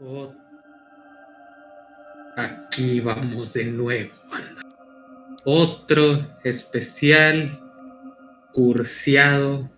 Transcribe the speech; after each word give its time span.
Oh, 0.00 0.32
aquí 2.36 3.00
vamos 3.00 3.52
de 3.52 3.64
nuevo, 3.66 4.10
banda. 4.28 4.62
Otro 5.44 6.26
especial 6.42 7.60
cursiado 8.52 9.70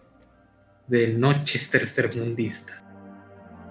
de 0.87 1.09
noches 1.09 1.69
tercermundistas. 1.69 2.83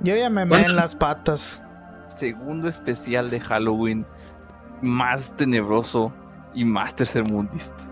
Yo 0.02 0.16
ya 0.16 0.30
me 0.30 0.46
me 0.46 0.50
¿Cuánto? 0.50 0.70
en 0.70 0.76
las 0.76 0.96
patas. 0.96 1.64
Segundo 2.08 2.68
especial 2.68 3.30
de 3.30 3.39
Halloween. 3.39 4.05
Más 4.82 5.36
tenebroso 5.36 6.14
y 6.54 6.64
más 6.64 6.96
tercermundista. 6.96 7.84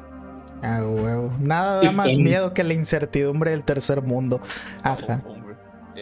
Ah, 0.62 0.82
huevo. 0.86 1.32
Nada 1.40 1.82
da 1.82 1.92
más 1.92 2.18
miedo 2.18 2.54
que 2.54 2.64
la 2.64 2.74
incertidumbre 2.74 3.52
del 3.52 3.64
tercer 3.64 4.02
mundo. 4.02 4.40
Ajá. 4.84 5.22
Oh. 5.26 5.43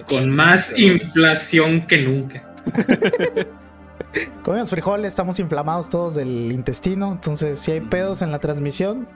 Con 0.08 0.30
más 0.30 0.78
inflación 0.78 1.86
que 1.88 1.98
nunca. 2.02 2.44
Comemos 4.44 4.70
frijoles, 4.70 5.08
estamos 5.08 5.40
inflamados 5.40 5.88
todos 5.90 6.16
del 6.16 6.52
intestino. 6.52 7.12
Entonces, 7.12 7.60
si 7.60 7.72
hay 7.72 7.82
pedos 7.82 8.22
en 8.22 8.32
la 8.32 8.40
transmisión, 8.40 9.08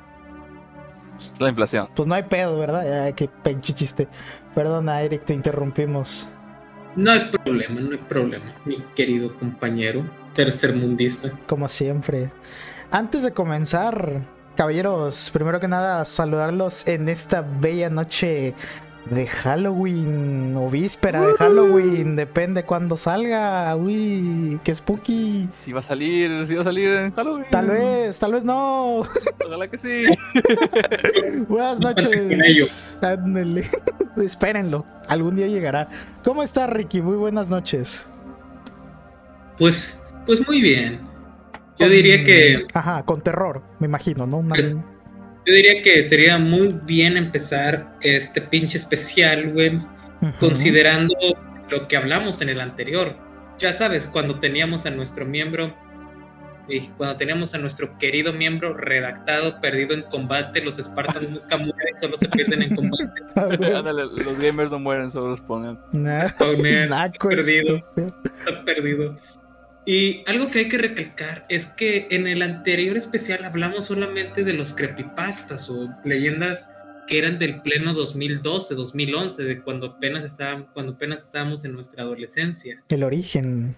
Es 1.20 1.40
la 1.42 1.50
inflación. 1.50 1.90
pues 1.96 2.08
no 2.08 2.16
hay 2.16 2.24
pedo, 2.24 2.58
¿verdad? 2.58 3.04
Ay, 3.06 3.14
qué 3.14 3.30
pinche 3.44 3.74
chiste. 3.74 4.08
Perdona, 4.54 5.02
Eric, 5.02 5.26
te 5.26 5.34
interrumpimos. 5.34 6.28
No 6.96 7.12
hay 7.12 7.30
problema, 7.30 7.82
no 7.82 7.92
hay 7.92 7.98
problema, 7.98 8.46
mi 8.64 8.78
querido 8.96 9.36
compañero 9.38 10.04
tercermundista. 10.34 11.32
Como 11.46 11.68
siempre. 11.68 12.32
Antes 12.92 13.24
de 13.24 13.34
comenzar, 13.34 14.22
caballeros, 14.56 15.30
primero 15.34 15.60
que 15.60 15.68
nada, 15.68 16.06
saludarlos 16.06 16.88
en 16.88 17.10
esta 17.10 17.42
bella 17.42 17.90
noche 17.90 18.54
de 19.10 19.28
Halloween 19.28 20.56
o 20.58 20.70
víspera 20.72 21.22
de 21.22 21.34
Halloween, 21.36 22.16
depende 22.16 22.64
cuándo 22.64 22.98
salga. 22.98 23.76
Uy, 23.76 24.60
qué 24.64 24.74
spooky. 24.74 25.48
Si 25.52 25.72
va 25.72 25.82
a 25.82 25.84
salir, 25.84 26.46
si 26.48 26.56
va 26.56 26.62
a 26.62 26.64
salir 26.64 26.90
en 26.90 27.12
Halloween. 27.12 27.46
Tal 27.52 27.68
vez, 27.68 28.18
tal 28.18 28.32
vez 28.32 28.44
no. 28.44 29.02
Ojalá 29.46 29.68
que 29.68 29.78
sí. 29.78 30.06
Buenas 31.48 31.80
noches. 31.80 32.98
Ándele. 33.02 33.70
Espérenlo, 34.18 34.86
algún 35.08 35.36
día 35.36 35.48
llegará. 35.48 35.88
¿Cómo 36.24 36.42
está 36.42 36.66
Ricky? 36.68 37.02
Muy 37.02 37.18
buenas 37.18 37.50
noches. 37.50 38.08
Pues, 39.58 39.94
pues 40.26 40.46
muy 40.48 40.62
bien. 40.62 41.00
Yo 41.78 41.86
Con- 41.86 41.90
diría 41.90 42.24
que 42.24 42.66
Ajá, 42.74 43.04
con 43.04 43.22
terror, 43.22 43.62
me 43.80 43.88
imagino, 43.88 44.26
¿no? 44.26 44.38
Una- 44.38 44.56
Pues, 44.56 44.76
yo 45.46 45.54
diría 45.54 45.82
que 45.82 46.04
sería 46.08 46.38
muy 46.38 46.76
bien 46.84 47.18
empezar 47.18 47.96
este 48.02 48.42
pinche 48.42 48.78
especial, 48.78 49.54
güey, 49.54 49.80
considerando 50.40 51.16
lo 51.70 51.88
que 51.88 51.98
hablamos 51.98 52.42
en 52.42 52.50
el 52.50 52.60
anterior. 52.60 53.16
Ya 53.60 53.74
sabes, 53.74 54.08
cuando 54.08 54.40
teníamos 54.40 54.86
a 54.86 54.90
nuestro 54.90 55.26
miembro 55.26 55.74
y 56.68 56.82
cuando 56.98 57.18
teníamos 57.18 57.54
a 57.54 57.60
nuestro 57.60 57.96
querido 58.00 58.34
miembro 58.34 58.74
redactado, 58.74 59.62
perdido 59.62 59.94
en 59.94 60.02
combate, 60.02 60.62
los 60.64 60.80
espartanos 60.80 61.30
nunca 61.42 61.58
mueren, 61.58 62.00
solo 62.00 62.18
se 62.18 62.28
pierden 62.28 62.64
en 62.64 62.76
combate. 62.76 63.22
Ándale, 63.36 64.06
los 64.06 64.40
gamers 64.40 64.72
no 64.72 64.80
mueren, 64.80 65.12
solo 65.12 65.30
los 65.30 65.42
ponen. 65.42 65.78
Nah, 65.92 66.30
Spawner, 66.30 66.90
perdido. 67.20 67.84
está 67.96 68.66
perdido. 68.66 69.16
Y 69.86 70.24
algo 70.28 70.50
que 70.50 70.60
hay 70.60 70.70
que 70.70 70.78
recalcar 70.80 71.46
es 71.50 71.68
que 71.68 72.08
en 72.10 72.28
el 72.28 72.42
anterior 72.42 72.98
especial 72.98 73.46
hablamos 73.46 73.86
solamente 73.86 74.44
de 74.44 74.54
los 74.54 74.74
creepypastas 74.74 75.70
o 75.70 75.90
leyendas 76.04 76.70
que 77.08 77.20
eran 77.20 77.38
del 77.38 77.62
pleno 77.62 77.94
2012, 77.94 78.74
2011, 78.74 79.44
de 79.44 79.62
cuando 79.62 79.86
apenas 79.88 80.24
estábamos, 80.26 80.70
cuando 80.74 80.94
apenas 80.94 81.24
estábamos 81.24 81.64
en 81.64 81.74
nuestra 81.74 82.02
adolescencia. 82.02 82.82
El 82.90 83.04
origen 83.04 83.76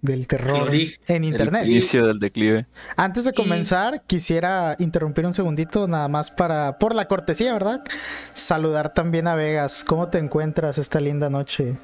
del 0.00 0.26
terror 0.26 0.56
El 0.56 0.62
origen. 0.62 1.00
en 1.08 1.24
internet. 1.24 1.62
El 1.64 1.70
inicio 1.70 2.06
del 2.06 2.18
declive. 2.18 2.66
Antes 2.96 3.24
de 3.26 3.32
Y- 3.32 3.34
comenzar, 3.34 4.02
quisiera 4.06 4.74
interrumpir 4.78 5.26
un 5.26 5.34
segundito, 5.34 5.86
nada 5.86 6.08
más 6.08 6.30
para, 6.30 6.78
por 6.78 6.94
la 6.94 7.06
cortesía, 7.08 7.52
¿verdad? 7.52 7.82
Saludar 8.32 8.94
también 8.94 9.26
a 9.28 9.34
Vegas. 9.34 9.84
¿Cómo 9.86 10.08
te 10.08 10.16
encuentras 10.16 10.78
esta 10.78 10.98
linda 10.98 11.28
noche? 11.28 11.74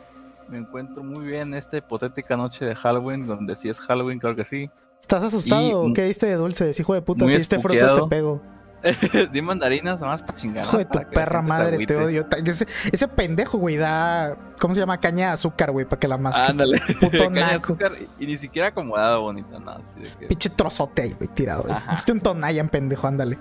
Me 0.49 0.59
encuentro 0.59 1.03
muy 1.03 1.25
bien 1.27 1.53
esta 1.55 1.77
hipotética 1.77 2.37
noche 2.37 2.65
de 2.65 2.75
Halloween, 2.75 3.27
donde 3.27 3.55
si 3.57 3.69
es 3.69 3.81
Halloween, 3.81 4.19
claro 4.19 4.35
que 4.37 4.45
sí. 4.45 4.71
¿Estás 5.01 5.23
asustado? 5.25 5.89
Y- 5.89 5.93
¿Qué 5.93 6.05
diste 6.05 6.27
de 6.27 6.35
dulces? 6.37 6.79
Hijo 6.81 6.95
de 6.95 7.03
puta, 7.03 7.27
si 7.29 7.37
diste 7.37 7.61
frutas 7.61 7.95
te 7.95 8.03
pego. 8.09 8.41
Di 9.33 9.43
mandarinas 9.43 10.01
nada 10.01 10.13
más 10.13 10.23
para 10.23 10.35
chingar. 10.35 10.65
Hijo 10.65 10.79
de 10.79 10.85
tu 10.85 11.01
perra 11.13 11.43
madre, 11.43 11.85
te 11.85 11.97
odio. 11.97 12.27
Ese, 12.47 12.67
ese 12.93 13.09
pendejo, 13.09 13.59
güey, 13.59 13.77
da. 13.77 14.37
¿Cómo 14.61 14.73
se 14.73 14.79
llama? 14.81 14.99
Caña 14.99 15.27
de 15.29 15.33
azúcar, 15.33 15.73
güey, 15.73 15.85
para 15.85 15.99
que 15.99 16.07
la 16.07 16.17
masque. 16.17 16.43
Ándale. 16.43 16.81
Puto 17.01 17.19
Caña 17.19 17.49
de 17.49 17.55
azúcar 17.57 17.93
y, 18.19 18.25
y 18.25 18.27
ni 18.29 18.37
siquiera 18.37 18.69
acomodada 18.69 19.17
bonita, 19.17 19.59
nada. 19.59 19.81
que- 20.21 20.27
Pinche 20.29 20.49
trozote 20.51 21.03
ahí, 21.03 21.13
güey, 21.15 21.29
tirado. 21.29 21.65
Este 21.93 22.13
un 22.13 22.21
Tonayan, 22.21 22.69
pendejo, 22.69 23.07
ándale. 23.09 23.37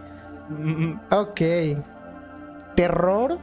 Ok. 1.11 1.41
Terror. 2.75 3.37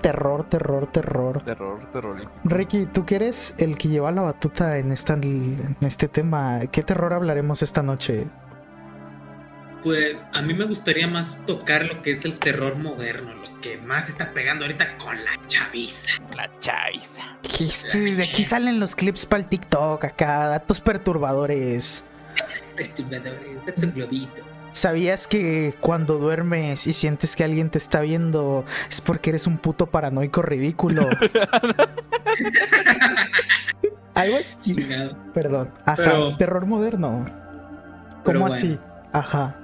Terror, 0.00 0.44
terror, 0.44 0.90
terror. 0.90 1.42
Terror, 1.42 1.90
terror. 1.92 2.30
Ricky, 2.44 2.86
tú 2.86 3.04
que 3.04 3.16
eres 3.16 3.54
el 3.58 3.76
que 3.76 3.88
lleva 3.88 4.10
la 4.10 4.22
batuta 4.22 4.78
en, 4.78 4.92
esta, 4.92 5.14
en 5.14 5.76
este 5.82 6.08
tema, 6.08 6.60
¿qué 6.72 6.82
terror 6.82 7.12
hablaremos 7.12 7.62
esta 7.62 7.82
noche? 7.82 8.26
Pues 9.82 10.16
a 10.32 10.42
mí 10.42 10.52
me 10.52 10.64
gustaría 10.64 11.06
más 11.06 11.38
tocar 11.46 11.86
lo 11.86 12.02
que 12.02 12.12
es 12.12 12.24
el 12.24 12.38
terror 12.38 12.76
moderno, 12.76 13.34
lo 13.34 13.60
que 13.60 13.78
más 13.78 14.08
está 14.08 14.32
pegando 14.32 14.64
ahorita 14.64 14.98
con 14.98 15.16
la 15.16 15.30
chaviza. 15.48 16.12
La 16.36 16.50
chaviza. 16.60 17.22
Este, 17.58 17.98
de 18.14 18.22
aquí 18.22 18.44
salen 18.44 18.78
los 18.80 18.94
clips 18.94 19.26
para 19.26 19.42
el 19.42 19.48
TikTok, 19.48 20.04
acá, 20.04 20.48
datos 20.48 20.80
perturbadores. 20.80 22.04
Perturbadores, 22.76 23.58
es 23.66 23.84
un 23.84 23.92
globito. 23.92 24.49
¿Sabías 24.72 25.26
que 25.26 25.74
cuando 25.80 26.18
duermes 26.18 26.86
y 26.86 26.92
sientes 26.92 27.34
que 27.36 27.44
alguien 27.44 27.70
te 27.70 27.78
está 27.78 28.00
viendo 28.00 28.64
es 28.88 29.00
porque 29.00 29.30
eres 29.30 29.46
un 29.46 29.58
puto 29.58 29.86
paranoico 29.86 30.42
ridículo? 30.42 31.08
Algo 34.14 34.36
así. 34.38 34.76
Perdón. 35.34 35.70
Ajá. 35.84 35.96
Pero- 35.96 36.36
terror 36.36 36.66
moderno. 36.66 37.26
¿Cómo 38.24 38.46
así? 38.46 38.78
Ajá. 39.12 39.56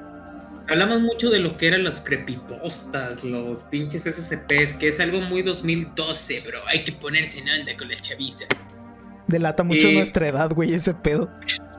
Hablamos 0.69 1.01
mucho 1.01 1.31
de 1.31 1.39
lo 1.39 1.57
que 1.57 1.69
eran 1.69 1.85
los 1.85 2.01
creepypastas, 2.01 3.23
los 3.23 3.59
pinches 3.71 4.03
SCPs, 4.03 4.75
que 4.81 4.89
es 4.89 4.99
algo 4.99 5.21
muy 5.21 5.43
2012, 5.43 6.41
bro. 6.41 6.59
Hay 6.67 6.83
que 6.85 6.91
ponerse 6.93 7.39
en 7.39 7.49
onda 7.61 7.77
con 7.77 7.89
la 7.89 7.95
chaviza. 8.01 8.47
Delata 9.29 9.63
mucho 9.63 9.89
Y- 9.89 9.95
nuestra 9.95 10.27
edad, 10.29 10.51
güey, 10.53 10.75
ese 10.75 10.95
pedo. 10.95 11.31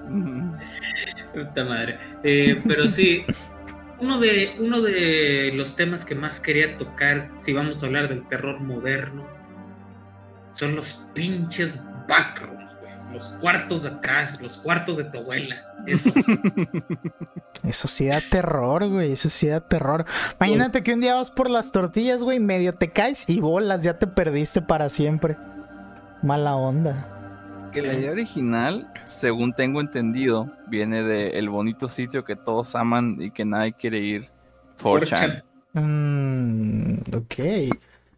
Puta 1.37 1.63
madre. 1.63 1.99
Eh, 2.23 2.61
pero 2.67 2.87
sí, 2.89 3.23
uno 3.99 4.19
de, 4.19 4.55
uno 4.59 4.81
de 4.81 5.51
los 5.53 5.75
temas 5.75 6.03
que 6.03 6.15
más 6.15 6.39
quería 6.39 6.77
tocar, 6.77 7.29
si 7.39 7.53
vamos 7.53 7.83
a 7.83 7.85
hablar 7.85 8.09
del 8.09 8.27
terror 8.27 8.59
moderno, 8.59 9.23
son 10.53 10.75
los 10.75 11.05
pinches 11.13 11.75
backrooms. 12.07 12.65
Los 13.13 13.29
cuartos 13.39 13.83
de 13.83 13.89
atrás, 13.89 14.37
los 14.41 14.57
cuartos 14.57 14.97
de 14.97 15.05
tu 15.05 15.19
abuela. 15.19 15.63
Esos. 15.85 16.13
Eso 17.63 17.87
sí 17.87 18.07
da 18.07 18.21
terror, 18.29 18.87
güey. 18.89 19.13
Eso 19.13 19.29
sí 19.29 19.47
da 19.47 19.61
terror. 19.61 20.05
Imagínate 20.39 20.83
que 20.83 20.93
un 20.93 21.01
día 21.01 21.15
vas 21.15 21.31
por 21.31 21.49
las 21.49 21.71
tortillas, 21.71 22.21
güey, 22.21 22.39
medio 22.39 22.73
te 22.73 22.91
caes 22.91 23.23
y 23.29 23.39
bolas, 23.39 23.83
ya 23.83 23.97
te 23.97 24.07
perdiste 24.07 24.61
para 24.61 24.89
siempre. 24.89 25.37
Mala 26.21 26.55
onda. 26.55 27.16
Que 27.81 27.87
la 27.87 27.93
idea 27.93 28.11
original, 28.11 28.91
según 29.05 29.53
tengo 29.53 29.81
entendido, 29.81 30.51
viene 30.67 31.03
de 31.03 31.29
el 31.39 31.49
bonito 31.49 31.87
sitio 31.87 32.23
que 32.23 32.35
todos 32.35 32.75
aman 32.75 33.17
y 33.21 33.31
que 33.31 33.45
nadie 33.45 33.73
quiere 33.73 33.99
ir. 33.99 34.29
4chan. 34.81 35.43
Mm, 35.73 36.93
ok. 37.15 37.75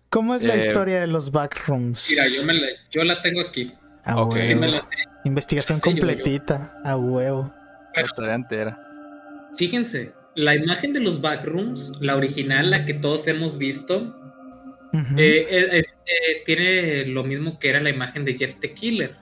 ¿Cómo 0.09 0.35
es 0.35 0.41
la 0.41 0.55
Eh, 0.55 0.59
historia 0.67 0.99
de 1.01 1.07
los 1.07 1.31
backrooms? 1.31 2.07
Mira, 2.09 2.23
yo, 2.27 2.43
me 2.45 2.53
la, 2.53 2.67
yo 2.91 3.03
la 3.03 3.21
tengo 3.21 3.41
aquí. 3.41 3.71
A 4.03 4.21
ok. 4.21 4.33
huevo. 4.33 4.45
Sí 4.47 4.55
me 4.55 4.67
la- 4.67 4.87
Investigación 5.25 5.79
Sí, 5.79 5.89
yo- 5.89 5.95
yo. 5.95 6.01
completita. 6.07 6.79
A 6.83 6.95
huevo. 6.95 7.53
La 7.95 8.07
tarea 8.15 8.35
entera. 8.35 8.79
Fíjense, 9.57 10.13
la 10.35 10.55
imagen 10.55 10.93
de 10.93 11.01
los 11.01 11.19
backrooms, 11.21 11.91
la 11.99 12.15
original, 12.15 12.71
la 12.71 12.85
que 12.85 12.93
todos 12.93 13.27
hemos 13.27 13.57
visto. 13.57 14.15
Eh, 15.17 15.45
es- 15.73 15.95
eh, 16.07 16.41
tiene 16.45 17.05
lo 17.05 17.23
mismo 17.23 17.59
que 17.59 17.69
era 17.69 17.79
la 17.79 17.89
imagen 17.91 18.25
de 18.25 18.35
Jeff 18.37 18.55
the 18.59 18.73
Killer, 18.73 19.15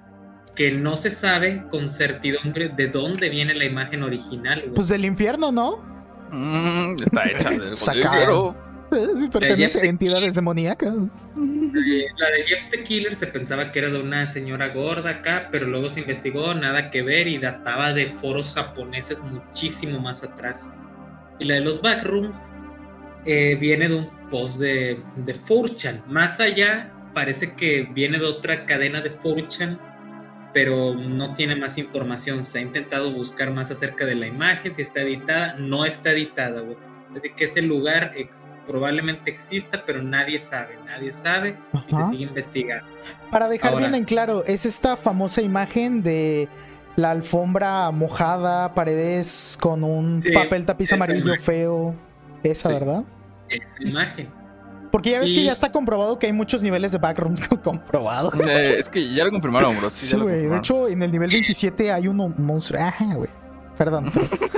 que 0.58 0.72
no 0.72 0.98
se 0.98 1.12
sabe 1.12 1.64
con 1.70 1.90
certidumbre 1.90 2.70
de 2.70 2.88
dónde 2.88 3.30
viene 3.30 3.54
la 3.54 3.64
imagen 3.64 4.02
original. 4.04 4.60
güey. 4.62 4.74
Pues 4.74 4.88
del 4.88 5.06
infierno, 5.06 5.52
¿no? 5.52 5.78
Mm, 6.32 6.96
está 7.02 7.26
hecha 7.30 7.52
del 7.52 7.76
Sacado. 7.78 8.58
Eh, 8.92 9.30
Pertenece 9.32 9.82
a 9.82 9.84
entidades 9.84 10.34
demoníacas. 10.34 10.96
La 10.96 12.30
de 12.32 12.44
Jeff 12.48 12.72
the 12.72 12.84
Killer 12.84 13.16
se 13.20 13.28
pensaba 13.28 13.72
que 13.72 13.80
era 13.80 13.90
de 13.90 14.02
una 14.02 14.26
señora 14.28 14.70
gorda 14.70 15.10
acá, 15.12 15.50
pero 15.52 15.68
luego 15.68 15.92
se 15.92 16.00
investigó, 16.00 16.56
nada 16.56 16.90
que 16.90 17.04
ver 17.04 17.28
y 17.28 17.38
databa 17.38 17.94
de 17.94 18.08
foros 18.08 18.54
japoneses 18.54 19.20
muchísimo 19.20 20.00
más 20.00 20.24
atrás. 20.24 20.68
Y 21.38 21.46
la 21.46 21.56
de 21.56 21.62
los 21.62 21.82
backrooms 21.82 22.38
eh, 23.26 23.56
viene 23.60 23.90
de 23.90 23.96
un 23.96 24.10
post 24.32 24.58
de, 24.58 25.00
de 25.18 25.36
4chan. 25.36 26.04
Más 26.08 26.40
allá, 26.40 26.92
parece 27.14 27.54
que 27.54 27.84
viene 27.94 28.18
de 28.18 28.26
otra 28.26 28.66
cadena 28.66 29.02
de 29.02 29.16
4chan 29.20 29.78
pero 30.54 30.96
no 30.96 31.36
tiene 31.36 31.56
más 31.56 31.78
información. 31.78 32.46
Se 32.46 32.60
ha 32.60 32.62
intentado 32.62 33.12
buscar 33.12 33.52
más 33.52 33.72
acerca 33.72 34.06
de 34.06 34.16
la 34.16 34.28
imagen, 34.28 34.74
si 34.74 34.82
está 34.82 35.02
editada, 35.02 35.56
no 35.58 35.86
está 35.86 36.12
editada, 36.12 36.62
güey. 36.62 36.78
Así 37.16 37.32
que 37.36 37.46
ese 37.46 37.62
lugar 37.62 38.14
probablemente 38.66 39.32
exista, 39.32 39.84
pero 39.86 40.04
nadie 40.04 40.40
sabe, 40.40 40.78
nadie 40.86 41.14
sabe 41.14 41.58
y 41.88 41.96
se 41.96 42.08
sigue 42.10 42.24
investigando. 42.24 42.88
Para 43.32 43.48
dejar 43.48 43.78
bien 43.78 43.96
en 43.96 44.04
claro, 44.04 44.44
es 44.46 44.66
esta 44.66 44.98
famosa 44.98 45.42
imagen 45.42 46.04
de 46.04 46.48
la 46.96 47.12
alfombra 47.12 47.90
mojada, 47.92 48.74
paredes 48.74 49.58
con 49.60 49.84
un 49.84 50.24
papel 50.34 50.66
tapiz 50.66 50.92
amarillo 50.94 51.36
feo. 51.40 51.96
Esa, 52.44 52.70
¿verdad? 52.70 53.04
Esa 53.50 53.84
imagen. 53.84 54.30
Porque 54.98 55.12
ya 55.12 55.20
ves 55.20 55.32
que 55.32 55.44
ya 55.44 55.52
está 55.52 55.72
comprobado 55.72 56.18
que 56.18 56.26
hay 56.26 56.34
muchos 56.34 56.64
niveles 56.64 56.92
de 56.92 56.98
backrooms 56.98 57.48
comprobado. 57.64 58.32
Eh, 58.50 58.78
es 58.80 58.90
que 58.90 59.14
ya 59.14 59.26
lo 59.26 59.30
confirmaron, 59.30 59.78
bro. 59.78 59.92
Sí, 59.92 60.18
güey. 60.18 60.48
de 60.48 60.58
hecho, 60.58 60.88
en 60.88 61.04
el 61.04 61.12
nivel 61.12 61.30
27 61.30 61.92
hay 61.92 62.08
uno 62.08 62.34
monstruo. 62.36 62.82
Ajá, 62.82 63.14
güey. 63.14 63.30
Perdón. 63.78 64.12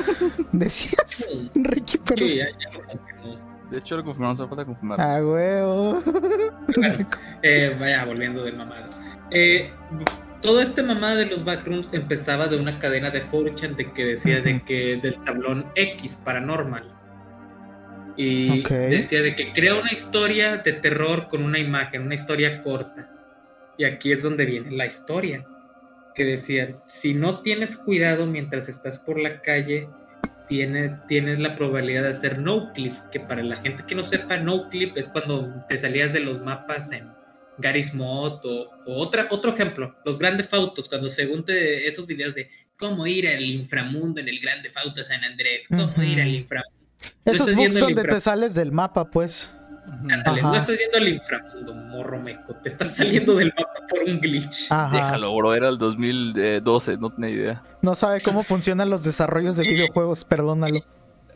Decías, 0.54 1.28
Ricky, 1.54 1.98
pero. 1.98 2.26
Sí, 2.26 2.38
ya, 2.38 2.46
lo 2.72 2.86
confirmó. 2.86 3.68
De 3.70 3.80
hecho, 3.80 3.98
lo 3.98 4.06
confirmaron, 4.06 4.38
solo 4.38 4.48
falta 4.48 4.64
confirmar. 4.64 5.02
Ah, 5.02 5.20
huevo. 5.22 6.04
eh, 7.44 7.76
vaya, 7.78 8.06
volviendo 8.06 8.42
del 8.46 8.56
mamado. 8.56 8.86
Eh, 9.32 9.74
todo 10.42 10.62
este 10.62 10.82
mamada 10.84 11.18
de 11.18 11.26
los 11.26 11.44
backrooms 11.44 11.90
empezaba 11.92 12.48
de 12.48 12.58
una 12.58 12.80
cadena 12.80 13.10
de 13.10 13.24
fortune 13.24 13.74
de 13.74 13.92
que 13.92 14.06
decía 14.06 14.40
de 14.40 14.64
que 14.64 15.02
del 15.04 15.22
tablón 15.26 15.66
X 15.76 16.18
paranormal. 16.24 16.98
Y 18.22 18.64
decía 18.64 19.22
de 19.22 19.34
que 19.34 19.54
crea 19.54 19.76
una 19.76 19.94
historia 19.94 20.58
de 20.58 20.74
terror 20.74 21.30
con 21.30 21.42
una 21.42 21.58
imagen, 21.58 22.02
una 22.02 22.16
historia 22.16 22.62
corta. 22.62 23.10
Y 23.78 23.86
aquí 23.86 24.12
es 24.12 24.22
donde 24.22 24.46
viene 24.46 24.72
la 24.72 24.86
historia. 24.86 25.48
Que 26.14 26.26
decían, 26.26 26.82
si 26.86 27.14
no 27.14 27.40
tienes 27.40 27.78
cuidado 27.78 28.26
mientras 28.26 28.68
estás 28.68 28.98
por 28.98 29.22
la 29.22 29.42
calle, 29.42 29.88
tienes 30.50 31.40
la 31.40 31.56
probabilidad 31.56 32.04
de 32.04 32.10
hacer 32.10 32.40
no 32.40 32.74
clip. 32.74 32.94
Que 33.10 33.22
para 33.22 33.42
la 33.42 33.56
gente 33.56 33.86
que 33.88 33.96
no 33.96 34.04
sepa, 34.04 34.36
no 34.36 34.68
clip 34.68 34.98
es 34.98 35.08
cuando 35.08 35.64
te 35.70 35.78
salías 35.78 36.12
de 36.12 36.20
los 36.20 36.42
mapas 36.42 36.92
en 36.92 37.10
Garry's 37.58 37.94
Mod 37.94 38.42
o, 38.44 38.70
otra, 38.86 39.28
otro 39.30 39.54
ejemplo, 39.54 39.96
los 40.04 40.20
grandes 40.20 40.50
fautos, 40.50 40.90
cuando 40.90 41.10
según 41.10 41.46
te, 41.46 41.88
esos 41.88 42.06
videos 42.06 42.36
de 42.36 42.50
cómo 42.76 43.08
ir 43.08 43.30
al 43.30 43.44
inframundo 43.44 44.20
en 44.20 44.28
el 44.28 44.42
grande 44.42 44.70
fauto 44.70 45.06
San 45.06 45.24
Andrés, 45.24 45.70
cómo 45.70 46.04
ir 46.04 46.20
al 46.20 46.36
inframundo 46.36 46.79
esos 47.26 47.56
bugs 47.56 47.80
donde 47.80 48.04
te 48.04 48.20
sales 48.20 48.54
del 48.54 48.72
mapa, 48.72 49.06
pues. 49.10 49.54
no 50.04 50.56
estás 50.56 50.78
yendo 50.78 50.98
al 50.98 51.08
inframundo, 51.08 51.74
morro 51.74 52.20
meco. 52.20 52.56
Te 52.56 52.70
estás 52.70 52.96
saliendo 52.96 53.36
del 53.36 53.54
mapa 53.58 53.88
por 53.90 54.00
un 54.02 54.20
glitch. 54.20 54.70
Déjalo, 54.70 55.36
bro. 55.36 55.54
Era 55.54 55.70
el 55.70 55.78
2012, 55.78 56.98
no 56.98 57.10
tenía 57.12 57.30
idea. 57.30 57.64
No 57.82 57.96
sabe 57.96 58.22
cómo 58.22 58.44
funcionan 58.44 58.90
los 58.90 59.04
desarrollos 59.04 59.58
de 59.58 59.68
videojuegos, 59.68 60.24
perdónalo. 60.26 60.84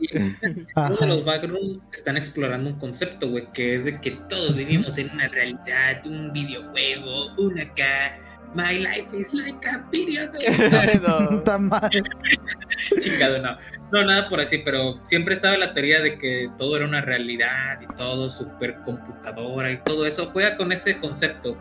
Uno 0.76 0.96
de 0.96 1.06
los 1.06 1.24
backrooms 1.24 1.80
están 1.92 2.16
explorando 2.16 2.70
un 2.70 2.78
concepto, 2.78 3.28
güey, 3.28 3.46
que 3.52 3.74
es 3.74 3.84
de 3.84 4.00
que 4.00 4.12
todos 4.28 4.54
vivimos 4.54 4.98
en 4.98 5.10
una 5.10 5.28
realidad, 5.28 6.04
un 6.04 6.32
videojuego, 6.32 7.34
una 7.38 7.62
acá. 7.62 8.18
My 8.54 8.78
life 8.78 9.12
is 9.12 9.34
like 9.34 9.66
a 9.66 9.84
video 9.90 10.30
game. 10.30 11.00
no. 11.02 11.42
Chingado, 13.00 13.42
no. 13.42 13.56
No, 13.94 14.02
nada 14.02 14.28
por 14.28 14.40
así, 14.40 14.58
pero 14.58 14.98
siempre 15.04 15.36
estaba 15.36 15.56
la 15.56 15.72
teoría 15.72 16.00
de 16.02 16.18
que 16.18 16.50
todo 16.58 16.76
era 16.76 16.84
una 16.84 17.00
realidad 17.00 17.80
y 17.80 17.86
todo 17.96 18.28
supercomputadora 18.28 19.70
y 19.70 19.76
todo 19.84 20.04
eso. 20.04 20.30
Juega 20.32 20.56
con 20.56 20.72
ese 20.72 20.98
concepto. 20.98 21.56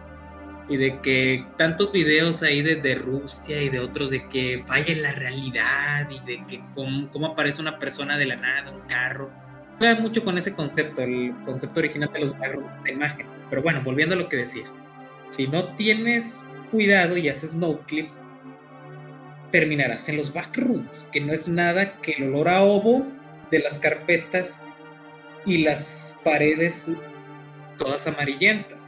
Y 0.67 0.77
de 0.77 0.99
que 1.01 1.45
tantos 1.57 1.91
videos 1.91 2.41
ahí 2.41 2.63
de, 2.63 2.95
Rusia 2.95 3.61
y 3.61 3.69
de 3.69 3.79
otros 3.79 4.09
de 4.09 4.27
que 4.29 4.63
falla 4.65 4.95
la 4.95 5.11
realidad 5.11 6.09
y 6.09 6.25
de 6.25 6.43
que 6.47 6.63
cómo, 6.73 7.27
aparece 7.27 7.61
una 7.61 7.77
persona 7.77 8.17
de 8.17 8.25
la 8.25 8.37
nada, 8.37 8.71
un 8.71 8.81
carro. 8.87 9.29
Juega 9.77 10.01
mucho 10.01 10.23
con 10.25 10.35
ese 10.35 10.55
concepto, 10.55 11.03
el 11.03 11.35
concepto 11.45 11.81
original 11.81 12.11
de 12.13 12.19
los 12.21 12.33
de 12.83 12.93
imagen. 12.93 13.27
Pero 13.51 13.61
bueno, 13.61 13.83
volviendo 13.83 14.15
a 14.15 14.17
lo 14.17 14.27
que 14.27 14.37
decía. 14.37 14.65
Si 15.29 15.47
no 15.47 15.65
tienes 15.75 16.41
cuidado 16.71 17.15
y 17.15 17.29
haces 17.29 17.53
no 17.53 17.79
clip, 17.81 18.09
terminarás 19.53 20.09
en 20.09 20.17
los 20.17 20.33
backrooms, 20.33 21.03
que 21.11 21.21
no 21.21 21.31
es 21.31 21.47
nada 21.47 22.01
que 22.01 22.13
el 22.13 22.23
olor 22.33 22.49
a 22.49 22.63
ovo 22.63 23.05
de 23.51 23.59
las 23.59 23.77
carpetas 23.77 24.47
y 25.45 25.59
las 25.59 26.17
paredes 26.23 26.85
todas 27.77 28.07
amarillentas. 28.07 28.79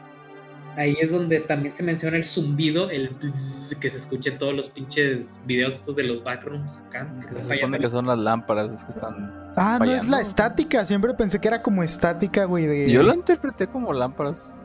Ahí 0.76 0.96
es 1.00 1.12
donde 1.12 1.40
también 1.40 1.76
se 1.76 1.84
menciona 1.84 2.18
el 2.18 2.26
zumbido, 2.26 2.90
el 2.90 3.16
que 3.80 3.92
se 3.92 3.96
escucha 3.96 4.32
en 4.32 4.40
todos 4.40 4.56
los 4.56 4.70
pinches 4.70 5.40
videos 5.46 5.76
estos 5.76 5.96
de 5.96 6.04
los 6.04 6.24
backrooms 6.24 6.78
acá. 6.78 7.14
se 7.32 7.58
supone 7.58 7.78
que 7.78 7.90
son 7.90 8.08
las 8.08 8.18
lámparas 8.18 8.84
que 8.84 8.92
están. 8.92 9.52
Ah, 9.56 9.78
no 9.80 9.92
es 9.92 10.08
la 10.08 10.20
estática. 10.20 10.84
Siempre 10.84 11.14
pensé 11.14 11.40
que 11.40 11.48
era 11.48 11.62
como 11.62 11.84
estática, 11.84 12.46
güey. 12.46 12.66
De... 12.66 12.92
Yo 12.92 13.04
lo 13.04 13.14
interpreté 13.14 13.68
como 13.68 13.94
lámparas. 13.94 14.56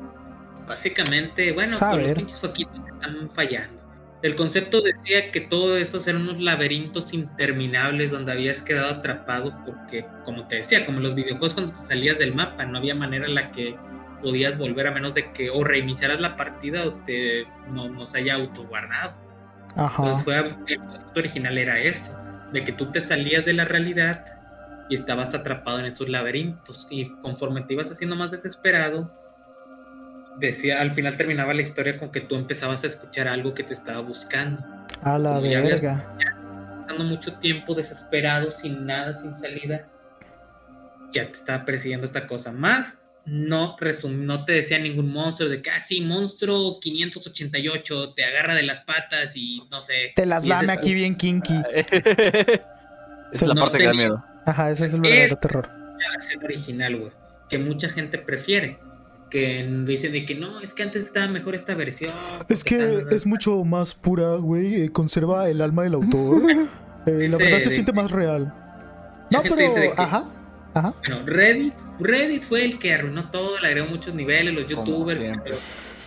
Básicamente, 0.67 1.53
bueno, 1.53 1.77
con 1.79 2.03
los 2.03 2.13
pinches 2.13 2.41
foquitos 2.41 2.81
están 2.89 3.31
fallando. 3.35 3.80
El 4.23 4.37
concepto 4.37 4.83
decía 4.83 5.33
que 5.33 5.41
todo 5.41 5.77
estos 5.79 6.07
eran 6.07 6.23
unos 6.23 6.41
laberintos 6.41 7.13
interminables 7.15 8.11
donde 8.11 8.33
habías 8.33 8.63
quedado 8.63 8.91
atrapado 8.91 9.57
porque, 9.65 10.05
como 10.25 10.47
te 10.47 10.57
decía, 10.57 10.85
como 10.85 11.01
los 11.01 11.15
videojuegos 11.15 11.55
cuando 11.55 11.73
te 11.73 11.87
salías 11.87 12.19
del 12.19 12.35
mapa, 12.35 12.67
no 12.67 12.77
había 12.77 12.95
manera 12.95 13.27
en 13.27 13.35
la 13.35 13.51
que 13.51 13.77
podías 14.21 14.59
volver 14.59 14.87
a 14.87 14.91
menos 14.91 15.15
de 15.15 15.33
que 15.33 15.49
o 15.49 15.65
reiniciaras 15.65 16.21
la 16.21 16.37
partida 16.37 16.85
o 16.85 16.93
te 17.07 17.47
no, 17.71 18.05
se 18.05 18.19
haya 18.19 18.35
autoguardado. 18.35 19.15
Ajá. 19.77 20.03
Entonces 20.03 20.25
fue, 20.25 20.57
el 20.67 20.79
concepto 20.79 21.21
original 21.21 21.57
era 21.57 21.79
eso, 21.79 22.19
de 22.53 22.65
que 22.65 22.73
tú 22.73 22.91
te 22.91 23.01
salías 23.01 23.47
de 23.47 23.55
la 23.55 23.65
realidad 23.65 24.27
y 24.91 24.97
estabas 24.97 25.35
atrapado 25.35 25.79
en 25.79 25.87
esos 25.87 26.11
laberintos 26.11 26.89
y 26.91 27.09
conforme 27.23 27.63
te 27.63 27.73
ibas 27.73 27.91
haciendo 27.91 28.17
más 28.17 28.33
desesperado, 28.33 29.11
decía, 30.41 30.81
al 30.81 30.93
final 30.93 31.17
terminaba 31.17 31.55
la 31.55 31.63
historia 31.63 31.97
con 31.99 32.11
que 32.11 32.21
tú 32.21 32.35
empezabas 32.35 32.83
a 32.85 32.87
escuchar 32.87 33.29
algo 33.29 33.55
que 33.55 33.63
te 33.63 33.75
estaba 33.75 34.01
buscando. 34.01 34.65
A 35.03 35.19
la 35.19 35.39
verga. 35.39 36.17
Pasando 36.83 37.05
mucho 37.05 37.35
tiempo 37.35 37.75
desesperado, 37.75 38.51
sin 38.51 38.87
nada, 38.87 39.19
sin 39.21 39.35
salida, 39.37 39.89
ya 41.13 41.27
te 41.27 41.33
estaba 41.33 41.65
persiguiendo 41.65 42.07
esta 42.07 42.27
cosa. 42.27 42.53
Más, 42.53 42.95
no, 43.25 43.77
no 44.09 44.45
te 44.45 44.53
decía 44.53 44.79
ningún 44.79 45.13
monstruo 45.13 45.49
de 45.49 45.63
que, 45.63 45.71
ah, 45.71 45.81
sí, 45.81 46.01
monstruo 46.01 46.81
588, 46.81 48.15
te 48.15 48.25
agarra 48.25 48.55
de 48.55 48.63
las 48.63 48.81
patas 48.81 49.37
y 49.37 49.63
no 49.71 49.83
sé. 49.83 50.13
Te 50.15 50.27
las 50.27 50.45
lame 50.45 50.73
aquí 50.73 50.95
bien 50.95 51.15
kinky. 51.15 51.63
es 51.75 53.43
la 53.43 53.55
parte 53.55 53.79
que 53.79 53.87
da 53.87 53.95
miedo. 53.95 54.25
Ajá, 54.47 54.71
ese 54.71 54.87
es 54.87 54.95
el 54.95 55.01
verdadero 55.01 55.37
terror. 55.37 55.69
La 55.69 56.11
versión 56.17 56.45
original, 56.45 56.97
güey, 56.97 57.13
que 57.49 57.59
mucha 57.59 57.89
gente 57.91 58.19
prefiere 58.19 58.79
que 59.31 59.67
dicen 59.87 60.13
de 60.13 60.27
que 60.27 60.35
no, 60.35 60.61
es 60.61 60.75
que 60.75 60.83
antes 60.83 61.05
estaba 61.05 61.29
mejor 61.29 61.55
esta 61.55 61.75
versión. 61.75 62.13
Es 62.49 62.65
que 62.65 63.05
es 63.11 63.27
mucho 63.27 63.65
más 63.65 63.95
pura, 63.95 64.35
güey, 64.35 64.83
eh, 64.83 64.93
conserva 64.93 65.49
el 65.49 65.61
alma 65.61 65.85
del 65.85 65.95
autor. 65.95 66.43
Eh, 67.07 67.29
la 67.31 67.39
verdad 67.39 67.61
se 67.61 67.71
siente 67.71 67.95
más 67.95 68.11
real. 68.11 68.53
No, 69.31 69.41
pero, 69.43 69.95
ajá, 69.97 70.29
ajá. 70.75 70.95
Bueno, 70.99 71.25
Reddit, 71.25 71.73
Reddit 71.99 72.43
fue 72.43 72.63
el 72.63 72.79
que 72.79 72.93
arruinó 72.93 73.31
todo, 73.31 73.59
le 73.59 73.69
agregó 73.69 73.89
muchos 73.89 74.15
niveles, 74.15 74.53
los 74.53 74.67
youtubers, 74.67 75.19
pero 75.43 75.57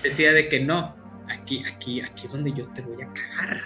decía 0.04 0.34
de 0.34 0.50
que 0.50 0.60
no, 0.60 0.96
aquí, 1.30 1.64
aquí, 1.66 2.00
aquí 2.00 2.28
es 2.28 2.32
donde 2.32 2.52
yo 2.52 2.68
te 2.76 2.84
voy 2.84 3.02
a 3.02 3.10
cagar. 3.12 3.60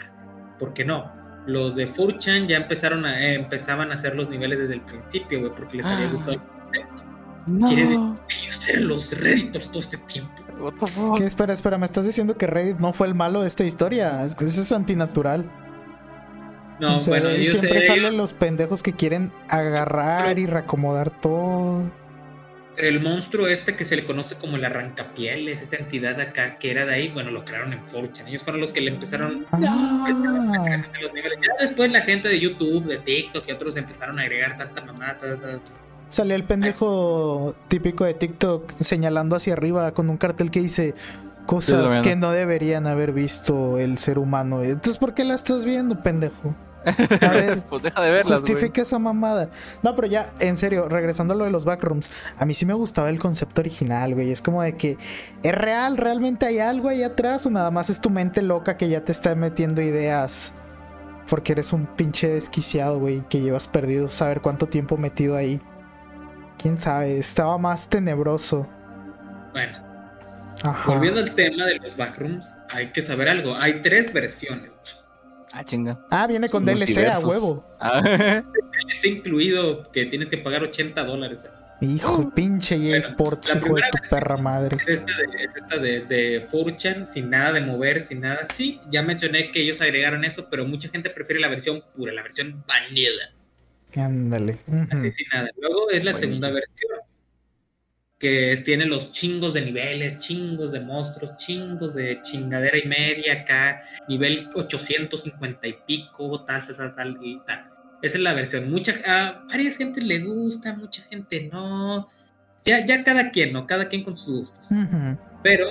porque 0.57 0.85
no? 0.85 1.11
Los 1.47 1.75
de 1.75 1.93
4chan 1.93 2.47
ya 2.47 2.57
empezaron 2.57 3.05
a, 3.05 3.21
eh, 3.21 3.35
empezaban 3.35 3.91
a 3.91 3.95
hacer 3.95 4.15
los 4.15 4.29
niveles 4.29 4.59
desde 4.59 4.75
el 4.75 4.81
principio, 4.81 5.41
güey, 5.41 5.51
porque 5.53 5.77
les 5.77 5.85
había 5.85 6.07
ah. 6.07 6.11
gustado 6.11 6.31
el 6.31 6.39
concepto. 6.39 7.06
No. 7.47 7.67
Quieren 7.69 8.19
ellos 8.29 8.55
ser 8.55 8.81
los 8.81 9.17
Redditors 9.17 9.69
todo 9.69 9.79
este 9.79 9.97
tiempo. 9.97 10.43
¿Qué? 11.17 11.25
Espera, 11.25 11.53
espera, 11.53 11.77
me 11.77 11.85
estás 11.85 12.05
diciendo 12.05 12.37
que 12.37 12.47
Reddit 12.47 12.77
no 12.77 12.93
fue 12.93 13.07
el 13.07 13.15
malo 13.15 13.41
de 13.41 13.47
esta 13.47 13.63
historia. 13.63 14.25
Eso 14.25 14.61
es 14.61 14.71
antinatural. 14.71 15.49
No, 16.79 16.99
bueno, 17.01 17.31
yo 17.31 17.51
siempre 17.51 17.81
salen 17.81 18.17
los 18.17 18.33
pendejos 18.33 18.83
que 18.83 18.93
quieren 18.93 19.31
agarrar 19.49 20.37
y 20.37 20.45
reacomodar 20.45 21.09
todo. 21.21 21.89
El 22.77 22.99
monstruo 22.99 23.47
este 23.47 23.75
que 23.75 23.83
se 23.83 23.95
le 23.95 24.05
conoce 24.05 24.35
como 24.35 24.57
el 24.57 24.63
arrancapieles, 24.63 25.63
esta 25.63 25.77
entidad 25.77 26.21
acá 26.21 26.59
que 26.59 26.69
era 26.69 26.85
de 26.85 26.93
ahí, 26.93 27.09
bueno, 27.09 27.31
lo 27.31 27.43
crearon 27.43 27.73
en 27.73 27.79
4 27.91 28.27
Ellos 28.27 28.43
fueron 28.43 28.61
los 28.61 28.71
que 28.71 28.81
le 28.81 28.91
empezaron 28.91 29.47
a 29.51 29.57
ah. 29.57 30.63
crecer 30.63 31.01
los 31.01 31.11
niveles. 31.11 31.39
Ya 31.41 31.65
después 31.65 31.91
la 31.91 32.01
gente 32.01 32.29
de 32.29 32.39
YouTube, 32.39 32.85
de 32.85 32.99
TikTok 32.99 33.47
y 33.47 33.51
otros 33.51 33.77
empezaron 33.77 34.19
a 34.19 34.21
agregar 34.21 34.59
tanta 34.59 34.85
mamada, 34.85 35.17
Salió 36.09 36.35
el 36.35 36.43
pendejo 36.43 37.55
típico 37.67 38.05
de 38.05 38.13
TikTok 38.13 38.73
señalando 38.79 39.35
hacia 39.35 39.53
arriba 39.53 39.91
con 39.93 40.09
un 40.09 40.17
cartel 40.17 40.51
que 40.51 40.61
dice 40.61 40.95
cosas 41.45 41.99
que 41.99 42.15
no 42.15 42.31
deberían 42.31 42.87
haber 42.87 43.11
visto 43.11 43.77
el 43.77 43.97
ser 43.97 44.19
humano. 44.19 44.63
Entonces, 44.63 44.97
¿por 44.97 45.13
qué 45.13 45.23
la 45.23 45.35
estás 45.35 45.65
viendo, 45.65 46.01
pendejo? 46.01 46.55
A 47.21 47.31
ver, 47.31 47.61
pues 47.69 47.83
deja 47.83 48.01
de 48.01 48.11
verlas, 48.11 48.41
justifica 48.41 48.81
esa 48.81 48.99
mamada. 48.99 49.49
No, 49.83 49.95
pero 49.95 50.07
ya, 50.07 50.33
en 50.39 50.57
serio, 50.57 50.87
regresando 50.87 51.33
a 51.33 51.37
lo 51.37 51.45
de 51.45 51.51
los 51.51 51.65
backrooms, 51.65 52.11
a 52.37 52.45
mí 52.45 52.53
sí 52.53 52.65
me 52.65 52.73
gustaba 52.73 53.09
el 53.09 53.19
concepto 53.19 53.61
original, 53.61 54.13
güey. 54.13 54.31
Es 54.31 54.41
como 54.41 54.61
de 54.61 54.77
que 54.77 54.97
es 55.43 55.55
real, 55.55 55.97
realmente 55.97 56.45
hay 56.45 56.59
algo 56.59 56.89
ahí 56.89 57.03
atrás 57.03 57.45
o 57.45 57.49
nada 57.49 57.71
más 57.71 57.89
es 57.89 57.99
tu 57.99 58.09
mente 58.09 58.41
loca 58.41 58.77
que 58.77 58.89
ya 58.89 59.03
te 59.03 59.11
está 59.11 59.35
metiendo 59.35 59.81
ideas. 59.81 60.53
Porque 61.29 61.51
eres 61.51 61.73
un 61.73 61.87
pinche 61.87 62.29
desquiciado, 62.29 62.99
güey, 62.99 63.21
que 63.27 63.41
llevas 63.41 63.67
perdido 63.67 64.09
saber 64.09 64.41
cuánto 64.41 64.67
tiempo 64.67 64.95
metido 64.95 65.35
ahí. 65.35 65.59
Quién 66.57 66.79
sabe, 66.79 67.19
estaba 67.19 67.57
más 67.57 67.89
tenebroso. 67.89 68.67
Bueno, 69.51 69.77
Ajá. 70.63 70.91
volviendo 70.91 71.21
al 71.21 71.33
tema 71.35 71.65
de 71.65 71.75
los 71.75 71.95
backrooms, 71.95 72.47
hay 72.73 72.91
que 72.91 73.01
saber 73.01 73.29
algo. 73.29 73.55
Hay 73.55 73.81
tres 73.81 74.11
versiones. 74.11 74.71
Ah, 75.53 75.63
chinga. 75.63 75.99
Ah, 76.11 76.27
viene 76.27 76.49
con 76.49 76.65
DLC 76.65 76.97
a 77.07 77.19
huevo. 77.19 77.65
Ah, 77.79 78.01
Es 78.89 79.05
incluido 79.05 79.91
que 79.91 80.05
tienes 80.05 80.29
que 80.29 80.37
pagar 80.37 80.63
80 80.63 81.03
dólares. 81.03 81.45
Hijo, 81.79 82.31
pinche 82.33 82.75
EA 82.75 82.99
Bueno, 83.15 83.15
hijo 83.19 83.35
de 83.35 83.59
primera 83.61 83.91
tu 83.91 84.09
perra 84.09 84.37
madre. 84.37 84.77
Es 84.77 84.87
esta 84.87 85.11
de, 85.15 85.43
es 85.43 85.55
esta 85.55 85.77
de, 85.77 86.01
de 86.01 86.49
4chan, 86.49 87.07
sin 87.07 87.29
nada 87.29 87.51
de 87.53 87.61
mover, 87.61 88.03
sin 88.03 88.21
nada. 88.21 88.47
Sí, 88.53 88.79
ya 88.89 89.03
mencioné 89.03 89.51
que 89.51 89.61
ellos 89.61 89.79
agregaron 89.81 90.23
eso, 90.23 90.47
pero 90.49 90.65
mucha 90.65 90.89
gente 90.89 91.09
prefiere 91.11 91.39
la 91.39 91.49
versión 91.49 91.83
pura, 91.95 92.13
la 92.13 92.23
versión 92.23 92.63
vanilla, 92.67 93.09
Ándale. 93.97 94.59
Así 94.91 95.11
sin 95.11 95.27
nada. 95.33 95.49
Luego 95.59 95.89
es 95.89 96.03
la 96.03 96.13
segunda 96.13 96.51
versión, 96.51 96.99
que 98.19 98.61
tiene 98.65 98.85
los 98.85 99.11
chingos 99.11 99.53
de 99.53 99.61
niveles, 99.61 100.19
chingos 100.19 100.71
de 100.71 100.79
monstruos, 100.79 101.37
chingos 101.37 101.93
de 101.93 102.21
chingadera 102.23 102.77
y 102.77 102.87
media 102.87 103.41
acá, 103.41 103.83
nivel 104.07 104.49
850 104.55 105.67
y 105.67 105.75
pico, 105.87 106.43
tal, 106.45 106.65
tal, 106.65 106.75
tal, 106.75 106.95
tal 106.95 107.17
y 107.21 107.39
tal. 107.45 107.69
Esa 108.01 108.17
es 108.17 108.23
la 108.23 108.33
versión. 108.33 108.71
Mucha, 108.71 108.93
a 109.05 109.45
varias 109.49 109.77
gente 109.77 110.01
le 110.01 110.19
gusta, 110.19 110.73
mucha 110.75 111.01
gente 111.03 111.49
no. 111.51 112.09
Ya, 112.65 112.85
ya 112.85 113.03
cada 113.03 113.31
quien, 113.31 113.53
¿no? 113.53 113.65
Cada 113.65 113.87
quien 113.87 114.03
con 114.03 114.17
sus 114.17 114.39
gustos. 114.39 114.69
Pero 115.41 115.69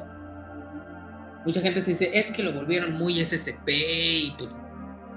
mucha 1.44 1.60
gente 1.60 1.82
se 1.82 1.90
dice, 1.92 2.10
es 2.12 2.26
que 2.32 2.42
lo 2.42 2.52
volvieron 2.52 2.92
muy 2.92 3.24
SCP 3.24 3.68
y 3.68 4.34
pues, 4.38 4.50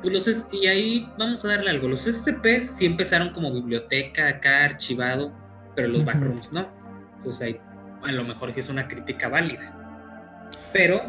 pues 0.01 0.13
los 0.13 0.27
S- 0.27 0.43
y 0.51 0.67
ahí 0.67 1.11
vamos 1.17 1.43
a 1.45 1.49
darle 1.49 1.69
algo. 1.71 1.87
Los 1.87 2.05
SCP 2.07 2.61
sí 2.61 2.85
empezaron 2.85 3.29
como 3.31 3.53
biblioteca 3.53 4.27
acá 4.27 4.65
archivado, 4.65 5.31
pero 5.75 5.87
los 5.89 5.97
Ujú. 6.01 6.07
backrooms 6.07 6.51
no. 6.51 6.67
Entonces 7.17 7.41
ahí 7.41 7.59
a 8.03 8.11
lo 8.11 8.23
mejor 8.23 8.53
sí 8.53 8.59
es 8.61 8.69
una 8.69 8.87
crítica 8.87 9.27
válida. 9.29 9.75
Pero, 10.73 11.01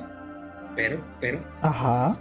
pero, 0.75 1.05
pero, 1.21 1.45
Ajá. 1.63 2.19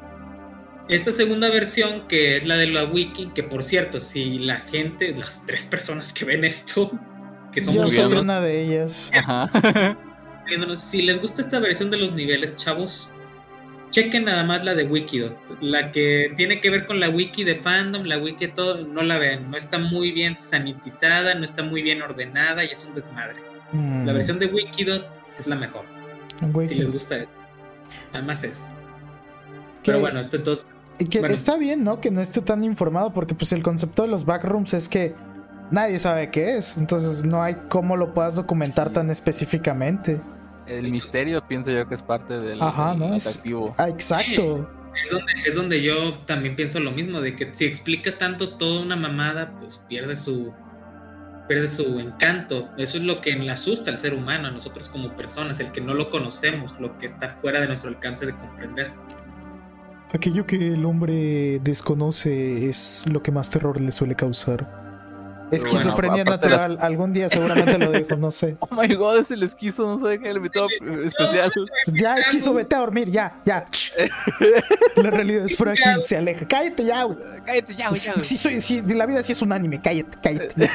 esta 0.89 1.11
segunda 1.11 1.49
versión 1.49 2.07
que 2.07 2.37
es 2.37 2.45
la 2.45 2.55
de 2.57 2.67
la 2.67 2.83
wiki, 2.85 3.29
que 3.33 3.43
por 3.43 3.63
cierto, 3.63 3.99
si 3.99 4.39
la 4.39 4.57
gente, 4.57 5.15
las 5.15 5.43
tres 5.45 5.63
personas 5.65 6.13
que 6.13 6.25
ven 6.25 6.43
esto, 6.45 6.91
que 7.51 7.61
somos 7.61 7.75
Yo 7.77 7.89
soy 7.89 7.97
nosotros, 7.99 8.23
una 8.23 8.39
de 8.41 8.61
ellas. 8.63 9.11
Ajá. 9.15 9.49
Si 10.89 11.01
les 11.03 11.21
gusta 11.21 11.43
esta 11.43 11.59
versión 11.59 11.91
de 11.91 11.97
los 11.97 12.11
niveles, 12.13 12.55
chavos, 12.57 13.09
chequen 13.91 14.25
nada 14.25 14.43
más 14.43 14.63
la 14.63 14.75
de 14.75 14.83
Wikidot. 14.85 15.37
La 15.61 15.91
que 15.91 16.33
tiene 16.37 16.61
que 16.61 16.69
ver 16.69 16.85
con 16.85 16.99
la 16.99 17.09
wiki 17.09 17.43
de 17.43 17.55
fandom, 17.55 18.03
la 18.05 18.17
wiki 18.17 18.47
todo, 18.49 18.85
no 18.85 19.01
la 19.01 19.17
vean. 19.17 19.49
No 19.49 19.57
está 19.57 19.77
muy 19.79 20.11
bien 20.11 20.37
sanitizada, 20.39 21.35
no 21.35 21.43
está 21.45 21.63
muy 21.63 21.81
bien 21.81 22.01
ordenada 22.01 22.63
y 22.63 22.67
es 22.67 22.85
un 22.85 22.95
desmadre. 22.95 23.35
Mm, 23.71 24.05
La 24.05 24.13
versión 24.13 24.39
de 24.39 24.47
Wikidot 24.47 25.07
es 25.39 25.47
la 25.47 25.55
mejor, 25.55 25.85
si 26.63 26.75
les 26.75 26.91
gusta 26.91 27.17
eso. 27.17 27.31
Además 28.13 28.43
es. 28.43 28.59
que- 29.83 29.91
Pero 29.91 29.99
bueno, 30.01 30.19
esto 30.19 30.37
y 30.99 31.05
que 31.05 31.19
bueno. 31.19 31.33
está 31.33 31.55
bien, 31.57 31.83
¿no? 31.83 32.01
Que 32.01 32.11
no 32.11 32.19
esté 32.19 32.41
tan 32.41 32.63
informado 32.65 33.13
porque 33.13 33.33
pues 33.33 33.51
el 33.53 33.63
concepto 33.63 34.01
de 34.01 34.09
los 34.09 34.25
backrooms 34.25 34.73
es 34.73 34.89
que 34.89 35.15
nadie 35.71 35.97
sabe 35.97 36.29
qué 36.29 36.57
es. 36.57 36.75
Entonces 36.77 37.23
no 37.23 37.41
hay 37.41 37.55
cómo 37.69 37.95
lo 37.95 38.13
puedas 38.13 38.35
documentar 38.35 38.89
Sí. 38.89 38.93
tan 38.95 39.09
específicamente. 39.09 40.19
El 40.69 40.91
misterio 40.91 41.45
pienso 41.47 41.71
yo 41.71 41.87
que 41.87 41.95
es 41.95 42.01
parte 42.01 42.39
del, 42.39 42.61
Ajá. 42.61 42.95
Ah, 43.77 43.89
exacto. 43.89 44.69
es 45.03 45.11
donde, 45.11 45.33
es 45.45 45.55
donde 45.55 45.81
yo 45.81 46.19
también 46.19 46.55
pienso 46.55 46.79
lo 46.79 46.91
mismo, 46.91 47.21
de 47.21 47.35
que 47.35 47.53
si 47.53 47.65
explicas 47.65 48.17
tanto 48.17 48.57
toda 48.57 48.81
una 48.81 48.95
mamada, 48.95 49.57
pues 49.59 49.83
pierde 49.89 50.15
su 50.15 50.53
pierde 51.47 51.67
su 51.67 51.99
encanto. 51.99 52.69
Eso 52.77 52.99
es 52.99 53.03
lo 53.03 53.21
que 53.21 53.35
le 53.35 53.49
asusta 53.49 53.89
al 53.89 53.97
ser 53.97 54.13
humano, 54.13 54.47
a 54.47 54.51
nosotros 54.51 54.87
como 54.87 55.15
personas, 55.15 55.59
el 55.59 55.71
que 55.71 55.81
no 55.81 55.95
lo 55.95 56.11
conocemos, 56.11 56.79
lo 56.79 56.97
que 56.99 57.07
está 57.07 57.29
fuera 57.41 57.59
de 57.59 57.67
nuestro 57.67 57.89
alcance 57.89 58.27
de 58.27 58.35
comprender. 58.35 58.91
Aquello 60.13 60.45
que 60.45 60.73
el 60.73 60.85
hombre 60.85 61.59
desconoce 61.59 62.67
es 62.67 63.05
lo 63.11 63.23
que 63.23 63.31
más 63.31 63.49
terror 63.49 63.81
le 63.81 63.91
suele 63.91 64.15
causar. 64.15 64.88
Esquizofrenia 65.51 66.23
las- 66.23 66.25
natural. 66.25 66.77
Algún 66.81 67.13
día 67.13 67.29
seguramente 67.29 67.77
lo 67.77 67.91
dijo, 67.91 68.15
no 68.17 68.31
sé. 68.31 68.57
Oh 68.61 68.67
my 68.75 68.93
god, 68.95 69.19
es 69.19 69.31
el 69.31 69.43
esquizo, 69.43 69.83
no 69.87 69.99
sé 69.99 70.19
qué, 70.19 70.29
el 70.29 70.37
invitado 70.37 70.67
especial. 71.05 71.51
Ya, 71.87 72.15
esquizo, 72.17 72.53
vete 72.53 72.75
a 72.75 72.79
dormir, 72.79 73.09
ya, 73.09 73.41
ya. 73.45 73.65
La 74.95 75.09
realidad 75.09 75.45
es 75.45 75.55
frágil, 75.57 76.01
se 76.01 76.17
aleja. 76.17 76.47
Cállate 76.47 76.85
ya, 76.85 77.03
güey. 77.03 77.17
Cállate 77.45 77.75
ya, 77.75 77.89
güey, 77.89 78.01
ya, 78.01 78.13
güey. 78.13 78.25
Sí, 78.25 78.37
soy, 78.37 78.61
sí, 78.61 78.81
la 78.81 79.05
vida 79.05 79.23
sí 79.23 79.31
es 79.31 79.41
un 79.41 79.51
anime, 79.51 79.81
cállate, 79.81 80.17
cállate. 80.21 80.53
ya. 80.57 80.71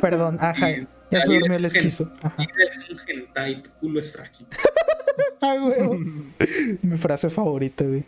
Perdón, 0.00 0.38
ajá. 0.40 0.68
Ya 1.10 1.20
se 1.20 1.32
durmió 1.32 1.52
el 1.56 1.60
un 1.62 1.66
esquizo. 1.66 2.10
Ajá. 2.22 2.46
Hentai, 3.06 3.62
tu 3.62 3.70
culo 3.80 3.98
es 4.00 4.12
frágil. 4.12 4.46
Ay, 5.40 5.58
huevo. 5.58 5.96
Mi 6.82 6.96
frase 6.96 7.28
favorita, 7.28 7.84
güey. 7.84 8.04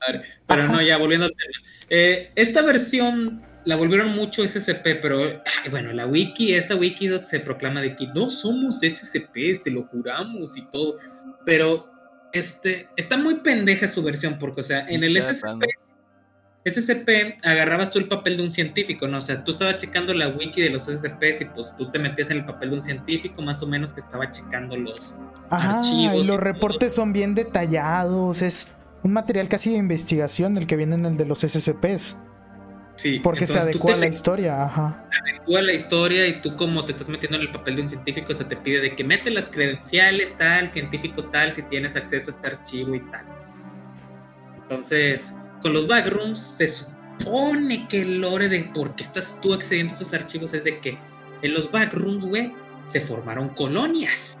A 0.00 0.12
ver, 0.12 0.24
pero 0.46 0.62
Ajá. 0.62 0.72
no, 0.72 0.82
ya 0.82 0.96
volviendo 0.98 1.26
al 1.26 1.32
tema. 1.32 1.68
Eh, 1.90 2.32
esta 2.34 2.62
versión 2.62 3.42
la 3.64 3.76
volvieron 3.76 4.14
mucho 4.14 4.46
SCP, 4.46 5.00
pero 5.00 5.22
ay, 5.24 5.70
bueno, 5.70 5.92
la 5.92 6.06
wiki, 6.06 6.54
esta 6.54 6.74
wiki 6.76 7.10
se 7.26 7.40
proclama 7.40 7.80
de 7.80 7.96
que 7.96 8.06
no 8.08 8.30
somos 8.30 8.80
SCP, 8.80 9.62
te 9.62 9.70
lo 9.70 9.84
juramos 9.84 10.56
y 10.56 10.62
todo. 10.66 10.98
Pero 11.44 11.90
este 12.32 12.88
está 12.96 13.16
muy 13.16 13.36
pendeja 13.36 13.88
su 13.88 14.02
versión, 14.02 14.38
porque, 14.38 14.60
o 14.60 14.64
sea, 14.64 14.86
en 14.88 15.04
el 15.04 15.16
SCP. 15.16 15.64
SCP 16.66 17.44
agarrabas 17.44 17.90
tú 17.90 17.98
el 17.98 18.08
papel 18.08 18.38
de 18.38 18.42
un 18.42 18.52
científico, 18.52 19.06
¿no? 19.06 19.18
O 19.18 19.22
sea, 19.22 19.44
tú 19.44 19.52
estabas 19.52 19.76
checando 19.78 20.14
la 20.14 20.28
wiki 20.28 20.62
de 20.62 20.70
los 20.70 20.84
SCPs 20.84 21.42
y 21.42 21.44
pues 21.44 21.74
tú 21.76 21.90
te 21.90 21.98
metías 21.98 22.30
en 22.30 22.38
el 22.38 22.46
papel 22.46 22.70
de 22.70 22.76
un 22.76 22.82
científico, 22.82 23.42
más 23.42 23.62
o 23.62 23.66
menos 23.66 23.92
que 23.92 24.00
estaba 24.00 24.30
checando 24.32 24.74
los. 24.76 25.14
Ajá, 25.50 25.78
Archivos 25.78 26.14
y 26.14 26.24
y 26.24 26.26
los 26.26 26.26
todo. 26.26 26.38
reportes 26.38 26.94
son 26.94 27.12
bien 27.12 27.34
detallados. 27.34 28.40
Es 28.40 28.72
un 29.02 29.12
material 29.12 29.48
casi 29.48 29.72
de 29.72 29.76
investigación 29.76 30.56
el 30.56 30.66
que 30.66 30.76
viene 30.76 30.94
en 30.94 31.04
el 31.04 31.16
de 31.18 31.26
los 31.26 31.40
SCPs. 31.40 32.16
Sí, 33.04 33.20
Porque 33.22 33.44
se 33.44 33.58
adecua 33.58 33.92
a 33.92 33.96
la 33.98 34.06
historia, 34.06 34.64
ajá. 34.64 35.06
adecua 35.22 35.60
la 35.60 35.74
historia 35.74 36.26
y 36.26 36.40
tú 36.40 36.56
como 36.56 36.86
te 36.86 36.92
estás 36.92 37.06
metiendo 37.06 37.36
en 37.36 37.42
el 37.42 37.52
papel 37.52 37.76
de 37.76 37.82
un 37.82 37.90
científico 37.90 38.32
se 38.32 38.46
te 38.46 38.56
pide 38.56 38.80
de 38.80 38.96
que 38.96 39.04
mete 39.04 39.30
las 39.30 39.50
credenciales 39.50 40.34
tal, 40.38 40.70
científico 40.70 41.22
tal, 41.26 41.52
si 41.52 41.60
tienes 41.64 41.96
acceso 41.96 42.30
a 42.30 42.34
este 42.34 42.46
archivo 42.46 42.94
y 42.94 43.00
tal. 43.00 43.26
Entonces, 44.56 45.34
con 45.60 45.74
los 45.74 45.86
backrooms 45.86 46.40
se 46.40 46.66
supone 46.68 47.86
que 47.88 48.00
el 48.00 48.22
lore 48.22 48.48
de 48.48 48.60
por 48.74 48.96
qué 48.96 49.02
estás 49.02 49.36
tú 49.42 49.52
accediendo 49.52 49.92
a 49.92 49.96
esos 49.96 50.14
archivos 50.14 50.54
es 50.54 50.64
de 50.64 50.78
que 50.78 50.96
en 51.42 51.52
los 51.52 51.70
backrooms, 51.70 52.24
güey, 52.24 52.54
se 52.86 53.02
formaron 53.02 53.50
colonias. 53.50 54.38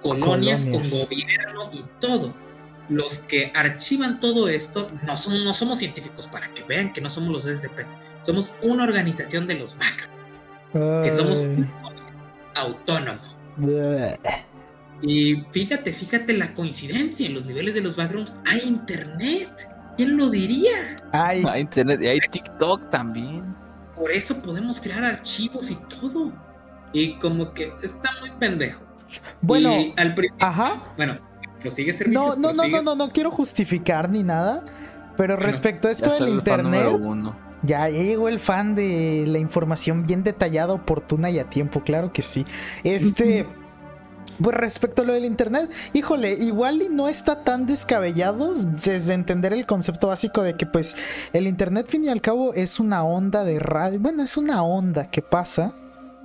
Colonias, 0.00 0.60
Colonias. 0.64 0.90
con 0.90 1.08
gobierno 1.08 1.70
y 1.72 1.84
todo. 1.98 2.32
Los 2.88 3.18
que 3.20 3.50
archivan 3.54 4.20
todo 4.20 4.48
esto 4.48 4.88
no, 5.04 5.16
son, 5.16 5.42
no 5.44 5.52
somos 5.54 5.78
científicos 5.78 6.28
para 6.28 6.52
que 6.54 6.62
vean 6.64 6.92
que 6.92 7.00
no 7.00 7.10
somos 7.10 7.32
los 7.32 7.44
SCPs. 7.44 7.88
Somos 8.22 8.52
una 8.62 8.84
organización 8.84 9.46
de 9.46 9.54
los 9.56 9.76
backrooms 9.76 11.04
que 11.08 11.16
somos 11.16 11.40
un 11.40 11.70
autónomo. 12.54 13.20
bleh. 13.56 14.16
Y 15.02 15.42
fíjate, 15.52 15.92
fíjate 15.92 16.32
la 16.36 16.54
coincidencia, 16.54 17.26
en 17.26 17.34
los 17.34 17.44
niveles 17.44 17.74
de 17.74 17.80
los 17.82 17.96
backrooms 17.96 18.36
hay 18.46 18.60
internet. 18.60 19.50
¿Quién 19.96 20.16
lo 20.16 20.28
diría? 20.30 20.96
Ay, 21.12 21.42
Hay 21.48 21.62
internet 21.62 22.00
y 22.02 22.06
hay 22.06 22.20
TikTok 22.20 22.90
también. 22.90 23.54
Por 23.94 24.10
eso 24.12 24.40
podemos 24.42 24.80
crear 24.80 25.02
archivos 25.04 25.70
y 25.70 25.76
todo. 26.00 26.32
Y 26.92 27.14
como 27.18 27.52
que 27.54 27.72
está 27.82 28.10
muy 28.20 28.30
pendejo. 28.38 28.80
bueno, 29.40 29.70
Y 29.80 29.94
al 29.96 30.14
principio, 30.14 30.46
ajá. 30.46 30.82
bueno, 30.96 31.18
servicios. 31.62 32.08
No, 32.10 32.36
no, 32.36 32.48
no, 32.52 32.54
prosigue. 32.54 32.70
no, 32.76 32.82
no, 32.82 32.96
no 32.96 33.12
quiero 33.12 33.30
justificar 33.30 34.08
ni 34.10 34.22
nada. 34.22 34.64
Pero 35.16 35.34
Bueno, 35.34 35.46
respecto 35.50 35.88
a 35.88 35.90
esto 35.90 36.10
Ya 36.10 36.24
del 36.24 36.28
internet, 36.34 36.86
uno. 37.00 37.36
ya 37.62 37.88
llegó 37.88 38.28
el 38.28 38.38
fan 38.38 38.74
de 38.74 39.24
la 39.26 39.38
información 39.38 40.06
bien 40.06 40.22
detallada, 40.22 40.72
oportuna 40.74 41.30
y 41.30 41.38
a 41.38 41.48
tiempo, 41.48 41.80
claro 41.80 42.12
que 42.12 42.20
sí. 42.22 42.44
Este, 42.84 43.46
pues 44.42 44.54
respecto 44.54 45.00
a 45.00 45.04
lo 45.06 45.14
del 45.14 45.24
internet, 45.24 45.70
híjole, 45.94 46.34
igual 46.34 46.82
y 46.82 46.90
no 46.90 47.08
está 47.08 47.44
tan 47.44 47.64
descabellado 47.64 48.54
desde 48.54 49.14
entender 49.14 49.54
el 49.54 49.64
concepto 49.64 50.08
básico 50.08 50.42
de 50.42 50.54
que 50.58 50.66
pues 50.66 50.94
el 51.32 51.46
internet 51.46 51.86
fin 51.88 52.04
y 52.04 52.10
al 52.10 52.20
cabo 52.20 52.52
es 52.52 52.78
una 52.78 53.02
onda 53.02 53.42
de 53.44 53.58
radio, 53.58 53.98
bueno, 53.98 54.22
es 54.22 54.36
una 54.36 54.62
onda 54.62 55.10
que 55.10 55.22
pasa. 55.22 55.72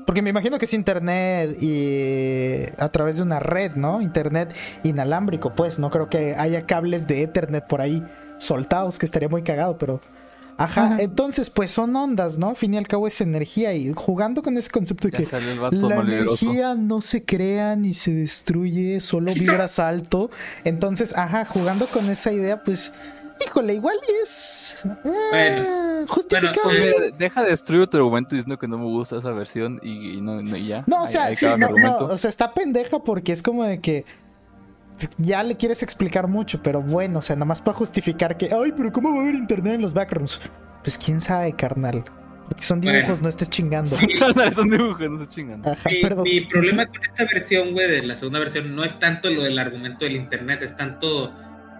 Porque 0.05 0.21
me 0.21 0.29
imagino 0.29 0.57
que 0.57 0.65
es 0.65 0.73
internet 0.73 1.61
y 1.61 2.63
a 2.77 2.89
través 2.89 3.17
de 3.17 3.23
una 3.23 3.39
red, 3.39 3.75
¿no? 3.75 4.01
Internet 4.01 4.53
inalámbrico, 4.83 5.53
pues. 5.53 5.79
No 5.79 5.89
creo 5.89 6.09
que 6.09 6.35
haya 6.35 6.65
cables 6.65 7.07
de 7.07 7.23
Ethernet 7.23 7.65
por 7.67 7.81
ahí 7.81 8.03
soltados, 8.37 8.97
que 8.97 9.05
estaría 9.05 9.29
muy 9.29 9.43
cagado, 9.43 9.77
pero 9.77 10.01
Ajá, 10.57 10.97
entonces 10.99 11.49
pues 11.49 11.71
son 11.71 11.95
ondas, 11.95 12.37
¿no? 12.37 12.49
Al 12.49 12.55
fin 12.55 12.73
y 12.73 12.77
al 12.77 12.87
cabo 12.87 13.07
es 13.07 13.19
energía 13.21 13.73
y 13.73 13.91
jugando 13.95 14.43
con 14.43 14.57
ese 14.57 14.69
concepto 14.69 15.07
de 15.07 15.23
Ya 15.23 15.29
que 15.69 15.75
la 15.75 15.95
energía 16.01 16.75
no 16.75 17.01
se 17.01 17.23
crea 17.23 17.75
ni 17.75 17.93
se 17.93 18.11
destruye, 18.13 18.99
solo 18.99 19.33
vibras 19.33 19.79
alto. 19.79 20.29
Entonces, 20.63 21.17
ajá, 21.17 21.45
jugando 21.45 21.85
con 21.87 22.07
esa 22.09 22.31
idea, 22.31 22.63
pues, 22.63 22.93
híjole, 23.45 23.73
igual 23.75 23.95
y 24.07 24.23
es 24.23 24.83
eh, 24.85 24.99
Bueno, 25.31 26.07
justificable. 26.07 26.61
bueno, 26.63 26.95
Mira, 26.99 27.17
deja 27.17 27.43
de 27.43 27.49
destruir 27.51 27.87
tu 27.87 27.97
argumento 27.97 28.35
diciendo 28.35 28.57
que 28.57 28.67
no 28.67 28.77
me 28.77 28.85
gusta 28.85 29.17
esa 29.17 29.31
versión 29.31 29.79
y, 29.83 30.17
y 30.17 30.21
no, 30.21 30.41
no- 30.41 30.57
y 30.57 30.67
ya. 30.67 30.83
No, 30.87 31.03
o 31.03 31.07
sea, 31.07 31.25
ahí 31.25 31.35
sí, 31.35 31.45
no, 31.57 31.95
o 31.97 32.17
sea, 32.17 32.29
está 32.29 32.53
pendeja 32.53 32.99
porque 32.99 33.31
es 33.31 33.41
como 33.43 33.63
de 33.63 33.79
que 33.79 34.05
ya 35.17 35.41
le 35.43 35.57
quieres 35.57 35.81
explicar 35.83 36.27
mucho, 36.27 36.61
pero 36.61 36.81
bueno, 36.81 37.19
o 37.19 37.21
sea, 37.21 37.35
nada 37.35 37.45
más 37.45 37.61
para 37.61 37.75
justificar 37.77 38.37
que, 38.37 38.49
ay, 38.53 38.73
pero 38.75 38.91
¿cómo 38.91 39.11
va 39.13 39.19
a 39.19 39.21
haber 39.23 39.35
internet 39.35 39.73
en 39.75 39.81
los 39.81 39.93
backrooms? 39.93 40.39
Pues 40.83 40.97
quién 40.97 41.21
sabe, 41.21 41.53
carnal. 41.53 42.03
Porque 42.47 42.63
son 42.63 42.81
dibujos, 42.81 43.05
Bueno. 43.07 43.21
no 43.23 43.29
estés 43.29 43.49
chingando. 43.49 43.87
Sí, 43.89 44.07
carnal, 44.19 44.53
son 44.53 44.69
dibujos, 44.69 45.09
no 45.09 45.19
se 45.25 45.27
chingan. 45.33 45.65
Ajá, 45.65 45.89
Mi, 45.89 46.01
perdón. 46.01 46.23
mi 46.25 46.41
problema 46.41 46.85
con 46.85 46.97
esta 47.01 47.23
versión, 47.33 47.71
güey, 47.71 47.89
de 47.89 48.03
la 48.03 48.15
segunda 48.17 48.39
versión, 48.39 48.75
no 48.75 48.83
es 48.83 48.99
tanto 48.99 49.29
lo 49.29 49.43
del 49.43 49.57
argumento 49.57 50.03
del 50.05 50.17
internet, 50.17 50.61
es 50.61 50.75
tanto 50.75 51.33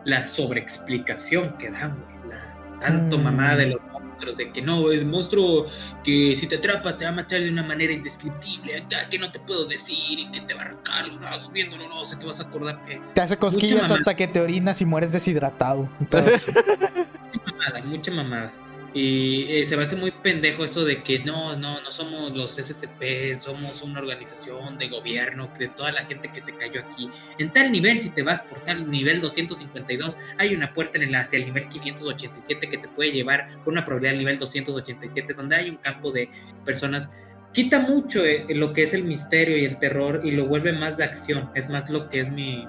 la 0.06 0.22
sobreexplicación 0.22 1.58
que 1.58 1.70
dan, 1.72 1.98
güey. 1.98 2.30
La, 2.32 2.80
tanto 2.80 3.18
Mm. 3.18 3.24
mamada 3.24 3.58
de 3.58 3.68
los 3.68 3.82
monstruos, 3.92 4.38
de 4.38 4.52
que 4.52 4.62
no, 4.62 4.92
es 4.92 5.04
monstruo 5.06 5.68
que 6.04 6.36
si 6.36 6.48
te 6.48 6.56
atrapa 6.56 6.98
te 6.98 7.06
va 7.06 7.12
a 7.12 7.14
matar 7.14 7.40
de 7.40 7.50
una 7.52 7.64
manera 7.64 7.94
indescriptible, 7.94 8.78
acá 8.78 9.08
que 9.10 9.20
no 9.20 9.32
te 9.32 9.40
puedo 9.40 9.66
decir 9.66 10.20
y 10.20 10.32
que 10.32 10.42
te 10.42 10.54
va 10.56 10.62
a 10.62 10.66
arrancar 10.66 11.08
los 11.08 11.20
brazos 11.20 11.52
viéndolo, 11.52 11.88
no, 11.88 12.06
se 12.06 12.18
te 12.18 12.26
vas 12.26 12.40
a 12.40 12.44
acordar 12.44 12.84
que 12.86 13.00
Te 13.14 13.22
hace 13.22 13.38
cosquillas 13.38 13.90
hasta 13.92 14.16
que 14.16 14.28
te 14.28 14.40
orinas 14.40 14.82
y 14.82 14.86
mueres 14.86 15.12
deshidratado. 15.12 15.88
Entonces, 16.00 16.52
mamada, 17.46 17.82
mucha 17.84 18.12
mamada. 18.12 18.52
Y 18.94 19.46
eh, 19.50 19.66
se 19.66 19.78
me 19.78 19.84
hace 19.84 19.96
muy 19.96 20.12
pendejo 20.12 20.66
eso 20.66 20.84
de 20.84 21.02
que 21.02 21.20
no, 21.20 21.56
no, 21.56 21.80
no 21.80 21.92
somos 21.92 22.36
los 22.36 22.56
SCP, 22.56 23.40
somos 23.40 23.82
una 23.84 24.02
organización 24.02 24.78
de 24.78 24.90
gobierno, 24.90 25.50
de 25.58 25.70
toda 25.70 25.94
la 25.94 26.04
gente 26.06 26.30
que 26.30 26.42
se 26.42 26.54
cayó 26.54 26.82
aquí. 26.82 27.10
En 27.40 27.54
tal 27.54 27.72
nivel, 27.72 28.02
si 28.02 28.10
te 28.10 28.22
vas 28.22 28.42
por 28.42 28.60
tal 28.66 28.92
nivel 28.92 29.22
252, 29.22 30.18
hay 30.38 30.54
una 30.54 30.74
puerta 30.74 30.98
en 30.98 31.04
el, 31.04 31.16
hacia 31.16 31.40
el 31.40 31.46
nivel 31.46 31.70
587 31.70 32.70
que 32.70 32.78
te 32.78 32.88
puede 32.90 33.14
llevar 33.14 33.48
con 33.64 33.74
una 33.74 33.86
probabilidad 33.86 34.14
al 34.14 34.20
nivel 34.20 34.40
287, 34.40 35.34
donde 35.36 35.56
hay 35.56 35.70
un 35.70 35.78
campo 35.78 36.12
de 36.12 36.30
personas. 36.66 37.10
Quita 37.54 37.80
mucho 37.80 38.26
eh, 38.26 38.46
lo 38.50 38.74
que 38.74 38.84
es 38.84 38.94
el 38.94 39.06
misterio 39.06 39.58
y 39.58 39.64
el 39.64 39.80
terror 39.80 40.22
y 40.26 40.32
lo 40.32 40.48
vuelve 40.48 40.74
más 40.74 40.98
de 40.98 41.06
acción. 41.06 41.50
Es 41.56 41.70
más 41.70 41.90
lo 41.90 42.10
que 42.10 42.20
es 42.20 42.30
mi, 42.30 42.68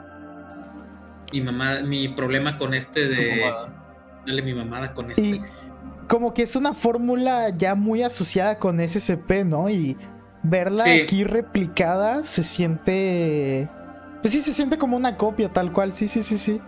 mi 1.32 1.40
mamá, 1.40 1.80
mi 1.80 2.08
problema 2.08 2.56
con 2.58 2.74
este 2.74 3.08
de 3.08 3.42
dale 4.26 4.42
mi 4.42 4.54
mamada 4.54 4.94
con 4.94 5.10
este. 5.10 5.22
y 5.22 5.42
como 6.12 6.34
que 6.34 6.42
es 6.42 6.56
una 6.56 6.74
fórmula 6.74 7.48
ya 7.56 7.74
muy 7.74 8.02
asociada 8.02 8.58
con 8.58 8.86
SCP, 8.86 9.46
¿no? 9.46 9.70
Y 9.70 9.96
verla 10.42 10.84
Sí. 10.84 10.90
aquí 11.00 11.24
replicada 11.24 12.22
se 12.22 12.42
siente. 12.42 13.66
Pues 14.20 14.34
sí, 14.34 14.42
se 14.42 14.52
siente 14.52 14.76
como 14.76 14.98
una 14.98 15.16
copia, 15.16 15.48
tal 15.48 15.72
cual. 15.72 15.94
Sí, 15.94 16.08
sí, 16.08 16.22
sí, 16.22 16.36
sí. 16.36 16.60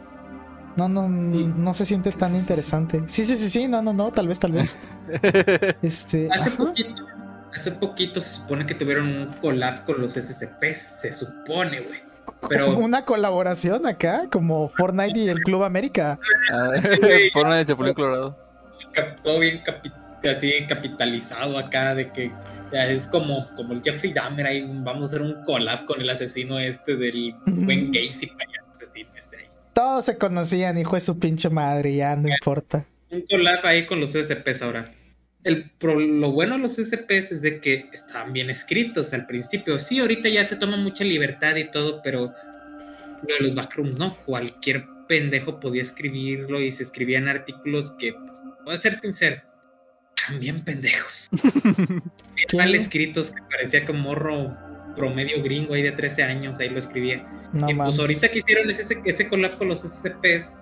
No, 0.77 0.89
no, 0.89 1.11
no 1.11 1.75
se 1.75 1.85
siente 1.85 2.11
tan 2.13 2.35
interesante. 2.35 3.03
Sí, 3.07 3.27
sí, 3.27 3.37
sí, 3.37 3.51
sí, 3.51 3.69
no, 3.69 3.83
no, 3.83 3.93
no, 3.93 4.11
tal 4.13 4.29
vez, 4.29 4.41
tal 4.41 4.53
vez. 4.53 4.79
Este. 5.83 6.31
Hace 6.33 6.49
ajá. 6.49 6.57
poquito, 6.57 7.03
hace 7.55 7.71
poquito 7.73 8.21
se 8.23 8.37
supone 8.37 8.65
que 8.65 8.75
tuvieron 8.75 9.09
un 9.15 9.27
collab 9.43 9.85
con 9.85 10.01
los 10.01 10.15
SCP, 10.15 10.75
se 11.03 11.13
supone, 11.13 11.81
güey. 11.83 12.01
Pero 12.49 12.79
Una 12.79 13.05
colaboración 13.05 13.87
acá, 13.87 14.27
como 14.33 14.71
Fortnite 14.71 15.19
y 15.19 15.29
el 15.29 15.41
Club 15.41 15.65
América. 15.65 16.19
Ah, 16.51 16.71
Forma 17.35 17.57
de 17.57 17.67
Chapulín 17.67 17.93
Colorado. 17.93 18.44
Todo 19.23 19.41
bien 19.41 19.63
capi- 19.65 19.93
así 20.29 20.53
capitalizado 20.69 21.59
acá 21.59 21.95
de 21.95 22.11
que 22.11 22.31
ya 22.73 22.87
es 22.91 23.07
como, 23.07 23.49
como 23.57 23.75
el 23.75 23.83
Jeffrey 23.83 24.13
Dahmer 24.13 24.47
ahí 24.47 24.65
vamos 24.67 25.03
a 25.03 25.07
hacer 25.07 25.23
un 25.23 25.45
collab 25.45 25.85
con 25.85 26.01
el 26.01 26.09
asesino 26.09 26.59
este 26.59 26.97
del 26.97 27.35
buen 27.47 27.93
Gacy 27.93 28.27
payaso 28.29 28.71
asesino 28.71 29.11
ese 29.17 29.37
ahí. 29.37 29.45
Todos 29.75 30.07
se 30.07 30.17
conocían, 30.17 30.79
hijo 30.79 30.95
de 30.95 31.01
su 31.01 31.19
pinche 31.19 31.51
madre, 31.51 31.95
ya 31.95 32.17
no 32.17 32.29
importa. 32.29 32.87
Un 33.11 33.23
collab 33.23 33.65
ahí 33.67 33.87
con 33.87 34.01
los 34.01 34.13
SCPs 34.13 34.63
ahora. 34.63 34.93
El, 35.45 35.71
lo 35.83 36.33
bueno 36.33 36.57
de 36.57 36.63
los 36.63 36.73
SCPs 36.77 37.31
es 37.31 37.43
de 37.43 37.61
que 37.61 37.91
estaban 37.93 38.33
bien 38.33 38.49
escritos 38.49 39.13
al 39.13 39.27
principio. 39.27 39.79
Sí, 39.79 40.01
ahorita 40.01 40.31
ya 40.31 40.47
se 40.47 40.57
toma 40.57 40.79
mucha 40.79 41.05
libertad 41.05 41.55
y 41.57 41.65
todo, 41.65 42.01
pero 42.03 42.33
lo 43.29 43.35
de 43.35 43.41
los 43.41 43.55
backrooms 43.55 43.99
no. 43.99 44.17
Cualquier 44.25 44.87
pendejo 45.07 45.61
podía 45.61 45.83
escribirlo 45.83 46.61
y 46.63 46.71
se 46.71 46.83
escribían 46.85 47.29
artículos 47.29 47.93
que, 47.99 48.15
voy 48.65 48.75
a 48.75 48.79
ser 48.81 48.99
sincero, 48.99 49.43
también 50.27 50.65
pendejos. 50.65 51.29
Bien 52.35 52.49
mal 52.55 52.75
escritos 52.75 53.31
que 53.31 53.43
parecía 53.51 53.87
como 53.87 54.01
morro 54.01 54.57
promedio 54.97 55.43
gringo 55.43 55.75
ahí 55.75 55.83
de 55.83 55.93
13 55.93 56.23
años, 56.23 56.59
ahí 56.61 56.69
lo 56.69 56.79
escribía. 56.79 57.27
No 57.53 57.69
y 57.71 57.75
pues 57.75 57.99
ahorita 57.99 58.29
que 58.29 58.39
hicieron 58.39 58.71
ese, 58.71 58.99
ese 59.05 59.29
collab 59.29 59.57
con 59.59 59.69
los 59.69 59.81
SCPs, 59.81 60.53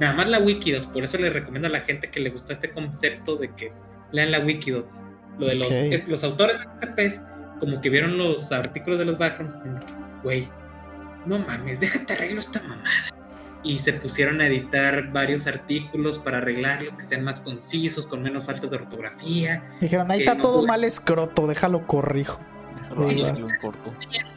nada 0.00 0.14
más 0.14 0.28
la 0.28 0.38
Wikidot, 0.40 0.92
por 0.92 1.04
eso 1.04 1.18
le 1.18 1.30
recomiendo 1.30 1.68
a 1.68 1.70
la 1.70 1.80
gente 1.80 2.10
que 2.10 2.20
le 2.20 2.30
gusta 2.30 2.52
este 2.52 2.70
concepto 2.70 3.36
de 3.36 3.54
que 3.54 3.72
lean 4.12 4.30
la 4.32 4.40
Wikidot. 4.40 4.88
Lo 5.38 5.46
de 5.48 5.54
los, 5.56 5.68
es- 5.72 6.08
los 6.08 6.22
autores 6.24 6.58
de 6.60 6.64
SCPs, 6.86 7.20
como 7.60 7.80
que 7.80 7.90
vieron 7.90 8.16
los 8.18 8.50
artículos 8.52 8.98
de 8.98 9.04
los 9.06 9.18
backrooms, 9.18 9.54
y 9.54 9.68
dicen 9.68 9.86
que, 9.86 9.92
güey, 10.22 10.48
no 11.26 11.38
mames, 11.40 11.80
déjate 11.80 12.12
arreglo 12.12 12.40
esta 12.40 12.60
mamada. 12.62 13.13
Y 13.64 13.78
se 13.78 13.94
pusieron 13.94 14.40
a 14.42 14.46
editar 14.46 15.10
varios 15.10 15.46
artículos 15.46 16.18
para 16.18 16.38
arreglarlos, 16.38 16.96
que 16.96 17.04
sean 17.06 17.24
más 17.24 17.40
concisos, 17.40 18.06
con 18.06 18.22
menos 18.22 18.44
faltas 18.44 18.70
de 18.70 18.76
ortografía. 18.76 19.64
Dijeron, 19.80 20.10
ahí 20.10 20.20
está 20.20 20.34
no 20.34 20.42
todo 20.42 20.66
mal 20.66 20.84
escroto, 20.84 21.46
déjalo 21.46 21.86
corrijo. 21.86 22.40
Déjalo. 22.82 23.46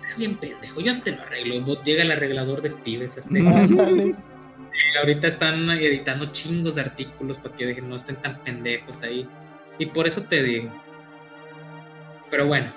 Es 0.05 0.17
bien 0.17 0.37
pendejo, 0.37 0.79
yo 0.79 1.01
te 1.01 1.11
lo 1.11 1.21
arreglo. 1.21 1.59
Vos- 1.65 1.83
Llega 1.83 2.03
el 2.03 2.11
arreglador 2.11 2.61
de 2.61 2.69
pibes. 2.71 3.17
Este, 3.17 3.43
ahorita 4.99 5.27
están 5.27 5.69
editando 5.71 6.31
chingos 6.31 6.75
de 6.75 6.81
artículos 6.81 7.37
para 7.37 7.55
que 7.55 7.81
no 7.81 7.95
estén 7.97 8.15
tan 8.17 8.37
pendejos 8.43 9.01
ahí. 9.01 9.27
Y 9.77 9.87
por 9.87 10.07
eso 10.07 10.21
te 10.21 10.41
digo. 10.41 10.71
Pero 12.31 12.47
bueno, 12.47 12.71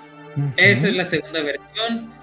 esa 0.57 0.87
es 0.87 0.95
la 0.95 1.05
segunda 1.05 1.41
versión. 1.41 2.13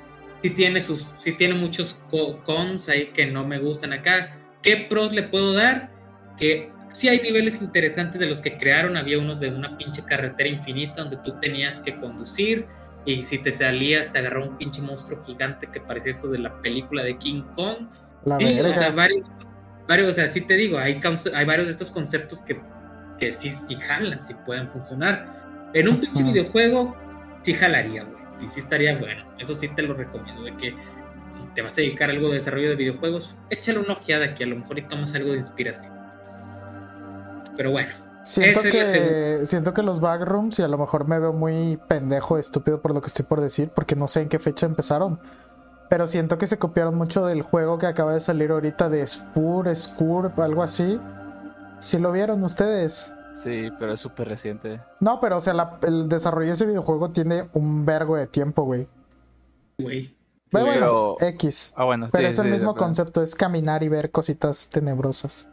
Sí 0.43 0.51
tiene, 0.51 0.83
sus, 0.83 1.07
sí 1.19 1.33
tiene 1.33 1.55
muchos 1.55 2.01
co- 2.11 2.43
cons 2.45 2.89
ahí 2.89 3.07
que 3.09 3.27
no 3.27 3.45
me 3.47 3.59
gustan 3.59 3.93
acá. 3.93 4.37
¿Qué 4.63 4.87
pros 4.89 5.13
le 5.13 5.25
puedo 5.25 5.53
dar? 5.53 5.91
Que 6.37 6.71
sí 6.91 7.09
hay 7.09 7.21
niveles 7.21 7.61
interesantes 7.61 8.21
de 8.21 8.27
los 8.27 8.41
que 8.41 8.57
crearon. 8.57 8.97
Había 8.97 9.19
uno 9.19 9.35
de 9.35 9.49
una 9.49 9.77
pinche 9.77 10.05
carretera 10.05 10.49
infinita 10.49 11.03
donde 11.03 11.17
tú 11.25 11.35
tenías 11.41 11.81
que 11.81 11.97
conducir. 11.97 12.67
Y 13.05 13.23
si 13.23 13.39
te 13.39 13.53
salías, 13.53 14.13
te 14.13 14.19
agarraba 14.19 14.47
un 14.47 14.59
pinche 14.59 14.83
monstruo 14.83 15.23
gigante 15.25 15.67
que 15.73 15.81
parecía 15.81 16.13
eso 16.13 16.29
de 16.29 16.39
la 16.39 16.61
película 16.61 17.03
de 17.05 17.17
King 17.19 17.43
Kong. 17.57 17.89
La 18.25 18.39
Sí, 18.39 18.61
o 18.61 18.73
sea, 18.73 18.91
varios, 18.91 19.31
varios, 19.89 20.09
o 20.11 20.13
sea, 20.13 20.29
sí 20.29 20.41
te 20.43 20.55
digo, 20.57 20.79
hay, 20.79 21.01
hay 21.35 21.45
varios 21.47 21.67
de 21.67 21.73
estos 21.73 21.91
conceptos 21.91 22.43
que, 22.43 22.61
que 23.19 23.33
sí, 23.33 23.51
sí 23.51 23.77
jalan, 23.77 24.25
sí 24.27 24.35
pueden 24.45 24.69
funcionar. 24.69 25.71
En 25.75 25.89
un 25.89 26.01
pinche 26.01 26.23
videojuego, 26.33 26.97
sí 27.43 27.55
jalaría, 27.55 28.05
güey. 28.05 28.18
Sí, 28.39 28.47
sí 28.49 28.61
estaría 28.61 28.97
bueno. 28.99 29.25
Eso 29.39 29.55
sí 29.55 29.69
te 29.69 29.83
lo 29.83 29.95
recomiendo, 29.95 30.43
de 30.43 30.57
que 30.57 30.75
si 31.31 31.47
te 31.55 31.63
vas 31.63 31.73
a 31.73 31.77
dedicar 31.77 32.11
a 32.11 32.13
algo 32.13 32.29
de 32.29 32.39
desarrollo 32.39 32.71
de 32.71 32.77
videojuegos, 32.77 33.35
échale 33.51 33.79
una 33.81 33.95
ojeada 33.95 34.35
que 34.35 34.45
a 34.45 34.47
lo 34.47 34.57
mejor 34.57 34.79
y 34.79 34.83
tomas 34.83 35.15
algo 35.15 35.33
de 35.33 35.39
inspiración. 35.39 35.95
Pero 37.57 37.73
bueno, 37.73 37.91
Siento 38.29 38.61
que, 38.61 39.47
siento 39.47 39.73
que 39.73 39.83
los 39.83 40.01
backrooms, 40.01 40.59
y 40.59 40.63
a 40.63 40.69
lo 40.69 40.77
mejor 40.77 41.09
me 41.09 41.19
veo 41.19 41.33
muy 41.33 41.79
pendejo, 41.89 42.37
estúpido 42.37 42.83
por 42.83 42.93
lo 42.93 43.01
que 43.01 43.07
estoy 43.07 43.25
por 43.25 43.41
decir, 43.41 43.71
porque 43.75 43.97
no 43.97 44.07
sé 44.07 44.21
en 44.21 44.29
qué 44.29 44.39
fecha 44.39 44.67
empezaron. 44.67 45.19
Pero 45.89 46.07
siento 46.07 46.37
que 46.37 46.47
se 46.47 46.59
copiaron 46.59 46.95
mucho 46.95 47.25
del 47.25 47.41
juego 47.41 47.79
que 47.79 47.87
acaba 47.87 48.13
de 48.13 48.21
salir 48.21 48.51
ahorita 48.51 48.91
de 48.91 49.07
Spur, 49.07 49.75
Skurp, 49.75 50.39
algo 50.41 50.63
así. 50.63 51.01
¿Sí 51.79 51.99
lo 51.99 52.13
vieron 52.13 52.45
ustedes? 52.45 53.15
Sí, 53.43 53.71
pero 53.79 53.93
es 53.93 54.01
súper 54.01 54.29
reciente. 54.29 54.81
No, 55.01 55.21
pero 55.21 55.37
o 55.37 55.41
sea, 55.41 55.55
la- 55.55 55.79
el 55.87 56.09
desarrollo 56.09 56.47
de 56.49 56.53
ese 56.55 56.67
videojuego 56.67 57.11
tiene 57.11 57.49
un 57.53 57.85
vergo 57.85 58.17
de 58.17 58.27
tiempo, 58.27 58.63
güey. 58.65 58.89
güey. 59.79 60.17
Pero 60.51 60.65
Pero- 60.65 61.15
bueno, 61.17 61.17
X. 61.21 61.73
Ah, 61.77 61.85
bueno, 61.85 62.09
Pero 62.11 62.25
sí, 62.25 62.31
es 62.31 62.39
el 62.39 62.47
sí, 62.47 62.51
mismo 62.53 62.75
concepto, 62.75 63.21
es 63.23 63.35
caminar 63.35 63.83
y 63.83 63.89
ver 63.89 64.11
cositas 64.11 64.69
tenebrosas. 64.71 65.47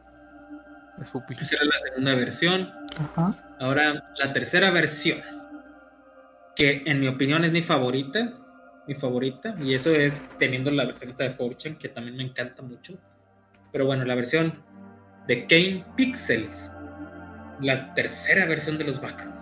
Es 1.01 1.09
pupi. 1.09 1.35
Esa 1.39 1.55
era 1.57 1.65
la 1.65 1.79
segunda 1.83 2.15
versión. 2.15 2.69
Ajá. 2.97 3.55
Ahora, 3.59 4.13
la 4.17 4.31
tercera 4.33 4.71
versión, 4.71 5.21
que 6.55 6.83
en 6.85 6.99
mi 7.01 7.07
opinión 7.09 7.43
es 7.43 7.51
mi 7.51 7.61
favorita, 7.61 8.33
mi 8.87 8.95
favorita, 8.95 9.55
y 9.61 9.73
eso 9.73 9.89
es 9.91 10.21
teniendo 10.39 10.71
la 10.71 10.85
versión 10.85 11.11
esta 11.11 11.25
de 11.25 11.31
Fortune, 11.31 11.77
que 11.77 11.89
también 11.89 12.15
me 12.15 12.23
encanta 12.23 12.61
mucho. 12.61 12.93
Pero 13.73 13.85
bueno, 13.85 14.05
la 14.05 14.15
versión 14.15 14.63
de 15.27 15.45
Kane 15.47 15.85
Pixels, 15.97 16.69
la 17.61 17.93
tercera 17.93 18.45
versión 18.45 18.77
de 18.77 18.85
los 18.85 19.01
Backroom. 19.01 19.33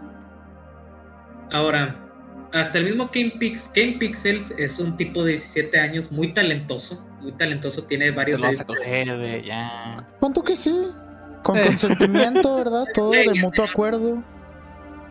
Ahora, 1.51 1.95
hasta 2.51 2.77
el 2.77 2.85
mismo 2.85 3.09
Kane, 3.11 3.33
Pix, 3.39 3.69
Kane 3.73 3.97
Pixels 3.99 4.53
es 4.57 4.79
un 4.79 4.95
tipo 4.97 5.23
de 5.23 5.33
17 5.33 5.79
años 5.79 6.11
muy 6.11 6.33
talentoso, 6.33 7.05
muy 7.21 7.31
talentoso, 7.33 7.83
tiene 7.85 8.09
Te 8.09 8.15
varios... 8.15 8.39
lo 8.39 8.47
vas 8.47 8.59
a 8.59 8.65
coger, 8.65 9.43
ya. 9.43 10.07
¿Cuánto 10.19 10.43
que 10.43 10.55
sí? 10.55 10.87
Con 11.43 11.59
consentimiento, 11.59 12.55
¿verdad? 12.55 12.85
Todo 12.93 13.11
de 13.11 13.33
mutuo 13.39 13.65
acuerdo. 13.65 14.23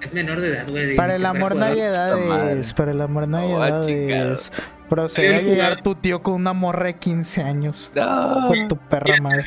Es 0.02 0.12
menor 0.12 0.40
de 0.40 0.48
edad, 0.48 0.68
güey. 0.68 0.96
Para 0.96 1.14
el 1.14 1.24
amor 1.24 1.54
no 1.54 1.64
hay 1.64 1.80
edades. 1.80 2.72
Para 2.72 2.90
el 2.90 3.00
amor 3.00 3.28
no 3.28 3.38
hay 3.38 3.52
edades. 3.52 4.52
Procede 4.88 5.36
a 5.36 5.40
llegar 5.40 5.82
tu 5.82 5.94
tío 5.94 6.22
con 6.22 6.34
una 6.34 6.52
morra 6.52 6.86
de 6.86 6.96
15 6.96 7.42
años. 7.42 7.92
Con 7.94 8.68
tu 8.68 8.76
perra 8.76 9.20
madre. 9.20 9.44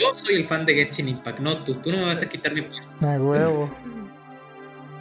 Yo 0.00 0.14
soy 0.14 0.36
el 0.36 0.48
fan 0.48 0.64
de 0.64 0.74
Genshin 0.74 1.08
Impact, 1.08 1.38
no 1.40 1.58
tú. 1.64 1.74
Tú 1.76 1.92
no 1.92 1.98
me 1.98 2.06
vas 2.06 2.22
a 2.22 2.28
quitar 2.28 2.54
mi 2.54 2.62
puesto. 2.62 2.88
A 3.02 3.18
huevo. 3.18 3.70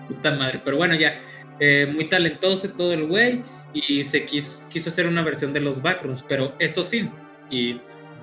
Puta 0.09 0.31
madre. 0.31 0.61
Pero 0.63 0.77
bueno, 0.77 0.95
ya. 0.95 1.15
Eh, 1.61 1.89
muy 1.93 2.09
talentoso 2.09 2.69
todo 2.69 2.93
el 2.93 3.07
güey. 3.07 3.43
Y 3.73 4.03
se 4.03 4.25
quiso, 4.25 4.67
quiso 4.69 4.89
hacer 4.89 5.07
una 5.07 5.23
versión 5.23 5.53
de 5.53 5.61
los 5.61 5.81
backrooms. 5.81 6.23
Pero 6.27 6.53
esto 6.59 6.83
sí. 6.83 7.09
Y 7.49 7.79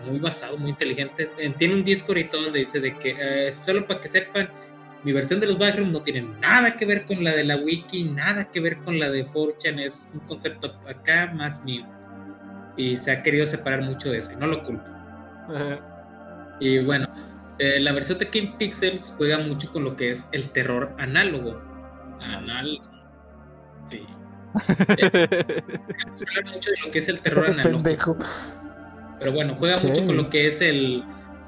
muy 0.06 0.18
basado, 0.18 0.58
muy 0.58 0.70
inteligente. 0.70 1.30
Tiene 1.58 1.74
un 1.74 1.84
Discord 1.84 2.18
y 2.18 2.24
todo 2.24 2.42
donde 2.42 2.60
dice 2.60 2.80
de 2.80 2.96
que, 2.98 3.16
eh, 3.18 3.52
solo 3.52 3.86
para 3.86 4.00
que 4.00 4.08
sepan, 4.08 4.50
mi 5.04 5.12
versión 5.12 5.40
de 5.40 5.46
los 5.46 5.58
backrooms 5.58 5.92
no 5.92 6.02
tiene 6.02 6.22
nada 6.40 6.76
que 6.76 6.84
ver 6.84 7.06
con 7.06 7.22
la 7.22 7.32
de 7.32 7.44
la 7.44 7.56
wiki, 7.56 8.04
nada 8.04 8.50
que 8.50 8.60
ver 8.60 8.78
con 8.78 8.98
la 8.98 9.10
de 9.10 9.26
4chan, 9.26 9.80
es 9.80 10.08
un 10.12 10.20
concepto 10.20 10.74
acá 10.88 11.32
más 11.34 11.62
mío. 11.64 11.86
Y 12.76 12.96
se 12.96 13.10
ha 13.10 13.22
querido 13.22 13.46
separar 13.46 13.82
mucho 13.82 14.10
de 14.10 14.18
eso, 14.18 14.32
y 14.32 14.36
no 14.36 14.46
lo 14.46 14.62
culpo. 14.62 14.84
y 16.60 16.78
bueno, 16.78 17.08
eh, 17.58 17.80
la 17.80 17.92
versión 17.92 18.18
de 18.18 18.28
King 18.28 18.52
Pixels 18.58 19.14
juega 19.16 19.38
mucho 19.38 19.70
con 19.72 19.84
lo 19.84 19.96
que 19.96 20.10
es 20.10 20.26
el 20.32 20.50
terror 20.50 20.94
análogo. 20.98 21.60
Anal. 22.20 22.80
Sí. 23.86 24.04
mucho 24.54 26.70
de 26.70 26.76
lo 26.84 26.90
que 26.90 26.98
es 26.98 27.08
el 27.08 27.20
terror 27.20 27.48
análogo. 27.48 27.82
Pero 29.18 29.32
bueno, 29.32 29.56
juega 29.58 29.78
mucho 29.78 30.06
con 30.06 30.16
lo 30.16 30.28
que 30.28 30.48
es 30.48 30.60
el, 30.60 31.02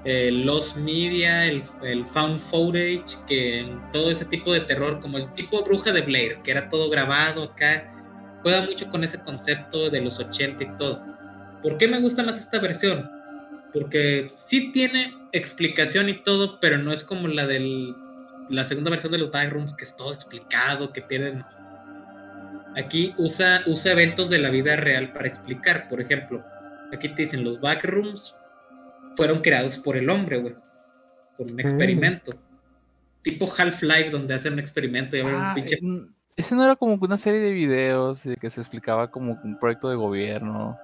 el 0.05 0.47
Lost 0.47 0.77
Media, 0.77 1.47
el, 1.47 1.63
el, 1.83 2.07
Found 2.07 2.41
Footage, 2.41 3.05
que 3.27 3.77
todo 3.93 4.11
ese 4.11 4.25
tipo 4.25 4.53
de 4.53 4.61
terror, 4.61 5.01
como 5.01 5.19
el 5.19 5.33
tipo 5.35 5.65
Bruja 5.65 5.93
de 5.93 6.03
Blair, 6.03 6.39
que 6.43 6.53
era 6.53 6.69
todo 6.69 6.89
grabado 6.89 7.45
acá, 7.45 7.93
juega 8.43 8.63
mucho 8.63 8.89
con 8.91 9.05
ese 9.05 9.19
concepto 9.21 9.91
de 9.91 10.01
los 10.01 10.19
80 10.19 10.63
y 10.63 10.77
todo. 10.77 11.05
¿Por 11.63 11.77
qué 11.79 11.89
me 11.89 12.01
gusta 12.01 12.23
más 12.23 12.39
esta 12.39 12.59
versión? 12.59 13.11
Porque 13.73 14.29
sí 14.31 14.73
tiene 14.73 15.15
explicación 15.33 16.09
y 16.09 16.23
todo, 16.23 16.59
pero 16.61 16.79
no 16.79 16.93
es 16.93 17.05
como 17.05 17.29
la 17.29 17.47
de 17.47 17.95
la 18.49 18.65
segunda 18.65 18.91
versión 18.91 19.13
de 19.13 19.19
los 19.19 19.31
Backrooms, 19.31 19.75
que 19.75 19.85
es 19.85 19.97
todo 19.97 20.15
explicado, 20.15 20.93
que 20.93 21.03
pierden. 21.03 21.45
Aquí 22.77 23.13
usa, 23.19 23.63
usa 23.67 23.93
eventos 23.93 24.31
de 24.31 24.39
la 24.39 24.51
vida 24.51 24.77
real 24.77 25.13
para 25.13 25.29
explicar. 25.29 25.89
Por 25.89 26.01
ejemplo, 26.01 26.43
Aquí 26.93 27.09
te 27.11 27.23
dicen, 27.23 27.45
los 27.45 27.61
backrooms 27.61 28.35
fueron 29.19 29.41
creados 29.41 29.77
por 29.79 29.97
el 29.97 30.09
hombre, 30.11 30.39
güey. 30.39 30.55
Por 31.37 31.49
un 31.49 31.57
mm. 31.57 31.61
experimento. 31.61 32.33
Tipo 33.23 33.53
Half-Life, 33.53 34.11
donde 34.11 34.33
hacen 34.33 34.53
un 34.53 34.61
experimento 34.61 35.17
y 35.17 35.21
ah, 35.21 35.49
un 35.49 35.55
pinche... 35.57 35.75
Eh, 35.75 36.07
ese 36.37 36.55
no 36.55 36.65
era 36.65 36.77
como 36.77 36.95
una 36.95 37.17
serie 37.17 37.41
de 37.41 37.51
videos 37.51 38.23
que 38.41 38.49
se 38.49 38.61
explicaba 38.61 39.11
como 39.11 39.41
un 39.43 39.59
proyecto 39.59 39.91
de 39.91 39.97
gobierno. 39.97 40.79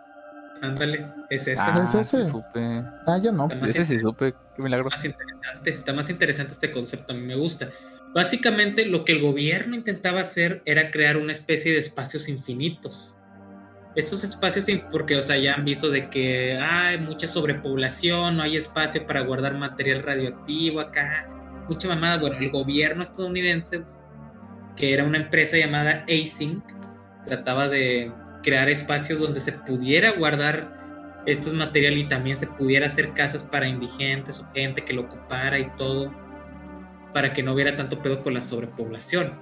Ándale, 0.61 1.07
es 1.31 1.43
ese. 1.43 1.61
Ah, 1.61 1.81
¿Es 1.85 1.95
ese? 1.95 2.25
supe. 2.25 2.83
Ah, 3.07 3.21
yo 3.23 3.31
no. 3.31 3.49
Ese 3.65 3.85
sí 3.85 4.01
supe, 4.01 4.35
qué 4.57 4.63
milagro. 4.63 4.89
Está 4.89 4.97
más 4.97 5.05
interesante, 5.05 5.71
está 5.71 5.93
más 5.93 6.11
interesante 6.11 6.53
este 6.55 6.73
concepto, 6.73 7.13
a 7.13 7.17
mí 7.17 7.23
me 7.23 7.37
gusta. 7.37 7.71
Básicamente 8.13 8.85
lo 8.85 9.05
que 9.05 9.13
el 9.13 9.21
gobierno 9.21 9.77
intentaba 9.77 10.23
hacer 10.23 10.61
era 10.65 10.91
crear 10.91 11.19
una 11.19 11.33
especie 11.33 11.73
de 11.73 11.79
espacios 11.79 12.29
infinitos 12.29 13.17
estos 13.97 14.25
espacios, 14.25 14.67
porque, 14.91 15.17
o 15.17 15.23
sea, 15.23 15.37
ya 15.37 15.55
han 15.55 15.65
visto 15.65 15.91
de 15.91 16.11
que 16.11 16.59
hay 16.61 16.99
mucha 16.99 17.29
sobrepoblación, 17.29 18.37
no 18.37 18.43
hay 18.43 18.57
espacio 18.57 19.07
para 19.07 19.21
guardar 19.21 19.55
material 19.57 20.03
radioactivo 20.03 20.81
acá, 20.81 21.31
mucha 21.69 21.89
mamada. 21.89 22.19
Bueno, 22.19 22.37
el 22.39 22.51
gobierno 22.51 23.05
estadounidense, 23.05 23.85
que 24.77 24.93
era 24.93 25.05
una 25.05 25.19
empresa 25.19 25.57
llamada 25.57 26.05
Async, 26.09 26.65
trataba 27.25 27.69
de 27.69 28.13
crear 28.43 28.69
espacios 28.69 29.21
donde 29.21 29.41
se 29.41 29.53
pudiera 29.53 30.11
guardar 30.11 31.23
estos 31.27 31.55
materiales 31.55 32.01
y 32.01 32.09
también 32.09 32.39
se 32.39 32.47
pudiera 32.47 32.89
hacer 32.89 33.15
casas 33.15 33.43
para 33.45 33.67
indigentes 33.67 34.41
o 34.41 34.53
gente 34.53 34.85
que 34.85 34.93
lo 34.93 35.03
ocupara 35.03 35.59
y 35.59 35.71
todo, 35.77 36.13
para 37.15 37.33
que 37.33 37.45
no 37.45 37.55
hubiera 37.55 37.77
tanto 37.77 38.03
pedo 38.03 38.23
con 38.23 38.35
la 38.35 38.43
sobrepoblación. 38.43 39.33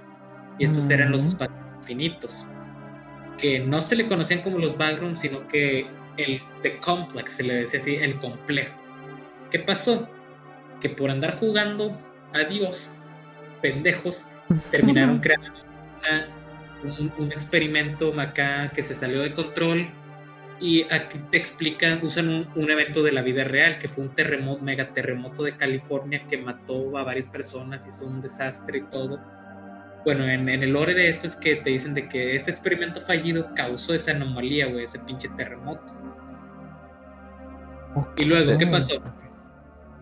Y 0.59 0.65
estos 0.65 0.87
eran 0.91 1.11
los 1.11 1.25
espacios 1.25 1.57
infinitos 1.79 2.45
que 3.37 3.59
no 3.59 3.81
se 3.81 3.95
le 3.95 4.07
conocían 4.07 4.41
como 4.41 4.59
los 4.59 4.77
backrooms, 4.77 5.19
sino 5.19 5.47
que 5.47 5.87
el 6.17 6.41
The 6.61 6.77
Complex, 6.77 7.33
se 7.33 7.43
le 7.43 7.55
decía 7.55 7.79
así, 7.79 7.95
el 7.95 8.15
complejo. 8.17 8.75
¿Qué 9.51 9.59
pasó? 9.59 10.07
Que 10.81 10.89
por 10.89 11.09
andar 11.09 11.39
jugando 11.39 11.97
a 12.33 12.43
Dios, 12.43 12.91
pendejos, 13.61 14.25
terminaron 14.71 15.19
creando 15.19 15.51
un, 17.17 17.31
experimento 17.31 18.13
acá 18.19 18.71
que 18.75 18.83
se 18.83 18.93
salió 18.93 19.21
de 19.21 19.33
control 19.33 19.87
y 20.59 20.83
aquí 20.93 21.17
te 21.31 21.37
explican, 21.37 21.99
usan 22.03 22.29
un, 22.29 22.49
un, 22.55 22.69
evento 22.69 23.03
de 23.03 23.11
la 23.11 23.21
vida 23.21 23.43
real, 23.43 23.79
que 23.79 23.87
fue 23.87 24.03
un 24.03 24.09
terremoto, 24.13 24.61
mega 24.61 24.93
terremoto 24.93 25.43
de 25.43 25.55
California 25.55 26.25
que 26.29 26.37
mató 26.37 26.97
a 26.97 27.03
varias 27.03 27.27
personas, 27.27 27.87
hizo 27.87 28.05
un 28.05 28.21
desastre 28.21 28.79
y 28.79 28.83
todo 28.83 29.19
bueno, 30.05 30.25
en, 30.25 30.49
el 30.49 30.71
lore 30.71 30.93
de 30.93 31.09
esto 31.09 31.27
es 31.27 31.35
que 31.35 31.55
te 31.57 31.69
dicen 31.69 31.93
de 31.93 32.09
que 32.09 32.35
este 32.35 32.51
experimento 32.51 33.01
fallido 33.01 33.53
causó 33.55 33.93
esa 33.93 34.11
anomalía, 34.11 34.67
güey, 34.67 34.85
ese 34.85 34.99
pinche 34.99 35.29
terremoto. 35.29 35.93
Y 38.17 38.25
luego, 38.25 38.57
¿qué 38.57 38.67
pasó? 38.67 39.01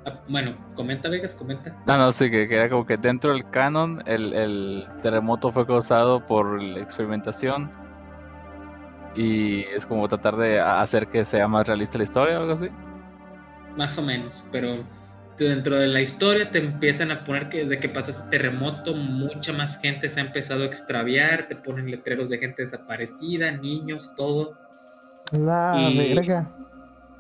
Ah, 0.05 0.19
bueno, 0.27 0.55
comenta, 0.75 1.09
Vegas, 1.09 1.35
comenta. 1.35 1.75
No, 1.85 1.97
no, 1.97 2.11
sí, 2.11 2.31
que, 2.31 2.43
era 2.43 2.69
como 2.69 2.85
que 2.85 2.97
dentro 2.97 3.33
del 3.33 3.47
canon 3.49 4.01
el, 4.07 4.87
terremoto 5.01 5.51
fue 5.51 5.67
causado 5.67 6.25
por 6.25 6.61
la 6.61 6.79
experimentación. 6.79 7.71
Y 9.15 9.59
es 9.65 9.85
como 9.85 10.07
tratar 10.07 10.37
de 10.37 10.59
hacer 10.59 11.07
que 11.07 11.25
sea 11.25 11.47
más 11.47 11.67
realista 11.67 11.97
la 11.97 12.05
historia 12.05 12.37
o 12.37 12.41
algo 12.41 12.53
así. 12.53 12.69
Más 13.75 13.97
o 13.97 14.01
menos, 14.01 14.43
pero 14.51 14.83
dentro 15.45 15.77
de 15.77 15.87
la 15.87 16.01
historia 16.01 16.51
te 16.51 16.59
empiezan 16.59 17.11
a 17.11 17.23
poner 17.23 17.49
que 17.49 17.63
desde 17.63 17.79
que 17.79 17.89
pasó 17.89 18.11
ese 18.11 18.23
terremoto 18.29 18.93
mucha 18.93 19.53
más 19.53 19.79
gente 19.79 20.09
se 20.09 20.19
ha 20.19 20.23
empezado 20.23 20.63
a 20.63 20.65
extraviar, 20.65 21.47
te 21.47 21.55
ponen 21.55 21.89
letreros 21.89 22.29
de 22.29 22.37
gente 22.37 22.63
desaparecida, 22.63 23.51
niños, 23.51 24.13
todo. 24.15 24.57
La 25.31 25.89
y, 25.91 26.13
verga. 26.13 26.51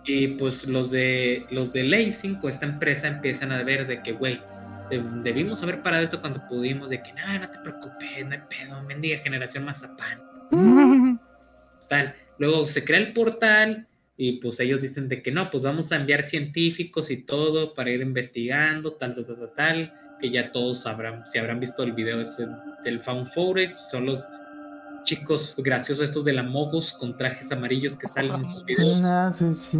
Y 0.05 0.29
pues 0.29 0.67
los 0.67 0.91
de 0.91 1.45
los 1.51 1.71
de 1.73 1.83
Ley 1.83 2.11
5, 2.11 2.49
esta 2.49 2.65
empresa 2.65 3.07
empiezan 3.07 3.51
a 3.51 3.63
ver 3.63 3.87
de 3.87 4.01
que, 4.01 4.13
güey, 4.13 4.41
debimos 5.23 5.63
haber 5.63 5.81
parado 5.81 6.03
esto 6.03 6.19
cuando 6.19 6.45
pudimos, 6.47 6.89
de 6.89 7.01
que 7.01 7.13
nada, 7.13 7.39
no 7.39 7.49
te 7.49 7.59
preocupes, 7.59 8.25
no 8.25 8.33
hay 8.33 8.41
pedo, 8.49 8.81
mendiga 8.83 9.19
generación 9.19 9.65
mazapán. 9.65 10.21
Tal. 11.87 12.15
Luego 12.37 12.65
se 12.67 12.83
crea 12.83 12.99
el 12.99 13.13
portal 13.13 13.87
y 14.23 14.33
pues 14.33 14.59
ellos 14.59 14.79
dicen 14.79 15.09
de 15.09 15.23
que 15.23 15.31
no, 15.31 15.49
pues 15.49 15.63
vamos 15.63 15.91
a 15.91 15.95
enviar 15.95 16.21
científicos 16.21 17.09
y 17.09 17.17
todo 17.17 17.73
para 17.73 17.89
ir 17.89 18.01
investigando, 18.01 18.93
tal, 18.93 19.15
tal, 19.15 19.25
tal, 19.25 19.51
tal, 19.55 19.93
que 20.19 20.29
ya 20.29 20.51
todos 20.51 20.83
sabrán, 20.83 21.25
si 21.25 21.39
habrán 21.39 21.59
visto 21.59 21.81
el 21.81 21.93
video 21.93 22.21
ese 22.21 22.45
del 22.83 22.99
Found 22.99 23.29
Footage, 23.33 23.75
son 23.75 24.05
los 24.05 24.23
chicos 25.01 25.55
graciosos 25.57 26.05
estos 26.05 26.23
de 26.23 26.33
la 26.33 26.43
Mogus 26.43 26.93
con 26.93 27.17
trajes 27.17 27.51
amarillos 27.51 27.95
que 27.95 28.07
salen 28.07 28.35
en 28.35 28.47
sus 28.47 28.63
videos. 28.63 29.01
Ah, 29.03 29.31
sí, 29.33 29.51
sí. 29.55 29.79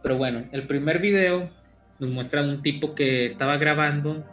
Pero 0.00 0.16
bueno, 0.16 0.48
el 0.52 0.68
primer 0.68 1.00
video 1.00 1.50
nos 1.98 2.10
muestra 2.10 2.42
un 2.42 2.62
tipo 2.62 2.94
que 2.94 3.26
estaba 3.26 3.56
grabando 3.56 4.24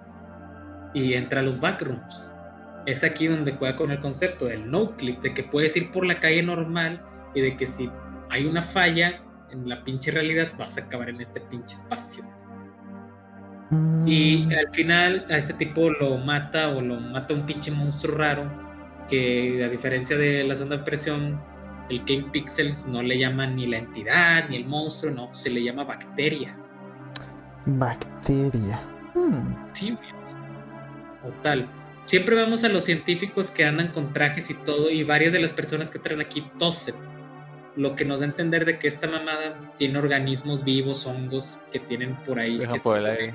y 0.94 1.16
entra 1.16 1.40
a 1.40 1.44
los 1.44 1.60
backrooms. 1.60 2.30
Es 2.86 3.04
aquí 3.04 3.26
donde 3.26 3.54
juega 3.54 3.78
con 3.78 3.90
el 3.90 4.00
concepto 4.00 4.46
del 4.46 4.70
no 4.70 4.96
clip, 4.96 5.24
de 5.24 5.34
que 5.34 5.42
puedes 5.42 5.76
ir 5.76 5.92
por 5.92 6.06
la 6.06 6.20
calle 6.20 6.44
normal 6.44 7.04
y 7.34 7.42
de 7.42 7.58
que 7.58 7.66
si 7.66 7.90
hay 8.30 8.46
una 8.46 8.64
falla 8.64 9.22
en 9.52 9.68
la 9.68 9.84
pinche 9.84 10.12
realidad, 10.12 10.52
vas 10.58 10.78
a 10.78 10.82
acabar 10.82 11.10
en 11.10 11.22
este 11.22 11.42
pinche 11.42 11.76
espacio. 11.76 12.24
Y 14.06 14.46
mm. 14.46 14.52
al 14.52 14.74
final 14.74 15.26
a 15.30 15.38
este 15.38 15.54
tipo 15.54 15.90
lo 15.90 16.18
mata 16.18 16.70
o 16.70 16.82
lo 16.82 17.00
mata 17.00 17.34
un 17.34 17.46
pinche 17.46 17.72
monstruo 17.72 18.16
raro 18.16 18.52
que 19.10 19.64
a 19.64 19.70
diferencia 19.70 20.18
de 20.18 20.44
la 20.44 20.56
segunda 20.56 20.78
impresión, 20.78 21.42
el 21.90 22.04
King 22.06 22.24
Pixels 22.32 22.86
no 22.86 23.02
le 23.04 23.20
llama 23.20 23.48
ni 23.48 23.68
la 23.68 23.78
entidad 23.78 24.50
ni 24.50 24.58
el 24.58 24.66
monstruo, 24.66 25.12
no, 25.12 25.34
se 25.34 25.50
le 25.50 25.64
llama 25.64 25.84
bacteria. 25.84 26.58
Bacteria. 27.66 28.82
Hmm. 29.14 29.56
Sí, 29.74 29.98
total. 31.24 31.68
Siempre 32.06 32.36
vemos 32.36 32.64
a 32.64 32.70
los 32.70 32.84
científicos 32.84 33.50
que 33.50 33.66
andan 33.66 33.88
con 33.92 34.14
trajes 34.14 34.50
y 34.50 34.54
todo 34.54 34.92
y 34.92 35.04
varias 35.04 35.34
de 35.34 35.40
las 35.40 35.52
personas 35.52 35.90
que 35.90 35.98
traen 35.98 36.22
aquí 36.22 36.48
tosen 36.60 36.96
lo 37.76 37.96
que 37.96 38.06
nos 38.06 38.20
da 38.20 38.26
a 38.26 38.30
entender 38.30 38.66
de 38.66 38.80
que 38.80 38.88
esta 38.88 39.08
mamada 39.08 39.74
tiene 39.78 40.00
organismos 40.00 40.64
vivos, 40.64 41.06
hongos 41.06 41.60
que 41.72 41.80
tienen 41.80 42.16
por 42.18 42.40
ahí. 42.40 42.58
que 42.58 42.80
por 42.80 42.98
el 42.98 43.06
aire. 43.06 43.34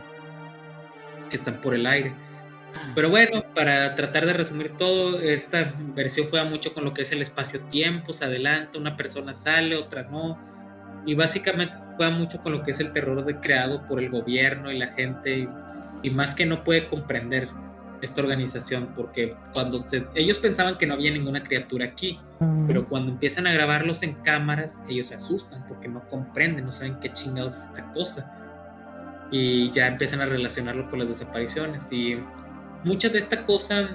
Que 1.29 1.37
están 1.37 1.61
por 1.61 1.75
el 1.75 1.87
aire. 1.87 2.15
Pero 2.95 3.11
bueno, 3.11 3.45
para 3.55 3.95
tratar 3.97 4.27
de 4.27 4.33
resumir 4.33 4.77
todo, 4.77 5.21
esta 5.21 5.75
versión 5.95 6.29
juega 6.31 6.45
mucho 6.45 6.73
con 6.73 6.85
lo 6.85 6.95
que 6.95 7.03
es 7.03 7.13
el 7.13 7.21
espacio-tiempo, 7.21 8.13
se 8.13 8.25
adelanta, 8.25 8.79
una 8.79 8.97
persona 8.97 9.35
sale, 9.35 9.77
otra 9.77 10.05
no. 10.05 10.39
Y 11.05 11.15
básicamente, 11.15 11.75
juega 11.97 12.13
mucho 12.13 12.41
con 12.41 12.53
lo 12.53 12.63
que 12.63 12.71
es 12.71 12.81
el 12.81 12.93
terror 12.93 13.25
de, 13.25 13.37
creado 13.41 13.85
por 13.87 14.01
el 14.01 14.11
gobierno 14.11 14.71
y 14.71 14.79
la 14.79 14.89
gente, 14.89 15.39
y, 15.41 15.49
y 16.03 16.11
más 16.11 16.35
que 16.35 16.47
no 16.47 16.63
puede 16.63 16.87
comprender 16.87 17.49
esta 18.03 18.21
organización, 18.23 18.89
porque 18.97 19.37
cuando 19.53 19.79
se- 19.89 20.07
ellos 20.15 20.39
pensaban 20.39 20.79
que 20.79 20.87
no 20.87 20.95
había 20.95 21.11
ninguna 21.11 21.43
criatura 21.43 21.87
aquí, 21.87 22.19
Mm. 22.41 22.67
pero 22.67 22.89
cuando 22.89 23.13
empiezan 23.13 23.47
a 23.47 23.53
grabarlos 23.53 24.03
en 24.03 24.15
cámaras, 24.23 24.81
ellos 24.89 25.09
se 25.09 25.15
asustan 25.17 25.65
porque 25.69 25.89
no 25.89 26.07
comprenden, 26.09 26.65
no 26.65 26.73
saben 26.73 26.99
qué 27.01 27.13
chingados 27.13 27.55
es 27.57 27.65
esta 27.65 27.93
cosa. 27.93 28.33
Y 29.31 29.71
ya 29.71 29.87
empiezan 29.89 30.21
a 30.21 30.27
relacionarlo 30.27 30.89
con 30.91 30.99
las 31.01 31.09
desapariciones. 31.09 31.87
Y 31.93 32.17
mucha 32.85 33.09
de 33.11 33.19
esta 33.19 33.45
cosa, 33.45 33.91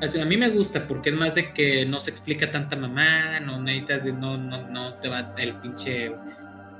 a 0.00 0.24
mí 0.24 0.36
me 0.36 0.48
gusta 0.50 0.86
porque 0.86 1.10
es 1.10 1.16
más 1.16 1.34
de 1.34 1.52
que 1.52 1.84
no 1.86 2.00
se 2.00 2.10
explica 2.10 2.50
tanta 2.50 2.76
mamá, 2.76 3.40
no 3.40 3.60
necesitas, 3.60 4.04
no, 4.04 4.36
no, 4.38 4.68
no 4.68 4.94
te 4.94 5.08
va 5.08 5.34
el 5.38 5.54
pinche 5.56 6.12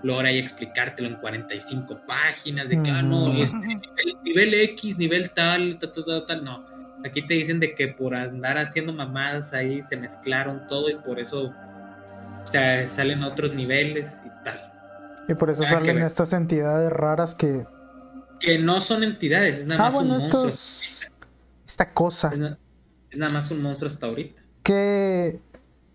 lore 0.05 0.29
ahí 0.29 0.39
explicártelo 0.39 1.09
en 1.09 1.17
45 1.17 2.01
páginas, 2.07 2.69
de 2.69 2.81
que, 2.83 2.91
ah, 2.91 3.03
no, 3.03 3.33
este, 3.33 3.57
nivel, 3.57 4.17
nivel 4.23 4.55
X, 4.55 4.99
nivel 4.99 5.31
tal, 5.31 5.79
tal, 5.81 5.93
tal, 5.93 6.05
tal, 6.05 6.27
tal, 6.27 6.45
no. 6.45 6.65
Aquí 7.05 7.27
te 7.27 7.35
dicen 7.35 7.59
de 7.61 7.75
que 7.75 7.89
por 7.89 8.15
andar 8.15 8.57
haciendo 8.59 8.93
mamadas 8.93 9.53
ahí 9.53 9.83
se 9.83 9.97
mezclaron 9.97 10.67
todo 10.69 10.89
y 10.91 10.95
por 10.95 11.19
eso 11.19 11.53
o 12.43 12.47
sea, 12.47 12.87
salen 12.87 13.23
otros 13.23 13.55
niveles 13.55 14.21
y 14.25 14.45
tal. 14.45 14.73
Y 15.29 15.35
por 15.35 15.49
eso 15.51 15.63
Nada 15.63 15.75
salen 15.77 15.99
estas 15.99 16.33
entidades 16.35 16.91
raras 16.91 17.35
que. 17.35 17.67
Que 18.41 18.59
no 18.59 18.81
son 18.83 19.03
entidades, 19.03 19.61
es 19.61 19.67
nada 19.67 19.81
Ah, 19.81 19.85
más 19.87 19.95
bueno, 19.95 20.15
un 20.15 20.19
monstruo. 20.21 20.47
estos. 20.47 21.11
Esta 21.67 21.93
cosa. 21.93 22.31
Es, 22.33 22.39
na- 22.39 22.59
es 23.11 23.19
nada 23.19 23.33
más 23.33 23.51
un 23.51 23.63
monstruo 23.63 23.91
hasta 23.91 24.07
ahorita. 24.07 24.43
Que. 24.63 25.41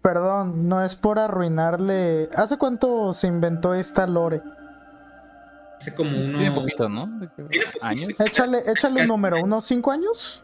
Perdón, 0.01 0.69
no 0.69 0.81
es 0.83 0.95
por 0.95 1.19
arruinarle. 1.19 2.29
¿Hace 2.35 2.57
cuánto 2.57 3.11
se 3.13 3.27
inventó 3.27 3.73
esta 3.73 4.07
lore? 4.07 4.41
Hace 5.79 5.93
como 5.93 6.11
uno, 6.17 6.37
Tiene 6.37 6.55
poquito, 6.55 6.87
¿no? 6.89 7.07
¿De 7.19 7.27
qué- 7.35 7.43
Tiene 7.43 7.65
poquito. 7.65 7.85
¿Años? 7.85 8.19
Échale, 8.19 8.63
échale 8.67 9.01
un 9.01 9.07
número, 9.07 9.41
¿unos 9.43 9.65
5 9.65 9.91
años? 9.91 10.43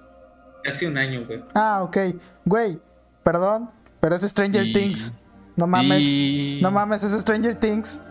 casi 0.64 0.88
un 0.88 0.98
año, 0.98 1.24
güey. 1.28 1.44
Ah, 1.54 1.84
ok. 1.84 1.96
Güey, 2.44 2.80
perdón, 3.22 3.70
pero 4.00 4.16
es 4.16 4.24
Stranger 4.24 4.66
Y- 4.66 4.74
Things. 4.74 5.14
No 5.56 5.68
mames. 5.68 6.02
Y- 6.02 6.60
No 6.64 6.72
mames, 6.72 7.04
es 7.04 7.12
Stranger 7.22 7.56
Things. 7.56 8.02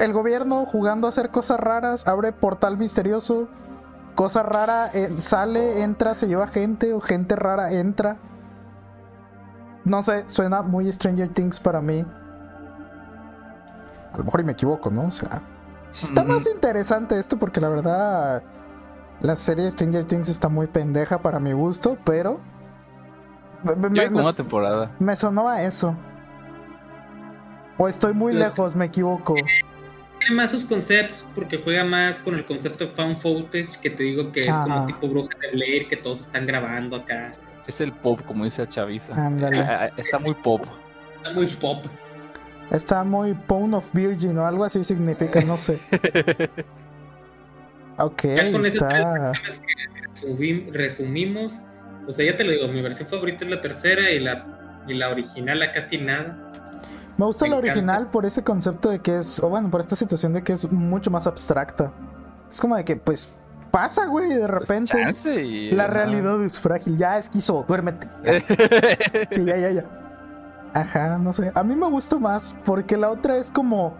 El 0.00 0.12
gobierno 0.12 0.66
jugando 0.66 1.06
a 1.06 1.10
hacer 1.10 1.30
cosas 1.30 1.60
raras, 1.60 2.06
abre 2.08 2.32
portal 2.32 2.76
misterioso. 2.76 3.48
Cosa 4.16 4.42
rara 4.42 4.88
eh, 4.92 5.08
sale, 5.20 5.82
entra, 5.82 6.14
se 6.14 6.26
lleva 6.26 6.46
gente 6.48 6.92
o 6.92 7.00
gente 7.00 7.36
rara 7.36 7.72
entra. 7.72 8.16
No 9.84 10.02
sé, 10.02 10.24
suena 10.28 10.62
muy 10.62 10.90
Stranger 10.92 11.28
Things 11.28 11.58
para 11.60 11.80
mí. 11.80 12.04
A 14.12 14.18
lo 14.18 14.24
mejor 14.24 14.40
y 14.40 14.44
me 14.44 14.52
equivoco, 14.52 14.90
¿no? 14.90 15.06
O 15.06 15.10
sea, 15.10 15.42
está 15.90 16.22
más 16.24 16.46
interesante 16.46 17.18
esto 17.18 17.38
porque 17.38 17.60
la 17.60 17.68
verdad 17.68 18.42
la 19.20 19.34
serie 19.34 19.64
de 19.64 19.70
Stranger 19.70 20.06
Things 20.06 20.28
está 20.28 20.48
muy 20.48 20.66
pendeja 20.66 21.20
para 21.22 21.40
mi 21.40 21.52
gusto, 21.52 21.96
pero 22.04 22.40
me, 23.64 23.74
me- 23.88 24.00
Yo 24.04 24.12
como 24.12 24.24
me- 24.24 24.32
temporada. 24.32 24.90
me 24.98 25.16
sonó 25.16 25.48
a 25.48 25.62
eso. 25.62 25.96
O 27.78 27.88
estoy 27.88 28.12
muy 28.12 28.34
lejos, 28.34 28.76
me 28.76 28.84
equivoco. 28.84 29.34
Tiene 29.34 30.36
más 30.36 30.50
sus 30.52 30.64
conceptos 30.64 31.24
porque 31.34 31.58
juega 31.62 31.82
más 31.84 32.18
con 32.18 32.34
el 32.34 32.44
concepto 32.46 32.84
de 32.86 32.90
found 32.92 33.16
footage 33.16 33.80
que 33.80 33.90
te 33.90 34.02
digo 34.04 34.30
que 34.30 34.40
es 34.40 34.48
Ajá. 34.48 34.62
como 34.64 34.86
tipo 34.86 35.08
bruja 35.08 35.30
de 35.40 35.50
Blair 35.52 35.88
que 35.88 35.96
todos 35.96 36.20
están 36.20 36.46
grabando 36.46 36.96
acá. 36.96 37.32
Es 37.66 37.80
el 37.80 37.92
pop, 37.92 38.20
como 38.26 38.44
dice 38.44 38.66
Chaviza. 38.66 39.14
Ándale. 39.14 39.60
Ah, 39.60 39.82
ah, 39.84 39.90
Está 39.96 40.18
muy 40.18 40.34
pop. 40.34 40.62
Está 41.16 41.32
muy 41.32 41.46
pop. 41.46 41.84
Está 42.70 43.04
muy 43.04 43.34
Pound 43.34 43.74
of 43.74 43.90
Virgin 43.92 44.36
o 44.38 44.46
algo 44.46 44.64
así 44.64 44.82
significa, 44.84 45.40
no 45.42 45.56
sé. 45.56 45.78
Ok, 47.98 48.22
Ya 48.24 48.50
con 48.50 48.64
esas 48.64 48.88
tres 48.88 49.60
está. 50.14 50.72
resumimos, 50.72 51.52
o 52.08 52.12
sea, 52.12 52.24
ya 52.24 52.36
te 52.36 52.44
lo 52.44 52.50
digo, 52.52 52.66
mi 52.68 52.80
versión 52.80 53.06
favorita 53.08 53.44
es 53.44 53.50
la 53.50 53.60
tercera 53.60 54.10
y 54.10 54.18
la, 54.18 54.82
y 54.88 54.94
la 54.94 55.10
original 55.10 55.62
a 55.62 55.72
casi 55.72 55.98
nada. 55.98 56.52
Me 57.18 57.26
gusta 57.26 57.44
me 57.44 57.50
la 57.50 57.56
encanta. 57.56 57.72
original 57.72 58.10
por 58.10 58.24
ese 58.24 58.42
concepto 58.42 58.88
de 58.88 59.00
que 59.00 59.18
es, 59.18 59.38
o 59.40 59.48
bueno, 59.50 59.70
por 59.70 59.80
esta 59.80 59.94
situación 59.94 60.32
de 60.32 60.42
que 60.42 60.52
es 60.54 60.72
mucho 60.72 61.10
más 61.10 61.26
abstracta. 61.26 61.92
Es 62.50 62.60
como 62.60 62.76
de 62.76 62.84
que, 62.84 62.96
pues, 62.96 63.36
pasa, 63.72 64.06
güey, 64.06 64.28
de 64.28 64.38
Pues, 64.46 64.50
repente. 64.50 64.92
chance 64.92 65.42
y- 65.44 65.72
La 65.72 65.88
realidad 65.88 66.40
es 66.44 66.56
frágil. 66.58 66.96
Ya, 66.96 67.18
esquizo, 67.18 67.64
duérmete. 67.66 68.06
Sí, 69.30 69.44
ya, 69.44 69.56
ya, 69.56 69.70
ya. 69.70 69.84
Ajá, 70.74 71.18
no 71.18 71.32
sé. 71.32 71.50
A 71.54 71.64
mí 71.64 71.74
me 71.74 71.88
gusta 71.88 72.18
más 72.18 72.54
porque 72.64 72.96
la 72.96 73.10
otra 73.10 73.36
es 73.36 73.50
como. 73.50 73.96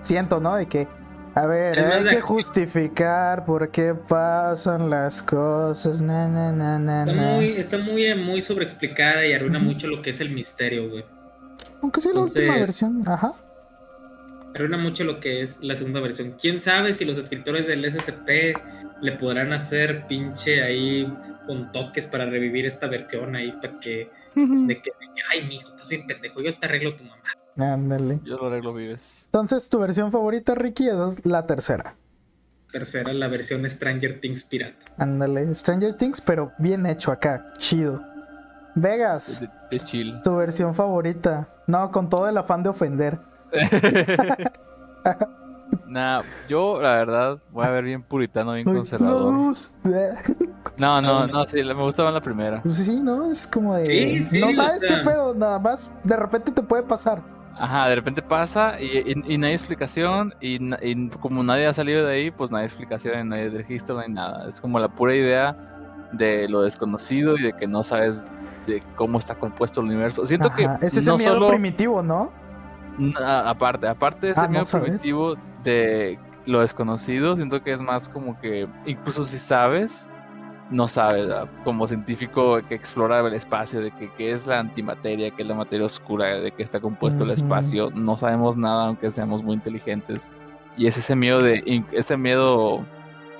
Siento, 0.00 0.40
¿no? 0.40 0.56
De 0.56 0.66
que. 0.66 0.88
A 1.34 1.46
ver, 1.46 1.78
Es 1.78 1.84
hay 1.94 2.04
que 2.16 2.20
justificar 2.20 3.44
por 3.44 3.70
qué 3.70 3.94
pasan 3.94 4.90
las 4.90 5.22
cosas. 5.22 6.00
Na, 6.00 6.28
na, 6.28 6.50
na, 6.52 6.78
na, 6.80 7.04
Está 7.04 7.14
na. 7.14 7.32
muy, 7.36 7.46
está 7.52 7.78
muy, 7.78 8.14
muy 8.16 8.42
sobreexplicada 8.42 9.24
y 9.24 9.32
arruina 9.32 9.60
mucho 9.60 9.86
lo 9.86 10.02
que 10.02 10.10
es 10.10 10.20
el 10.20 10.30
misterio, 10.30 10.90
güey. 10.90 11.04
Aunque 11.82 12.00
sí, 12.00 12.10
la 12.12 12.20
última 12.20 12.54
versión. 12.56 13.04
Ajá. 13.06 13.32
Arruina 14.54 14.76
mucho 14.76 15.04
lo 15.04 15.20
que 15.20 15.42
es 15.42 15.56
la 15.60 15.76
segunda 15.76 16.00
versión. 16.00 16.34
¿Quién 16.40 16.58
sabe 16.58 16.92
si 16.94 17.04
los 17.04 17.16
escritores 17.18 17.66
del 17.66 17.84
SCP 17.84 18.56
le 19.00 19.12
podrán 19.12 19.52
hacer 19.52 20.06
pinche 20.08 20.62
ahí 20.62 21.12
con 21.46 21.70
toques 21.72 22.06
para 22.06 22.26
revivir 22.26 22.66
esta 22.66 22.86
versión 22.88 23.34
ahí 23.36 23.52
para 23.52 23.78
que 23.80 24.10
de 24.34 24.80
que, 24.82 24.90
ay 25.32 25.46
mijo, 25.48 25.68
estás 25.70 25.88
bien 25.88 26.06
pendejo, 26.06 26.40
yo 26.42 26.56
te 26.58 26.66
arreglo 26.66 26.94
tu 26.94 27.04
mamá. 27.04 27.22
Ándale. 27.56 28.20
Yo 28.24 28.36
lo 28.36 28.46
arreglo, 28.46 28.72
vives. 28.74 29.24
Entonces, 29.26 29.68
tu 29.68 29.78
versión 29.80 30.10
favorita, 30.12 30.54
Ricky, 30.54 30.88
es 30.88 31.26
la 31.26 31.46
tercera. 31.46 31.96
Tercera, 32.72 33.12
la 33.12 33.26
versión 33.28 33.68
Stranger 33.68 34.20
Things 34.20 34.44
pirata. 34.44 34.78
Ándale. 34.96 35.52
Stranger 35.54 35.96
Things, 35.96 36.20
pero 36.20 36.52
bien 36.58 36.86
hecho 36.86 37.10
acá. 37.10 37.46
Chido. 37.58 38.00
Vegas, 38.76 39.40
De, 39.40 39.48
de 39.76 39.80
chill. 39.84 40.20
tu 40.22 40.36
versión 40.36 40.74
favorita. 40.74 41.48
No, 41.66 41.90
con 41.90 42.08
todo 42.08 42.28
el 42.28 42.36
afán 42.38 42.62
de 42.62 42.68
ofender. 42.68 43.18
Nah, 45.86 46.22
yo 46.48 46.80
la 46.80 46.94
verdad 46.94 47.38
voy 47.50 47.64
a 47.66 47.70
ver 47.70 47.84
bien 47.84 48.02
puritano, 48.02 48.52
bien 48.52 48.64
conservador. 48.64 49.34
No, 50.76 51.00
no, 51.00 51.26
no, 51.26 51.44
sí, 51.46 51.62
me 51.64 51.74
gustaba 51.74 52.12
la 52.12 52.20
primera. 52.20 52.62
Pues 52.62 52.76
sí, 52.76 53.00
¿no? 53.00 53.30
Es 53.30 53.46
como 53.46 53.74
de... 53.74 53.86
Sí, 53.86 54.26
sí, 54.26 54.40
no 54.40 54.48
o 54.50 54.52
sabes 54.54 54.82
sea. 54.82 54.98
qué 54.98 55.04
pedo, 55.10 55.34
nada 55.34 55.58
más 55.58 55.92
de 56.04 56.16
repente 56.16 56.52
te 56.52 56.62
puede 56.62 56.82
pasar. 56.84 57.22
Ajá, 57.58 57.88
de 57.88 57.96
repente 57.96 58.22
pasa 58.22 58.80
y, 58.80 58.98
y- 58.98 59.34
y 59.34 59.38
no 59.38 59.46
hay 59.48 59.52
explicación 59.52 60.32
y, 60.40 60.58
y 60.86 61.08
como 61.10 61.42
nadie 61.42 61.66
ha 61.66 61.72
salido 61.72 62.06
de 62.06 62.14
ahí, 62.14 62.30
pues 62.30 62.50
no 62.50 62.56
hay 62.58 62.64
explicación, 62.64 63.28
no 63.28 63.34
hay 63.34 63.48
registro, 63.48 63.96
no 63.96 64.00
hay 64.02 64.10
nada. 64.10 64.46
Es 64.48 64.60
como 64.60 64.78
la 64.78 64.88
pura 64.88 65.14
idea 65.14 65.56
de 66.12 66.48
lo 66.48 66.62
desconocido 66.62 67.36
y 67.36 67.42
de 67.42 67.52
que 67.52 67.66
no 67.66 67.82
sabes 67.82 68.24
de 68.66 68.82
cómo 68.96 69.18
está 69.18 69.34
compuesto 69.34 69.80
el 69.80 69.88
universo. 69.88 70.24
Siento 70.24 70.48
Ajá, 70.48 70.78
que 70.78 70.86
Es 70.86 70.96
ese 70.96 71.10
no 71.10 71.18
miedo 71.18 71.32
solo... 71.34 71.48
primitivo, 71.48 72.02
¿no? 72.02 72.30
Aparte, 73.18 73.86
aparte 73.86 74.26
de 74.26 74.32
ese 74.32 74.40
Ah, 74.40 74.44
no 74.44 74.50
miedo 74.50 74.64
saber. 74.64 74.86
primitivo 74.86 75.36
de 75.62 76.18
lo 76.46 76.60
desconocido, 76.60 77.36
siento 77.36 77.62
que 77.62 77.72
es 77.72 77.80
más 77.80 78.08
como 78.08 78.38
que 78.38 78.66
incluso 78.86 79.24
si 79.24 79.38
sabes, 79.38 80.10
no 80.70 80.88
sabes, 80.88 81.26
¿verdad? 81.26 81.48
como 81.64 81.86
científico 81.86 82.60
que 82.66 82.74
explora 82.74 83.20
el 83.20 83.34
espacio, 83.34 83.80
de 83.80 83.90
que, 83.90 84.10
qué 84.14 84.32
es 84.32 84.46
la 84.46 84.60
antimateria, 84.60 85.30
qué 85.30 85.42
es 85.42 85.48
la 85.48 85.54
materia 85.54 85.84
oscura, 85.84 86.40
de 86.40 86.52
qué 86.52 86.62
está 86.62 86.80
compuesto 86.80 87.24
el 87.24 87.30
espacio, 87.30 87.90
no 87.90 88.16
sabemos 88.16 88.56
nada 88.56 88.86
aunque 88.86 89.10
seamos 89.10 89.42
muy 89.42 89.54
inteligentes. 89.54 90.32
Y 90.76 90.86
es 90.86 90.96
ese 90.96 91.16
miedo 91.16 91.42
de, 91.42 91.84
ese 91.92 92.16
miedo 92.16 92.84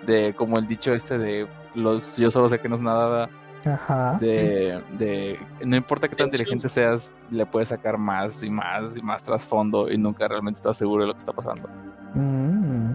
de, 0.06 0.34
como 0.34 0.58
el 0.58 0.66
dicho 0.66 0.92
este 0.92 1.18
de 1.18 1.46
los, 1.74 2.16
yo 2.16 2.30
solo 2.30 2.48
sé 2.48 2.58
que 2.58 2.68
no 2.68 2.74
es 2.74 2.80
nada, 2.80 3.30
Ajá. 3.64 4.18
de, 4.20 4.83
de 4.99 5.38
no 5.64 5.77
importa 5.77 6.09
qué 6.09 6.16
tan 6.16 6.27
inteligente 6.29 6.68
seas, 6.68 7.14
le 7.31 7.44
puedes 7.46 7.68
sacar 7.68 7.99
más 7.99 8.42
y 8.42 8.51
más 8.51 8.96
y 8.96 9.03
más 9.03 9.23
trasfondo 9.23 9.90
y 9.90 9.99
nunca 9.99 10.27
realmente 10.29 10.59
estás 10.59 10.79
seguro 10.79 11.03
de 11.03 11.09
lo 11.09 11.12
que 11.14 11.18
está 11.20 11.33
pasando. 11.33 11.68
Mm. 12.14 12.94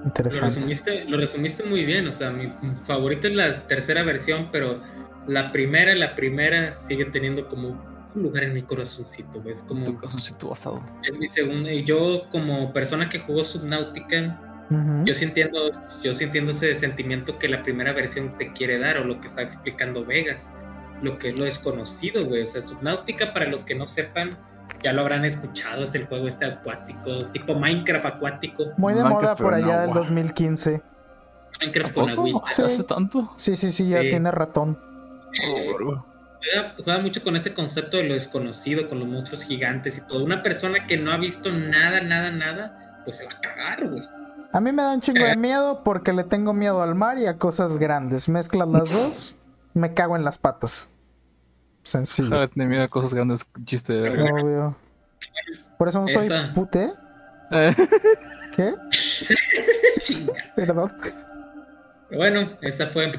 Lo 0.00 0.04
Interesante. 0.04 0.54
resumiste, 0.56 1.04
lo 1.06 1.18
resumiste 1.18 1.64
muy 1.64 1.84
bien, 1.84 2.06
o 2.06 2.12
sea, 2.12 2.30
mi 2.30 2.52
favorita 2.86 3.26
es 3.28 3.34
la 3.34 3.66
tercera 3.66 4.02
versión, 4.04 4.48
pero 4.52 4.80
la 5.26 5.50
primera, 5.50 5.94
la 5.94 6.14
primera 6.14 6.74
sigue 6.86 7.06
teniendo 7.06 7.48
como 7.48 7.70
un 8.14 8.22
lugar 8.22 8.44
en 8.44 8.54
mi 8.54 8.62
corazoncito. 8.62 9.42
Es 9.48 9.62
como 9.62 9.84
Tu 9.84 9.94
corazoncito 9.96 10.48
basado. 10.50 10.80
es 11.02 11.18
mi 11.18 11.26
segunda, 11.26 11.72
y 11.72 11.84
yo 11.84 12.28
como 12.30 12.72
persona 12.72 13.08
que 13.08 13.18
jugó 13.18 13.42
Subnautica, 13.42 14.40
Yo 15.04 15.14
sí 15.14 15.24
entiendo, 15.24 15.70
yo 16.02 16.12
sí 16.12 16.24
entiendo 16.24 16.50
ese 16.50 16.74
sentimiento 16.78 17.38
que 17.38 17.48
la 17.48 17.62
primera 17.62 17.92
versión 17.94 18.36
te 18.36 18.52
quiere 18.52 18.78
dar, 18.78 18.98
o 18.98 19.04
lo 19.04 19.20
que 19.20 19.26
está 19.26 19.42
explicando 19.42 20.04
Vegas, 20.04 20.50
lo 21.02 21.18
que 21.18 21.30
es 21.30 21.38
lo 21.38 21.46
desconocido, 21.46 22.22
güey. 22.26 22.42
O 22.42 22.46
sea, 22.46 22.60
Subnautica, 22.62 23.32
para 23.32 23.46
los 23.46 23.64
que 23.64 23.74
no 23.74 23.86
sepan, 23.86 24.36
ya 24.82 24.92
lo 24.92 25.00
habrán 25.02 25.24
escuchado, 25.24 25.84
es 25.84 25.94
el 25.94 26.04
juego 26.06 26.28
este 26.28 26.44
acuático, 26.44 27.26
tipo 27.32 27.54
Minecraft 27.54 28.04
acuático, 28.06 28.66
Muy 28.76 28.92
de 28.92 29.02
Minecraft, 29.02 29.22
moda 29.22 29.36
por 29.36 29.54
allá 29.54 29.80
del 29.80 29.90
agua. 29.90 29.94
2015. 29.96 30.82
Minecraft 31.60 31.90
¿A 31.90 31.94
con 31.94 32.10
agüita. 32.10 32.40
Sí. 32.46 32.62
¿Hace 32.62 32.84
tanto? 32.84 33.32
Sí, 33.36 33.56
sí, 33.56 33.72
sí, 33.72 33.88
ya 33.88 34.02
Sí. 34.02 34.10
tiene 34.10 34.30
ratón. 34.30 34.78
Oh, 35.48 36.04
juega, 36.40 36.74
juega 36.84 36.98
mucho 37.00 37.22
con 37.22 37.36
ese 37.36 37.54
concepto 37.54 37.96
de 37.96 38.04
lo 38.04 38.14
desconocido, 38.14 38.88
con 38.88 38.98
los 39.00 39.08
monstruos 39.08 39.42
gigantes 39.44 39.96
y 39.96 40.00
todo. 40.02 40.22
Una 40.24 40.42
persona 40.42 40.86
que 40.86 40.96
no 40.98 41.10
ha 41.10 41.16
visto 41.16 41.50
nada, 41.50 42.00
nada, 42.02 42.30
nada, 42.30 43.00
pues 43.04 43.16
se 43.16 43.24
va 43.24 43.32
a 43.32 43.40
cagar, 43.40 43.88
güey. 43.88 44.02
A 44.52 44.60
mí 44.60 44.72
me 44.72 44.82
da 44.82 44.94
un 44.94 45.00
chingo 45.00 45.24
de 45.24 45.36
miedo 45.36 45.82
porque 45.84 46.12
le 46.12 46.24
tengo 46.24 46.52
miedo 46.54 46.82
al 46.82 46.94
mar 46.94 47.18
y 47.18 47.26
a 47.26 47.36
cosas 47.38 47.78
grandes. 47.78 48.28
Mezclas 48.28 48.68
las 48.68 48.90
dos, 48.90 49.36
me 49.74 49.92
cago 49.94 50.16
en 50.16 50.24
las 50.24 50.38
patas. 50.38 50.88
Sencillo. 51.82 52.28
Ojalá 52.28 52.48
tener 52.48 52.68
miedo 52.68 52.82
a 52.82 52.88
cosas 52.88 53.12
grandes, 53.14 53.46
chiste 53.64 53.92
de 53.92 54.00
verga. 54.00 54.32
Obvio. 54.42 54.76
Por 55.78 55.88
eso 55.88 56.00
no 56.00 56.08
soy 56.08 56.26
Esa. 56.26 56.52
pute. 56.54 56.90
¿Qué? 58.56 58.74
Perdón. 60.56 60.92
Bueno, 62.10 62.50
esa 62.62 62.86
fue 62.88 63.12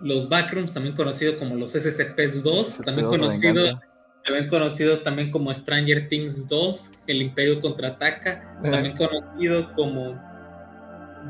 los 0.00 0.28
Backrooms, 0.28 0.72
también 0.72 0.96
conocido 0.96 1.38
como 1.38 1.54
los 1.56 1.72
SCPs 1.72 2.42
2, 2.42 2.80
también 2.84 3.06
SCP-2 3.06 3.10
conocido, 3.10 3.80
también 4.24 4.48
conocido 4.48 5.00
también 5.02 5.30
como 5.30 5.52
Stranger 5.52 6.08
Things 6.08 6.48
2, 6.48 6.90
El 7.06 7.22
Imperio 7.22 7.60
contraataca, 7.60 8.58
Eh. 8.64 8.70
también 8.70 8.96
conocido 8.96 9.72
como 9.74 10.29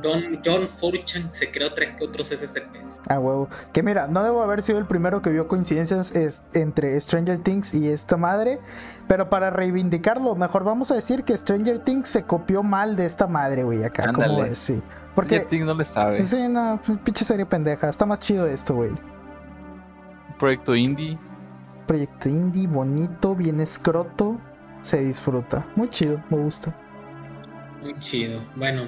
Don 0.02 0.40
John 0.44 0.68
Fortune 0.68 1.30
se 1.32 1.50
creó 1.50 1.74
que 1.74 1.96
otros 2.04 2.28
SCPs. 2.28 3.00
Ah, 3.08 3.18
huevo. 3.18 3.48
Que 3.72 3.82
mira, 3.82 4.06
no 4.06 4.22
debo 4.22 4.42
haber 4.42 4.62
sido 4.62 4.78
el 4.78 4.86
primero 4.86 5.20
que 5.20 5.30
vio 5.30 5.48
coincidencias 5.48 6.14
es- 6.14 6.42
entre 6.52 6.98
Stranger 7.00 7.42
Things 7.42 7.74
y 7.74 7.88
esta 7.88 8.16
madre. 8.16 8.60
Pero 9.08 9.28
para 9.28 9.50
reivindicarlo, 9.50 10.36
mejor 10.36 10.62
vamos 10.64 10.90
a 10.92 10.94
decir 10.94 11.24
que 11.24 11.36
Stranger 11.36 11.80
Things 11.80 12.08
se 12.08 12.22
copió 12.22 12.62
mal 12.62 12.94
de 12.94 13.06
esta 13.06 13.26
madre, 13.26 13.64
güey. 13.64 13.82
Acá, 13.82 14.12
como 14.12 14.44
es, 14.44 14.58
sí. 14.58 14.80
Porque 15.14 15.40
Porque. 15.40 15.64
no 15.64 15.74
le 15.74 15.84
sabe. 15.84 16.22
Sí, 16.22 16.46
no, 16.48 16.80
pinche 17.04 17.24
serie 17.24 17.44
pendeja. 17.44 17.88
Está 17.88 18.06
más 18.06 18.20
chido 18.20 18.46
esto, 18.46 18.74
güey. 18.76 18.92
Proyecto 20.38 20.74
indie. 20.76 21.18
Proyecto 21.86 22.28
indie, 22.28 22.66
bonito, 22.68 23.34
bien 23.34 23.60
escroto. 23.60 24.38
Se 24.82 25.04
disfruta. 25.04 25.66
Muy 25.76 25.88
chido, 25.88 26.22
me 26.30 26.38
gusta. 26.38 26.74
Muy 27.82 27.98
chido. 27.98 28.40
Bueno, 28.56 28.84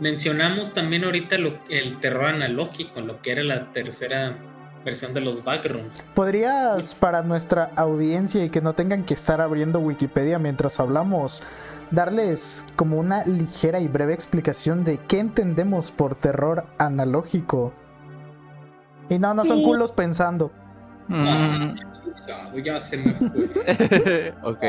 mencionamos 0.00 0.74
también 0.74 1.04
ahorita 1.04 1.38
lo- 1.38 1.58
el 1.68 1.98
terror 2.00 2.26
analógico, 2.26 3.00
lo 3.00 3.20
que 3.22 3.32
era 3.32 3.42
la 3.42 3.72
tercera 3.72 4.36
versión 4.84 5.14
de 5.14 5.20
los 5.20 5.42
Backrooms. 5.42 6.04
¿Podrías, 6.14 6.94
para 6.94 7.22
nuestra 7.22 7.70
audiencia 7.76 8.44
y 8.44 8.50
que 8.50 8.60
no 8.60 8.74
tengan 8.74 9.04
que 9.04 9.14
estar 9.14 9.40
abriendo 9.40 9.80
Wikipedia 9.80 10.38
mientras 10.38 10.78
hablamos, 10.78 11.42
darles 11.90 12.64
como 12.76 12.98
una 12.98 13.24
ligera 13.24 13.80
y 13.80 13.88
breve 13.88 14.12
explicación 14.14 14.84
de 14.84 14.98
qué 14.98 15.18
entendemos 15.18 15.90
por 15.90 16.14
terror 16.14 16.66
analógico? 16.78 17.72
Y 19.08 19.18
no, 19.18 19.34
no 19.34 19.44
son 19.44 19.58
Sí. 19.58 19.64
culos 19.64 19.92
pensando. 19.92 20.52
Mm. 21.08 21.74
Chingado, 21.94 22.58
ya 22.58 22.80
se 22.80 22.96
me 22.96 23.12
fue. 23.14 24.34
ok, 24.42 24.62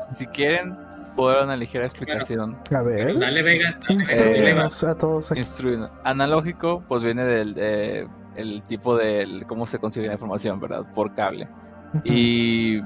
si, 0.00 0.14
si 0.16 0.26
quieren, 0.26 0.76
puedo 1.16 1.34
dar 1.34 1.44
una 1.44 1.56
ligera 1.56 1.84
explicación. 1.84 2.56
A 2.72 2.82
ver, 2.82 2.98
Dale, 2.98 3.14
Vegas. 3.14 3.20
dale, 3.20 3.42
Vegas, 3.42 3.76
dale, 3.88 3.96
Vegas. 3.96 4.10
instruyenos 4.10 4.84
a 4.84 4.94
todos 4.96 5.32
aquí. 5.32 5.42
Analógico, 6.04 6.82
pues 6.86 7.02
viene 7.02 7.24
del 7.24 7.54
eh, 7.58 8.06
el 8.36 8.62
tipo 8.64 8.96
de 8.96 9.44
cómo 9.48 9.66
se 9.66 9.78
consigue 9.78 10.06
la 10.06 10.12
información, 10.12 10.60
¿verdad? 10.60 10.84
Por 10.94 11.14
cable. 11.14 11.48
Y 12.04 12.80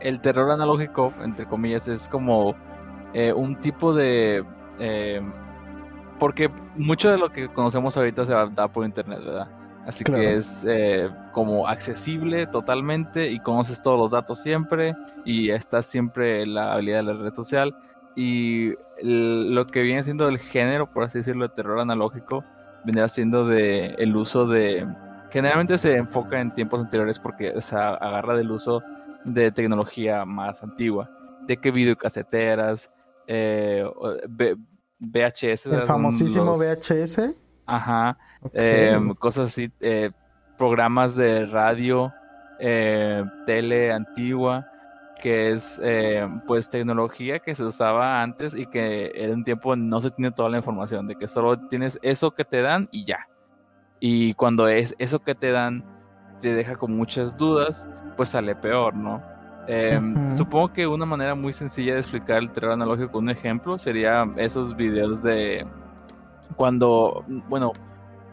el 0.00 0.20
terror 0.20 0.50
analógico, 0.50 1.12
entre 1.22 1.46
comillas, 1.46 1.88
es 1.88 2.08
como 2.08 2.54
eh, 3.12 3.32
un 3.32 3.56
tipo 3.58 3.92
de... 3.92 4.44
eh, 4.78 5.20
porque 6.18 6.48
mucho 6.76 7.10
de 7.10 7.18
lo 7.18 7.30
que 7.30 7.48
conocemos 7.48 7.96
ahorita 7.96 8.24
se 8.24 8.32
va 8.34 8.42
a 8.42 8.46
dar 8.46 8.70
por 8.70 8.84
internet, 8.84 9.18
¿verdad? 9.24 9.48
Así 9.86 10.02
Claro. 10.04 10.22
que 10.22 10.34
es 10.36 10.64
eh, 10.68 11.10
como 11.32 11.68
accesible 11.68 12.46
totalmente 12.46 13.30
y 13.30 13.38
conoces 13.40 13.82
todos 13.82 13.98
los 13.98 14.12
datos 14.12 14.38
siempre 14.42 14.94
y 15.24 15.50
está 15.50 15.82
siempre 15.82 16.46
la 16.46 16.72
habilidad 16.72 16.98
de 16.98 17.02
la 17.02 17.12
red 17.14 17.34
social. 17.34 17.74
Y 18.16 18.72
el- 18.98 19.54
lo 19.54 19.66
que 19.66 19.82
viene 19.82 20.02
siendo 20.02 20.26
el 20.28 20.38
género, 20.38 20.90
por 20.90 21.02
así 21.04 21.18
decirlo, 21.18 21.46
de 21.48 21.54
terror 21.54 21.80
analógico, 21.80 22.44
vendría 22.84 23.08
siendo 23.08 23.46
de 23.46 23.88
el 23.98 24.14
uso 24.16 24.46
de... 24.46 24.86
Generalmente 25.30 25.76
se 25.78 25.96
enfoca 25.96 26.40
en 26.40 26.54
tiempos 26.54 26.80
anteriores 26.80 27.18
porque 27.18 27.60
se 27.60 27.74
agarra 27.76 28.36
del 28.36 28.50
uso 28.52 28.82
de 29.24 29.50
tecnología 29.50 30.24
más 30.24 30.62
antigua, 30.62 31.10
de 31.46 31.56
que 31.56 31.70
videocaseteras, 31.70 32.90
eh, 33.26 33.84
VHS, 35.00 35.66
El 35.74 35.82
famosísimo 35.82 36.44
los- 36.44 36.58
VHS. 36.58 37.34
Ajá, 37.66 38.18
Eh, 38.52 38.98
cosas 39.18 39.50
así, 39.50 39.70
eh, 39.80 40.10
programas 40.56 41.16
de 41.16 41.46
radio, 41.46 42.12
eh, 42.58 43.24
tele 43.46 43.92
antigua, 43.92 44.66
que 45.20 45.52
es 45.52 45.80
eh, 45.82 46.28
pues 46.46 46.68
tecnología 46.68 47.38
que 47.38 47.54
se 47.54 47.64
usaba 47.64 48.22
antes 48.22 48.54
y 48.54 48.66
que 48.66 49.10
en 49.14 49.32
un 49.32 49.44
tiempo 49.44 49.74
no 49.74 50.00
se 50.00 50.10
tiene 50.10 50.32
toda 50.32 50.50
la 50.50 50.58
información, 50.58 51.06
de 51.06 51.16
que 51.16 51.28
solo 51.28 51.58
tienes 51.68 51.98
eso 52.02 52.32
que 52.32 52.44
te 52.44 52.62
dan 52.62 52.88
y 52.90 53.04
ya. 53.04 53.26
Y 54.00 54.34
cuando 54.34 54.68
es 54.68 54.94
eso 54.98 55.20
que 55.20 55.34
te 55.34 55.50
dan 55.50 55.84
te 56.40 56.52
deja 56.54 56.76
con 56.76 56.94
muchas 56.94 57.36
dudas, 57.36 57.88
pues 58.16 58.28
sale 58.28 58.54
peor, 58.54 58.94
¿no? 58.94 59.22
Eh, 59.66 59.98
Ujú. 59.98 60.30
Supongo 60.30 60.72
que 60.74 60.86
una 60.86 61.06
manera 61.06 61.34
muy 61.34 61.54
sencilla 61.54 61.94
de 61.94 62.00
explicar 62.00 62.38
el 62.38 62.52
terror 62.52 62.72
analógico 62.72 63.12
con 63.12 63.24
un 63.24 63.30
ejemplo 63.30 63.78
sería 63.78 64.28
esos 64.36 64.76
videos 64.76 65.22
de 65.22 65.66
cuando, 66.56 67.24
bueno, 67.48 67.72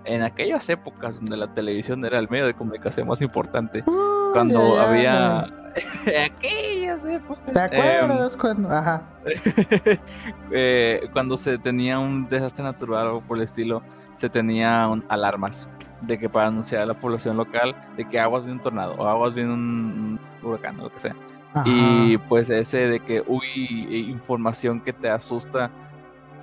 en 0.05 0.23
aquellas 0.23 0.67
épocas 0.69 1.19
donde 1.19 1.37
la 1.37 1.53
televisión 1.53 2.03
era 2.05 2.19
el 2.19 2.29
medio 2.29 2.45
de 2.45 2.53
comunicación 2.53 3.07
más 3.07 3.21
importante, 3.21 3.83
Uy, 3.85 3.95
cuando 4.33 4.79
había... 4.79 5.47
aquellas 6.25 7.05
épocas. 7.05 7.69
¿Te 7.69 7.77
em, 7.77 8.05
acuerdas 8.05 8.35
cuando? 8.35 8.69
Ajá. 8.69 9.03
eh, 10.51 11.09
cuando 11.13 11.37
se 11.37 11.57
tenía 11.57 11.99
un 11.99 12.27
desastre 12.27 12.63
natural 12.63 13.07
o 13.07 13.21
por 13.21 13.37
el 13.37 13.43
estilo, 13.43 13.81
se 14.13 14.29
tenían 14.29 15.03
alarmas 15.07 15.69
de 16.01 16.17
que 16.17 16.27
para 16.27 16.47
anunciar 16.47 16.81
a 16.81 16.85
la 16.85 16.93
población 16.93 17.37
local 17.37 17.75
de 17.95 18.05
que 18.05 18.19
aguas 18.19 18.43
viene 18.43 18.57
un 18.57 18.61
tornado 18.61 18.95
o 18.95 19.07
aguas 19.07 19.35
viene 19.35 19.53
un, 19.53 20.19
un 20.41 20.47
huracán 20.49 20.79
o 20.79 20.83
lo 20.83 20.91
que 20.91 20.99
sea. 20.99 21.15
ajá. 21.53 21.63
Y 21.65 22.17
pues 22.17 22.49
ese 22.49 22.87
de 22.87 22.99
que, 22.99 23.23
uy, 23.25 24.07
información 24.09 24.81
que 24.81 24.91
te 24.91 25.09
asusta 25.09 25.71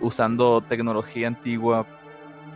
usando 0.00 0.60
tecnología 0.60 1.28
antigua, 1.28 1.86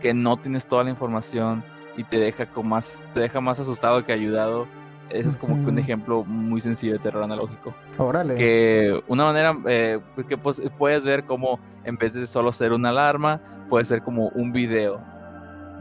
que 0.03 0.13
no 0.13 0.35
tienes 0.35 0.67
toda 0.67 0.83
la 0.83 0.89
información 0.89 1.63
y 1.95 2.03
te 2.03 2.19
deja 2.19 2.45
con 2.45 2.67
más, 2.67 3.07
te 3.13 3.21
deja 3.21 3.39
más 3.39 3.61
asustado 3.61 4.03
que 4.03 4.11
ayudado. 4.11 4.67
Ese 5.09 5.29
es 5.29 5.37
como 5.37 5.55
que 5.63 5.69
un 5.69 5.79
ejemplo 5.79 6.25
muy 6.25 6.59
sencillo 6.59 6.93
de 6.93 6.99
terror 6.99 7.23
analógico. 7.23 7.73
Órale. 7.97 8.35
Que 8.35 9.01
una 9.07 9.25
manera 9.25 9.55
eh, 9.65 10.01
que 10.27 10.37
pues, 10.37 10.61
puedes 10.77 11.05
ver 11.05 11.23
como 11.23 11.57
en 11.85 11.95
vez 11.95 12.15
de 12.15 12.27
solo 12.27 12.51
ser 12.51 12.73
una 12.73 12.89
alarma, 12.89 13.39
puede 13.69 13.85
ser 13.85 14.01
como 14.01 14.27
un 14.29 14.51
video 14.51 15.01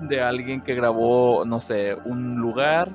de 0.03 0.21
alguien 0.21 0.61
que 0.61 0.77
grabó, 0.77 1.45
no 1.45 1.59
sé, 1.59 1.97
un 2.05 2.37
lugar 2.37 2.91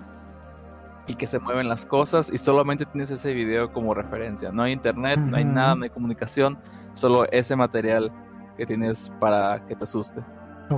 y 1.08 1.16
que 1.16 1.28
se 1.28 1.40
mueven 1.40 1.68
las 1.68 1.86
cosas 1.86 2.30
y 2.32 2.38
solamente 2.38 2.86
tienes 2.86 3.12
ese 3.12 3.34
video 3.34 3.74
como 3.74 3.94
referencia. 3.94 4.54
No 4.54 4.64
hay 4.64 4.72
internet, 4.72 5.20
no 5.20 5.36
hay 5.36 5.46
nada, 5.46 5.76
no 5.76 5.84
hay 5.84 5.90
comunicación, 5.90 6.58
solo 6.94 7.26
ese 7.32 7.58
material 7.58 8.14
que 8.56 8.66
tienes 8.66 9.12
para 9.20 9.66
que 9.66 9.76
te 9.76 9.84
asuste. 9.84 10.22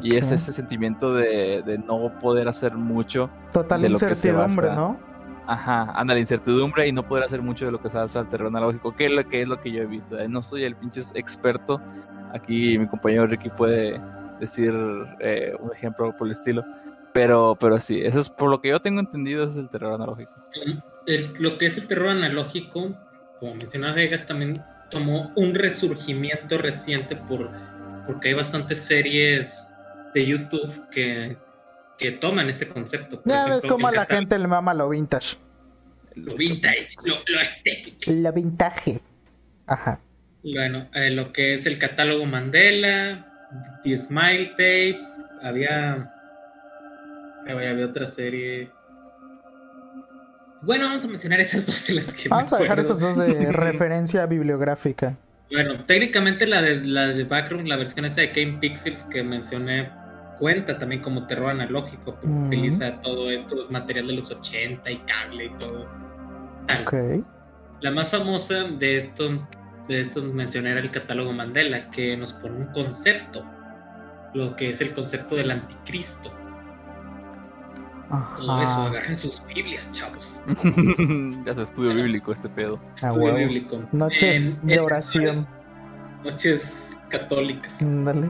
Y 0.04 0.16
es 0.16 0.32
ese 0.32 0.52
sentimiento 0.52 1.14
de, 1.14 1.62
de 1.64 1.78
no 1.80 2.20
poder 2.20 2.48
hacer 2.48 2.74
mucho. 2.76 3.30
Total 3.52 3.82
de 3.82 3.90
lo 3.90 3.98
que 4.00 4.06
incertidumbre. 4.10 4.68
¿no? 4.76 5.00
Ajá, 5.48 5.92
anda 5.96 6.14
la 6.14 6.20
incertidumbre 6.20 6.88
y 6.88 6.92
no 6.92 7.08
poder 7.08 7.24
hacer 7.24 7.42
mucho 7.42 7.66
de 7.66 7.72
lo 7.72 7.82
que 7.82 7.90
se 7.90 7.98
hace 7.98 8.20
al 8.20 8.30
terreno 8.30 8.50
analógico, 8.50 8.96
que 8.96 9.06
es 9.08 9.12
lo 9.12 9.28
que 9.28 9.42
es 9.42 9.48
lo 9.48 9.60
que 9.60 9.72
yo 9.72 9.82
he 9.82 9.86
visto. 9.88 10.18
Eh, 10.20 10.28
No 10.28 10.44
soy 10.44 10.64
el 10.64 10.76
pinche 10.76 11.02
experto. 11.16 11.82
Aquí 12.34 12.78
mi 12.78 12.86
compañero 12.88 13.26
Ricky 13.26 13.50
puede 13.50 14.00
decir 14.40 14.74
eh, 15.20 15.54
un 15.60 15.72
ejemplo 15.74 16.16
por 16.16 16.28
el 16.28 16.34
estilo. 16.34 16.64
Pero, 17.12 17.58
pero 17.60 17.80
sí, 17.80 18.00
eso 18.02 18.20
es 18.20 18.30
por 18.30 18.52
lo 18.52 18.62
que 18.62 18.70
yo 18.70 18.80
tengo 18.80 19.00
entendido, 19.00 19.44
ese 19.44 19.54
es 19.54 19.58
el 19.60 19.70
terror 19.70 19.94
analógico. 19.94 20.32
El- 21.08 21.34
lo 21.40 21.58
que 21.58 21.66
es 21.66 21.76
el 21.78 21.88
terror 21.88 22.10
analógico, 22.10 22.96
como 23.40 23.56
mencionaba 23.56 23.96
Vegas, 23.96 24.28
también 24.28 24.62
tomó 24.92 25.32
un 25.36 25.56
resurgimiento 25.56 26.60
reciente 26.60 27.16
por, 27.16 27.50
porque 28.06 28.28
hay 28.30 28.34
bastantes 28.36 28.78
series 28.82 29.66
de 30.14 30.26
YouTube 30.26 30.90
que, 30.92 31.38
que 31.98 32.12
toman 32.12 32.50
este 32.50 32.68
concepto. 32.68 33.22
Por 33.22 33.32
Ya 33.32 33.46
ves 33.46 33.66
cómo 33.66 33.88
a 33.88 33.92
la 33.92 34.06
catálogo- 34.08 34.20
gente 34.20 34.40
le 34.40 34.48
mama 34.48 34.74
lo 34.74 34.90
vintage. 34.90 35.38
Lo 36.16 36.36
vintage, 36.36 36.88
lo, 37.06 37.14
lo 37.34 37.40
estético. 37.40 37.98
La 38.12 38.32
vintage. 38.32 39.00
Ajá. 39.68 40.00
Bueno, 40.44 40.88
eh, 40.94 41.12
lo 41.12 41.32
que 41.32 41.54
es 41.54 41.66
el 41.66 41.78
catálogo 41.78 42.26
Mandela, 42.26 43.26
The 43.84 43.98
Smile 43.98 44.48
Tapes, 44.58 45.08
había. 45.44 46.12
Había, 47.48 47.70
había 47.72 47.86
otra 47.86 48.06
serie. 48.08 48.70
Bueno, 50.62 50.86
vamos 50.88 51.06
a 51.06 51.08
mencionar 51.08 51.40
esas 51.40 51.66
dos 51.68 51.88
de 51.88 51.94
las 51.96 52.14
que 52.14 52.24
me 52.24 52.30
Vamos 52.30 52.54
a 52.54 52.58
dejar 52.58 52.80
esas 52.80 53.00
dos 53.00 53.18
de 53.18 53.34
referencia 53.52 54.26
bibliográfica. 54.26 55.16
Bueno, 55.52 55.84
técnicamente 55.86 56.46
la 56.46 56.62
de 56.62 56.82
la 56.86 57.08
de 57.08 57.24
Backroom, 57.24 57.66
la 57.66 57.76
versión 57.78 58.06
esa 58.06 58.22
de 58.22 58.28
Game 58.28 58.60
Pixels 58.60 59.04
que 59.06 59.24
mencioné 59.24 59.90
cuenta 60.40 60.80
también 60.80 61.02
como 61.02 61.28
terror 61.28 61.52
analógico, 61.52 62.14
porque 62.16 62.28
Mm. 62.28 62.48
utiliza 62.48 63.02
todo 63.02 63.30
esto, 63.30 63.68
material 63.70 64.08
de 64.08 64.14
los 64.14 64.32
80 64.32 64.90
y 64.90 64.98
cable 64.98 65.46
y 65.46 65.50
todo. 65.60 65.86
Tal. 66.68 66.82
Ok. 66.84 66.94
La 67.82 67.92
más 67.92 68.10
famosa 68.10 68.64
de 68.64 68.98
esto, 68.98 69.48
de 69.88 70.02
esto 70.02 70.22
mencioné 70.24 70.72
era 70.72 70.80
el 70.80 70.92
catálogo 70.92 71.32
Mandela, 71.34 71.90
que 71.92 72.16
nos 72.18 72.34
pone 72.34 72.56
un 72.58 72.66
concepto, 72.74 73.44
lo 74.34 74.56
que 74.56 74.70
es 74.72 74.82
el 74.82 74.94
concepto 74.94 75.36
del 75.36 75.52
anticristo. 75.52 76.32
Todo 78.38 78.62
eso, 78.62 78.72
Ajá. 78.72 78.86
agarren 78.88 79.18
sus 79.18 79.42
Biblias, 79.54 79.92
chavos. 79.92 80.40
ya 81.46 81.54
se 81.54 81.62
estudio 81.62 81.94
bíblico 81.94 82.32
este 82.32 82.50
pedo. 82.50 82.80
A 82.80 82.94
Estudio 82.96 83.14
huevo. 83.18 83.38
bíblico. 83.38 83.84
Noches 83.92 84.58
En- 84.62 84.68
de 84.68 84.74
en- 84.76 84.80
oración. 84.80 85.48
Noches 86.24 86.98
católicas. 87.10 87.72
Dale. 87.80 88.30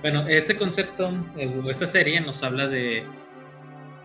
Bueno, 0.00 0.26
este 0.28 0.56
concepto, 0.56 1.12
eh, 1.36 1.62
esta 1.68 1.86
serie 1.86 2.20
nos 2.20 2.42
habla 2.42 2.68
de, 2.68 3.04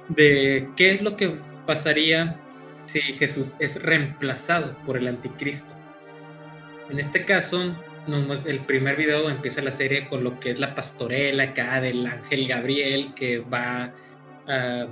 de 0.09 0.69
qué 0.75 0.95
es 0.95 1.01
lo 1.01 1.15
que 1.15 1.37
pasaría 1.65 2.37
si 2.85 2.99
Jesús 2.99 3.47
es 3.59 3.81
reemplazado 3.81 4.75
por 4.85 4.97
el 4.97 5.07
anticristo. 5.07 5.73
En 6.89 6.99
este 6.99 7.25
caso, 7.25 7.75
el 8.45 8.59
primer 8.59 8.95
video 8.97 9.29
empieza 9.29 9.61
la 9.61 9.71
serie 9.71 10.07
con 10.07 10.23
lo 10.23 10.39
que 10.39 10.51
es 10.51 10.59
la 10.59 10.75
pastorela 10.75 11.43
acá 11.43 11.81
del 11.81 12.05
ángel 12.05 12.47
Gabriel 12.47 13.13
que 13.15 13.39
va 13.39 13.91
a 14.47 14.87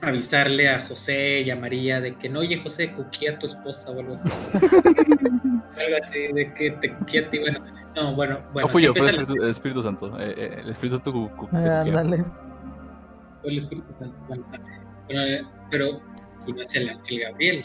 avisarle 0.00 0.68
a 0.68 0.80
José 0.80 1.40
y 1.40 1.50
a 1.50 1.56
María 1.56 2.00
de 2.00 2.14
que 2.14 2.28
no, 2.28 2.40
oye 2.40 2.58
José, 2.58 2.92
cuquía 2.92 3.32
a 3.32 3.38
tu 3.38 3.46
esposa 3.46 3.90
o 3.90 3.98
algo 3.98 4.14
así. 4.14 4.28
algo 4.52 5.96
así, 6.00 6.32
de 6.32 6.54
que 6.54 6.70
te 6.72 6.92
cuquía 6.92 7.22
a 7.22 7.30
ti, 7.30 7.38
bueno, 7.38 7.60
no, 7.94 8.14
bueno, 8.14 8.38
bueno. 8.52 8.66
no 8.66 8.68
fui 8.68 8.82
yo, 8.82 8.94
fue 8.94 9.08
el 9.08 9.20
Espíritu, 9.20 9.42
el 9.42 9.50
Espíritu 9.50 9.82
Santo. 9.82 10.20
Eh, 10.20 10.34
eh, 10.36 10.60
el 10.62 10.70
Espíritu 10.70 10.96
Santo. 10.96 11.30
cuquea. 11.36 11.80
Ándale. 11.80 12.24
fue 13.42 13.50
el 13.50 13.58
Espíritu 13.58 13.94
Santo. 13.98 14.16
Bueno, 14.28 14.44
pero, 15.06 15.22
eh, 15.22 15.42
pero 15.70 16.00
y 16.46 16.52
no 16.52 16.62
es 16.62 16.74
el 16.74 16.88
ángel 16.88 17.20
Gabriel, 17.20 17.58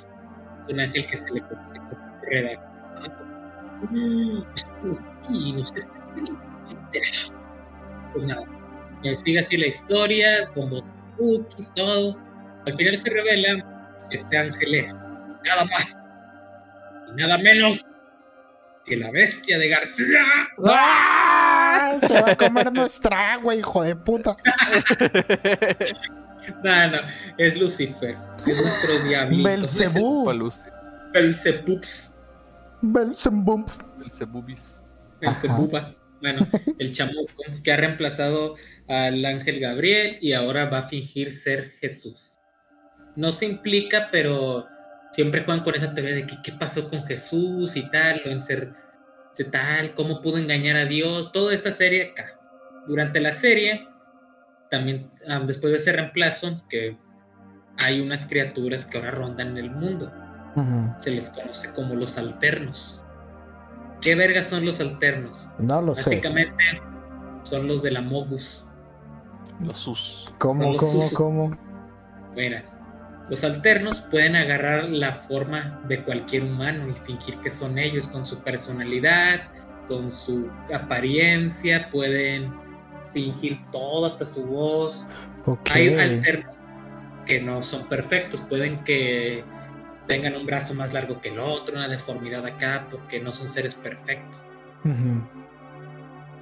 es 0.67 0.73
un 0.73 0.79
ángel 0.79 1.07
que 1.07 1.17
se 1.17 1.31
le 1.31 1.41
conoce 1.41 1.79
como 1.79 2.21
redactado. 2.23 2.73
Spooky, 4.55 5.53
no 5.53 5.65
sé 5.65 5.81
será. 6.91 7.35
Pues 8.13 8.25
nada, 8.25 8.45
eh, 9.03 9.15
sigue 9.15 9.39
así 9.39 9.57
la 9.57 9.67
historia, 9.67 10.49
como 10.53 10.77
spooky, 10.79 11.67
todo. 11.75 12.17
Al 12.65 12.75
final 12.75 12.97
se 12.97 13.09
revela 13.09 14.07
que 14.09 14.17
este 14.17 14.37
ángel 14.37 14.75
es 14.75 14.93
nada 15.45 15.65
más 15.65 15.97
y 17.09 17.15
nada 17.15 17.37
menos 17.39 17.85
que 18.85 18.97
la 18.97 19.11
bestia 19.11 19.57
de 19.57 19.69
García. 19.69 20.23
¡Ah! 20.67 21.97
Se 22.01 22.21
va 22.21 22.31
a 22.31 22.35
comer 22.35 22.71
nuestra 22.73 23.33
agua, 23.33 23.55
hijo 23.55 23.83
de 23.83 23.95
puta. 23.95 24.37
No, 26.61 26.87
no, 26.87 26.97
es 27.37 27.57
Lucifer, 27.57 28.17
es 28.45 28.61
nuestro 28.61 28.99
diablito. 29.07 29.43
Belcebú. 29.47 30.25
Paluce. 30.25 30.69
Belzebups. 31.13 32.15
Belzebub. 32.81 33.71
Belzebubis. 33.97 34.85
Belzebuba. 35.21 35.95
Bueno, 36.21 36.47
el 36.79 36.93
chamuco 36.93 37.43
que 37.63 37.71
ha 37.71 37.77
reemplazado 37.77 38.55
al 38.87 39.23
ángel 39.25 39.59
Gabriel 39.59 40.17
y 40.21 40.33
ahora 40.33 40.65
va 40.65 40.79
a 40.79 40.89
fingir 40.89 41.33
ser 41.33 41.71
Jesús. 41.79 42.39
No 43.15 43.31
se 43.31 43.45
implica, 43.45 44.09
pero 44.11 44.67
siempre 45.13 45.43
juegan 45.43 45.63
con 45.63 45.75
esa 45.75 45.93
teoría 45.93 46.15
de 46.15 46.27
que 46.27 46.41
qué 46.43 46.51
pasó 46.51 46.89
con 46.89 47.05
Jesús 47.05 47.75
y 47.75 47.89
tal, 47.89 48.21
lo 48.25 48.31
encer 48.31 48.73
se 49.33 49.45
tal, 49.45 49.93
cómo 49.95 50.21
pudo 50.21 50.37
engañar 50.37 50.77
a 50.77 50.85
Dios, 50.85 51.31
toda 51.31 51.53
esta 51.53 51.71
serie 51.71 52.11
acá. 52.11 52.39
Durante 52.87 53.19
la 53.19 53.31
serie, 53.31 53.87
también 54.69 55.11
después 55.45 55.73
de 55.73 55.79
ese 55.79 55.91
reemplazo, 55.91 56.63
que 56.69 56.97
hay 57.77 58.01
unas 58.01 58.25
criaturas 58.27 58.85
que 58.85 58.97
ahora 58.97 59.11
rondan 59.11 59.57
el 59.57 59.71
mundo. 59.71 60.11
Se 60.99 61.09
les 61.09 61.29
conoce 61.29 61.71
como 61.73 61.95
los 61.95 62.17
alternos. 62.17 63.03
¿Qué 64.01 64.15
vergas 64.15 64.47
son 64.47 64.65
los 64.65 64.79
alternos? 64.79 65.47
No 65.57 65.81
lo 65.81 65.95
sé. 65.95 66.09
Básicamente 66.09 66.63
son 67.41 67.67
los 67.67 67.81
de 67.81 67.91
la 67.91 68.01
Mogus. 68.01 68.69
Los 69.61 69.77
sus. 69.77 70.33
¿Cómo, 70.37 70.73
los 70.73 70.81
cómo, 70.81 71.09
cómo? 71.13 71.57
Mira, 72.35 72.63
los 73.29 73.43
alternos 73.43 74.01
pueden 74.01 74.35
agarrar 74.35 74.89
la 74.89 75.13
forma 75.13 75.81
de 75.87 76.03
cualquier 76.03 76.43
humano 76.43 76.89
y 76.89 77.05
fingir 77.05 77.37
que 77.37 77.49
son 77.49 77.77
ellos 77.77 78.07
con 78.07 78.27
su 78.27 78.39
personalidad, 78.39 79.41
con 79.87 80.11
su 80.11 80.49
apariencia, 80.73 81.89
pueden 81.89 82.53
fingir 83.13 83.59
todo 83.71 84.07
hasta 84.07 84.25
su 84.25 84.45
voz. 84.45 85.07
Hay 85.71 85.93
alternos 85.95 86.55
que 87.25 87.41
no 87.41 87.63
son 87.63 87.87
perfectos, 87.87 88.41
pueden 88.41 88.83
que 88.83 89.43
tengan 90.07 90.35
un 90.35 90.45
brazo 90.45 90.73
más 90.73 90.91
largo 90.91 91.21
que 91.21 91.29
el 91.29 91.39
otro, 91.39 91.75
una 91.75 91.87
deformidad 91.87 92.45
acá, 92.45 92.87
porque 92.91 93.21
no 93.21 93.31
son 93.31 93.47
seres 93.49 93.75
perfectos. 93.75 94.37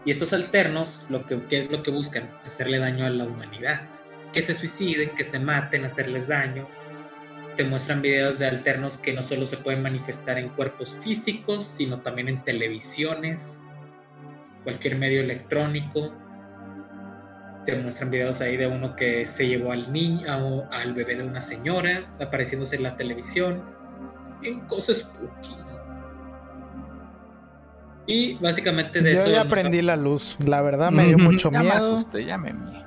Y 0.04 0.12
estos 0.12 0.34
alternos, 0.34 1.04
lo 1.10 1.26
que, 1.28 1.44
¿qué 1.44 1.60
es 1.60 1.72
lo 1.72 1.84
que 1.84 1.92
buscan? 1.92 2.32
Hacerle 2.44 2.80
daño 2.80 3.06
a 3.06 3.10
la 3.12 3.26
humanidad. 3.26 3.82
Que 4.34 4.42
se 4.42 4.54
suiciden, 4.54 5.16
que 5.16 5.24
se 5.24 5.40
maten, 5.40 5.86
hacerles 5.86 6.28
daño. 6.28 6.68
Te 7.58 7.64
muestran 7.66 8.02
videos 8.02 8.40
de 8.40 8.48
alternos 8.48 8.98
que 8.98 9.14
no 9.14 9.24
solo 9.24 9.46
se 9.46 9.58
pueden 9.58 9.82
manifestar 9.82 10.38
en 10.38 10.50
cuerpos 10.50 10.98
físicos, 11.02 11.72
sino 11.76 12.00
también 12.00 12.30
en 12.30 12.44
televisiones, 12.44 13.60
cualquier 14.64 14.98
medio 14.98 15.22
electrónico. 15.22 16.14
Te 17.66 17.76
muestran 17.76 18.10
videos 18.10 18.40
ahí 18.42 18.58
de 18.58 18.68
uno 18.68 18.96
que 18.96 19.26
se 19.26 19.48
llevó 19.48 19.74
al 19.74 19.92
niño, 19.92 20.68
al 20.72 20.94
bebé 20.94 21.16
de 21.16 21.24
una 21.24 21.42
señora, 21.42 22.10
apareciéndose 22.20 22.78
en 22.78 22.84
la 22.84 22.96
televisión, 22.96 23.62
en 24.42 24.62
cosas 24.62 25.00
spooky. 25.00 25.56
Y 28.08 28.34
básicamente 28.36 29.02
de 29.02 29.14
Yo 29.14 29.22
eso 29.22 29.32
ya 29.32 29.44
nos 29.44 29.54
prendí 29.54 29.82
la 29.82 29.96
luz. 29.96 30.38
La 30.40 30.62
verdad 30.62 30.90
me 30.92 31.06
dio 31.06 31.18
mucho 31.18 31.52
Ya 31.52 31.60
me 31.60 31.66
miedo. 31.66 31.78
asusté, 31.78 32.26
ya 32.26 32.38
me 32.38 32.54
mie. 32.54 32.81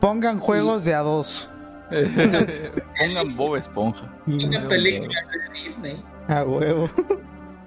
Pongan 0.00 0.38
juegos 0.40 0.84
de 0.84 0.94
a 0.94 1.00
dos. 1.00 1.48
Pongan 2.98 3.36
Bob 3.36 3.56
Esponja. 3.56 4.06
Y 4.26 4.44
Una 4.46 4.60
no, 4.60 4.68
película 4.68 5.20
de 5.32 5.60
Disney. 5.60 6.04
a 6.28 6.42
huevo. 6.44 6.90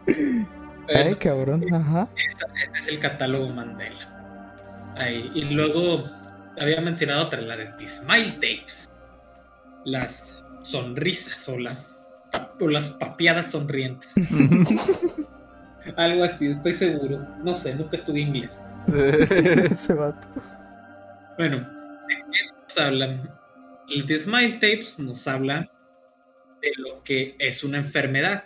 Ay, 0.93 1.15
cabrón. 1.15 1.63
Ajá. 1.73 2.07
este 2.15 2.45
es 2.80 2.88
el 2.88 2.99
catálogo 2.99 3.47
Mandela. 3.49 4.93
Ahí. 4.97 5.32
Y 5.34 5.45
luego 5.45 6.03
había 6.59 6.82
mencionado 6.82 7.27
otra, 7.27 7.41
la 7.41 7.55
de 7.57 7.88
Smile 7.88 8.32
Tapes. 8.34 8.89
Las 9.86 10.34
sonrisas 10.61 11.47
o 11.47 11.57
las, 11.57 12.05
o 12.59 12.67
las 12.67 12.89
papiadas 12.89 13.51
sonrientes. 13.51 14.13
Algo 15.95 16.23
así, 16.25 16.47
estoy 16.47 16.73
seguro. 16.73 17.25
No 17.43 17.55
sé, 17.55 17.73
nunca 17.75 17.95
estudié 17.97 18.23
inglés. 18.23 18.59
Ese 19.71 19.93
vato. 19.93 20.27
Bueno, 21.38 21.57
¿de 21.59 21.63
qué 21.63 21.69
nos 21.69 21.78
hablan? 22.80 23.30
El 23.89 24.05
The 24.05 24.19
Smile 24.19 24.53
Tapes 24.53 24.97
nos 24.99 25.27
habla 25.27 25.71
de 26.61 26.71
lo 26.77 27.03
que 27.03 27.36
es 27.39 27.63
una 27.63 27.77
enfermedad. 27.80 28.45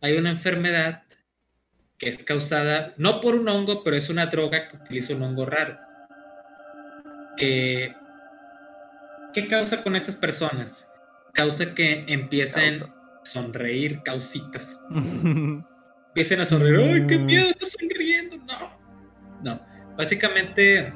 Hay 0.00 0.16
una 0.16 0.30
enfermedad 0.30 1.02
que 1.98 2.08
es 2.10 2.22
causada 2.24 2.92
no 2.96 3.20
por 3.20 3.34
un 3.36 3.48
hongo, 3.48 3.82
pero 3.84 3.96
es 3.96 4.10
una 4.10 4.26
droga 4.26 4.68
que 4.68 4.76
utiliza 4.76 5.14
un 5.14 5.22
hongo 5.22 5.46
raro. 5.46 5.78
Que, 7.36 7.94
¿Qué 9.32 9.48
causa 9.48 9.82
con 9.82 9.96
estas 9.96 10.16
personas? 10.16 10.86
Causa 11.32 11.74
que 11.74 12.04
empiecen 12.08 12.78
Causa. 12.78 12.84
a 13.22 13.24
sonreír, 13.26 14.02
causitas. 14.04 14.78
Empiecen 16.08 16.40
a 16.40 16.44
sonreír. 16.44 16.78
¡Ay, 17.02 17.06
qué 17.08 17.18
Mm. 17.18 17.26
miedo! 17.26 17.48
¡Está 17.50 17.66
sonriendo! 17.66 18.36
No. 18.38 18.78
No. 19.42 19.60
Básicamente, 19.96 20.92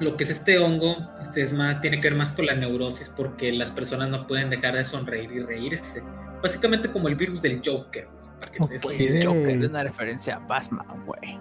lo 0.00 0.16
que 0.16 0.24
es 0.24 0.30
este 0.30 0.58
hongo 0.58 0.96
es, 1.22 1.36
es 1.36 1.52
más, 1.52 1.80
tiene 1.80 2.00
que 2.00 2.08
ver 2.10 2.18
más 2.18 2.32
con 2.32 2.46
la 2.46 2.54
neurosis 2.54 3.08
porque 3.08 3.52
las 3.52 3.70
personas 3.70 4.08
no 4.10 4.26
pueden 4.26 4.50
dejar 4.50 4.74
de 4.76 4.84
sonreír 4.84 5.30
y 5.32 5.40
reírse. 5.40 6.02
Básicamente 6.42 6.90
como 6.90 7.08
el 7.08 7.14
virus 7.14 7.40
del 7.42 7.62
Joker. 7.64 8.08
idea. 8.98 9.28
Joker 9.28 9.62
es 9.62 9.70
una 9.70 9.82
referencia 9.82 10.36
a 10.36 10.38
Batman, 10.40 10.86
güey. 11.06 11.38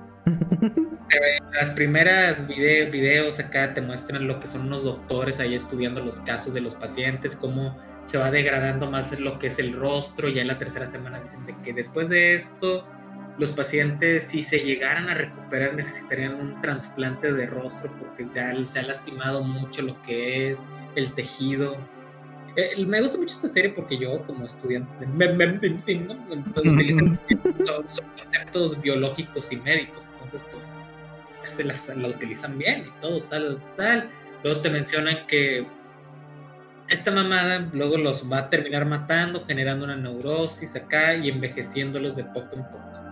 Las 1.54 1.70
primeras 1.72 2.48
vide- 2.48 2.90
videos 2.90 3.40
acá 3.40 3.74
te 3.74 3.82
muestran 3.82 4.28
lo 4.28 4.40
que 4.40 4.48
son 4.48 4.62
unos 4.62 4.84
doctores 4.84 5.40
ahí 5.40 5.54
estudiando 5.56 6.02
los 6.04 6.20
casos 6.22 6.54
de 6.54 6.62
los 6.62 6.74
pacientes, 6.76 7.36
cómo 7.36 7.78
se 8.06 8.18
va 8.18 8.32
degradando 8.32 8.90
más 8.90 9.18
lo 9.20 9.38
que 9.40 9.48
es 9.48 9.60
el 9.60 9.74
rostro. 9.74 10.30
Ya 10.30 10.42
en 10.42 10.48
la 10.48 10.58
tercera 10.58 10.88
semana 10.88 11.20
dicen 11.22 11.46
de 11.46 11.56
que 11.64 11.74
después 11.74 12.10
de 12.10 12.36
esto, 12.36 12.86
los 13.38 13.52
pacientes, 13.52 14.24
si 14.24 14.44
se 14.44 14.60
llegaran 14.60 15.10
a 15.10 15.14
recuperar, 15.14 15.74
necesitarían 15.74 16.36
un 16.36 16.62
trasplante 16.62 17.34
de 17.34 17.46
rostro 17.48 17.92
porque 18.00 18.28
ya 18.34 18.54
se 18.66 18.80
ha 18.80 18.84
lastimado 18.84 19.44
mucho 19.44 19.82
lo 19.82 20.02
que 20.04 20.52
es 20.52 20.60
el 20.96 21.12
tejido. 21.14 21.78
Eh, 22.56 22.86
me 22.86 23.02
gusta 23.02 23.18
mucho 23.18 23.36
esta 23.36 23.50
serie 23.50 23.72
porque 23.72 23.98
yo, 23.98 24.26
como 24.26 24.46
estudiante 24.46 25.06
de 25.06 25.80
son, 27.66 27.90
son 27.90 28.06
conceptos 28.18 28.82
biológicos 28.82 29.52
y 29.52 29.58
médicos. 29.58 30.10
Entonces, 30.24 30.50
pues, 30.54 31.52
se 31.52 31.64
las, 31.66 31.88
la 31.96 32.08
utilizan 32.08 32.58
bien 32.58 32.86
y 32.88 33.02
todo, 33.02 33.22
tal, 33.24 33.62
tal. 33.76 34.10
Luego 34.44 34.62
te 34.62 34.70
mencionan 34.70 35.28
que 35.28 35.68
esta 36.88 37.12
mamada 37.12 37.68
luego 37.74 37.98
los 37.98 38.32
va 38.32 38.40
a 38.40 38.50
terminar 38.50 38.86
matando, 38.86 39.44
generando 39.46 39.86
una 39.86 39.98
neurosis 39.98 40.76
acá 40.76 41.16
y 41.16 41.30
envejeciéndolos 41.30 42.16
de 42.16 42.24
poco 42.24 42.56
en 42.56 42.64
poco. 42.64 43.05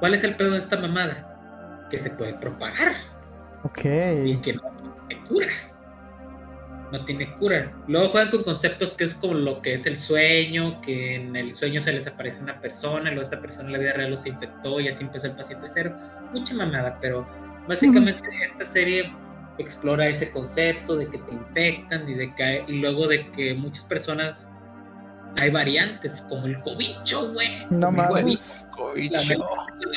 ¿Cuál 0.00 0.14
es 0.14 0.24
el 0.24 0.36
pedo 0.36 0.52
de 0.52 0.58
esta 0.58 0.76
mamada? 0.76 1.86
Que 1.90 1.98
se 1.98 2.10
puede 2.10 2.34
propagar. 2.34 2.94
Ok. 3.62 3.84
Y 4.24 4.36
que 4.38 4.54
no 4.54 4.62
tiene 5.08 5.24
cura. 5.26 5.48
No 6.92 7.04
tiene 7.04 7.34
cura. 7.34 7.72
Luego 7.88 8.10
juegan 8.10 8.30
con 8.30 8.44
conceptos 8.44 8.94
que 8.94 9.04
es 9.04 9.14
como 9.14 9.34
lo 9.34 9.60
que 9.60 9.74
es 9.74 9.86
el 9.86 9.98
sueño, 9.98 10.80
que 10.82 11.16
en 11.16 11.34
el 11.34 11.54
sueño 11.54 11.80
se 11.80 11.92
les 11.92 12.06
aparece 12.06 12.40
una 12.40 12.60
persona, 12.60 13.10
y 13.10 13.14
luego 13.14 13.22
esta 13.22 13.40
persona 13.40 13.66
en 13.66 13.72
la 13.72 13.78
vida 13.78 13.92
real 13.94 14.10
los 14.10 14.24
infectó 14.24 14.78
y 14.78 14.88
así 14.88 15.02
empezó 15.02 15.26
el 15.26 15.32
paciente 15.32 15.66
cero. 15.72 15.96
Mucha 16.32 16.54
mamada, 16.54 16.98
pero 17.00 17.26
básicamente 17.66 18.22
esta 18.44 18.66
serie 18.66 19.12
explora 19.58 20.06
ese 20.06 20.30
concepto 20.30 20.96
de 20.96 21.08
que 21.08 21.18
te 21.18 21.32
infectan 21.32 22.08
y 22.08 22.14
de 22.14 22.34
que 22.34 22.64
y 22.68 22.80
luego 22.80 23.08
de 23.08 23.30
que 23.32 23.54
muchas 23.54 23.84
personas 23.84 24.46
hay 25.36 25.50
variantes 25.50 26.22
como 26.22 26.46
el 26.46 26.58
cobicho, 26.60 27.32
güey. 27.32 27.66
No 27.70 27.90
mames. 27.92 28.66
La, 29.10 29.22
la 29.22 29.46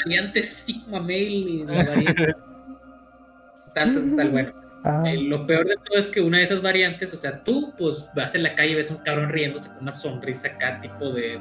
variante 0.04 0.44
Sigma 0.44 1.00
Male 1.00 1.24
y 1.24 1.64
la 1.64 1.84
variante 1.84 2.26
tal, 3.74 3.94
tal, 3.94 4.16
tal, 4.16 4.30
bueno. 4.30 4.54
Ah, 4.84 5.04
Eh, 5.06 5.18
lo 5.22 5.46
peor 5.46 5.68
de 5.68 5.76
todo 5.76 5.98
es 5.98 6.08
que 6.08 6.22
una 6.22 6.38
de 6.38 6.44
esas 6.46 6.62
variantes, 6.62 7.14
o 7.14 7.18
sea, 7.18 7.44
tú 7.44 7.74
pues 7.78 8.10
vas 8.16 8.34
en 8.36 8.44
la 8.44 8.56
calle 8.56 8.72
y 8.72 8.76
ves 8.76 8.92
un 8.92 8.98
cabrón 8.98 9.30
riéndose 9.30 9.68
con 9.70 9.80
una 9.80 9.92
sonrisa 9.92 10.48
acá, 10.48 10.80
tipo 10.82 11.10
de, 11.10 11.40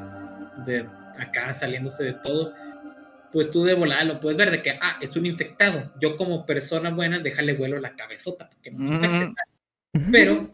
de 0.66 0.88
acá 1.18 1.52
saliéndose 1.52 2.02
de 2.02 2.14
todo, 2.14 2.52
pues 3.32 3.50
tú 3.50 3.64
de 3.64 3.74
volada 3.74 4.04
lo 4.04 4.20
puedes 4.20 4.36
ver 4.36 4.50
de 4.50 4.62
que, 4.62 4.70
ah, 4.80 4.98
es 5.00 5.14
un 5.14 5.26
infectado. 5.26 5.92
Yo 6.00 6.16
como 6.16 6.46
persona 6.46 6.90
buena, 6.90 7.18
déjale 7.20 7.54
vuelo 7.54 7.78
la 7.78 7.94
cabezota, 7.94 8.48
porque. 8.50 8.74
Pero 10.10 10.50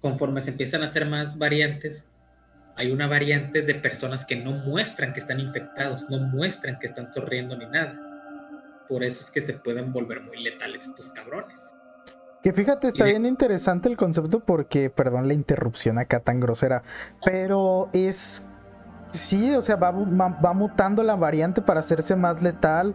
conforme 0.00 0.42
se 0.42 0.50
empiezan 0.50 0.82
a 0.82 0.86
hacer 0.86 1.06
más 1.06 1.38
variantes, 1.38 2.04
hay 2.78 2.92
una 2.92 3.06
variante 3.08 3.60
de 3.62 3.74
personas 3.74 4.24
que 4.24 4.36
no 4.36 4.52
muestran 4.52 5.12
que 5.12 5.20
están 5.20 5.40
infectados, 5.40 6.08
no 6.08 6.18
muestran 6.20 6.78
que 6.78 6.86
están 6.86 7.12
sonriendo 7.12 7.56
ni 7.56 7.66
nada. 7.66 8.00
Por 8.88 9.02
eso 9.04 9.20
es 9.22 9.30
que 9.30 9.40
se 9.42 9.52
pueden 9.52 9.92
volver 9.92 10.22
muy 10.22 10.42
letales 10.42 10.84
estos 10.86 11.10
cabrones. 11.10 11.56
Que 12.42 12.52
fíjate, 12.52 12.86
está 12.86 13.04
bien 13.04 13.26
interesante 13.26 13.88
el 13.88 13.96
concepto 13.96 14.40
porque, 14.40 14.90
perdón 14.90 15.26
la 15.26 15.34
interrupción 15.34 15.98
acá 15.98 16.20
tan 16.20 16.38
grosera, 16.38 16.82
pero 17.24 17.90
es, 17.92 18.48
sí, 19.10 19.52
o 19.54 19.60
sea, 19.60 19.74
va, 19.74 19.90
va- 19.90 20.38
va 20.40 20.52
mutando 20.52 21.02
la 21.02 21.16
variante 21.16 21.60
para 21.60 21.80
hacerse 21.80 22.14
más 22.14 22.40
letal, 22.40 22.94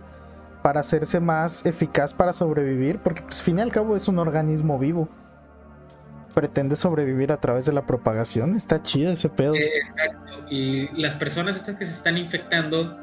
para 0.63 0.79
hacerse 0.79 1.19
más 1.19 1.65
eficaz 1.65 2.13
para 2.13 2.31
sobrevivir, 2.31 2.99
porque 2.99 3.21
pues, 3.21 3.39
al 3.39 3.43
fin 3.43 3.57
y 3.59 3.61
al 3.61 3.71
cabo 3.71 3.97
es 3.97 4.07
un 4.07 4.17
organismo 4.17 4.79
vivo. 4.79 5.09
Pretende 6.33 6.75
sobrevivir 6.75 7.31
a 7.31 7.37
través 7.39 7.65
de 7.65 7.73
la 7.73 7.85
propagación, 7.85 8.55
está 8.55 8.81
chido 8.81 9.11
ese 9.11 9.29
pedo. 9.29 9.53
Exacto. 9.55 10.45
Y 10.49 10.89
las 10.99 11.13
personas 11.15 11.57
estas 11.57 11.75
que 11.77 11.85
se 11.85 11.93
están 11.93 12.17
infectando 12.17 12.97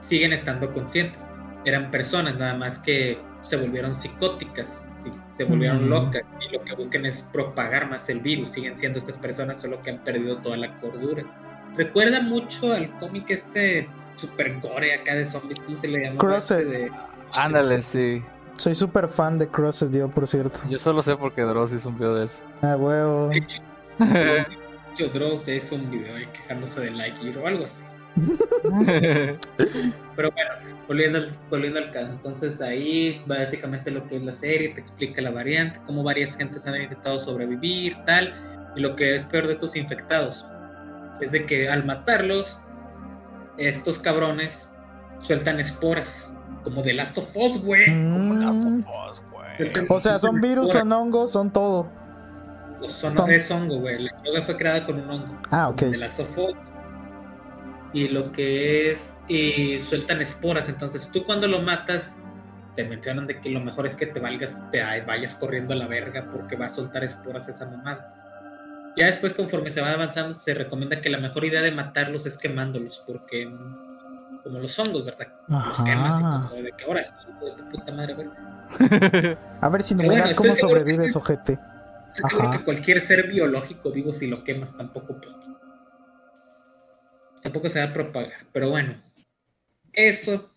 siguen 0.00 0.32
estando 0.32 0.72
conscientes. 0.72 1.22
Eran 1.64 1.90
personas 1.90 2.36
nada 2.36 2.54
más 2.54 2.78
que 2.78 3.18
se 3.42 3.56
volvieron 3.56 3.94
psicóticas, 3.94 4.82
sí, 5.02 5.10
se 5.36 5.44
volvieron 5.44 5.86
Mm. 5.86 5.88
locas 5.88 6.22
y 6.46 6.52
lo 6.52 6.62
que 6.62 6.74
buscan 6.74 7.06
es 7.06 7.24
propagar 7.32 7.88
más 7.88 8.08
el 8.08 8.20
virus. 8.20 8.50
Siguen 8.50 8.76
siendo 8.78 8.98
estas 8.98 9.16
personas, 9.18 9.60
solo 9.60 9.80
que 9.80 9.90
han 9.90 9.98
perdido 10.02 10.38
toda 10.38 10.56
la 10.56 10.74
cordura. 10.80 11.22
Recuerda 11.76 12.20
mucho 12.20 12.72
al 12.72 12.90
cómic 12.98 13.30
este 13.30 13.88
super 14.16 14.60
gore 14.60 14.94
acá 14.94 15.14
de 15.14 15.26
zombies, 15.26 15.60
¿cómo 15.60 15.76
se 15.78 15.88
le 15.88 16.00
llama? 16.04 16.18
Crossed. 16.18 16.58
Este 16.60 16.78
de- 16.78 16.90
Ándale, 17.38 17.82
sí. 17.82 18.22
Soy 18.56 18.74
súper 18.74 19.08
fan 19.08 19.38
de 19.38 19.48
Crossed, 19.48 19.90
yo, 19.90 20.08
por 20.08 20.28
cierto. 20.28 20.60
Yo 20.68 20.78
solo 20.78 21.02
sé 21.02 21.16
porque 21.16 21.42
Dross 21.42 21.72
hizo 21.72 21.88
un 21.88 21.96
video 21.96 22.14
de 22.14 22.24
eso. 22.24 22.44
Ah, 22.62 22.76
huevo. 22.76 23.28
De 23.98 24.46
hecho, 24.92 25.08
Dross 25.12 25.48
hizo 25.48 25.74
un 25.74 25.90
video 25.90 26.16
ahí 26.16 26.26
quejándose 26.26 26.80
de 26.80 26.90
Lightyear 26.92 27.38
o 27.38 27.46
algo 27.46 27.64
así. 27.64 27.82
Pero 30.16 30.30
bueno, 30.30 30.50
volviendo 30.86 31.18
al, 31.18 31.36
volviendo 31.50 31.80
al 31.80 31.90
caso, 31.90 32.12
entonces 32.12 32.60
ahí 32.60 33.20
básicamente 33.26 33.90
lo 33.90 34.06
que 34.06 34.16
es 34.16 34.22
la 34.22 34.32
serie, 34.32 34.68
te 34.68 34.82
explica 34.82 35.20
la 35.20 35.32
variante, 35.32 35.80
cómo 35.86 36.04
varias 36.04 36.36
gentes 36.36 36.64
han 36.66 36.80
intentado 36.80 37.18
sobrevivir, 37.18 37.96
tal, 38.06 38.72
y 38.76 38.80
lo 38.80 38.94
que 38.94 39.16
es 39.16 39.24
peor 39.24 39.48
de 39.48 39.54
estos 39.54 39.74
infectados 39.74 40.46
es 41.20 41.32
de 41.32 41.44
que 41.46 41.68
al 41.68 41.84
matarlos, 41.84 42.60
estos 43.58 43.98
cabrones 43.98 44.68
sueltan 45.20 45.58
esporas, 45.58 46.30
como 46.62 46.82
de 46.82 46.94
Last 46.94 47.18
of 47.18 47.28
Us, 47.34 47.62
güey. 47.62 47.90
Mm. 47.90 48.33
Last 48.44 48.64
of 48.64 48.72
Us, 49.10 49.22
güey. 49.32 49.56
Sueltan- 49.58 49.86
O 49.88 50.00
sea, 50.00 50.18
son 50.18 50.40
virus, 50.40 50.70
son 50.70 50.92
hongos, 50.92 51.30
son 51.32 51.50
todo. 51.52 51.88
Son- 52.88 53.14
son- 53.16 53.30
es 53.30 53.50
hongo, 53.50 53.78
güey. 53.80 54.02
La 54.04 54.12
droga 54.22 54.42
fue 54.42 54.56
creada 54.56 54.84
con 54.84 55.00
un 55.00 55.08
hongo. 55.10 55.38
Ah, 55.50 55.68
ok. 55.68 55.80
de 55.82 55.96
las 55.96 56.12
sofos 56.14 56.52
y 57.92 58.08
lo 58.08 58.32
que 58.32 58.90
es 58.90 59.18
y 59.28 59.80
sueltan 59.80 60.20
esporas 60.20 60.68
entonces 60.68 61.08
tú 61.12 61.24
cuando 61.24 61.46
lo 61.46 61.60
matas 61.62 62.10
te 62.74 62.82
mencionan 62.84 63.28
de 63.28 63.40
que 63.40 63.50
lo 63.50 63.60
mejor 63.60 63.86
es 63.86 63.94
que 63.94 64.06
te 64.06 64.18
valgas 64.18 64.58
te 64.72 64.82
vayas 65.06 65.36
corriendo 65.36 65.74
a 65.74 65.76
la 65.76 65.86
verga 65.86 66.28
porque 66.32 66.56
va 66.56 66.66
a 66.66 66.70
soltar 66.70 67.04
esporas 67.04 67.48
esa 67.48 67.66
mamada 67.66 68.92
ya 68.96 69.06
después 69.06 69.32
conforme 69.32 69.70
se 69.70 69.80
va 69.80 69.92
avanzando 69.92 70.36
se 70.40 70.54
recomienda 70.54 71.00
que 71.00 71.08
la 71.08 71.18
mejor 71.18 71.44
idea 71.44 71.62
de 71.62 71.70
matarlos 71.70 72.26
es 72.26 72.36
quemándolos 72.36 73.02
porque 73.06 73.46
mm, 73.46 73.83
como 74.44 74.58
los 74.60 74.78
hongos 74.78 75.04
verdad 75.04 75.32
los 75.48 75.82
quemas 75.82 76.20
y 76.20 76.48
como 76.48 76.62
de 76.62 76.72
que 76.72 76.84
ahora 76.84 77.02
sí 77.02 77.12
hijo 77.28 77.44
de 77.46 77.52
tu 77.52 77.68
puta 77.70 77.92
madre 77.92 78.14
güey. 78.14 78.28
A 79.60 79.68
ver 79.68 79.82
si 79.82 79.94
no 79.94 80.04
bueno, 80.04 80.24
cómo 80.36 80.54
sobrevives, 80.54 81.12
sí. 81.12 81.18
ojete. 81.18 81.58
Ajá. 82.22 82.58
que 82.58 82.64
cualquier 82.64 83.00
ser 83.00 83.26
biológico 83.28 83.90
vivo 83.90 84.12
si 84.12 84.28
lo 84.28 84.44
quemas 84.44 84.76
tampoco 84.76 85.20
puede. 85.20 85.34
Tampoco 87.42 87.68
se 87.68 87.80
va 87.80 87.86
a 87.86 87.92
propagar. 87.92 88.46
Pero 88.52 88.70
bueno, 88.70 89.02
eso 89.92 90.50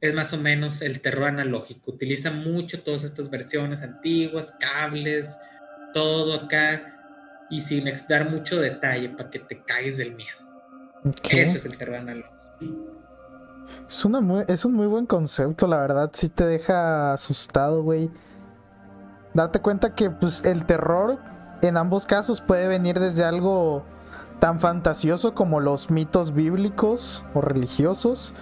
es 0.00 0.14
más 0.14 0.32
o 0.32 0.38
menos 0.38 0.80
el 0.80 1.00
terror 1.00 1.24
analógico. 1.24 1.92
Utiliza 1.92 2.30
mucho 2.30 2.82
todas 2.82 3.04
estas 3.04 3.28
versiones 3.30 3.82
antiguas, 3.82 4.54
cables, 4.58 5.28
todo 5.92 6.34
acá. 6.34 6.92
Y 7.50 7.60
sin 7.60 7.84
dar 8.08 8.30
mucho 8.30 8.60
detalle 8.60 9.10
para 9.10 9.30
que 9.30 9.38
te 9.38 9.62
cagues 9.62 9.98
del 9.98 10.14
miedo. 10.14 10.38
Eso 11.30 11.58
es 11.58 11.64
el 11.64 11.76
terror 11.76 11.96
analógico. 11.96 12.95
Es, 13.88 14.04
una 14.04 14.20
muy- 14.20 14.44
es 14.48 14.64
un 14.64 14.74
muy 14.74 14.86
buen 14.86 15.06
concepto, 15.06 15.66
la 15.66 15.78
verdad. 15.78 16.10
Sí 16.12 16.28
te 16.28 16.44
deja 16.46 17.12
asustado, 17.12 17.82
güey. 17.82 18.10
Darte 19.34 19.60
cuenta 19.60 19.94
que 19.94 20.10
pues, 20.10 20.44
el 20.44 20.64
terror 20.66 21.18
en 21.62 21.76
ambos 21.76 22.06
casos 22.06 22.40
puede 22.40 22.68
venir 22.68 22.98
desde 23.00 23.24
algo 23.24 23.84
tan 24.40 24.60
fantasioso 24.60 25.34
como 25.34 25.60
los 25.60 25.90
mitos 25.90 26.34
bíblicos 26.34 27.24
o 27.34 27.40
religiosos, 27.40 28.34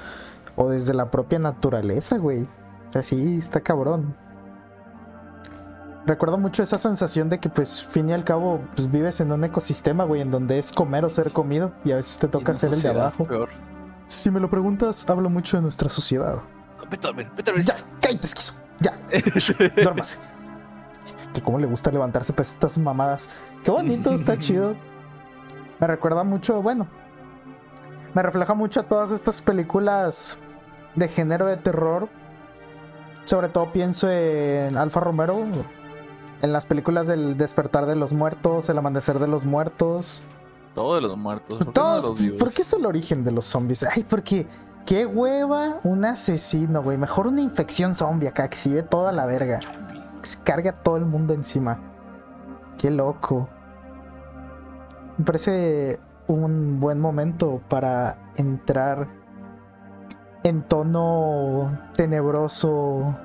o 0.56 0.68
desde 0.68 0.94
la 0.94 1.10
propia 1.10 1.38
naturaleza, 1.38 2.16
güey. 2.16 2.48
Así 2.94 3.36
está 3.38 3.60
cabrón. 3.60 4.16
Recuerdo 6.06 6.36
mucho 6.38 6.62
esa 6.62 6.76
sensación 6.78 7.28
de 7.28 7.38
que, 7.38 7.48
pues, 7.48 7.82
fin 7.82 8.10
y 8.10 8.12
al 8.12 8.24
cabo, 8.24 8.60
pues 8.76 8.90
vives 8.90 9.20
en 9.20 9.32
un 9.32 9.42
ecosistema, 9.44 10.04
güey, 10.04 10.20
en 10.20 10.30
donde 10.30 10.58
es 10.58 10.70
comer 10.72 11.04
o 11.04 11.10
ser 11.10 11.30
comido, 11.32 11.72
y 11.84 11.92
a 11.92 11.96
veces 11.96 12.18
te 12.18 12.28
toca 12.28 12.52
ser 12.54 12.74
el 12.74 12.82
de 12.82 12.88
abajo. 12.88 13.24
Peor. 13.24 13.48
Si 14.14 14.30
me 14.30 14.38
lo 14.38 14.48
preguntas, 14.48 15.10
hablo 15.10 15.28
mucho 15.28 15.56
de 15.56 15.62
nuestra 15.64 15.88
sociedad. 15.88 16.40
Vete 16.88 17.08
a 17.08 17.10
dormir, 17.10 17.30
vete 17.36 17.50
a 17.50 17.52
dormir. 17.52 17.66
Ya, 17.66 17.74
cállate, 18.00 18.26
esquizo. 18.26 18.54
Ya, 18.80 18.96
duérmase. 19.82 20.18
Que 21.34 21.42
cómo 21.42 21.58
le 21.58 21.66
gusta 21.66 21.90
levantarse 21.90 22.32
para 22.32 22.42
estas 22.42 22.78
mamadas. 22.78 23.28
Qué 23.64 23.72
bonito, 23.72 24.12
está 24.12 24.38
chido. 24.38 24.76
Me 25.80 25.86
recuerda 25.88 26.22
mucho, 26.22 26.62
bueno, 26.62 26.86
me 28.14 28.22
refleja 28.22 28.54
mucho 28.54 28.80
a 28.80 28.82
todas 28.84 29.10
estas 29.10 29.42
películas 29.42 30.38
de 30.94 31.08
género 31.08 31.46
de 31.46 31.56
terror. 31.56 32.08
Sobre 33.24 33.48
todo 33.48 33.72
pienso 33.72 34.08
en 34.08 34.76
Alfa 34.76 35.00
Romero, 35.00 35.44
en 36.40 36.52
las 36.52 36.66
películas 36.66 37.08
del 37.08 37.36
despertar 37.36 37.86
de 37.86 37.96
los 37.96 38.12
muertos, 38.12 38.68
el 38.68 38.78
amanecer 38.78 39.18
de 39.18 39.26
los 39.26 39.44
muertos. 39.44 40.22
Todos 40.74 41.02
los 41.02 41.16
muertos. 41.16 41.58
¿Por 41.58 41.58
qué 41.58 41.64
no 41.66 41.72
Todos, 41.72 42.04
los 42.04 42.18
vivos? 42.18 42.38
¿por 42.38 42.52
qué 42.52 42.62
es 42.62 42.72
el 42.72 42.84
origen 42.84 43.24
de 43.24 43.30
los 43.32 43.44
zombies? 43.46 43.84
Ay, 43.84 44.04
porque 44.08 44.46
qué 44.84 45.06
hueva 45.06 45.80
un 45.84 46.04
asesino, 46.04 46.82
güey. 46.82 46.98
Mejor 46.98 47.28
una 47.28 47.40
infección 47.40 47.94
zombie 47.94 48.28
acá 48.28 48.48
que 48.48 48.56
se 48.56 48.70
ve 48.70 48.82
toda 48.82 49.12
la 49.12 49.24
verga. 49.24 49.60
Se 50.22 50.38
carga 50.40 50.72
todo 50.72 50.96
el 50.96 51.04
mundo 51.04 51.32
encima. 51.32 51.78
Qué 52.78 52.90
loco. 52.90 53.48
Me 55.16 55.24
parece 55.24 56.00
un 56.26 56.80
buen 56.80 57.00
momento 57.00 57.60
para 57.68 58.32
entrar 58.36 59.08
en 60.42 60.62
tono 60.62 61.78
tenebroso. 61.94 63.16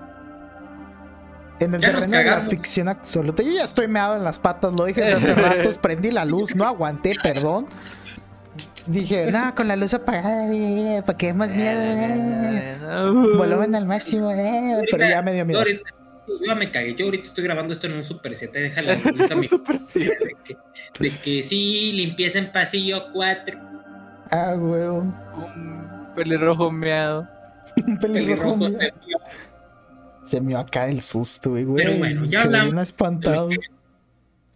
En 1.60 1.76
el 1.76 1.82
Ya 1.82 1.91
terreno 1.93 2.18
de 2.18 2.24
la 2.24 2.41
ficción 2.41 2.88
absoluta. 2.88 3.43
Yo 3.43 3.51
ya 3.51 3.64
estoy 3.66 3.88
meado 3.88 4.16
en 4.16 4.24
las 4.24 4.39
patas, 4.39 4.74
lo 4.78 4.86
dije 4.86 5.01
desde 5.01 5.18
hace 5.32 5.34
ratos, 5.41 5.78
prendí 5.78 6.12
la 6.12 6.24
luz, 6.26 6.55
no 6.55 6.66
aguanté, 6.66 7.14
perdón. 7.22 7.68
dije, 8.88 9.32
no, 9.32 9.53
con 9.55 9.68
la 9.68 9.76
luz 9.76 9.93
apagada, 9.93 10.47
para 11.05 11.18
que 11.18 11.28
dé 11.28 11.34
más 11.34 11.53
miedo. 11.53 11.80
eh. 11.82 12.78
Volumen 13.38 13.76
al 13.76 13.86
máximo, 13.86 14.32
eh. 14.32 14.82
Pero 14.89 15.07
ya 15.10 15.22
me 15.22 15.34
dio 15.34 15.45
miedo. 15.45 15.64
Yo 16.45 16.55
me 16.55 16.72
cagué. 16.72 16.93
Yo 16.95 17.05
ahorita 17.05 17.24
estoy 17.26 17.43
grabando 17.43 17.74
esto 17.74 17.88
en 17.88 17.93
un 17.93 18.03
Super 18.03 18.36
7. 18.36 18.60
Déjale 18.60 18.93
a 19.32 19.36
mi 19.36 19.47
Super 19.47 19.78
sí. 19.78 20.05
de 20.05 20.36
que, 20.45 20.57
de 20.99 21.10
que 21.10 21.43
sí, 21.43 21.91
limpieza 21.93 22.38
en 22.38 22.51
pasillo 22.51 23.12
4. 23.14 23.60
Ah, 24.32 24.53
huevo. 24.55 24.99
Un 25.36 26.07
pelirrojo 26.16 26.72
meado. 26.72 27.28
Un 27.88 27.97
pelirrojo. 27.97 28.60
Pelirrojo. 28.60 28.89
Se 30.30 30.39
me 30.41 30.55
acá 30.55 30.88
el 30.89 31.01
susto, 31.01 31.49
güey. 31.51 31.65
Pero 31.75 31.97
bueno, 31.97 32.25
ya 32.25 32.43
hablamos 32.43 32.65
bien 32.71 32.80
espantado. 32.80 33.49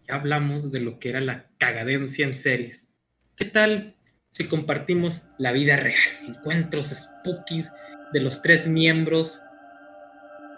Ya 0.07 0.15
hablamos 0.15 0.71
de 0.71 0.79
lo 0.81 0.99
que 0.99 1.09
era 1.09 1.19
la 1.21 1.47
cagadencia 1.57 2.27
en 2.27 2.37
series. 2.37 2.85
¿Qué 3.35 3.45
tal 3.45 3.95
si 4.31 4.43
compartimos 4.45 5.23
la 5.39 5.51
vida 5.51 5.75
real? 5.77 5.95
Encuentros 6.27 6.89
spookies 6.89 7.71
de 8.11 8.19
los 8.21 8.41
tres 8.43 8.67
miembros 8.67 9.41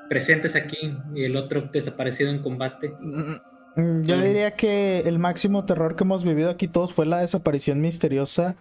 presentes 0.09 0.55
aquí 0.57 0.97
y 1.15 1.23
el 1.23 1.37
otro 1.37 1.69
desaparecido 1.71 2.29
en 2.29 2.41
combate. 2.41 2.89
Mm, 2.99 4.01
Yo 4.03 4.17
Mm. 4.17 4.21
diría 4.23 4.51
que 4.51 4.99
el 5.05 5.17
máximo 5.19 5.63
terror 5.65 5.95
que 5.95 6.03
hemos 6.03 6.23
vivido 6.23 6.49
aquí 6.49 6.67
todos 6.67 6.93
fue 6.93 7.05
la 7.05 7.19
desaparición 7.19 7.79
misteriosa 7.81 8.55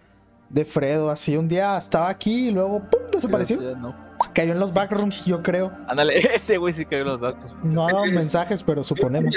de 0.49 0.63
Fredo. 0.65 1.09
Así 1.09 1.35
un 1.37 1.47
día 1.47 1.77
estaba 1.77 2.09
aquí 2.09 2.47
y 2.47 2.51
luego 2.51 2.79
¡pum! 2.89 3.01
desapareció. 3.11 3.61
Ya 3.61 3.77
no. 3.77 4.04
Cayó 4.33 4.53
en 4.53 4.59
los 4.59 4.73
backrooms, 4.73 5.25
yo 5.25 5.41
creo. 5.43 5.71
Ándale, 5.87 6.17
ese 6.35 6.57
güey 6.57 6.73
sí 6.73 6.85
cayó 6.85 7.01
en 7.03 7.07
los 7.07 7.19
barcos. 7.19 7.51
No 7.63 7.87
ha 7.87 7.91
dado 7.91 8.05
Es- 8.05 8.13
mensajes, 8.13 8.63
pero 8.63 8.83
suponemos. 8.83 9.35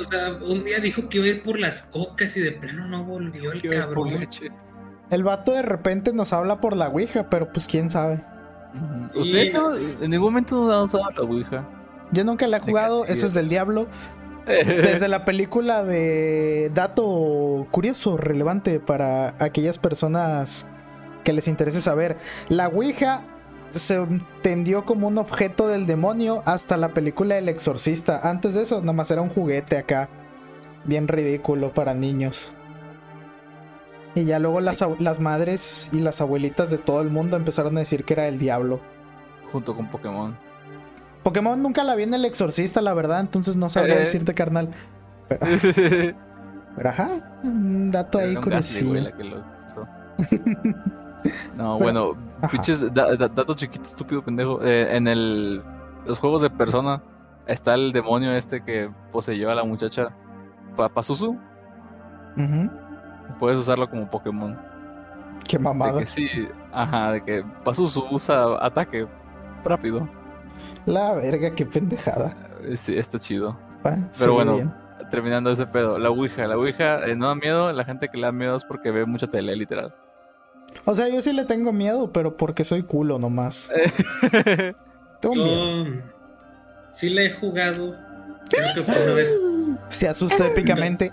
O 0.00 0.04
sea, 0.10 0.32
un 0.46 0.64
día 0.64 0.78
dijo 0.78 1.08
que 1.08 1.18
iba 1.18 1.26
a 1.26 1.30
ir 1.30 1.42
por 1.42 1.58
las 1.58 1.82
cocas 1.90 2.36
y 2.36 2.40
de 2.40 2.52
plano 2.52 2.86
no 2.86 3.04
volvió 3.04 3.52
el 3.52 3.62
cabrón. 3.62 4.26
El 5.10 5.24
vato 5.24 5.52
de 5.52 5.62
repente 5.62 6.12
nos 6.12 6.32
habla 6.32 6.60
por 6.60 6.76
la 6.76 6.88
Ouija, 6.88 7.28
pero 7.28 7.52
pues 7.52 7.66
quién 7.66 7.90
sabe. 7.90 8.22
Y- 9.14 9.18
¿Ustedes 9.18 9.54
no- 9.54 9.74
en 9.76 10.10
ningún 10.10 10.28
momento 10.32 10.70
han 10.72 10.84
usado 10.84 11.10
la 11.10 11.22
Ouija? 11.22 11.68
Yo 12.12 12.24
nunca 12.24 12.46
la 12.46 12.58
he 12.58 12.60
jugado, 12.60 13.04
eso 13.06 13.26
es 13.26 13.34
del 13.34 13.48
diablo. 13.48 13.86
Desde 14.46 15.06
la 15.08 15.24
película 15.24 15.84
de 15.84 16.70
dato 16.74 17.66
curioso, 17.70 18.16
relevante 18.16 18.80
para 18.80 19.34
aquellas 19.38 19.78
personas 19.78 20.66
que 21.24 21.32
les 21.32 21.46
interese 21.48 21.80
saber. 21.80 22.16
La 22.48 22.68
Ouija 22.68 23.22
se 23.70 23.94
entendió 23.96 24.84
como 24.84 25.08
un 25.08 25.18
objeto 25.18 25.68
del 25.68 25.86
demonio 25.86 26.42
hasta 26.46 26.76
la 26.76 26.90
película 26.90 27.38
El 27.38 27.48
Exorcista. 27.48 28.20
Antes 28.28 28.54
de 28.54 28.62
eso, 28.62 28.80
nomás 28.82 29.10
era 29.10 29.22
un 29.22 29.28
juguete 29.28 29.76
acá. 29.78 30.08
Bien 30.84 31.08
ridículo 31.08 31.72
para 31.72 31.94
niños. 31.94 32.52
Y 34.14 34.24
ya 34.24 34.38
luego 34.38 34.60
las, 34.60 34.80
madres 35.20 35.88
y 35.92 36.00
las 36.00 36.20
abuelitas 36.20 36.70
de 36.70 36.78
todo 36.78 37.00
el 37.00 37.10
mundo 37.10 37.36
empezaron 37.36 37.76
a 37.76 37.80
decir 37.80 38.04
que 38.04 38.14
era 38.14 38.26
el 38.28 38.38
diablo. 38.38 38.80
Junto 39.52 39.76
con 39.76 39.88
Pokémon. 39.88 40.36
Pokémon 41.22 41.62
nunca 41.62 41.84
la 41.84 41.94
vi 41.94 42.04
en 42.04 42.14
El 42.14 42.24
Exorcista, 42.24 42.80
la 42.80 42.94
verdad, 42.94 43.20
entonces 43.20 43.56
no 43.56 43.68
sabría 43.70 43.96
Eh. 43.96 44.00
decirte, 44.00 44.34
carnal. 44.34 44.70
Pero, 45.28 45.40
pero 46.76 46.88
ajá, 46.88 47.38
un 47.44 47.90
dato 47.90 48.18
ahí 48.18 48.34
curioso. 48.36 49.86
No, 51.60 51.78
Pero- 51.78 51.92
bueno, 51.92 52.48
pinches 52.50 52.92
da- 52.94 53.14
da- 53.16 53.28
dato 53.28 53.54
chiquito, 53.54 53.82
estúpido 53.82 54.22
pendejo. 54.22 54.60
Eh, 54.62 54.96
en 54.96 55.06
el 55.06 55.62
los 56.06 56.18
juegos 56.18 56.40
de 56.42 56.48
persona 56.50 57.02
está 57.46 57.74
el 57.74 57.92
demonio 57.92 58.32
este 58.32 58.62
que 58.64 58.90
poseyó 59.12 59.50
a 59.50 59.54
la 59.54 59.64
muchacha 59.64 60.08
Pa- 60.76 60.88
Pazuzu. 60.88 61.36
Ujú, 62.36 62.70
Puedes 63.38 63.58
usarlo 63.58 63.88
como 63.90 64.08
Pokémon. 64.10 64.58
Qué 65.48 65.56
De 65.58 65.62
mamada. 65.62 65.98
que 66.00 66.06
sí, 66.06 66.28
ajá, 66.72 67.12
de 67.12 67.22
que 67.24 67.44
Pazuzu 67.64 68.06
usa 68.10 68.64
ataque 68.64 69.06
rápido. 69.64 70.08
La 70.86 71.12
verga, 71.14 71.50
qué 71.54 71.66
pendejada. 71.66 72.34
Eh, 72.62 72.76
Sí, 72.76 72.96
está 72.96 73.18
chido. 73.18 73.56
Va, 73.86 73.96
Pero 74.18 74.34
bueno, 74.34 74.54
bien. 74.54 74.74
terminando 75.10 75.50
ese 75.50 75.66
pedo. 75.66 75.98
La 75.98 76.10
Ouija, 76.10 76.46
la 76.46 76.56
Ouija 76.56 77.04
eh, 77.06 77.16
no 77.16 77.28
da 77.28 77.34
miedo. 77.34 77.72
La 77.72 77.84
gente 77.84 78.08
que 78.08 78.16
le 78.18 78.26
da 78.26 78.32
miedo 78.32 78.56
es 78.56 78.64
porque 78.64 78.90
ve 78.90 79.04
mucha 79.06 79.26
tele, 79.26 79.54
literal. 79.56 79.94
O 80.84 80.94
sea, 80.94 81.08
yo 81.08 81.22
sí 81.22 81.32
le 81.32 81.44
tengo 81.44 81.72
miedo, 81.72 82.12
pero 82.12 82.36
porque 82.36 82.64
soy 82.64 82.82
culo 82.82 83.18
nomás. 83.18 83.70
Tengo 85.20 85.34
miedo. 85.34 85.84
Yo 85.84 85.92
sí 86.92 87.10
la 87.10 87.22
he 87.22 87.30
jugado. 87.30 87.96
Creo 88.48 88.74
que 88.74 88.82
fue 88.82 89.02
una 89.04 89.14
vez. 89.14 89.28
Se 89.88 90.08
asusta 90.08 90.48
épicamente. 90.48 91.12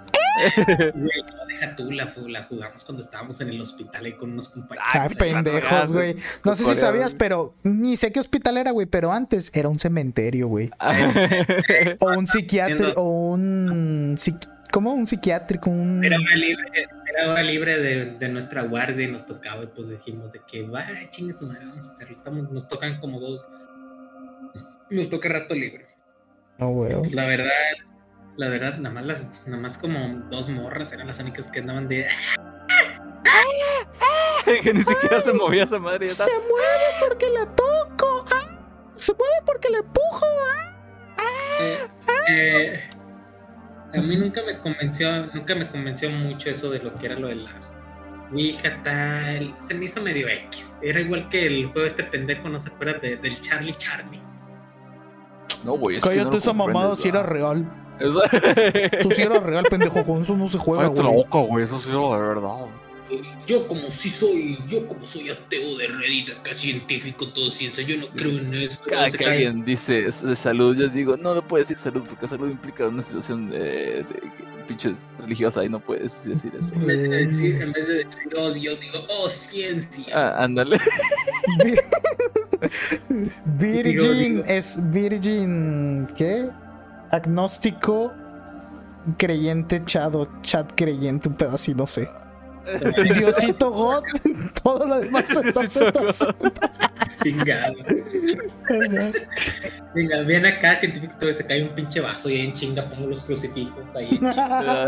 Güey, 0.93 0.93
no, 0.93 1.45
deja 1.47 1.75
tú, 1.75 1.91
la, 1.91 2.13
la 2.27 2.43
jugamos 2.43 2.85
cuando 2.85 3.03
estábamos 3.03 3.41
en 3.41 3.49
el 3.49 3.61
hospital 3.61 4.05
ahí 4.05 4.13
con 4.13 4.31
unos 4.31 4.49
compañeros. 4.49 4.87
Ay, 4.93 5.09
pues, 5.17 5.33
pendejos, 5.33 5.63
ragas, 5.69 5.91
güey. 5.91 6.15
No 6.43 6.55
sé 6.55 6.63
si 6.63 6.75
sabías, 6.75 7.13
pero 7.13 7.55
ni 7.63 7.97
sé 7.97 8.11
qué 8.11 8.19
hospital 8.19 8.57
era, 8.57 8.71
güey. 8.71 8.85
Pero 8.85 9.11
antes 9.11 9.49
era 9.53 9.69
un 9.69 9.79
cementerio, 9.79 10.47
güey. 10.47 10.69
O 11.99 12.09
un 12.09 12.27
psiquiátrico. 12.27 12.83
Entiendo. 12.83 13.01
O 13.01 13.31
un. 13.31 14.17
¿Cómo? 14.71 14.93
Un 14.93 15.07
psiquiátrico. 15.07 15.69
Un. 15.69 16.03
Era 16.03 16.17
libre, 16.35 16.87
era 17.17 17.31
hora 17.31 17.41
libre 17.43 17.77
de, 17.79 18.05
de 18.17 18.29
nuestra 18.29 18.61
guardia 18.63 19.05
y 19.07 19.11
nos 19.11 19.25
tocaba 19.25 19.63
y 19.63 19.67
pues 19.67 19.89
dijimos 19.89 20.31
de 20.31 20.41
que 20.47 20.63
va, 20.67 20.85
chingue 21.09 21.33
su 21.33 21.45
madre, 21.47 21.65
vamos 21.65 21.85
a 21.85 21.89
hacerlo. 21.89 22.17
Estamos- 22.17 22.51
nos 22.51 22.67
tocan 22.67 22.99
como 22.99 23.19
dos. 23.19 23.45
Nos 24.89 25.09
toca 25.09 25.27
rato 25.29 25.53
libre. 25.55 25.87
No, 26.57 26.69
güey. 26.71 26.93
La 27.11 27.25
verdad, 27.25 27.49
la 28.37 28.49
verdad, 28.49 28.77
nada 28.77 28.93
más 28.95 29.05
las, 29.05 29.23
nada 29.45 29.61
más 29.61 29.77
como 29.77 29.99
dos 30.29 30.47
morras 30.49 30.91
eran 30.93 31.07
las 31.07 31.19
únicas 31.19 31.47
que 31.47 31.59
andaban 31.59 31.87
de 31.87 32.07
que 34.63 34.73
ni 34.73 34.83
siquiera 34.83 35.19
se 35.19 35.33
movía 35.33 35.63
esa 35.65 35.79
madre. 35.79 36.05
Ya 36.05 36.11
está. 36.13 36.25
Se 36.25 36.31
mueve 36.31 37.07
porque 37.07 37.29
le 37.29 37.45
toco. 37.47 38.25
ah. 38.31 38.59
Se 38.95 39.13
mueve 39.13 39.35
porque 39.45 39.69
le 39.69 39.79
empujo. 39.79 40.25
ah. 40.25 40.73
Eh, 41.59 41.77
eh, 42.29 42.89
a 43.99 44.01
mí 44.01 44.15
nunca 44.17 44.41
me 44.45 44.57
convenció, 44.59 45.25
nunca 45.33 45.55
me 45.55 45.67
convenció 45.67 46.09
mucho 46.09 46.49
eso 46.49 46.69
de 46.71 46.79
lo 46.79 46.93
que 46.97 47.05
era 47.07 47.15
lo 47.15 47.27
de 47.27 47.35
la 47.35 47.51
Ouija 48.31 48.81
tal. 48.83 49.55
Se 49.65 49.73
me 49.73 49.85
hizo 49.85 50.01
medio 50.01 50.27
X. 50.27 50.73
Era 50.81 50.99
igual 50.99 51.29
que 51.29 51.47
el 51.47 51.67
juego 51.67 51.87
este 51.87 52.03
pendejo, 52.03 52.49
¿no 52.49 52.59
se 52.59 52.69
acuerdan 52.69 52.99
de- 53.01 53.17
del 53.17 53.39
Charlie 53.41 53.73
Charlie? 53.75 54.19
No, 55.65 55.73
güey. 55.77 55.97
es 55.97 56.03
que 56.03 56.09
no 56.09 56.15
Cállate 56.15 56.31
lo 56.31 56.37
esa 56.37 56.53
mamada 56.53 56.95
si 56.95 57.07
era 57.09 57.23
real. 57.23 57.65
Eso... 57.99 58.21
Sí 59.15 59.21
era 59.23 59.39
real, 59.39 59.65
pendejo. 59.69 60.05
Con 60.05 60.21
eso 60.21 60.37
no 60.37 60.47
se 60.49 60.59
juega, 60.59 60.83
Cállate 60.83 61.01
la 61.01 61.09
güey. 61.09 61.23
boca, 61.23 61.39
güey. 61.39 61.63
Eso 61.63 61.77
sí 61.79 61.89
era 61.89 61.99
de 61.99 62.27
verdad. 62.27 62.65
Yo 63.45 63.67
como 63.67 63.89
si 63.91 64.09
soy, 64.09 64.59
yo 64.67 64.87
como 64.87 65.05
soy 65.05 65.29
ateo 65.29 65.77
de 65.77 65.87
Reddit, 65.87 66.29
acá 66.31 66.53
científico, 66.53 67.27
todo 67.29 67.49
ciencia, 67.51 67.83
yo 67.83 67.97
no 67.97 68.09
creo 68.09 68.37
en 68.37 68.53
eso. 68.53 68.81
Cada 68.87 69.09
que 69.11 69.25
alguien 69.25 69.63
dice 69.63 70.03
de 70.03 70.35
salud, 70.35 70.75
yo 70.77 70.87
digo, 70.87 71.17
no, 71.17 71.33
no 71.33 71.47
puedes 71.47 71.67
decir 71.67 71.81
salud 71.81 72.03
porque 72.07 72.27
salud 72.27 72.49
implica 72.49 72.87
una 72.87 73.01
situación 73.01 73.49
de, 73.49 74.03
de 74.03 74.21
pinches 74.67 75.15
religiosa 75.19 75.63
y 75.63 75.69
no 75.69 75.79
puedes 75.79 76.25
decir 76.25 76.51
eso. 76.57 76.75
En 76.75 76.85
vez, 76.85 76.97
de 76.97 77.25
decir, 77.25 77.61
en 77.61 77.71
vez 77.71 77.87
de 77.87 77.93
decir 78.05 78.35
odio, 78.35 78.75
digo, 78.75 78.99
oh, 79.09 79.29
ciencia. 79.29 80.05
Ah, 80.13 80.43
ándale. 80.43 80.77
Virgin 83.59 83.97
Digo, 83.97 84.13
digo. 84.13 84.43
es 84.45 84.77
Virgin. 84.91 86.07
¿Qué? 86.15 86.49
Agnóstico. 87.11 88.13
Creyente, 89.17 89.81
chado, 89.85 90.27
chat 90.41 90.73
creyente, 90.75 91.29
un 91.29 91.35
pedo 91.35 91.55
así, 91.55 91.73
no 91.73 91.87
sé. 91.87 92.09
Diosito 93.15 93.71
God, 93.71 94.03
todo 94.63 94.85
lo 94.85 94.99
demás. 94.99 95.25
Chingado. 97.23 97.75
Venga, 99.93 100.21
ven 100.23 100.45
acá, 100.45 100.79
científico, 100.79 101.13
todo 101.19 101.33
se 101.33 101.45
cae 101.45 101.63
un 101.63 101.69
pinche 101.69 101.99
vaso 102.01 102.29
y 102.29 102.39
ahí 102.39 102.45
en 102.47 102.53
chinga 102.53 102.89
pongo 102.89 103.07
los 103.07 103.23
crucifijos 103.23 103.83
ahí. 103.95 104.19
en 104.21 104.31
chinga. 104.31 104.87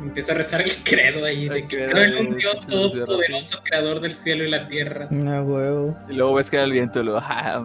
Empiezo 0.00 0.32
a 0.32 0.34
rezar 0.34 0.62
el 0.62 0.74
credo 0.82 1.24
ahí 1.24 1.48
de 1.48 1.66
que 1.68 1.76
creo 1.76 2.02
en 2.20 2.26
un 2.26 2.36
Dios 2.36 2.60
todopoderoso, 2.66 3.62
creador 3.62 4.00
del 4.00 4.14
cielo 4.16 4.44
y 4.44 4.50
la 4.50 4.66
tierra. 4.66 5.06
No, 5.10 5.42
huevo. 5.42 5.96
Y 6.08 6.14
luego 6.14 6.34
ves 6.34 6.50
que 6.50 6.56
era 6.56 6.64
el 6.64 6.72
viento 6.72 7.00
y 7.00 7.04
luego, 7.04 7.20
ah, 7.22 7.64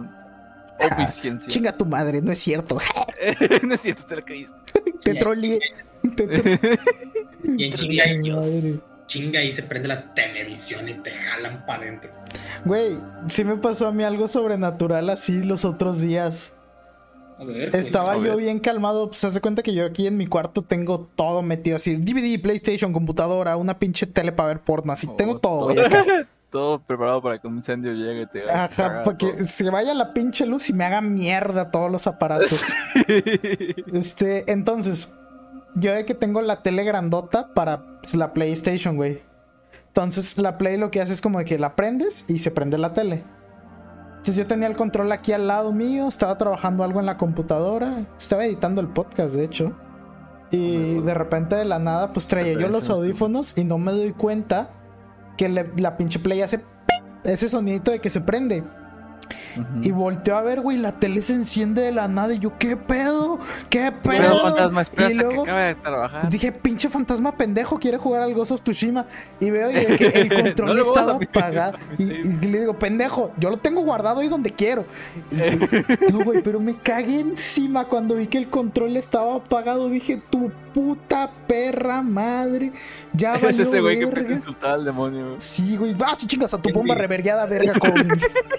omnisciencia. 0.78 1.48
Chinga 1.48 1.76
tu 1.76 1.84
madre, 1.84 2.22
no 2.22 2.30
es 2.30 2.38
cierto. 2.38 2.78
no 3.62 3.74
es 3.74 3.80
cierto, 3.80 4.04
te 4.06 4.16
lo 4.16 4.22
creíste. 4.22 4.54
Te 5.02 5.14
Y 7.44 7.64
en 7.64 7.72
chinga, 7.72 8.04
madre. 8.36 8.80
chinga 9.06 9.40
ahí 9.40 9.52
se 9.52 9.62
prende 9.62 9.88
la 9.88 10.12
televisión 10.14 10.88
y 10.88 10.94
te 10.94 11.10
jalan 11.12 11.64
para 11.66 11.82
adentro. 11.82 12.10
Güey, 12.64 12.98
sí 13.28 13.44
me 13.44 13.56
pasó 13.56 13.86
a 13.86 13.92
mí 13.92 14.02
algo 14.04 14.28
sobrenatural 14.28 15.08
así 15.10 15.42
los 15.42 15.64
otros 15.64 16.00
días. 16.00 16.54
A 17.38 17.44
ver, 17.44 17.74
Estaba 17.76 18.14
A 18.14 18.16
yo 18.16 18.22
ver. 18.34 18.36
bien 18.38 18.58
calmado. 18.58 19.08
Pues 19.08 19.22
hace 19.22 19.40
cuenta 19.40 19.62
que 19.62 19.72
yo 19.72 19.86
aquí 19.86 20.08
en 20.08 20.16
mi 20.16 20.26
cuarto 20.26 20.62
tengo 20.62 21.08
todo 21.14 21.40
metido 21.42 21.76
así: 21.76 21.94
DVD, 21.96 22.40
PlayStation, 22.42 22.92
computadora, 22.92 23.56
una 23.56 23.78
pinche 23.78 24.06
tele 24.06 24.32
para 24.32 24.48
ver 24.48 24.60
porno. 24.60 24.92
Así 24.92 25.06
Oh, 25.08 25.14
tengo 25.16 25.38
todo, 25.38 25.72
todo. 25.72 25.86
acá. 25.86 26.04
Todo 26.50 26.78
preparado 26.80 27.20
para 27.20 27.38
que 27.38 27.46
un 27.46 27.56
incendio 27.56 27.92
llegue 27.92 28.22
y 28.22 28.26
te 28.26 28.50
Ajá, 28.50 29.02
para 29.04 29.18
que 29.18 29.26
todo. 29.34 29.44
se 29.44 29.68
vaya 29.68 29.92
la 29.92 30.14
pinche 30.14 30.46
luz 30.46 30.70
y 30.70 30.72
me 30.72 30.86
haga 30.86 31.02
mierda 31.02 31.70
todos 31.70 31.90
los 31.90 32.06
aparatos. 32.06 32.64
Este, 33.92 34.50
entonces, 34.50 35.12
yo 35.74 35.92
de 35.94 36.04
que 36.04 36.14
tengo 36.14 36.40
la 36.42 36.62
tele 36.62 36.84
grandota 36.84 37.52
para 37.54 37.84
la 38.14 38.32
PlayStation, 38.32 38.96
güey. 38.96 39.22
Entonces 39.88 40.38
la 40.38 40.58
Play 40.58 40.76
lo 40.76 40.90
que 40.90 41.00
hace 41.00 41.12
es 41.12 41.20
como 41.20 41.38
de 41.38 41.44
que 41.44 41.58
la 41.58 41.74
prendes 41.74 42.24
y 42.28 42.38
se 42.38 42.50
prende 42.50 42.78
la 42.78 42.92
tele. 42.92 43.24
Entonces 44.10 44.36
yo 44.36 44.46
tenía 44.46 44.68
el 44.68 44.76
control 44.76 45.10
aquí 45.12 45.32
al 45.32 45.46
lado 45.46 45.72
mío, 45.72 46.06
estaba 46.08 46.36
trabajando 46.38 46.84
algo 46.84 47.00
en 47.00 47.06
la 47.06 47.16
computadora, 47.16 48.06
estaba 48.16 48.44
editando 48.44 48.80
el 48.80 48.88
podcast, 48.88 49.34
de 49.34 49.44
hecho. 49.44 49.72
Y 50.50 51.00
de 51.02 51.14
repente 51.14 51.56
de 51.56 51.64
la 51.64 51.78
nada, 51.78 52.12
pues 52.12 52.26
traía 52.26 52.52
yo 52.54 52.68
los 52.68 52.88
audífonos 52.90 53.56
y 53.58 53.64
no 53.64 53.78
me 53.78 53.92
doy 53.92 54.12
cuenta 54.12 54.70
que 55.36 55.48
le- 55.48 55.70
la 55.76 55.96
pinche 55.96 56.18
play 56.18 56.40
hace 56.42 56.60
ese 57.24 57.48
sonidito 57.48 57.90
de 57.90 58.00
que 58.00 58.08
se 58.10 58.20
prende. 58.20 58.64
Y 59.82 59.90
volteo 59.90 60.36
a 60.36 60.42
ver, 60.42 60.60
güey, 60.60 60.76
la 60.78 60.92
tele 60.92 61.22
se 61.22 61.34
enciende 61.34 61.82
de 61.82 61.92
la 61.92 62.08
nada 62.08 62.34
y 62.34 62.38
yo, 62.38 62.56
¿qué 62.58 62.76
pedo? 62.76 63.38
¿Qué 63.70 63.92
pedo? 63.92 64.02
Pero 64.02 64.38
fantasma, 64.40 64.82
Y 64.82 64.86
que 65.08 65.14
luego- 65.14 65.42
acabe 65.42 65.62
de 65.64 65.74
trabajar. 65.76 66.28
Dije, 66.28 66.52
pinche 66.52 66.88
fantasma 66.88 67.36
pendejo, 67.36 67.78
quiere 67.78 67.98
jugar 67.98 68.22
al 68.22 68.34
Ghost 68.34 68.52
of 68.52 68.62
Tsushima. 68.62 69.06
Y 69.40 69.50
veo 69.50 69.70
y 69.70 69.96
que 69.96 70.06
el 70.06 70.28
control 70.42 70.76
No 70.76 70.82
estaba 70.82 71.12
apagado. 71.14 71.78
Y, 71.98 72.04
le 72.46 72.60
digo, 72.60 72.78
pendejo, 72.78 73.32
yo 73.38 73.50
lo 73.50 73.56
tengo 73.58 73.80
guardado 73.82 74.20
ahí 74.20 74.28
donde 74.28 74.50
quiero. 74.52 74.84
Y- 75.30 76.12
no, 76.12 76.24
güey, 76.24 76.42
pero 76.42 76.60
me 76.60 76.76
cagué 76.76 77.20
encima 77.20 77.84
cuando 77.86 78.14
vi 78.14 78.26
que 78.26 78.38
el 78.38 78.48
control 78.48 78.96
estaba 78.96 79.36
apagado. 79.36 79.88
Dije, 79.88 80.20
tu 80.30 80.50
puta 80.72 81.30
perra 81.46 82.02
madre. 82.02 82.72
Ya 83.12 83.34
Es 83.36 83.42
valió 83.42 83.62
ese 83.62 83.80
güey 83.80 83.98
que 83.98 84.04
verga". 84.06 84.20
empieza 84.20 84.30
a 84.30 84.36
insultar 84.36 84.74
al 84.74 84.84
demonio. 84.84 85.26
güey. 85.28 85.36
Sí, 85.40 85.76
güey. 85.76 85.96
Ah, 86.04 86.14
sí, 86.16 86.26
chingas 86.26 86.54
a 86.54 86.56
tu 86.58 86.64
¿Quién 86.64 86.74
bomba 86.74 86.94
revergueada, 86.94 87.46
verga. 87.46 87.74
Con... 87.78 87.92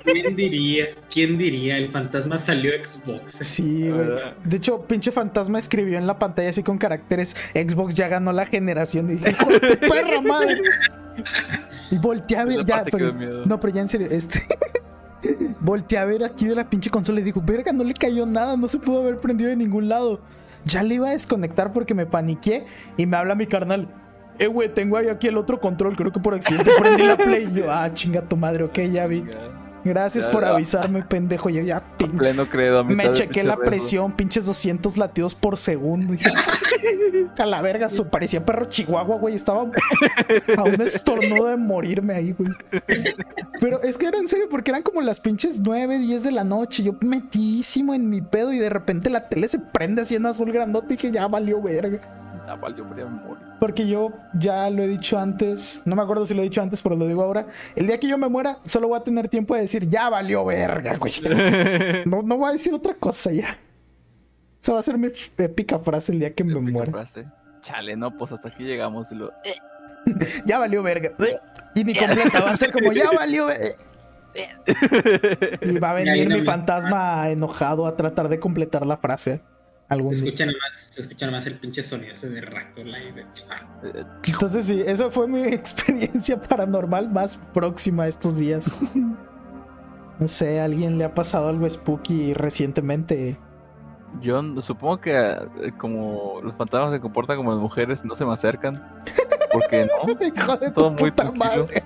¿Quién 0.04 0.36
diría? 0.60 0.86
¿Quién 1.12 1.38
diría? 1.38 1.78
El 1.78 1.92
fantasma 1.92 2.38
salió 2.38 2.72
Xbox. 2.84 3.38
Sí, 3.42 3.88
güey. 3.90 3.92
¿Verdad? 3.92 4.34
De 4.44 4.58
hecho, 4.58 4.82
pinche 4.86 5.12
fantasma 5.12 5.60
escribió 5.60 5.98
en 5.98 6.08
la 6.08 6.20
pantalla 6.20 6.50
así 6.50 6.64
con 6.64 6.78
caracteres: 6.78 7.36
Xbox 7.54 7.94
ya 7.96 8.08
ganó 8.08 8.32
la 8.34 8.46
generación. 8.46 9.10
Y 9.10 9.14
dije, 9.16 9.32
hijo 9.32 9.50
de 9.52 9.60
tu 9.60 9.80
perra 9.90 10.22
madre. 10.22 10.58
Y 11.92 11.98
volteé 11.98 12.38
a 12.38 12.46
ver, 12.46 12.64
ya, 12.66 12.84
pero- 12.92 13.14
no, 13.46 13.60
pero 13.60 13.74
ya 13.74 13.82
en 13.82 13.90
serio, 13.90 14.08
este. 14.12 14.42
volteé 15.60 15.98
a 15.98 16.06
ver 16.06 16.24
aquí 16.24 16.46
de 16.46 16.56
la 16.56 16.70
pinche 16.70 16.90
consola 16.90 17.20
y 17.20 17.24
digo, 17.24 17.42
verga, 17.44 17.74
no 17.74 17.84
le 17.84 17.94
cayó 17.94 18.26
nada, 18.26 18.56
no 18.56 18.68
se 18.68 18.78
pudo 18.80 19.02
haber 19.02 19.20
prendido 19.20 19.50
de 19.50 19.56
ningún 19.56 19.90
lado. 19.90 20.20
Ya 20.66 20.84
le 20.84 20.96
iba 20.96 21.10
a 21.10 21.12
desconectar 21.12 21.74
porque 21.74 21.94
me 21.94 22.06
paniqué 22.06 22.66
y 22.98 23.06
me 23.06 23.18
habla 23.18 23.36
mi 23.36 23.48
carnal. 23.48 23.88
Eh, 24.38 24.48
güey, 24.48 24.74
tengo 24.74 24.96
ahí 24.96 25.10
aquí 25.10 25.28
el 25.28 25.36
otro 25.38 25.60
control, 25.60 25.96
creo 25.98 26.12
que 26.14 26.20
por 26.22 26.34
accidente 26.34 26.72
prendí 26.80 27.04
la 27.04 27.18
play. 27.18 27.50
Y 27.52 27.54
yo, 27.60 27.72
ah, 27.72 27.94
chinga 27.94 28.22
tu 28.22 28.38
madre, 28.38 28.64
ok, 28.64 28.80
ya 28.92 29.06
vi. 29.08 29.24
Gracias 29.84 30.26
Ya, 30.26 30.32
por 30.32 30.44
ya. 30.44 30.50
avisarme, 30.50 31.04
pendejo. 31.04 31.50
Yo 31.50 31.62
ya, 31.62 31.82
pin- 31.98 32.18
Pleno 32.18 32.46
credo. 32.48 32.80
a 32.80 32.84
me 32.84 33.12
chequé 33.14 33.44
la 33.44 33.56
rezo. 33.56 33.70
presión, 33.70 34.12
pinches 34.14 34.46
200 34.46 34.98
latidos 34.98 35.36
por 35.36 35.58
segundo. 35.58 36.14
A 37.38 37.46
la 37.46 37.62
verga, 37.62 37.90
su, 37.90 38.08
parecía 38.08 38.46
perro 38.46 38.66
chihuahua, 38.66 39.18
güey. 39.18 39.36
Estaba 39.36 39.62
a 40.58 40.64
un 40.64 40.82
estornudo 40.82 41.48
de 41.48 41.58
morirme 41.58 42.14
ahí, 42.14 42.34
güey. 42.38 42.52
Pero 43.60 43.82
es 43.82 43.98
que 43.98 44.08
era 44.08 44.18
en 44.18 44.28
serio, 44.28 44.48
porque 44.50 44.72
eran 44.72 44.84
como 44.84 45.02
las 45.02 45.20
pinches 45.20 45.60
9, 45.60 46.00
10 46.00 46.24
de 46.24 46.32
la 46.32 46.44
noche. 46.44 46.84
Yo 46.84 46.94
metidísimo 47.02 47.94
en 47.94 48.10
mi 48.10 48.22
pedo 48.22 48.54
y 48.54 48.60
de 48.60 48.70
repente 48.70 49.10
la 49.10 49.28
tele 49.28 49.48
se 49.48 49.60
prende 49.60 50.02
así 50.02 50.16
en 50.16 50.26
azul 50.26 50.52
grandote. 50.52 50.88
Dije, 50.96 51.12
ya 51.12 51.28
valió 51.28 51.62
verga. 51.62 52.00
Ah, 52.48 52.56
valió, 52.56 52.86
ya 52.98 53.06
me 53.06 53.22
morí. 53.22 53.42
Porque 53.60 53.88
yo 53.88 54.14
ya 54.34 54.70
lo 54.70 54.84
he 54.84 54.88
dicho 54.88 55.18
antes, 55.20 55.82
no 55.86 55.96
me 55.96 56.02
acuerdo 56.02 56.26
si 56.26 56.34
lo 56.34 56.42
he 56.42 56.44
dicho 56.46 56.62
antes, 56.62 56.82
pero 56.82 56.96
lo 56.96 57.06
digo 57.08 57.22
ahora. 57.24 57.48
El 57.76 57.88
día 57.88 58.00
que 58.00 58.08
yo 58.08 58.18
me 58.18 58.30
muera, 58.30 58.60
solo 58.64 58.88
voy 58.88 58.98
a 59.00 59.04
tener 59.04 59.28
tiempo 59.28 59.54
de 59.56 59.62
decir, 59.62 59.88
ya 59.88 60.10
valió 60.10 60.46
verga, 60.46 60.96
güey. 60.98 61.14
No, 62.06 62.22
no 62.22 62.38
voy 62.38 62.50
a 62.50 62.52
decir 62.54 62.74
otra 62.74 62.94
cosa 62.94 63.32
ya. 63.32 63.58
Esa 64.62 64.74
va 64.74 64.80
a 64.80 64.84
ser 64.84 64.98
mi 64.98 65.10
épica 65.38 65.80
frase 65.80 66.12
el 66.14 66.20
día 66.20 66.34
que 66.34 66.44
me 66.44 66.56
muera. 66.56 66.92
frase. 66.92 67.26
Chale, 67.62 67.96
no, 67.98 68.18
pues 68.18 68.32
hasta 68.32 68.50
aquí 68.50 68.64
llegamos 68.64 69.12
y 69.12 69.16
lo. 69.16 69.30
eh, 69.44 69.56
Ya 70.46 70.60
valió 70.60 70.82
verga. 70.82 71.12
Y 71.76 71.84
ni 71.84 71.94
completa, 71.94 72.42
va 72.42 72.52
a 72.52 72.56
ser 72.58 72.72
como, 72.72 72.92
ya 72.94 73.10
valió 73.12 73.48
verga. 73.48 73.76
Y 75.62 75.78
va 75.80 75.90
a 75.90 75.94
venir 75.94 76.30
mi 76.30 76.44
fantasma 76.44 77.30
enojado 77.30 77.86
a 77.88 77.96
tratar 77.98 78.30
de 78.30 78.40
completar 78.40 78.86
la 78.86 78.98
frase. 78.98 79.42
Algún 79.90 80.14
Se 80.16 80.22
día. 80.22 80.30
escucha 80.30 80.46
nomás, 80.46 80.90
se 80.94 81.02
escucha 81.02 81.26
nomás 81.26 81.46
el 81.48 81.56
pinche 81.60 81.82
sonido 81.84 82.14
ese 82.14 82.30
de 82.30 82.42
Raccoon 82.42 82.94
ahí 82.94 83.12
de- 83.12 83.26
ah, 83.50 83.68
Entonces 84.24 84.66
sí, 84.68 84.82
esa 84.86 85.10
fue 85.10 85.28
mi 85.28 85.42
experiencia 85.54 86.40
paranormal 86.42 87.10
más 87.10 87.38
próxima 87.54 88.04
a 88.04 88.08
estos 88.08 88.38
días. 88.38 88.72
No 90.20 90.28
sé, 90.28 90.60
¿a 90.60 90.66
alguien 90.66 90.98
le 90.98 91.06
ha 91.06 91.16
pasado 91.16 91.50
algo 91.50 91.68
spooky 91.70 92.34
recientemente? 92.34 93.38
Yo 94.22 94.42
supongo 94.62 95.00
que 95.02 95.16
eh, 95.18 95.72
como 95.78 96.40
los 96.44 96.56
fantasmas 96.56 96.92
se 96.92 97.00
comportan 97.00 97.38
como 97.38 97.52
las 97.52 97.60
mujeres, 97.60 98.04
no 98.06 98.16
se 98.16 98.26
me 98.26 98.34
acercan. 98.34 98.84
Porque 99.52 99.86
no. 99.88 100.12
Hijo 100.26 100.58
de 100.58 100.72
Todo 100.72 100.92
muy 100.92 101.12
tranquilo. 101.12 101.68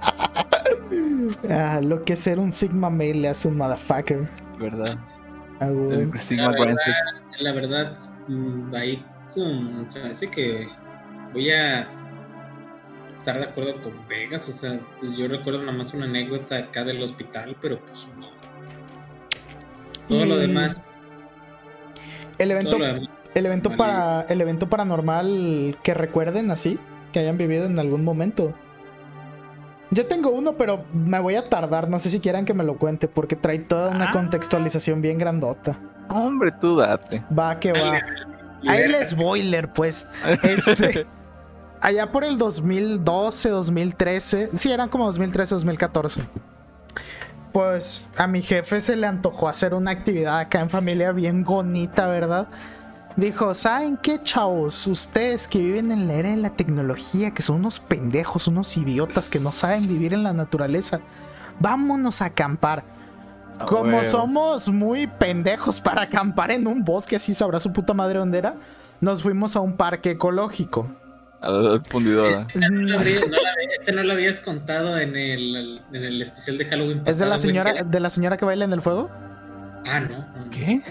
Ah, 1.49 1.79
lo 1.81 2.03
que 2.03 2.15
ser 2.15 2.37
un 2.37 2.51
Sigma 2.51 2.89
male 2.89 3.13
le 3.15 3.29
hace 3.29 3.47
un 3.47 3.57
motherfucker. 3.57 4.27
¿Verdad? 4.59 4.97
Ah. 5.59 5.67
El 5.67 6.11
Sigma 6.19 6.51
La 6.51 6.57
Grand 6.57 6.77
Six. 6.77 6.95
La 7.39 7.51
verdad, 7.53 7.97
mm, 8.27 8.73
ahí 8.75 9.03
mm, 9.35 9.89
se 9.89 10.03
me 10.03 10.09
hace 10.11 10.29
que 10.29 10.67
voy 11.33 11.49
a 11.51 11.87
estar 13.19 13.37
de 13.37 13.43
acuerdo 13.45 13.81
con 13.81 14.07
Vegas. 14.07 14.47
O 14.49 14.51
sea, 14.51 14.79
yo 15.17 15.27
recuerdo 15.27 15.59
nada 15.59 15.71
más 15.77 15.93
una 15.93 16.05
anécdota 16.05 16.57
acá 16.57 16.83
del 16.83 17.01
hospital, 17.01 17.55
pero 17.61 17.79
pues 17.79 18.07
no. 18.19 18.27
Todo 20.07 20.25
lo 20.25 20.37
demás, 20.37 20.81
El 22.37 22.51
evento, 22.51 22.77
demás. 22.77 23.09
el 23.33 23.45
evento 23.45 23.69
Vale. 23.69 23.77
para. 23.77 24.21
El 24.29 24.41
evento 24.41 24.67
paranormal 24.69 25.77
que 25.83 25.93
recuerden 25.93 26.51
así, 26.51 26.77
que 27.11 27.19
hayan 27.19 27.37
vivido 27.37 27.65
en 27.65 27.79
algún 27.79 28.03
momento. 28.03 28.53
Yo 29.91 30.07
tengo 30.07 30.31
uno, 30.31 30.53
pero 30.57 30.85
me 30.91 31.19
voy 31.19 31.35
a 31.35 31.47
tardar. 31.49 31.87
No 31.89 31.99
sé 31.99 32.09
si 32.09 32.19
quieran 32.19 32.45
que 32.45 32.53
me 32.53 32.63
lo 32.63 32.77
cuente, 32.77 33.07
porque 33.07 33.35
trae 33.35 33.59
toda 33.59 33.91
una 33.91 34.05
Ah. 34.09 34.11
contextualización 34.11 35.01
bien 35.01 35.17
grandota. 35.19 35.79
Hombre, 36.09 36.51
tú 36.51 36.77
date. 36.77 37.23
Va 37.37 37.59
que 37.59 37.71
va. 37.71 38.01
Ahí 38.67 38.83
el 38.83 39.05
spoiler, 39.05 39.71
pues. 39.73 40.07
Este, 40.43 41.05
allá 41.81 42.11
por 42.11 42.23
el 42.23 42.37
2012, 42.37 43.49
2013. 43.49 44.49
Sí, 44.55 44.71
eran 44.71 44.89
como 44.89 45.05
2013, 45.05 45.55
2014. 45.55 46.21
Pues 47.51 48.07
a 48.17 48.25
mi 48.25 48.41
jefe 48.41 48.81
se 48.81 48.95
le 48.95 49.05
antojó 49.05 49.47
hacer 49.47 49.73
una 49.73 49.91
actividad 49.91 50.39
acá 50.39 50.59
en 50.59 50.69
familia 50.69 51.11
bien 51.11 51.43
bonita, 51.43 52.07
¿verdad? 52.07 52.47
Dijo, 53.15 53.53
¿saben 53.53 53.97
qué, 53.97 54.23
chavos? 54.23 54.87
Ustedes 54.87 55.47
que 55.47 55.59
viven 55.59 55.91
en 55.91 56.07
la 56.07 56.15
era 56.15 56.29
de 56.29 56.37
la 56.37 56.49
tecnología, 56.49 57.31
que 57.31 57.43
son 57.43 57.57
unos 57.57 57.79
pendejos, 57.79 58.47
unos 58.47 58.75
idiotas 58.75 59.29
que 59.29 59.39
no 59.39 59.51
saben 59.51 59.87
vivir 59.87 60.15
en 60.15 60.23
la 60.23 60.33
naturaleza, 60.33 60.99
vámonos 61.59 62.23
a 62.23 62.25
acampar. 62.25 62.83
A 63.63 63.65
Como 63.65 64.03
somos 64.03 64.67
muy 64.69 65.07
pendejos 65.07 65.79
para 65.81 66.03
acampar 66.03 66.51
en 66.51 66.67
un 66.67 66.83
bosque, 66.83 67.15
así 67.15 67.33
sabrá 67.33 67.59
su 67.59 67.71
puta 67.73 67.93
madre 67.93 68.19
dónde 68.19 68.37
era, 68.37 68.55
nos 69.01 69.21
fuimos 69.23 69.55
a 69.55 69.59
un 69.61 69.75
parque 69.77 70.11
ecológico. 70.11 70.87
Al, 71.41 71.67
al 71.67 71.83
fundidora. 71.85 72.47
No 72.55 72.69
no 72.69 72.99
había- 72.99 73.19
este 73.79 73.91
no 73.91 74.03
lo 74.03 74.13
habías 74.13 74.39
contado 74.39 74.97
en 74.97 75.15
el, 75.17 75.81
en 75.91 76.03
el 76.03 76.21
especial 76.21 76.57
de 76.57 76.65
Halloween. 76.65 77.01
¿Es 77.05 77.19
de 77.19 77.25
la 77.25 77.37
señora, 77.39 77.73
que- 77.73 77.83
de 77.83 77.99
la 77.99 78.09
señora 78.09 78.37
que 78.37 78.45
baila 78.45 78.63
en 78.65 78.71
el 78.73 78.81
fuego? 78.81 79.09
Ah, 79.85 79.99
no. 79.99 80.25
¿Qué? 80.49 80.81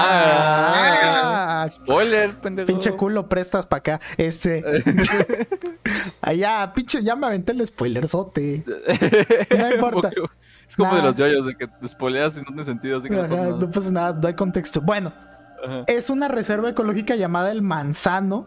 Ah, 0.00 1.66
Spoiler, 1.68 2.30
pendejo. 2.36 2.66
pinche 2.68 2.92
culo 2.92 3.28
prestas 3.28 3.66
para 3.66 3.78
acá. 3.80 4.00
Este, 4.16 4.64
allá, 6.20 6.72
pinche, 6.74 7.02
ya 7.02 7.16
me 7.16 7.26
aventé 7.26 7.50
el 7.52 7.66
spoilerzote. 7.66 8.64
No 9.58 9.74
importa. 9.74 10.10
Es 10.68 10.76
como 10.76 10.90
Nada. 10.90 11.00
de 11.00 11.06
los 11.08 11.16
yoyos, 11.16 11.46
de 11.46 11.54
que 11.54 11.66
te 11.66 11.88
spoileas 11.88 12.36
y 12.36 12.40
no 12.40 12.46
tiene 12.46 12.64
sentido, 12.64 12.98
así 12.98 13.08
que 13.08 13.16
no 13.16 13.22
pasa 13.22 13.42
nada. 13.42 13.56
no 13.58 13.70
pasa 13.70 13.90
nada, 13.90 14.12
no 14.20 14.28
hay 14.28 14.34
contexto. 14.34 14.80
Bueno, 14.82 15.12
Ajá. 15.64 15.84
es 15.86 16.10
una 16.10 16.28
reserva 16.28 16.68
ecológica 16.68 17.16
llamada 17.16 17.50
el 17.50 17.62
Manzano. 17.62 18.46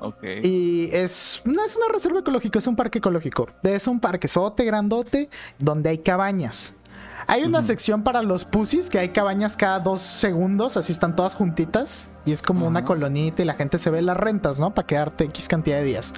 Ok. 0.00 0.22
Y 0.42 0.90
es. 0.92 1.40
No 1.44 1.64
es 1.64 1.76
una 1.76 1.86
reserva 1.92 2.18
ecológica, 2.20 2.58
es 2.58 2.66
un 2.66 2.76
parque 2.76 2.98
ecológico. 2.98 3.48
Es 3.62 3.86
un 3.86 4.00
parquezote 4.00 4.64
grandote 4.64 5.30
donde 5.58 5.90
hay 5.90 5.98
cabañas. 5.98 6.74
Hay 7.28 7.44
una 7.44 7.62
sección 7.62 8.02
para 8.02 8.20
los 8.20 8.44
pussies 8.44 8.90
que 8.90 8.98
hay 8.98 9.10
cabañas 9.10 9.56
cada 9.56 9.78
dos 9.78 10.02
segundos, 10.02 10.76
así 10.76 10.90
están 10.92 11.14
todas 11.14 11.34
juntitas. 11.36 12.10
Y 12.26 12.32
es 12.32 12.42
como 12.42 12.66
una 12.66 12.84
colonita 12.84 13.42
y 13.42 13.44
la 13.44 13.54
gente 13.54 13.78
se 13.78 13.90
ve 13.90 14.02
las 14.02 14.16
rentas, 14.16 14.58
¿no? 14.60 14.74
Para 14.74 14.86
quedarte 14.86 15.24
X 15.24 15.48
cantidad 15.48 15.76
de 15.78 15.84
días. 15.84 16.12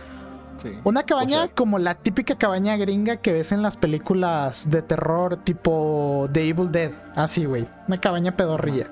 Sí. 0.57 0.79
Una 0.85 1.03
cabaña 1.03 1.43
O 1.43 1.45
sea, 1.47 1.55
como 1.55 1.79
la 1.79 1.95
típica 1.95 2.37
cabaña 2.37 2.77
gringa 2.77 3.17
que 3.17 3.33
ves 3.33 3.53
en 3.53 3.63
las 3.63 3.77
películas 3.77 4.71
de 4.71 4.83
terror 4.83 5.37
tipo 5.37 6.29
The 6.33 6.49
Evil 6.49 6.71
Dead. 6.71 6.93
Así, 7.17 7.45
güey. 7.45 7.69
Una 7.89 8.01
cabaña 8.01 8.37
pedorrilla. 8.37 8.91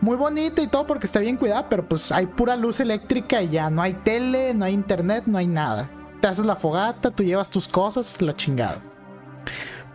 Muy 0.00 0.16
bonita 0.16 0.62
y 0.62 0.66
todo 0.66 0.86
porque 0.86 1.06
está 1.06 1.20
bien 1.20 1.36
cuidada, 1.36 1.68
pero 1.68 1.88
pues 1.88 2.10
hay 2.12 2.26
pura 2.26 2.56
luz 2.56 2.80
eléctrica 2.80 3.42
y 3.42 3.50
ya 3.50 3.70
no 3.70 3.82
hay 3.82 3.94
tele, 3.94 4.52
no 4.54 4.64
hay 4.64 4.74
internet, 4.74 5.24
no 5.26 5.38
hay 5.38 5.46
nada. 5.46 5.88
Te 6.20 6.28
haces 6.28 6.44
la 6.44 6.56
fogata, 6.56 7.10
tú 7.10 7.22
llevas 7.22 7.50
tus 7.50 7.68
cosas, 7.68 8.20
la 8.20 8.34
chingada. 8.34 8.78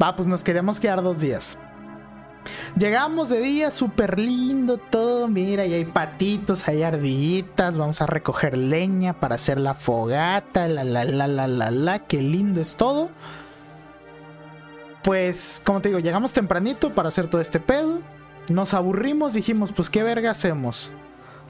Va, 0.02 0.16
pues 0.16 0.28
nos 0.28 0.44
queríamos 0.44 0.80
quedar 0.80 1.02
dos 1.02 1.20
días. 1.20 1.58
Llegamos 2.78 3.30
de 3.30 3.42
día, 3.42 3.72
súper 3.72 4.20
lindo 4.20 4.78
todo. 4.78 5.28
Mira, 5.28 5.66
y 5.66 5.74
hay 5.74 5.86
patitos, 5.86 6.68
hay 6.68 6.84
ardillitas. 6.84 7.78
Vamos 7.78 8.02
a 8.02 8.06
recoger 8.06 8.58
leña 8.58 9.20
para 9.20 9.36
hacer 9.36 9.60
la 9.60 9.74
fogata. 9.74 10.68
La, 10.68 10.84
la, 10.84 11.04
la, 11.06 11.28
la, 11.28 11.48
la, 11.48 11.72
la. 11.72 12.00
Qué 12.00 12.22
lindo 12.22 12.62
es 12.62 12.76
todo. 12.76 13.10
Pues, 15.04 15.62
como 15.66 15.82
te 15.82 15.90
digo, 15.90 16.00
llegamos 16.00 16.34
tempranito 16.34 16.94
para 16.94 17.10
hacer 17.10 17.30
todo 17.30 17.42
este 17.42 17.60
pedo. 17.60 18.00
Nos 18.50 18.74
aburrimos, 18.74 19.34
dijimos, 19.34 19.72
pues, 19.72 19.90
¿qué 19.90 20.04
verga 20.04 20.32
hacemos? 20.32 20.92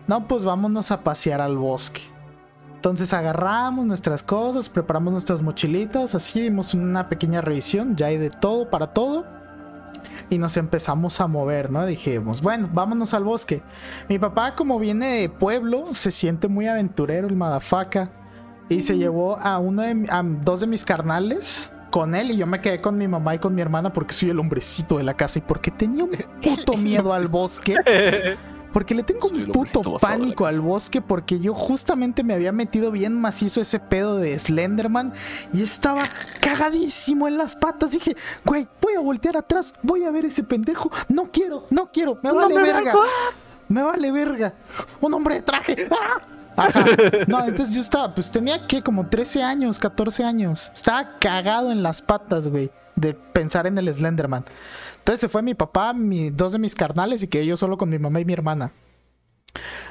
No, 0.08 0.28
pues 0.28 0.46
vámonos 0.46 0.92
a 0.92 1.04
pasear 1.04 1.42
al 1.42 1.58
bosque. 1.58 2.02
Entonces 2.76 3.12
agarramos 3.12 3.86
nuestras 3.86 4.24
cosas, 4.24 4.70
preparamos 4.70 5.12
nuestras 5.12 5.42
mochilitas, 5.42 6.14
así 6.16 6.42
dimos 6.42 6.76
una 6.76 7.10
pequeña 7.10 7.42
revisión, 7.42 7.96
ya 7.96 8.06
hay 8.06 8.18
de 8.18 8.30
todo 8.30 8.70
para 8.70 8.94
todo. 8.94 9.26
Y 10.30 10.38
nos 10.38 10.58
empezamos 10.58 11.22
a 11.22 11.28
mover, 11.28 11.72
¿no? 11.72 11.86
Dijimos, 11.86 12.42
bueno, 12.42 12.70
vámonos 12.74 13.14
al 13.14 13.24
bosque. 13.24 13.62
Mi 14.10 14.20
papá, 14.20 14.56
como 14.56 14.78
viene 14.78 15.22
de 15.22 15.30
pueblo, 15.30 15.94
se 15.94 16.12
siente 16.12 16.48
muy 16.48 16.68
aventurero, 16.68 17.28
el 17.28 17.36
madafaca. 17.36 18.10
Y 18.70 18.82
se 18.82 18.98
llevó 18.98 19.38
a 19.38 19.60
uno 19.60 19.84
de 19.84 20.06
a 20.10 20.22
dos 20.24 20.60
de 20.60 20.68
mis 20.68 20.84
carnales 20.84 21.72
con 21.90 22.16
él 22.16 22.32
y 22.32 22.38
yo 22.38 22.46
me 22.46 22.60
quedé 22.60 22.80
con 22.80 22.98
mi 22.98 23.08
mamá 23.08 23.36
y 23.36 23.40
con 23.40 23.56
mi 23.56 23.62
hermana 23.62 23.94
porque 23.94 24.14
soy 24.14 24.30
el 24.30 24.40
hombrecito 24.40 24.98
de 24.98 25.04
la 25.04 25.14
casa 25.14 25.40
y 25.40 25.42
porque 25.42 25.72
tenía 25.72 26.04
un 26.04 26.12
puto 26.42 26.76
miedo 26.76 27.14
al 27.14 27.28
bosque. 27.28 27.76
Porque 28.78 28.94
le 28.94 29.02
tengo 29.02 29.28
un 29.30 29.48
puto 29.48 29.98
pánico 30.00 30.46
al 30.46 30.62
bosque 30.62 31.02
porque 31.02 31.40
yo 31.40 31.56
justamente 31.56 32.24
me 32.24 32.36
había 32.36 32.52
metido 32.52 32.92
bien 32.92 33.20
macizo 33.20 33.60
ese 33.60 33.80
pedo 33.80 34.18
de 34.18 34.38
Slenderman 34.38 35.14
y 35.52 35.64
estaba 35.64 36.04
cagadísimo 36.40 37.28
en 37.28 37.40
las 37.40 37.56
patas. 37.56 37.90
Dije, 37.90 38.16
güey, 38.46 38.68
voy 38.80 38.94
a 38.94 39.00
voltear 39.00 39.36
atrás, 39.36 39.74
voy 39.82 40.04
a 40.04 40.12
ver 40.12 40.26
ese 40.26 40.44
pendejo. 40.44 40.92
No 41.10 41.32
quiero, 41.32 41.66
no 41.72 41.92
quiero, 41.92 42.20
me 42.22 42.32
vale 42.32 42.54
verga. 42.54 42.94
Me 43.68 43.82
vale 43.82 44.12
verga. 44.12 44.54
Un 45.02 45.12
hombre 45.12 45.34
de 45.34 45.42
traje. 45.42 45.76
¡Ah! 45.90 46.70
No, 47.26 47.46
entonces 47.46 47.74
yo 47.74 47.82
estaba, 47.82 48.14
pues 48.14 48.30
tenía 48.30 48.68
que 48.68 48.84
como 48.84 49.08
13 49.08 49.42
años, 49.42 49.80
14 49.80 50.24
años. 50.24 50.70
Estaba 50.72 51.18
cagado 51.18 51.72
en 51.72 51.82
las 51.82 52.04
patas, 52.04 52.48
güey, 52.48 52.70
de 52.96 53.16
pensar 53.16 53.66
en 53.66 53.80
el 53.80 53.92
Slenderman. 53.92 54.46
Entonces 55.08 55.22
se 55.22 55.30
fue 55.30 55.42
mi 55.42 55.54
papá, 55.54 55.94
mi, 55.94 56.32
dos 56.32 56.52
de 56.52 56.60
mis 56.60 56.76
carnales 56.76 57.24
y 57.24 57.30
quedé 57.30 57.46
yo 57.46 57.56
solo 57.56 57.78
con 57.78 57.88
mi 57.88 57.98
mamá 57.98 58.20
y 58.20 58.26
mi 58.26 58.34
hermana. 58.34 58.74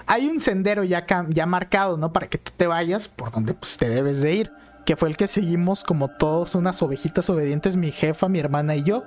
Hay 0.04 0.26
un 0.26 0.40
sendero 0.40 0.84
ya, 0.84 1.06
ya 1.30 1.46
marcado, 1.46 1.96
¿no? 1.96 2.12
Para 2.12 2.26
que 2.26 2.36
tú 2.36 2.52
te 2.54 2.66
vayas 2.66 3.08
por 3.08 3.30
donde 3.30 3.54
pues, 3.54 3.78
te 3.78 3.88
debes 3.88 4.20
de 4.20 4.34
ir. 4.34 4.52
Que 4.84 4.94
fue 4.94 5.08
el 5.08 5.16
que 5.16 5.26
seguimos 5.26 5.84
como 5.84 6.08
todos 6.08 6.54
unas 6.54 6.82
ovejitas 6.82 7.30
obedientes, 7.30 7.78
mi 7.78 7.92
jefa, 7.92 8.28
mi 8.28 8.40
hermana 8.40 8.76
y 8.76 8.82
yo. 8.82 9.04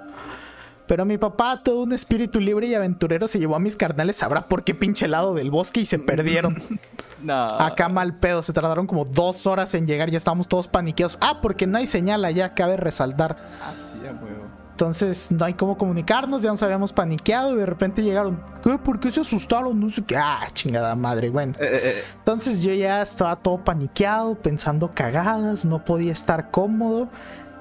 Pero 0.87 1.05
mi 1.05 1.19
papá, 1.19 1.61
todo 1.63 1.83
un 1.83 1.93
espíritu 1.93 2.39
libre 2.39 2.65
y 2.65 2.73
aventurero, 2.73 3.27
se 3.27 3.37
llevó 3.37 3.55
a 3.55 3.59
mis 3.59 3.75
carnales, 3.75 4.15
sabrá 4.15 4.47
por 4.47 4.63
qué 4.63 4.73
pinche 4.73 5.07
lado 5.07 5.35
del 5.35 5.51
bosque 5.51 5.81
y 5.81 5.85
se 5.85 5.99
perdieron. 5.99 6.59
No. 7.21 7.59
Acá 7.59 7.89
mal 7.89 8.17
pedo, 8.17 8.41
se 8.41 8.53
tardaron 8.53 8.87
como 8.87 9.03
dos 9.03 9.45
horas 9.45 9.73
en 9.73 9.85
llegar, 9.85 10.09
ya 10.09 10.15
estábamos 10.15 10.47
todos 10.47 10.69
paniqueados. 10.69 11.17
Ah, 11.19 11.41
porque 11.41 11.67
no 11.67 11.77
hay 11.77 11.85
señal 11.85 12.23
allá, 12.23 12.53
cabe 12.53 12.77
resaltar. 12.77 13.35
Así, 13.61 13.99
ah. 14.07 14.38
Entonces 14.79 15.29
no 15.29 15.43
hay 15.43 15.55
cómo 15.55 15.77
comunicarnos, 15.77 16.41
ya 16.41 16.51
nos 16.51 16.63
habíamos 16.63 16.93
paniqueado 16.93 17.53
y 17.53 17.57
de 17.57 17.65
repente 17.65 18.01
llegaron. 18.01 18.41
¿Qué? 18.63 18.77
¿Por 18.77 18.97
qué 19.01 19.11
se 19.11 19.19
asustaron? 19.19 19.77
No 19.77 19.89
sé 19.89 20.05
qué. 20.05 20.15
Ah, 20.15 20.47
chingada 20.53 20.95
madre, 20.95 21.29
bueno. 21.29 21.51
Eh, 21.59 21.65
eh, 21.65 21.79
eh. 21.83 22.03
Entonces 22.19 22.61
yo 22.61 22.73
ya 22.73 23.01
estaba 23.01 23.35
todo 23.35 23.61
paniqueado, 23.61 24.35
pensando 24.35 24.89
cagadas, 24.95 25.65
no 25.65 25.83
podía 25.83 26.13
estar 26.13 26.49
cómodo. 26.49 27.09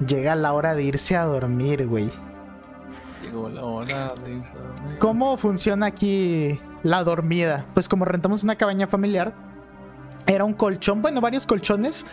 Llega 0.06 0.36
la 0.36 0.52
hora 0.52 0.76
de 0.76 0.84
irse 0.84 1.16
a 1.16 1.24
dormir, 1.24 1.88
güey. 1.88 2.08
Llegó 3.20 3.48
la 3.48 3.64
hora 3.64 4.14
de 4.24 4.34
irse 4.36 4.56
a 4.56 4.60
dormir. 4.60 4.98
¿Cómo 5.00 5.36
funciona 5.38 5.86
aquí 5.86 6.60
la 6.84 7.02
dormida? 7.02 7.66
Pues 7.74 7.88
como 7.88 8.04
rentamos 8.04 8.44
una 8.44 8.54
cabaña 8.54 8.86
familiar, 8.86 9.34
era 10.28 10.44
un 10.44 10.52
colchón, 10.52 11.02
bueno, 11.02 11.20
varios 11.20 11.48
colchones 11.48 12.06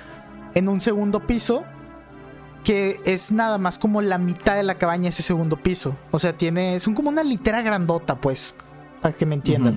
en 0.56 0.68
un 0.68 0.80
segundo 0.80 1.28
piso 1.28 1.64
que 2.66 3.00
es 3.06 3.32
nada 3.32 3.60
más 3.60 3.78
como 3.78 4.02
la 4.02 4.18
mitad 4.18 4.56
de 4.56 4.64
la 4.64 4.76
cabaña 4.76 5.10
ese 5.10 5.22
segundo 5.22 5.56
piso. 5.56 5.96
O 6.10 6.18
sea, 6.18 6.34
tiene, 6.34 6.80
son 6.80 6.96
como 6.96 7.10
una 7.10 7.24
litera 7.24 7.62
grandota, 7.62 8.16
pues, 8.16 8.56
para 9.02 9.16
que 9.16 9.28
me 9.28 9.36
entiendan. 9.36 9.76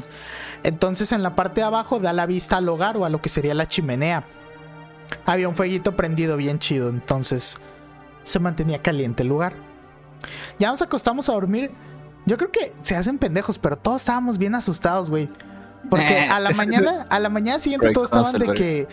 Entonces 0.63 1.13
en 1.13 1.23
la 1.23 1.37
parte 1.37 1.61
de 1.61 1.67
abajo 1.67 2.01
da 2.01 2.15
la 2.15 2.25
vista 2.25 2.57
al 2.57 2.69
hogar 2.69 2.97
o 2.97 3.05
a 3.05 3.11
lo 3.11 3.21
que 3.21 3.29
sería 3.29 3.55
la 3.55 3.69
chimenea. 3.69 4.25
Había 5.27 5.49
un 5.51 5.55
fueguito 5.55 5.97
prendido 5.97 6.39
bien 6.39 6.59
chido, 6.59 6.89
entonces 6.89 7.61
se 8.23 8.39
mantenía 8.39 8.81
caliente 8.81 9.23
el 9.23 9.29
lugar. 9.29 9.53
Ya 10.59 10.71
nos 10.71 10.81
acostamos 10.81 11.29
a 11.29 11.35
dormir. 11.35 11.71
Yo 12.25 12.39
creo 12.39 12.51
que 12.51 12.73
se 12.81 12.97
hacen 12.97 13.19
pendejos, 13.19 13.59
pero 13.59 13.77
todos 13.77 14.01
estábamos 14.01 14.39
bien 14.39 14.55
asustados, 14.55 15.11
güey. 15.11 15.29
Porque 15.91 16.21
a 16.21 16.41
la 16.41 16.51
mañana, 16.53 17.07
a 17.11 17.21
la 17.21 17.29
mañana 17.29 17.59
siguiente 17.59 17.93
todos 17.93 18.07
estaban 18.07 18.41
de 18.41 18.55
que 18.55 18.89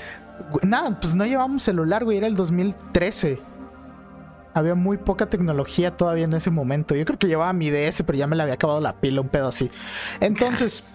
nada, 0.63 0.99
pues 0.99 1.15
no 1.15 1.25
llevamos 1.25 1.63
celular, 1.63 2.03
güey, 2.03 2.17
era 2.17 2.27
el 2.27 2.35
2013 2.35 3.54
había 4.55 4.73
muy 4.73 4.97
poca 4.97 5.27
tecnología 5.27 5.97
todavía 5.97 6.23
en 6.23 6.33
ese 6.33 6.49
momento. 6.49 6.95
Yo 6.95 7.03
creo 7.03 7.19
que 7.19 7.27
llevaba 7.27 7.51
mi 7.51 7.69
DS, 7.69 8.03
pero 8.03 8.17
ya 8.17 8.25
me 8.25 8.37
le 8.37 8.43
había 8.43 8.55
acabado 8.55 8.79
la 8.79 9.01
pila, 9.01 9.19
un 9.19 9.27
pedo 9.27 9.49
así. 9.49 9.69
Entonces, 10.21 10.85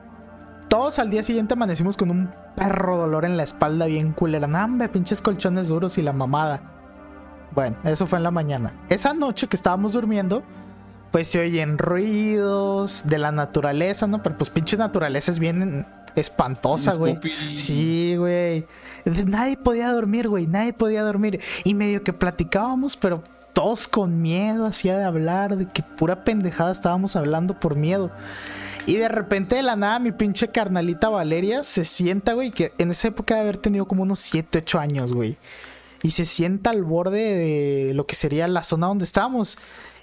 todos 0.68 1.00
al 1.00 1.10
día 1.10 1.24
siguiente 1.24 1.54
amanecimos 1.54 1.96
con 1.96 2.12
un 2.12 2.30
perro 2.54 2.96
dolor 2.96 3.24
en 3.24 3.36
la 3.36 3.42
espalda 3.42 3.86
bien 3.86 4.12
culera. 4.12 4.46
Nambe, 4.46 4.88
pinches 4.88 5.20
colchones 5.20 5.66
duros 5.66 5.98
y 5.98 6.02
la 6.02 6.12
mamada. 6.12 6.62
Bueno, 7.50 7.76
eso 7.82 8.06
fue 8.06 8.18
en 8.18 8.22
la 8.22 8.30
mañana. 8.30 8.72
Esa 8.88 9.12
noche 9.14 9.48
que 9.48 9.56
estábamos 9.56 9.94
durmiendo, 9.94 10.44
pues 11.10 11.26
se 11.26 11.40
oyen 11.40 11.78
ruidos 11.78 13.02
de 13.04 13.18
la 13.18 13.32
naturaleza, 13.32 14.06
¿no? 14.06 14.22
Pero 14.22 14.38
pues 14.38 14.48
pinche 14.48 14.76
naturaleza 14.76 15.32
es 15.32 15.40
bien 15.40 15.86
espantosa, 16.16 16.94
güey. 16.94 17.18
Sí, 17.56 18.16
güey. 18.16 18.66
Nadie 19.04 19.56
podía 19.56 19.92
dormir, 19.92 20.28
güey. 20.28 20.46
Nadie 20.46 20.72
podía 20.72 21.02
dormir. 21.02 21.40
Y 21.64 21.74
medio 21.74 22.02
que 22.02 22.12
platicábamos, 22.12 22.96
pero 22.96 23.22
todos 23.52 23.88
con 23.88 24.22
miedo, 24.22 24.66
hacía 24.66 24.96
de 24.96 25.04
hablar, 25.04 25.56
de 25.56 25.66
que 25.68 25.82
pura 25.82 26.24
pendejada 26.24 26.72
estábamos 26.72 27.16
hablando 27.16 27.58
por 27.58 27.76
miedo. 27.76 28.10
Y 28.86 28.96
de 28.96 29.08
repente 29.08 29.54
de 29.56 29.62
la 29.62 29.76
nada 29.76 29.98
mi 29.98 30.10
pinche 30.10 30.48
carnalita 30.48 31.08
Valeria 31.08 31.62
se 31.62 31.84
sienta, 31.84 32.32
güey, 32.32 32.50
que 32.50 32.72
en 32.78 32.90
esa 32.90 33.08
época 33.08 33.34
de 33.34 33.42
haber 33.42 33.58
tenido 33.58 33.86
como 33.86 34.02
unos 34.02 34.18
7, 34.18 34.58
8 34.58 34.78
años, 34.78 35.12
güey. 35.12 35.36
Y 36.02 36.10
se 36.10 36.24
sienta 36.24 36.70
al 36.70 36.82
borde 36.82 37.20
de 37.20 37.94
lo 37.94 38.06
que 38.06 38.16
sería 38.16 38.48
la 38.48 38.64
zona 38.64 38.88
donde 38.88 39.04
estábamos. 39.04 39.56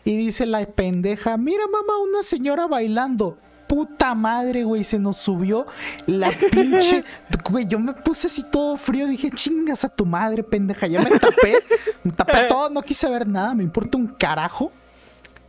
Y 0.06 0.16
dice 0.16 0.46
la 0.46 0.66
pendeja, 0.66 1.36
mira 1.36 1.64
mamá, 1.66 1.98
una 2.02 2.24
señora 2.24 2.68
bailando 2.68 3.38
puta 3.70 4.16
madre, 4.16 4.64
güey, 4.64 4.84
se 4.84 4.98
nos 4.98 5.18
subió 5.18 5.68
la 6.08 6.32
pinche. 6.52 7.04
Güey, 7.50 7.68
yo 7.68 7.80
me 7.80 7.94
puse 7.94 8.28
así 8.28 8.44
todo 8.52 8.76
frío, 8.76 9.08
dije, 9.08 9.30
chingas 9.30 9.86
a 9.86 9.90
tu 9.90 10.06
madre, 10.06 10.44
pendeja. 10.44 10.88
Ya 10.88 11.02
me 11.02 11.12
tapé, 11.12 11.56
me 12.04 12.12
tapé 12.12 12.48
todo, 12.50 12.70
no 12.72 12.82
quise 12.82 13.08
ver 13.08 13.28
nada, 13.28 13.54
me 13.54 13.64
importa 13.64 13.98
un 13.98 14.08
carajo. 14.08 14.72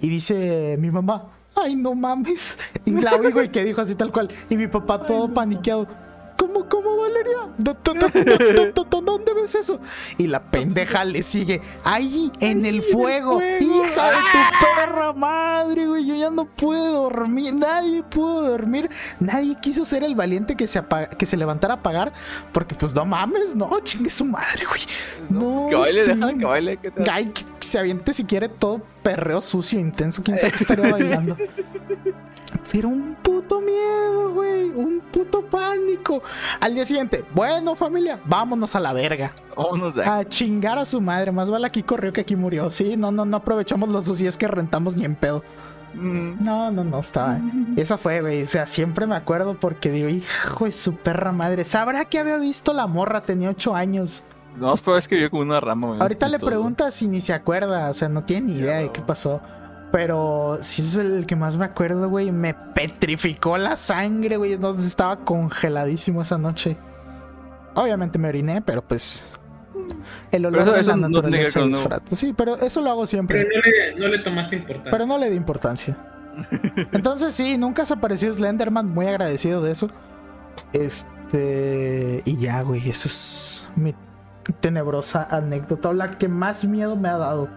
Y 0.00 0.08
dice 0.08 0.76
mi 0.78 0.90
mamá, 0.90 1.28
ay, 1.56 1.74
no 1.74 1.94
mames. 1.94 2.58
Y 2.84 2.92
la 2.92 3.14
oigo 3.14 3.42
y 3.42 3.48
que 3.48 3.64
dijo 3.64 3.80
así 3.80 3.94
tal 3.94 4.12
cual. 4.12 4.28
Y 4.50 4.56
mi 4.56 4.66
papá 4.66 5.04
todo 5.04 5.32
paniqueado 5.32 5.88
¿Cómo, 6.40 6.66
cómo, 6.70 6.96
Valeria? 6.96 7.50
¿Dónde 7.58 9.34
ves 9.34 9.54
eso? 9.54 9.78
Y 10.16 10.26
la 10.26 10.42
pendeja 10.42 11.04
le 11.04 11.22
sigue. 11.22 11.60
Ahí, 11.84 12.32
en 12.40 12.64
el 12.64 12.80
fuego. 12.80 13.42
Hija 13.42 14.10
de 14.10 14.16
tu 14.16 14.74
perra 14.74 15.12
madre, 15.12 15.86
güey. 15.86 16.06
Yo 16.06 16.14
ya 16.14 16.30
no 16.30 16.46
puedo 16.46 17.02
dormir. 17.02 17.52
Nadie 17.52 18.02
pudo 18.02 18.48
dormir. 18.48 18.88
Nadie 19.18 19.54
quiso 19.60 19.84
ser 19.84 20.02
el 20.02 20.14
valiente 20.14 20.56
que 20.56 20.66
se, 20.66 20.82
que 21.18 21.26
se 21.26 21.36
levantara 21.36 21.74
a 21.74 21.82
pagar. 21.82 22.10
Porque, 22.52 22.74
pues, 22.74 22.94
no 22.94 23.04
mames, 23.04 23.54
no, 23.54 23.78
chingue 23.80 24.08
su 24.08 24.24
madre, 24.24 24.64
güey. 24.64 24.80
No, 25.28 25.56
pues, 25.56 25.64
que 25.64 25.74
baile, 25.74 26.04
deja 26.04 26.38
que 26.38 26.44
baile. 26.46 26.76
¿qué 26.78 26.90
te 26.90 27.10
Ay, 27.10 27.26
que 27.26 27.44
se 27.58 27.78
aviente 27.78 28.14
si 28.14 28.24
quiere 28.24 28.48
todo 28.48 28.80
perreo 29.02 29.42
sucio, 29.42 29.78
intenso. 29.78 30.22
Quién 30.22 30.38
sabe 30.38 30.52
qué 30.52 30.58
estaría 30.58 30.90
bailando. 30.90 31.36
Pero 32.72 32.88
un 32.88 33.16
puto 33.50 33.60
miedo, 33.60 34.32
güey. 34.32 34.70
Un 34.70 35.00
puto 35.12 35.42
pánico. 35.42 36.22
Al 36.60 36.74
día 36.74 36.84
siguiente, 36.84 37.24
bueno, 37.34 37.74
familia, 37.74 38.20
vámonos 38.24 38.74
a 38.76 38.80
la 38.80 38.92
verga. 38.92 39.32
Vámonos 39.56 39.98
a 39.98 40.24
chingar 40.28 40.78
a 40.78 40.84
su 40.84 41.00
madre. 41.00 41.32
Más 41.32 41.50
vale 41.50 41.66
aquí 41.66 41.82
corrió 41.82 42.12
que 42.12 42.20
aquí 42.20 42.36
murió. 42.36 42.70
Sí, 42.70 42.96
no, 42.96 43.10
no, 43.10 43.24
no 43.24 43.38
aprovechamos 43.38 43.88
los 43.88 44.04
dos 44.04 44.18
días 44.18 44.36
que 44.36 44.46
rentamos 44.46 44.96
ni 44.96 45.04
en 45.04 45.16
pedo. 45.16 45.42
Mm. 45.94 46.44
No, 46.44 46.70
no, 46.70 46.84
no, 46.84 47.00
estaba. 47.00 47.40
Esa 47.76 47.98
fue, 47.98 48.20
güey. 48.20 48.42
O 48.42 48.46
sea, 48.46 48.66
siempre 48.66 49.06
me 49.06 49.16
acuerdo 49.16 49.58
porque 49.58 49.90
digo, 49.90 50.08
hijo 50.08 50.64
de 50.64 50.72
su 50.72 50.94
perra 50.94 51.32
madre. 51.32 51.64
¿Sabrá 51.64 52.04
que 52.04 52.18
había 52.18 52.36
visto 52.36 52.72
la 52.72 52.86
morra? 52.86 53.22
Tenía 53.22 53.50
ocho 53.50 53.74
años. 53.74 54.24
No, 54.56 54.74
pero 54.84 54.96
es 54.96 55.08
que 55.08 55.16
vio 55.16 55.30
como 55.30 55.42
una 55.42 55.60
rama. 55.60 55.96
Ahorita 55.98 56.28
le 56.28 56.38
preguntas 56.38 56.94
si 56.94 57.08
ni 57.08 57.20
se 57.20 57.32
acuerda. 57.32 57.90
O 57.90 57.94
sea, 57.94 58.08
no 58.08 58.24
tiene 58.24 58.52
ni 58.52 58.58
idea 58.60 58.78
de 58.78 58.92
qué 58.92 59.00
pasó. 59.00 59.40
Pero 59.92 60.58
si 60.60 60.82
es 60.82 60.96
el 60.96 61.26
que 61.26 61.34
más 61.36 61.56
me 61.56 61.64
acuerdo, 61.64 62.08
güey. 62.08 62.30
Me 62.30 62.54
petrificó 62.54 63.58
la 63.58 63.76
sangre, 63.76 64.36
güey. 64.36 64.52
Entonces 64.52 64.86
estaba 64.86 65.16
congeladísimo 65.24 66.22
esa 66.22 66.38
noche. 66.38 66.76
Obviamente 67.74 68.18
me 68.18 68.28
oriné, 68.28 68.62
pero 68.62 68.82
pues. 68.82 69.24
El 70.30 70.46
olor 70.46 70.64
de 70.64 70.82
la 70.82 70.96
naturaleza 70.96 71.60
no, 71.66 71.78
Sí, 72.12 72.32
pero 72.36 72.56
eso 72.56 72.80
lo 72.80 72.90
hago 72.90 73.06
siempre. 73.06 73.44
Pero 73.44 73.50
no 73.56 73.62
le, 73.62 74.00
no 74.00 74.08
le 74.08 74.18
tomaste 74.18 74.56
importancia. 74.56 74.90
Pero 74.90 75.06
no 75.06 75.18
le 75.18 75.30
di 75.30 75.36
importancia. 75.36 75.96
Entonces 76.92 77.34
sí, 77.34 77.58
nunca 77.58 77.84
se 77.84 77.94
apareció 77.94 78.32
Slenderman, 78.32 78.86
muy 78.86 79.06
agradecido 79.06 79.62
de 79.62 79.72
eso. 79.72 79.88
Este... 80.72 82.22
Y 82.24 82.36
ya, 82.38 82.62
güey, 82.62 82.88
eso 82.88 83.08
es 83.08 83.68
mi 83.76 83.94
tenebrosa 84.60 85.26
anécdota, 85.30 85.92
la 85.92 86.18
que 86.18 86.28
más 86.28 86.64
miedo 86.64 86.96
me 86.96 87.08
ha 87.08 87.16
dado. 87.16 87.48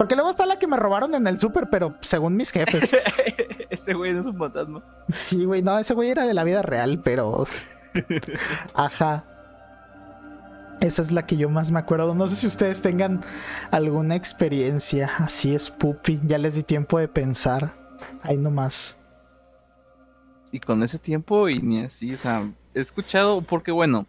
Porque 0.00 0.14
luego 0.14 0.30
está 0.30 0.46
la 0.46 0.58
que 0.58 0.66
me 0.66 0.78
robaron 0.78 1.14
en 1.14 1.26
el 1.26 1.38
súper, 1.38 1.68
pero 1.68 1.94
según 2.00 2.34
mis 2.34 2.50
jefes. 2.50 2.96
ese 3.68 3.92
güey 3.92 4.14
no 4.14 4.20
es 4.20 4.26
un 4.26 4.38
fantasma. 4.38 4.82
Sí, 5.10 5.44
güey, 5.44 5.60
no, 5.60 5.78
ese 5.78 5.92
güey 5.92 6.08
era 6.08 6.24
de 6.24 6.32
la 6.32 6.42
vida 6.42 6.62
real, 6.62 7.02
pero... 7.04 7.44
Ajá. 8.74 9.26
Esa 10.80 11.02
es 11.02 11.12
la 11.12 11.26
que 11.26 11.36
yo 11.36 11.50
más 11.50 11.70
me 11.70 11.78
acuerdo. 11.78 12.14
No 12.14 12.28
sé 12.28 12.36
si 12.36 12.46
ustedes 12.46 12.80
tengan 12.80 13.20
alguna 13.70 14.14
experiencia. 14.14 15.10
Así 15.18 15.54
es, 15.54 15.68
pupi. 15.68 16.18
Ya 16.24 16.38
les 16.38 16.54
di 16.54 16.62
tiempo 16.62 16.98
de 16.98 17.06
pensar. 17.06 17.74
Ahí 18.22 18.38
nomás. 18.38 18.96
Y 20.50 20.60
con 20.60 20.82
ese 20.82 20.98
tiempo 20.98 21.50
y 21.50 21.60
ni 21.60 21.82
así, 21.82 22.14
o 22.14 22.16
sea, 22.16 22.50
he 22.72 22.80
escuchado, 22.80 23.42
porque 23.42 23.70
bueno. 23.70 24.06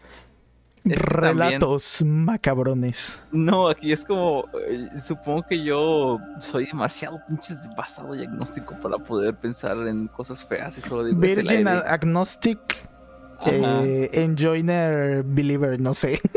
Relatos 0.84 2.01
macabrones. 2.03 3.21
No, 3.32 3.69
aquí 3.69 3.91
es 3.91 4.03
como. 4.03 4.45
Eh, 4.67 4.88
supongo 4.99 5.43
que 5.43 5.63
yo 5.63 6.19
soy 6.39 6.65
demasiado 6.65 7.21
pinches 7.27 7.69
basado 7.77 8.15
y 8.15 8.23
agnóstico 8.23 8.75
para 8.79 8.97
poder 8.97 9.36
pensar 9.36 9.77
en 9.88 10.07
cosas 10.07 10.43
feas 10.43 10.77
y 10.77 10.82
solo 10.82 11.05
digo. 11.05 11.19
Virgin 11.19 11.67
Agnostic. 11.67 12.59
Eh, 13.45 14.09
enjoiner 14.13 15.23
Believer, 15.23 15.79
no 15.79 15.93
sé. 15.93 16.19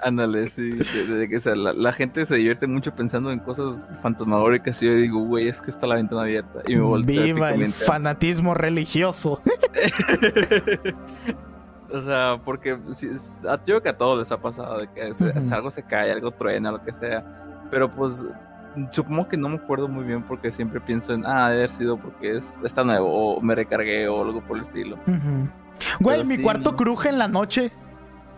Ándale, 0.00 0.48
sí. 0.48 0.70
De, 0.70 1.28
que 1.28 1.38
la, 1.54 1.92
gente 1.92 2.26
se 2.26 2.34
divierte 2.34 2.66
mucho 2.66 2.94
pensando 2.94 3.30
en 3.30 3.38
cosas 3.38 4.00
fantasmagóricas 4.02 4.82
y 4.82 4.86
yo 4.86 4.94
digo, 4.94 5.20
güey, 5.20 5.46
es 5.46 5.60
que 5.60 5.70
está 5.70 5.86
la 5.86 5.94
ventana 5.94 6.22
abierta. 6.22 6.62
Y 6.66 6.74
me 6.74 6.82
volteo 6.82 7.22
Viva 7.22 7.52
el 7.52 7.72
fanatismo 7.72 8.54
religioso. 8.54 9.40
o 11.92 12.00
sea, 12.00 12.40
porque 12.42 12.78
yo 12.78 13.58
creo 13.64 13.82
que 13.82 13.88
a 13.88 13.96
todos 13.96 14.18
les 14.18 14.32
ha 14.32 14.40
pasado 14.40 14.78
de 14.78 14.88
que 14.88 15.12
algo 15.52 15.70
se 15.70 15.82
cae, 15.82 16.12
algo 16.12 16.30
truena, 16.30 16.72
lo 16.72 16.80
que 16.80 16.92
sea. 16.92 17.24
Pero 17.70 17.90
pues 17.90 18.26
supongo 18.90 19.28
que 19.28 19.36
no 19.36 19.48
me 19.48 19.56
acuerdo 19.56 19.88
muy 19.88 20.04
bien 20.04 20.22
porque 20.22 20.50
siempre 20.50 20.80
pienso 20.80 21.12
en, 21.12 21.26
ah, 21.26 21.48
debe 21.48 21.60
haber 21.60 21.68
sido 21.68 21.98
porque 21.98 22.36
está 22.36 22.84
nuevo 22.84 23.36
o 23.36 23.40
me 23.40 23.54
recargué 23.54 24.08
o 24.08 24.22
algo 24.22 24.40
por 24.42 24.56
el 24.56 24.62
estilo. 24.62 24.98
Güey, 26.00 26.24
mi 26.24 26.38
cuarto 26.38 26.76
cruje 26.76 27.08
en 27.08 27.18
la 27.18 27.28
noche. 27.28 27.70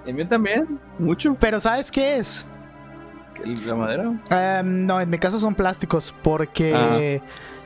El 0.07 0.15
mío 0.15 0.29
también, 0.29 0.79
mucho. 0.99 1.37
Pero 1.39 1.61
¿sabes 1.61 1.91
qué 1.91 2.17
es? 2.17 2.47
¿La 3.65 3.75
madera? 3.75 4.13
Em, 4.31 4.87
no, 4.87 5.01
en 5.01 5.11
mi 5.11 5.19
caso 5.19 5.39
son 5.39 5.55
plásticos 5.55 6.15
porque... 6.23 7.23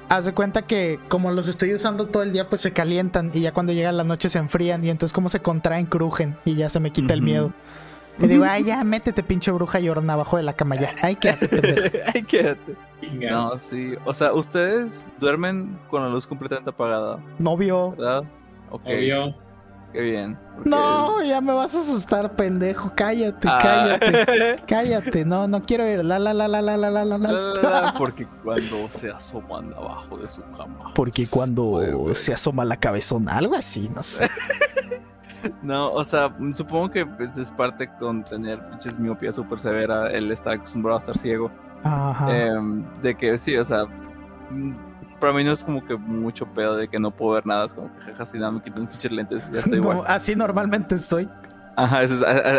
Haz 0.08 0.24
de 0.24 0.32
cuenta 0.32 0.62
que 0.62 0.98
como 1.08 1.30
los 1.30 1.48
estoy 1.48 1.74
usando 1.74 2.06
todo 2.06 2.22
el 2.22 2.32
día, 2.32 2.48
pues 2.48 2.62
se 2.62 2.72
calientan 2.72 3.30
y 3.34 3.40
ya 3.40 3.52
cuando 3.52 3.72
llega 3.72 3.92
la 3.92 4.04
noche 4.04 4.28
se 4.30 4.38
enfrían 4.38 4.84
y 4.84 4.90
entonces 4.90 5.12
como 5.12 5.28
se 5.28 5.40
contraen, 5.40 5.86
crujen 5.86 6.36
y 6.44 6.54
ya 6.54 6.70
se 6.70 6.80
me 6.80 6.90
quita 6.90 7.14
el 7.14 7.22
miedo. 7.22 7.52
Y 8.20 8.26
digo, 8.26 8.44
ay, 8.44 8.64
ya, 8.64 8.82
métete, 8.82 9.22
pinche 9.22 9.50
bruja 9.52 9.78
llorona 9.78 10.14
abajo 10.14 10.36
de 10.36 10.42
la 10.42 10.54
cama 10.54 10.74
ya. 10.74 10.90
Ay, 11.02 11.14
quédate, 11.16 12.02
Ay, 12.14 12.22
quédate. 12.22 12.76
No, 13.12 13.56
sí. 13.58 13.94
O 14.04 14.12
sea, 14.12 14.32
¿ustedes 14.32 15.08
duermen 15.20 15.78
con 15.88 16.02
la 16.02 16.08
luz 16.08 16.26
completamente 16.26 16.70
apagada? 16.70 17.20
Novio. 17.38 17.92
¿Verdad? 17.92 18.24
Ok. 18.70 18.86
Obvio. 18.86 19.47
Qué 19.92 20.02
bien. 20.02 20.38
No, 20.64 21.22
ya 21.22 21.40
me 21.40 21.52
vas 21.52 21.74
a 21.74 21.80
asustar, 21.80 22.36
pendejo. 22.36 22.92
Cállate, 22.94 23.48
ah. 23.48 23.58
cállate. 23.60 24.62
Cállate. 24.66 25.24
No, 25.24 25.48
no 25.48 25.64
quiero 25.64 25.88
ir. 25.88 26.04
La, 26.04 26.18
la, 26.18 26.34
la, 26.34 26.46
la, 26.46 26.60
la, 26.60 26.76
la, 26.76 26.90
la, 26.90 27.04
la. 27.04 27.18
la 27.18 27.94
porque 27.96 28.26
cuando 28.42 28.88
se 28.90 29.10
asoman 29.10 29.72
abajo 29.72 30.18
de 30.18 30.28
su 30.28 30.42
cama. 30.56 30.92
Porque 30.94 31.26
cuando 31.26 31.80
se 32.12 32.34
asoma 32.34 32.64
la 32.64 32.76
cabezona, 32.76 33.38
algo 33.38 33.54
así, 33.54 33.90
no 33.94 34.02
sé. 34.02 34.28
No, 35.62 35.92
o 35.92 36.02
sea, 36.02 36.34
supongo 36.52 36.90
que 36.90 37.06
pues, 37.06 37.38
es 37.38 37.52
parte 37.52 37.88
con 37.98 38.24
tener 38.24 38.64
pinches 38.66 38.98
miopía 38.98 39.30
súper 39.30 39.60
severa. 39.60 40.10
Él 40.10 40.32
está 40.32 40.52
acostumbrado 40.52 40.96
a 40.96 40.98
estar 40.98 41.16
ciego. 41.16 41.48
Ajá. 41.84 42.26
Eh, 42.36 42.54
de 43.00 43.14
que 43.14 43.38
sí, 43.38 43.56
o 43.56 43.64
sea, 43.64 43.84
para 45.18 45.32
mí 45.32 45.44
no 45.44 45.52
es 45.52 45.64
como 45.64 45.84
que 45.84 45.96
mucho 45.96 46.46
pedo 46.46 46.76
de 46.76 46.88
que 46.88 46.98
no 46.98 47.10
puedo 47.10 47.32
ver 47.34 47.46
nada. 47.46 47.66
Es 47.66 47.74
como 47.74 47.92
que 47.94 48.00
jaja, 48.00 48.24
si 48.24 48.38
nada, 48.38 48.50
me 48.50 48.62
quito 48.62 48.80
un 48.80 48.86
pinche 48.86 49.08
lentes 49.10 49.48
y 49.50 49.54
ya 49.54 49.60
estoy 49.60 49.78
igual. 49.78 50.02
así 50.06 50.34
normalmente 50.34 50.94
estoy. 50.94 51.28
Ajá, 51.76 52.00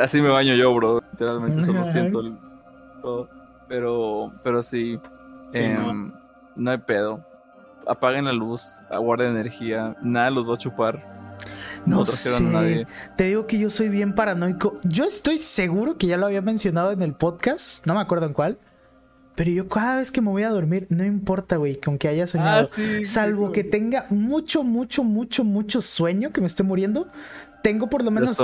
así 0.02 0.22
me 0.22 0.30
baño 0.30 0.56
yo, 0.56 0.74
bro. 0.74 1.02
Literalmente 1.12 1.64
solo 1.66 1.84
siento 1.84 2.22
todo. 3.02 3.30
Pero, 3.68 4.34
pero 4.44 4.64
sí, 4.64 5.00
em, 5.54 6.12
no. 6.56 6.72
hay 6.72 6.78
pedo. 6.78 7.26
Apaguen 7.86 8.26
la 8.26 8.34
luz, 8.34 8.80
aguarden 8.90 9.32
energía, 9.32 9.96
nada 10.02 10.30
los 10.30 10.50
va 10.50 10.54
a 10.54 10.58
chupar. 10.58 11.20
No, 11.86 12.06
sé. 12.06 12.88
Te 13.16 13.24
digo 13.26 13.48
que 13.48 13.58
yo 13.58 13.70
soy 13.70 13.90
bien 13.90 14.14
paranoico. 14.14 14.78
Yo 14.84 15.06
estoy 15.06 15.38
seguro 15.38 15.98
que 15.98 16.08
ya 16.08 16.18
lo 16.18 16.26
había 16.26 16.42
mencionado 16.42 16.92
en 16.92 17.02
el 17.02 17.14
podcast, 17.14 17.86
no 17.86 17.96
me 17.96 18.02
acuerdo 18.02 18.26
en 18.26 18.34
cuál, 18.34 18.58
pero 19.40 19.52
yo 19.52 19.70
cada 19.70 19.96
vez 19.96 20.12
que 20.12 20.20
me 20.20 20.30
voy 20.30 20.44
a 20.44 20.50
dormir, 20.50 20.86
no 20.90 21.06
importa, 21.06 21.56
güey, 21.56 21.80
con 21.80 21.98
que 21.98 22.10
haya 22.10 22.28
soñado. 22.28 22.60
Ah, 22.60 23.06
salvo 23.06 23.54
que 23.54 23.64
tenga 23.64 24.06
mucho, 24.10 24.66
mucho, 24.66 25.06
mucho, 25.06 25.46
mucho 25.46 25.82
sueño, 25.82 26.34
que 26.34 26.42
me 26.42 26.48
esté 26.48 26.62
muriendo. 26.62 27.08
Tengo 27.64 27.90
por 27.90 28.04
lo 28.04 28.12
menos 28.12 28.38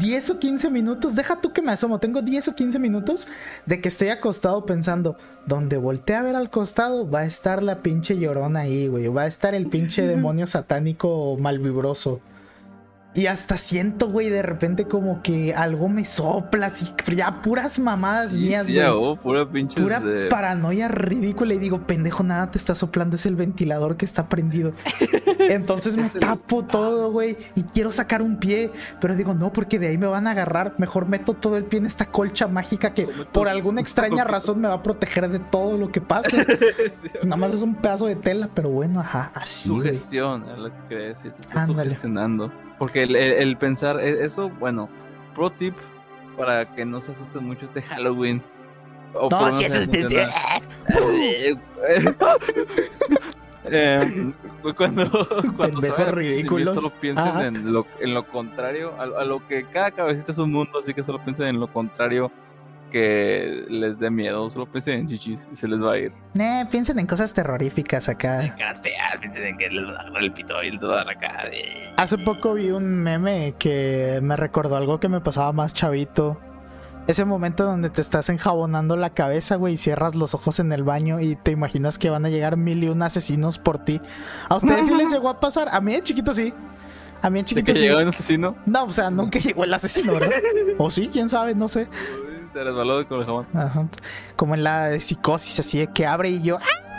10 0.00 0.30
o 0.30 0.40
15 0.40 0.68
minutos. 0.70 1.14
Deja 1.14 1.40
tú 1.40 1.52
que 1.52 1.62
me 1.62 1.70
asomo. 1.70 2.00
Tengo 2.00 2.20
10 2.20 2.48
o 2.48 2.54
15 2.56 2.80
minutos 2.80 3.28
de 3.64 3.80
que 3.80 3.86
estoy 3.86 4.08
acostado 4.08 4.66
pensando, 4.66 5.16
donde 5.46 5.76
volteé 5.76 6.16
a 6.16 6.22
ver 6.22 6.34
al 6.34 6.50
costado, 6.50 7.08
va 7.08 7.20
a 7.20 7.26
estar 7.26 7.62
la 7.62 7.80
pinche 7.80 8.18
llorona 8.18 8.62
ahí, 8.62 8.88
güey. 8.88 9.06
Va 9.06 9.22
a 9.22 9.26
estar 9.28 9.54
el 9.54 9.68
pinche 9.68 10.04
demonio 10.08 10.48
satánico 10.48 11.36
malvibroso. 11.38 12.20
Y 13.12 13.26
hasta 13.26 13.56
siento, 13.56 14.08
güey, 14.08 14.30
de 14.30 14.40
repente 14.40 14.86
como 14.86 15.20
que 15.20 15.52
algo 15.52 15.88
me 15.88 16.04
sopla, 16.04 16.66
así, 16.66 16.94
ya 17.12 17.42
puras 17.42 17.80
mamadas 17.80 18.32
mías, 18.32 18.66
sí, 18.66 18.78
oh, 18.78 19.16
pura 19.16 19.48
pinches, 19.48 19.82
Pura 19.82 20.00
paranoia 20.30 20.86
ridícula. 20.86 21.54
Y 21.54 21.58
digo, 21.58 21.86
pendejo, 21.88 22.22
nada 22.22 22.52
te 22.52 22.58
está 22.58 22.76
soplando, 22.76 23.16
es 23.16 23.26
el 23.26 23.34
ventilador 23.34 23.96
que 23.96 24.04
está 24.04 24.28
prendido. 24.28 24.72
Entonces 25.40 25.96
me 25.96 26.08
tapo 26.08 26.64
todo, 26.64 27.10
güey, 27.10 27.36
y 27.56 27.64
quiero 27.64 27.90
sacar 27.90 28.22
un 28.22 28.38
pie. 28.38 28.70
Pero 29.00 29.16
digo, 29.16 29.34
no, 29.34 29.52
porque 29.52 29.80
de 29.80 29.88
ahí 29.88 29.98
me 29.98 30.06
van 30.06 30.28
a 30.28 30.30
agarrar. 30.30 30.74
Mejor 30.78 31.08
meto 31.08 31.34
todo 31.34 31.56
el 31.56 31.64
pie 31.64 31.80
en 31.80 31.86
esta 31.86 32.06
colcha 32.06 32.46
mágica 32.46 32.94
que 32.94 33.08
por 33.32 33.48
alguna 33.48 33.80
extraña 33.80 34.22
razón 34.22 34.60
me 34.60 34.68
va 34.68 34.74
a 34.74 34.82
proteger 34.84 35.28
de 35.28 35.40
todo 35.40 35.76
lo 35.76 35.90
que 35.90 36.00
pase. 36.00 36.46
nada 37.24 37.36
más 37.36 37.54
es 37.54 37.62
un 37.62 37.74
pedazo 37.74 38.06
de 38.06 38.14
tela, 38.14 38.48
pero 38.54 38.70
bueno, 38.70 39.00
ajá, 39.00 39.32
así. 39.34 39.68
Sugestión, 39.68 40.48
es 40.48 40.58
lo 40.58 40.70
que 40.70 40.78
crees, 40.88 41.18
se 41.18 41.28
está 41.28 41.66
sugestionando. 41.66 42.52
Porque 42.78 42.99
el, 43.02 43.56
pensar, 43.56 44.00
e, 44.00 44.24
eso, 44.24 44.50
bueno, 44.50 44.88
pro 45.34 45.50
tip 45.50 45.74
para 46.36 46.64
que 46.74 46.84
no 46.84 47.00
se 47.00 47.12
asusten 47.12 47.44
mucho 47.44 47.64
este 47.64 47.82
Halloween. 47.82 48.42
O 49.14 49.28
no, 49.28 49.52
si 49.52 49.64
eso 49.64 49.80
es 49.80 49.88
eh, 53.64 54.32
cuando 54.76 55.10
cuando 55.56 55.80
solo 56.72 56.90
piensen 57.00 57.38
en 57.40 57.72
lo, 57.72 57.86
en 57.98 58.14
lo 58.14 58.26
contrario, 58.28 58.94
a, 58.98 59.02
a, 59.02 59.24
lo 59.24 59.46
que 59.46 59.64
cada 59.66 59.90
cabecita 59.90 60.32
es 60.32 60.38
un 60.38 60.52
mundo, 60.52 60.78
así 60.78 60.94
que 60.94 61.02
solo 61.02 61.20
piensen 61.22 61.48
en 61.48 61.60
lo 61.60 61.72
contrario 61.72 62.30
que 62.90 63.64
les 63.68 63.98
dé 63.98 64.10
miedo, 64.10 64.48
solo 64.50 64.70
piensen 64.70 65.00
en 65.00 65.06
chichis 65.06 65.48
y 65.50 65.56
se 65.56 65.68
les 65.68 65.82
va 65.82 65.92
a 65.92 65.98
ir. 65.98 66.12
Eh, 66.38 66.64
piensen 66.70 66.98
en 66.98 67.06
cosas 67.06 67.32
terroríficas 67.32 68.08
acá. 68.08 68.44
En 68.44 68.50
caras 68.50 68.80
feas, 68.82 69.16
piensen 69.18 69.44
en 69.44 69.56
que 69.56 69.70
les 69.70 69.86
va 69.86 70.00
a 70.00 70.10
dar 70.10 70.22
el 70.22 70.32
pito 70.32 70.62
y 70.62 70.70
les 70.70 70.84
va 70.84 70.92
a 70.92 70.96
dar 71.04 71.10
acá. 71.10 71.44
Hace 71.96 72.18
poco 72.18 72.54
vi 72.54 72.70
un 72.70 73.02
meme 73.02 73.54
que 73.58 74.20
me 74.22 74.36
recordó 74.36 74.76
algo 74.76 75.00
que 75.00 75.08
me 75.08 75.20
pasaba 75.20 75.52
más 75.52 75.72
chavito. 75.72 76.40
Ese 77.06 77.24
momento 77.24 77.64
donde 77.64 77.90
te 77.90 78.00
estás 78.00 78.28
enjabonando 78.28 78.96
la 78.96 79.10
cabeza, 79.10 79.56
güey, 79.56 79.74
y 79.74 79.76
cierras 79.76 80.14
los 80.14 80.34
ojos 80.34 80.60
en 80.60 80.72
el 80.72 80.84
baño 80.84 81.18
y 81.18 81.34
te 81.34 81.50
imaginas 81.50 81.98
que 81.98 82.10
van 82.10 82.24
a 82.24 82.28
llegar 82.28 82.56
mil 82.56 82.84
y 82.84 82.88
un 82.88 83.02
asesinos 83.02 83.58
por 83.58 83.78
ti. 83.78 84.00
¿A 84.48 84.56
ustedes 84.56 84.86
sí 84.86 84.94
les 84.94 85.10
llegó 85.10 85.28
a 85.28 85.40
pasar? 85.40 85.68
A 85.72 85.80
mí 85.80 85.92
de 85.92 86.02
chiquito 86.02 86.34
sí. 86.34 86.52
A 87.22 87.28
mí 87.28 87.40
de 87.40 87.46
chiquito 87.46 87.72
¿De 87.72 87.72
que 87.72 87.80
llegó 87.80 88.00
un 88.00 88.08
asesino? 88.08 88.54
No, 88.66 88.84
o 88.84 88.92
sea, 88.92 89.10
nunca 89.10 89.38
llegó 89.40 89.64
el 89.64 89.74
asesino, 89.74 90.14
¿verdad? 90.14 90.30
o 90.78 90.90
sí, 90.90 91.08
quién 91.10 91.28
sabe, 91.28 91.54
no 91.54 91.68
sé. 91.68 91.88
Se 92.52 92.64
resbaló 92.64 93.06
con 93.06 93.20
el 93.20 93.26
jabón. 93.26 93.46
Como 94.34 94.54
en 94.54 94.64
la 94.64 94.98
psicosis, 94.98 95.60
así 95.60 95.78
de 95.78 95.86
que 95.86 96.06
abre 96.06 96.30
y 96.30 96.42
yo. 96.42 96.58
¡ah! 96.58 96.90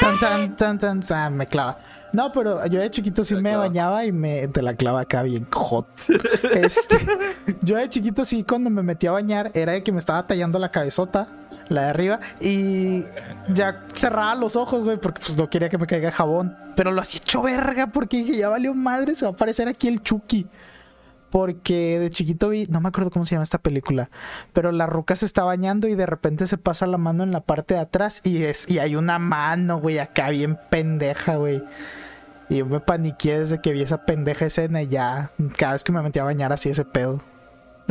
Tan, 0.00 0.18
tan, 0.18 0.56
tan, 0.56 0.78
tan, 0.78 1.00
tan, 1.00 1.36
me 1.36 1.46
clava. 1.46 1.78
No, 2.12 2.32
pero 2.32 2.66
yo 2.66 2.80
de 2.80 2.90
chiquito 2.90 3.24
sí 3.24 3.36
me 3.36 3.54
bañaba 3.54 4.04
y 4.04 4.10
me 4.10 4.48
te 4.48 4.62
la 4.62 4.74
clava 4.74 5.02
acá 5.02 5.22
bien 5.22 5.46
hot. 5.52 5.86
Este, 6.54 6.98
yo 7.62 7.76
de 7.76 7.88
chiquito 7.88 8.24
sí 8.24 8.42
cuando 8.42 8.68
me 8.68 8.82
metí 8.82 9.06
a 9.06 9.12
bañar 9.12 9.52
era 9.54 9.72
de 9.72 9.84
que 9.84 9.92
me 9.92 10.00
estaba 10.00 10.26
tallando 10.26 10.58
la 10.58 10.72
cabezota, 10.72 11.28
la 11.68 11.82
de 11.82 11.88
arriba, 11.90 12.20
y 12.40 13.04
ya 13.54 13.84
cerraba 13.94 14.34
los 14.34 14.56
ojos, 14.56 14.82
güey, 14.82 14.96
porque 14.96 15.20
pues 15.20 15.36
no 15.36 15.48
quería 15.48 15.68
que 15.68 15.78
me 15.78 15.86
caiga 15.86 16.10
jabón. 16.10 16.56
Pero 16.74 16.90
lo 16.90 17.00
hacía 17.00 17.20
hecho 17.20 17.42
verga 17.42 17.86
porque 17.86 18.16
dije, 18.18 18.38
ya 18.38 18.48
valió 18.48 18.74
madre, 18.74 19.14
se 19.14 19.24
va 19.24 19.30
a 19.30 19.34
aparecer 19.34 19.68
aquí 19.68 19.86
el 19.86 20.02
Chucky. 20.02 20.48
Porque 21.30 21.98
de 21.98 22.10
chiquito 22.10 22.48
vi, 22.48 22.66
no 22.66 22.80
me 22.80 22.88
acuerdo 22.88 23.10
cómo 23.10 23.24
se 23.24 23.34
llama 23.34 23.44
esta 23.44 23.58
película, 23.58 24.10
pero 24.52 24.72
la 24.72 24.86
ruca 24.86 25.16
se 25.16 25.26
está 25.26 25.44
bañando 25.44 25.88
y 25.88 25.94
de 25.94 26.06
repente 26.06 26.46
se 26.46 26.58
pasa 26.58 26.86
la 26.86 26.98
mano 26.98 27.22
en 27.22 27.30
la 27.30 27.40
parte 27.40 27.74
de 27.74 27.80
atrás 27.80 28.20
y 28.24 28.42
es 28.42 28.68
y 28.70 28.78
hay 28.78 28.96
una 28.96 29.18
mano, 29.18 29.80
güey, 29.80 29.98
acá 29.98 30.30
bien 30.30 30.58
pendeja, 30.70 31.36
güey. 31.36 31.62
Y 32.48 32.56
yo 32.56 32.66
me 32.66 32.80
paniqué 32.80 33.38
desde 33.38 33.60
que 33.60 33.72
vi 33.72 33.82
esa 33.82 34.04
pendeja 34.04 34.46
escena 34.46 34.82
y 34.82 34.88
ya, 34.88 35.30
cada 35.56 35.74
vez 35.74 35.84
que 35.84 35.92
me 35.92 36.02
metía 36.02 36.22
a 36.22 36.24
bañar 36.24 36.52
así 36.52 36.68
ese 36.68 36.84
pedo. 36.84 37.22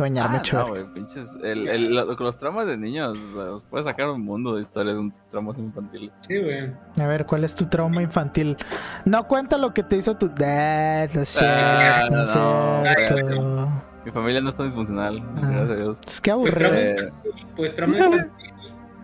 Bañarme 0.00 0.38
Ah, 0.38 0.40
chévere. 0.40 0.66
no, 0.68 0.74
güey, 0.74 0.94
pinches. 0.94 1.36
El, 1.42 1.68
el- 1.68 1.94
lo- 1.94 2.14
los 2.14 2.36
traumas 2.38 2.66
de 2.66 2.76
niños, 2.76 3.16
o 3.18 3.32
sea, 3.34 3.52
os 3.52 3.64
puede 3.64 3.84
sacar 3.84 4.08
un 4.08 4.22
mundo 4.24 4.54
de 4.56 4.62
historias 4.62 4.94
de 4.94 5.00
un 5.00 5.12
traumas 5.30 5.58
infantiles. 5.58 6.10
Sí, 6.26 6.38
güey. 6.38 6.72
A 6.98 7.06
ver, 7.06 7.26
¿cuál 7.26 7.44
es 7.44 7.54
tu 7.54 7.66
trauma 7.66 8.02
infantil? 8.02 8.56
No 9.04 9.26
cuenta 9.28 9.58
lo 9.58 9.72
que 9.74 9.82
te 9.82 9.96
hizo 9.96 10.16
tu... 10.16 10.26
Ah, 10.42 11.06
no 11.14 11.20
es 11.22 11.36
Ah, 11.42 12.04
cierto, 12.08 12.14
no 12.14 12.22
es 12.22 12.34
no, 12.36 12.82
cierto. 13.12 13.82
Mi 14.04 14.10
familia 14.12 14.40
no 14.40 14.48
es 14.48 14.56
tan 14.56 14.66
disfuncional, 14.66 15.18
Ah. 15.36 15.40
gracias 15.42 15.70
a 15.70 15.74
Dios. 15.76 16.00
Es 16.06 16.20
que 16.20 16.32
Pues 16.32 16.54
aburrido. 16.54 16.74
Eh, 16.74 17.12
Pues 17.56 17.74
trauma 17.74 17.96
infantil, 17.98 18.30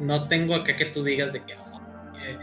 no 0.01 0.29
tengo 0.29 0.55
acá 0.55 0.75
que 0.77 0.87
tú 0.87 1.05
digas 1.05 1.33
de 1.33 1.43
que. 1.45 1.53
ah, 1.55 1.81
eh, 2.25 2.39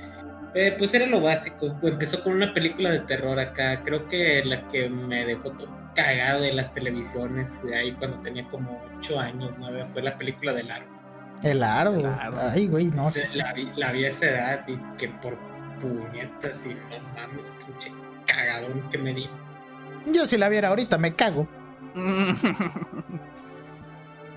eh, 0.55 0.75
pues 0.77 0.93
era 0.93 1.07
lo 1.07 1.19
básico. 1.21 1.75
Empezó 1.81 2.23
con 2.23 2.33
una 2.33 2.53
película 2.53 2.91
de 2.91 2.99
terror 2.99 3.39
acá. 3.39 3.81
Creo 3.83 4.07
que 4.07 4.43
la 4.45 4.67
que 4.69 4.87
me 4.89 5.25
dejó 5.25 5.49
todo 5.51 5.67
cagado 5.93 6.41
de 6.41 6.53
las 6.53 6.73
televisiones, 6.73 7.51
de 7.63 7.75
ahí 7.75 7.91
cuando 7.93 8.17
tenía 8.19 8.47
como 8.49 8.81
8 8.99 9.19
años, 9.19 9.51
9, 9.57 9.87
fue 9.93 10.01
la 10.01 10.17
película 10.17 10.53
del 10.53 10.71
aro. 10.71 10.85
El 11.43 11.63
aro. 11.63 11.95
El 11.95 12.05
aro. 12.05 12.37
Ay, 12.39 12.67
güey, 12.67 12.85
no 12.85 13.11
sé. 13.11 13.37
la, 13.37 13.53
vi, 13.53 13.71
la 13.75 13.91
vi 13.91 14.05
a 14.05 14.09
esa 14.09 14.25
edad 14.25 14.67
y 14.67 14.77
que 14.97 15.09
por 15.09 15.37
puñetas 15.81 16.65
y 16.65 16.69
no 16.69 16.99
mames, 17.15 17.51
pinche 17.65 17.91
cagadón 18.25 18.89
que 18.89 18.97
me 18.97 19.13
di. 19.13 19.29
Yo 20.11 20.25
si 20.25 20.37
la 20.37 20.49
viera 20.49 20.69
ahorita 20.69 20.97
me 20.97 21.13
cago. 21.13 21.47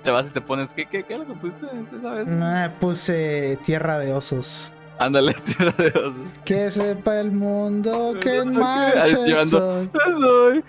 te 0.02 0.10
vas 0.10 0.28
y 0.28 0.32
te 0.32 0.40
pones, 0.40 0.72
¿qué, 0.72 0.86
qué, 0.86 1.04
qué 1.04 1.18
lo 1.18 1.26
que 1.26 1.34
pusiste 1.34 1.66
esa 1.96 2.12
vez? 2.12 2.26
Me 2.26 2.70
puse 2.80 3.58
tierra 3.64 3.98
de 3.98 4.12
osos. 4.12 4.72
Ándale, 4.98 5.34
tierra 5.44 5.72
de 5.76 5.88
osos. 5.88 6.14
Que 6.44 6.70
sepa 6.70 7.20
el 7.20 7.30
mundo 7.32 8.14
que 8.20 8.38
en 8.38 8.52
marcha 8.52 9.04
estoy. 9.04 9.90
Soy 10.20 10.64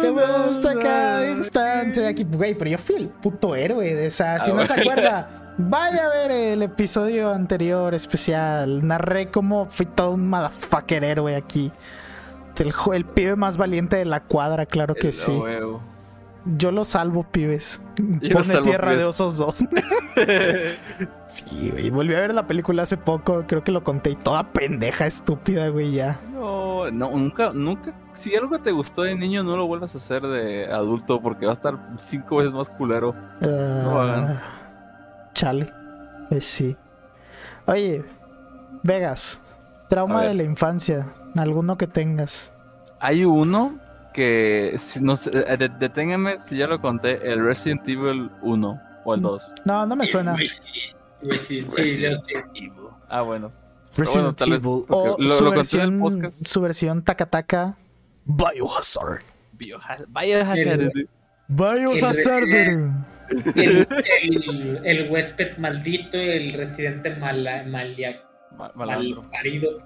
Que 0.00 0.10
me 0.10 0.46
gusta 0.46 0.78
cada 0.78 1.30
instante 1.30 2.00
de 2.00 2.08
aquí. 2.08 2.24
Güey, 2.24 2.54
pero 2.56 2.70
yo 2.70 2.78
fui 2.78 2.96
el 2.96 3.08
puto 3.08 3.54
héroe 3.54 3.94
de 3.94 4.06
esa. 4.06 4.40
Si 4.40 4.50
Ah, 4.50 4.54
no 4.54 4.66
se 4.66 4.72
acuerda, 4.72 5.28
vaya 5.58 6.06
a 6.06 6.08
ver 6.08 6.30
el 6.30 6.62
episodio 6.62 7.30
anterior 7.30 7.94
especial. 7.94 8.86
Narré 8.86 9.30
cómo 9.30 9.66
fui 9.70 9.86
todo 9.86 10.12
un 10.12 10.28
motherfucker 10.28 11.04
héroe 11.04 11.36
aquí. 11.36 11.70
El, 12.92 13.04
pibe 13.06 13.34
más 13.34 13.56
valiente 13.56 13.96
de 13.96 14.04
la 14.04 14.20
cuadra, 14.20 14.66
claro 14.66 14.94
que 14.94 15.08
El 15.08 15.12
sí. 15.14 15.32
huevo. 15.32 15.82
Yo 16.44 16.72
lo 16.72 16.84
salvo, 16.84 17.24
pibes. 17.24 17.80
Yo 18.20 18.30
Pone 18.30 18.44
salvo, 18.44 18.62
Tierra 18.62 18.96
de. 18.96 19.04
Osos 19.04 19.36
2. 19.38 19.56
sí, 21.26 21.70
güey. 21.70 21.90
Volví 21.90 22.14
a 22.14 22.20
ver 22.20 22.34
la 22.34 22.46
película 22.46 22.82
hace 22.82 22.96
poco. 22.96 23.44
Creo 23.46 23.62
que 23.62 23.70
lo 23.70 23.84
conté 23.84 24.10
y 24.10 24.16
toda 24.16 24.52
pendeja, 24.52 25.06
estúpida, 25.06 25.68
güey, 25.68 25.92
ya. 25.92 26.18
No, 26.32 26.90
no, 26.90 27.10
nunca, 27.10 27.52
nunca. 27.54 27.94
Si 28.12 28.34
algo 28.34 28.58
te 28.58 28.72
gustó 28.72 29.02
de 29.02 29.14
niño, 29.14 29.44
no 29.44 29.56
lo 29.56 29.66
vuelvas 29.66 29.94
a 29.94 29.98
hacer 29.98 30.22
de 30.22 30.66
adulto 30.66 31.20
porque 31.20 31.46
va 31.46 31.52
a 31.52 31.54
estar 31.54 31.78
cinco 31.96 32.36
veces 32.36 32.54
más 32.54 32.68
culero. 32.70 33.14
Ah, 33.40 34.02
hagan. 34.02 34.40
chale. 35.34 35.72
Pues 36.28 36.44
sí. 36.44 36.76
Oye, 37.66 38.04
Vegas, 38.82 39.40
trauma 39.88 40.22
de 40.22 40.34
la 40.34 40.42
infancia. 40.42 41.06
Alguno 41.36 41.78
que 41.78 41.86
tengas. 41.86 42.52
Hay 42.98 43.24
uno 43.24 43.78
que, 44.12 44.74
si 44.78 45.00
no 45.02 45.16
sé, 45.16 45.30
eh, 45.34 45.56
de- 45.56 45.68
deténganme 45.68 46.38
si 46.38 46.56
ya 46.56 46.66
lo 46.66 46.80
conté, 46.80 47.20
el 47.32 47.44
Resident 47.44 47.86
Evil 47.88 48.30
1 48.42 48.80
o 49.04 49.14
el 49.14 49.20
2. 49.20 49.54
No, 49.64 49.86
no 49.86 49.96
me 49.96 50.06
suena. 50.06 50.36
Resident 51.22 51.70
yo 51.76 51.84
sí. 51.84 52.04
Evil. 52.54 52.72
Ah, 53.08 53.22
bueno. 53.22 53.52
Resident 53.96 54.14
bueno, 54.14 54.34
tal 54.34 54.52
Evil. 54.52 54.84
O 54.88 55.16
lo- 55.18 55.28
su, 55.28 55.44
lo 55.44 55.52
conté 55.54 55.76
en 55.76 55.82
el 55.82 55.90
versión, 55.90 55.98
podcast. 56.00 56.46
su 56.46 56.60
versión 56.60 57.02
Takataka. 57.02 57.76
Biohazard. 58.24 59.22
Biohazard. 59.52 60.06
Biohazard. 60.08 60.80
El- 60.80 61.08
Biohazard. 61.48 62.48
El, 63.56 63.86
el, 64.22 64.80
el 64.84 65.10
huésped 65.10 65.56
maldito, 65.58 66.18
el 66.18 66.52
residente 66.52 67.14
mala, 67.16 67.62
malia, 67.64 68.20
Ma- 68.56 68.70
Malandro. 68.74 69.22
mal 69.22 69.30
parido. 69.30 69.78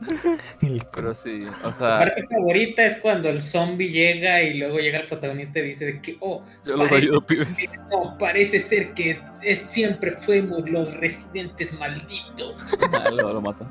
El- 0.62 0.82
Pero 0.92 1.14
sí, 1.14 1.40
o 1.64 1.66
Mi 1.68 1.72
sea, 1.72 1.98
parte 1.98 2.24
favorita 2.30 2.86
es 2.86 2.98
cuando 2.98 3.28
el 3.28 3.42
zombie 3.42 3.90
llega 3.90 4.42
y 4.42 4.54
luego 4.58 4.78
llega 4.78 5.00
el 5.00 5.06
protagonista 5.08 5.58
y 5.60 5.62
dice 5.62 5.84
de 5.86 6.00
que, 6.02 6.16
oh, 6.20 6.42
yo 6.64 6.76
los 6.76 6.88
parece- 6.88 6.96
ayudo, 7.06 7.20
pibes. 7.26 7.82
no, 7.90 8.16
parece 8.18 8.60
ser 8.60 8.94
que 8.94 9.20
es, 9.42 9.64
siempre 9.68 10.12
fuimos 10.12 10.68
los 10.70 10.94
residentes 10.98 11.72
malditos. 11.78 12.56
Ah, 12.92 13.10
lo, 13.10 13.32
lo 13.32 13.40
mata. 13.40 13.66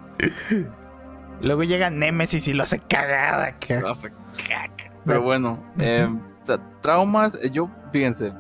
Luego 1.41 1.63
llega 1.63 1.89
Nemesis 1.89 2.47
y 2.47 2.53
lo 2.53 2.63
hace 2.63 2.79
cagada. 2.79 3.55
Lo 3.81 3.89
hace 3.89 4.09
caca. 4.47 4.91
Pero 5.05 5.21
bueno, 5.21 5.63
eh, 5.79 6.07
tra- 6.45 6.61
traumas, 6.81 7.37
eh, 7.41 7.49
yo, 7.51 7.69
fíjense, 7.91 8.31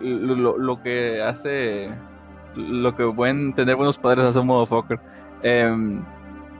lo, 0.00 0.34
lo- 0.36 0.58
lo 0.58 0.82
que 0.82 1.22
hace, 1.22 1.90
lo 2.54 2.94
que 2.96 3.04
buen 3.04 3.52
tener 3.54 3.76
buenos 3.76 3.98
padres 3.98 4.24
hace 4.26 4.38
un 4.38 4.46
motherfucker. 4.46 5.00
Em, 5.42 6.02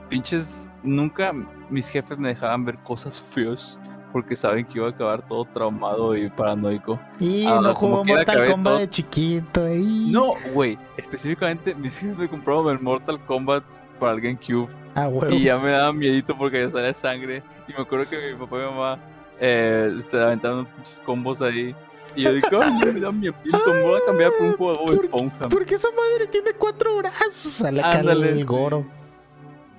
pinches, 0.09 0.67
nunca 0.83 1.33
mis 1.69 1.89
jefes 1.89 2.17
me 2.17 2.29
dejaban 2.29 2.65
ver 2.65 2.77
cosas 2.79 3.19
feas 3.19 3.79
porque 4.11 4.35
saben 4.35 4.65
que 4.65 4.77
iba 4.77 4.87
a 4.87 4.91
acabar 4.91 5.27
todo 5.27 5.43
traumado 5.45 6.15
y 6.15 6.29
paranoico. 6.29 6.97
Y 7.19 7.45
Ah, 7.45 7.59
no 7.61 7.75
jugó 7.75 8.05
Mortal 8.05 8.45
Kombat 8.49 8.73
todo- 8.73 8.79
de 8.79 8.89
chiquito. 8.89 9.69
y- 9.75 10.09
No, 10.11 10.33
güey, 10.53 10.77
específicamente 10.95 11.75
mis 11.75 11.97
jefes 11.99 12.17
me 12.17 12.29
compraron 12.29 12.69
el 12.69 12.79
Mortal 12.79 13.19
Kombat 13.25 13.63
para 13.99 14.13
el 14.13 14.21
GameCube. 14.21 14.69
Ah, 14.95 15.09
huevo. 15.09 15.33
Y 15.35 15.43
ya 15.43 15.57
me 15.57 15.71
daba 15.71 15.91
miedito 15.91 16.37
porque 16.37 16.61
ya 16.61 16.69
salía 16.69 16.93
sangre. 16.93 17.43
Y 17.67 17.73
me 17.73 17.79
acuerdo 17.81 18.07
que 18.09 18.31
mi 18.33 18.39
papá 18.39 18.55
y 18.55 18.59
mi 18.59 18.65
mamá 18.65 18.99
eh, 19.37 19.97
se 19.99 20.21
aventaron 20.21 20.59
unos 20.59 20.71
pinches 20.71 21.01
combos 21.05 21.41
ahí. 21.41 21.75
Y 22.15 22.21
yo 22.23 22.31
dije, 22.33 22.47
ay, 22.61 22.93
me 22.93 22.99
da 23.01 23.11
miedito, 23.11 23.73
me 23.73 23.81
voy 23.81 23.99
a 24.01 24.05
cambiar 24.05 24.31
por 24.37 24.47
un 24.47 24.53
juego 24.55 24.71
de 24.73 24.77
Bob 24.79 24.85
¿Por- 24.85 24.95
Esponja. 25.03 25.49
Porque 25.49 25.75
esa 25.75 25.89
madre 25.91 26.27
tiene 26.27 26.51
cuatro 26.57 26.95
brazos. 26.95 27.51
Sale 27.51 27.81
acá 27.81 27.99
el- 27.99 28.07
Ándale, 28.07 28.29
el 28.29 28.39
sí. 28.39 28.45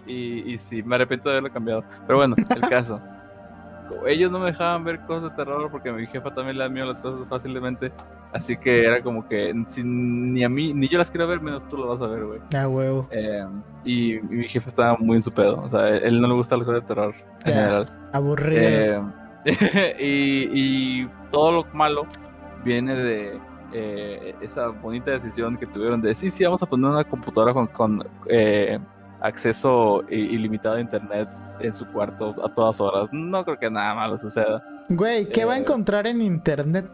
Y, 0.06 0.52
y 0.52 0.58
sí, 0.58 0.82
me 0.82 0.96
arrepiento 0.96 1.28
de 1.28 1.36
haberlo 1.36 1.52
cambiado. 1.52 1.84
Pero 2.06 2.18
bueno, 2.18 2.36
el 2.36 2.60
caso. 2.68 3.00
Ellos 4.04 4.32
no 4.32 4.40
me 4.40 4.46
dejaban 4.46 4.82
ver 4.82 5.00
cosas 5.06 5.30
de 5.30 5.36
terror 5.36 5.70
porque 5.70 5.92
mi 5.92 6.06
jefa 6.08 6.34
también 6.34 6.58
le 6.58 6.64
da 6.64 6.68
miedo 6.68 6.86
las 6.86 6.98
cosas 7.00 7.26
fácilmente. 7.28 7.92
Así 8.32 8.56
que 8.56 8.84
era 8.84 9.00
como 9.00 9.28
que 9.28 9.54
ni 9.54 10.42
a 10.42 10.48
mí, 10.48 10.74
ni 10.74 10.88
yo 10.88 10.98
las 10.98 11.10
quiero 11.10 11.28
ver, 11.28 11.40
menos 11.40 11.66
tú 11.68 11.76
lo 11.76 11.86
vas 11.86 12.02
a 12.02 12.12
ver, 12.12 12.24
güey. 12.24 12.40
Ah, 12.54 12.66
huevo. 12.66 13.06
Eh, 13.12 13.46
y, 13.84 14.16
y 14.16 14.22
mi 14.22 14.48
jefe 14.48 14.68
estaba 14.68 14.96
muy 14.98 15.16
en 15.16 15.22
su 15.22 15.30
pedo. 15.30 15.62
O 15.62 15.68
sea, 15.68 15.88
él 15.88 16.20
no 16.20 16.26
le 16.26 16.34
gusta 16.34 16.56
las 16.56 16.66
cosas 16.66 16.82
de 16.82 16.86
terror 16.86 17.14
en 17.44 17.52
general. 17.54 18.08
Aburrido. 18.12 19.12
Eh, 19.44 19.96
y, 20.00 21.02
y 21.02 21.10
todo 21.30 21.52
lo 21.52 21.64
malo 21.72 22.06
viene 22.64 22.96
de 22.96 23.38
eh, 23.72 24.34
esa 24.40 24.68
bonita 24.68 25.10
decisión 25.10 25.56
que 25.56 25.66
tuvieron 25.66 26.00
de 26.00 26.14
sí, 26.14 26.30
sí, 26.30 26.44
vamos 26.44 26.62
a 26.62 26.66
poner 26.66 26.90
una 26.90 27.04
computadora 27.04 27.52
con, 27.52 27.66
con, 27.66 28.02
eh, 28.28 28.78
acceso 29.20 30.04
ilimitado 30.08 30.76
a 30.76 30.80
internet 30.80 31.28
en 31.60 31.74
su 31.74 31.86
cuarto 31.86 32.34
a 32.44 32.52
todas 32.52 32.80
horas. 32.80 33.08
No 33.12 33.44
creo 33.44 33.58
que 33.58 33.70
nada 33.70 33.94
malo 33.94 34.18
suceda. 34.18 34.62
Güey, 34.88 35.28
¿qué 35.28 35.44
va 35.44 35.54
a 35.54 35.56
eh, 35.56 35.60
encontrar 35.60 36.06
en 36.06 36.22
internet? 36.22 36.88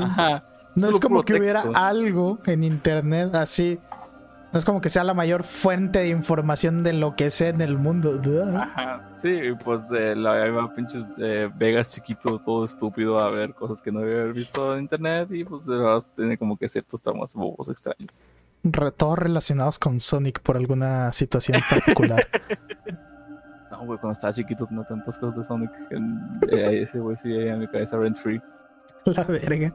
Ajá. 0.00 0.42
No 0.74 0.88
es 0.88 0.98
como 0.98 1.22
que 1.22 1.34
hubiera 1.34 1.62
algo 1.74 2.38
en 2.46 2.64
internet 2.64 3.34
así. 3.34 3.78
No 4.52 4.58
es 4.58 4.64
como 4.64 4.80
que 4.80 4.88
sea 4.88 5.02
la 5.02 5.14
mayor 5.14 5.42
fuente 5.42 5.98
de 5.98 6.08
información 6.08 6.84
de 6.84 6.92
lo 6.92 7.16
que 7.16 7.30
sea 7.30 7.48
en 7.48 7.60
el 7.60 7.76
mundo. 7.76 8.20
Ajá. 8.56 9.10
Sí, 9.16 9.36
pues 9.64 9.90
eh, 9.90 10.14
la 10.14 10.72
pinches 10.74 11.16
eh, 11.18 11.50
Vegas 11.56 11.92
chiquito, 11.92 12.38
todo 12.38 12.64
estúpido 12.64 13.18
a 13.18 13.30
ver 13.30 13.52
cosas 13.52 13.82
que 13.82 13.90
no 13.90 14.00
había 14.00 14.24
visto 14.26 14.74
en 14.74 14.82
internet 14.82 15.28
y 15.32 15.44
pues 15.44 15.68
ahora 15.68 15.98
tiene 16.14 16.38
como 16.38 16.56
que 16.56 16.68
ciertos 16.68 17.02
traumas 17.02 17.34
bobos 17.34 17.68
extraños. 17.68 18.22
Re- 18.64 18.92
todos 18.92 19.18
relacionados 19.18 19.78
con 19.78 20.00
Sonic 20.00 20.40
por 20.40 20.56
alguna 20.56 21.12
situación 21.12 21.60
particular. 21.68 22.26
No, 23.70 23.86
güey, 23.86 23.98
cuando 23.98 24.12
estaba 24.12 24.32
chiquito 24.32 24.68
no 24.70 24.84
tantas 24.84 25.18
cosas 25.18 25.36
de 25.38 25.44
Sonic. 25.44 25.70
en- 25.90 26.38
eh, 26.50 26.82
ese 26.82 27.00
güey 27.00 27.16
sí 27.16 27.28
veía 27.28 27.54
en 27.54 27.58
mi 27.60 27.66
cabeza 27.68 27.96
rent 27.96 28.16
free. 28.16 28.40
la 29.04 29.24
verga. 29.24 29.74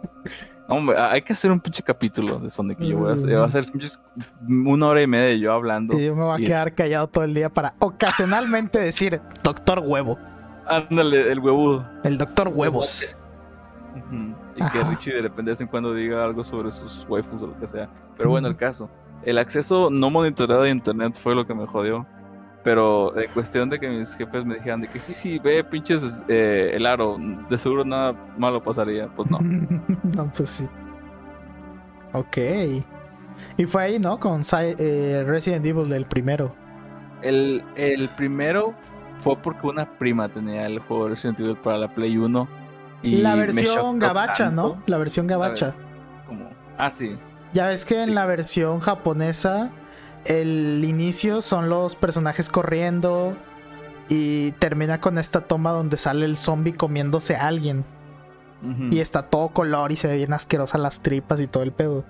No, 0.69 0.75
hombre, 0.75 0.97
hay 0.97 1.21
que 1.21 1.33
hacer 1.33 1.51
un 1.51 1.59
pinche 1.59 1.83
capítulo 1.83 2.39
de 2.39 2.49
Sonic. 2.49 2.79
Y 2.79 2.89
yo 2.89 2.97
voy 2.97 3.09
a 3.11 3.13
hacer, 3.13 3.29
Mm. 3.29 3.33
voy 3.33 3.41
a 3.41 3.45
hacer 3.45 3.65
pinches 3.71 4.01
una 4.47 4.87
hora 4.87 5.01
y 5.01 5.07
media 5.07 5.25
de 5.27 5.39
yo 5.39 5.51
hablando. 5.53 5.99
Y 5.99 6.05
yo 6.05 6.15
me 6.15 6.23
voy 6.23 6.39
a 6.39 6.41
Y- 6.41 6.45
quedar 6.47 6.73
callado 6.75 7.07
todo 7.07 7.25
el 7.25 7.33
día 7.33 7.49
para 7.49 7.73
ocasionalmente 7.79 8.79
decir 8.79 9.19
Doctor 9.43 9.79
Huevo. 9.85 10.17
Ándale, 10.65 11.31
el 11.31 11.39
huevudo. 11.39 11.85
El 12.03 12.17
Doctor 12.17 12.47
Huevos. 12.55 13.05
Y 14.55 14.69
que. 14.69 14.83
Richie 14.83 15.13
de 15.13 15.21
repente 15.23 15.43
de 15.43 15.51
vez 15.51 15.61
en 15.61 15.67
cuando 15.67 15.93
diga 15.93 16.23
algo 16.23 16.43
sobre 16.43 16.71
sus 16.71 17.05
waifus 17.09 17.41
o 17.41 17.47
lo 17.47 17.59
que 17.59 17.67
sea. 17.67 17.89
Pero 18.17 18.29
bueno, 18.29 18.47
el 18.47 18.55
caso. 18.55 18.89
El 19.23 19.37
acceso 19.37 19.89
no 19.89 20.09
monitoreado 20.09 20.63
de 20.63 20.69
internet 20.69 21.17
fue 21.19 21.35
lo 21.35 21.45
que 21.45 21.53
me 21.53 21.65
jodió. 21.65 22.05
Pero 22.63 23.17
en 23.17 23.31
cuestión 23.31 23.69
de 23.69 23.79
que 23.79 23.87
mis 23.87 24.13
jefes 24.15 24.45
me 24.45 24.55
dijeran 24.55 24.81
de 24.81 24.89
que 24.89 24.99
sí, 24.99 25.13
sí, 25.13 25.39
ve 25.39 25.63
pinches 25.63 26.25
eh, 26.27 26.71
el 26.73 26.85
aro, 26.85 27.17
de 27.49 27.57
seguro 27.57 27.85
nada 27.85 28.13
malo 28.37 28.61
pasaría. 28.61 29.07
Pues 29.07 29.29
no. 29.31 29.39
no, 30.15 30.31
pues 30.35 30.49
sí. 30.49 30.67
Ok. 32.13 32.37
Y 33.57 33.65
fue 33.65 33.83
ahí, 33.83 33.99
¿no? 33.99 34.19
Con 34.19 34.41
eh, 34.51 35.23
Resident 35.25 35.65
Evil 35.65 35.89
del 35.89 36.05
primero. 36.05 36.53
El, 37.21 37.63
el 37.75 38.09
primero 38.09 38.73
fue 39.17 39.37
porque 39.37 39.67
una 39.67 39.97
prima 39.97 40.29
tenía 40.29 40.65
el 40.65 40.79
juego 40.79 41.05
de 41.05 41.09
Resident 41.11 41.39
Evil 41.39 41.57
para 41.57 41.77
la 41.77 41.93
Play 41.93 42.17
1. 42.17 42.47
Y 43.01 43.17
la 43.17 43.35
versión 43.35 43.99
gabacha, 43.99 44.45
tanto, 44.45 44.75
¿no? 44.75 44.83
La 44.85 44.97
versión 44.97 45.27
gabacha. 45.27 45.71
Como, 46.27 46.49
ah, 46.77 46.89
sí. 46.89 47.17
Ya 47.53 47.67
ves 47.67 47.85
que 47.85 48.03
en 48.03 48.13
la 48.13 48.25
versión 48.25 48.79
japonesa 48.79 49.71
el 50.25 50.83
inicio 50.85 51.41
son 51.41 51.69
los 51.69 51.95
personajes 51.95 52.49
corriendo 52.49 53.35
y 54.09 54.51
termina 54.53 54.99
con 54.99 55.17
esta 55.17 55.41
toma 55.41 55.71
donde 55.71 55.97
sale 55.97 56.25
el 56.25 56.37
zombie 56.37 56.73
comiéndose 56.73 57.35
a 57.35 57.47
alguien 57.47 57.85
y 58.91 58.99
está 58.99 59.21
todo 59.21 59.49
color 59.49 59.93
y 59.93 59.95
se 59.95 60.09
ve 60.09 60.17
bien 60.17 60.33
asquerosa 60.33 60.77
las 60.77 60.99
tripas 60.99 61.39
y 61.39 61.47
todo 61.47 61.63
el 61.63 61.71
pedo. 61.71 62.03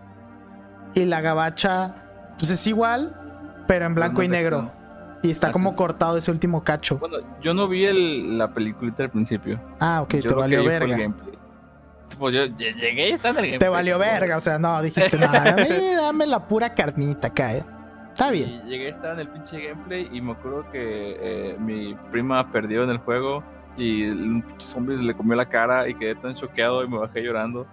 Y 0.95 1.05
la 1.05 1.21
gabacha 1.21 2.33
pues 2.39 2.49
es 2.49 2.65
igual, 2.65 3.15
pero 3.67 3.85
en 3.85 3.93
blanco 3.93 4.23
y 4.23 4.27
negro. 4.27 4.71
Y 5.21 5.31
está 5.31 5.47
Así 5.47 5.53
como 5.53 5.69
es. 5.71 5.75
cortado 5.75 6.17
ese 6.17 6.31
último 6.31 6.63
cacho. 6.63 6.97
Bueno, 6.97 7.17
yo 7.41 7.53
no 7.53 7.67
vi 7.67 7.85
el- 7.85 8.37
la 8.37 8.53
peliculita 8.53 9.03
al 9.03 9.09
principio. 9.09 9.59
Ah, 9.79 10.01
ok, 10.01 10.15
Yo 10.15 10.29
te 10.29 10.33
valió 10.35 10.63
verga. 10.63 11.13
Pues 12.17 12.33
yo 12.35 12.41
lle- 12.45 12.75
llegué 12.75 13.09
y 13.09 13.11
está 13.11 13.29
en 13.29 13.35
el 13.37 13.41
gameplay. 13.43 13.59
Te 13.59 13.69
valió 13.69 13.99
verga, 13.99 14.37
o 14.37 14.41
sea, 14.41 14.57
no, 14.59 14.81
dijiste 14.81 15.17
nada. 15.17 15.43
dame, 15.55 15.93
dame 15.95 16.25
la 16.27 16.47
pura 16.47 16.73
carnita 16.73 17.27
acá, 17.27 17.53
eh. 17.55 17.63
Está 18.11 18.31
bien. 18.31 18.61
Y 18.65 18.69
llegué 18.69 18.87
a 18.87 18.89
estar 18.89 19.13
en 19.13 19.19
el 19.19 19.27
pinche 19.29 19.61
gameplay 19.65 20.09
y 20.11 20.19
me 20.19 20.31
acuerdo 20.33 20.65
que 20.71 21.15
eh, 21.19 21.57
mi 21.59 21.95
prima 22.11 22.49
perdió 22.51 22.83
en 22.83 22.89
el 22.89 22.97
juego 22.97 23.43
y 23.77 24.03
un 24.09 24.43
zombie 24.57 24.97
le 24.97 25.13
comió 25.13 25.35
la 25.35 25.47
cara 25.47 25.87
y 25.87 25.93
quedé 25.93 26.15
tan 26.15 26.33
choqueado 26.33 26.83
y 26.83 26.89
me 26.89 26.97
bajé 26.97 27.21
llorando. 27.21 27.65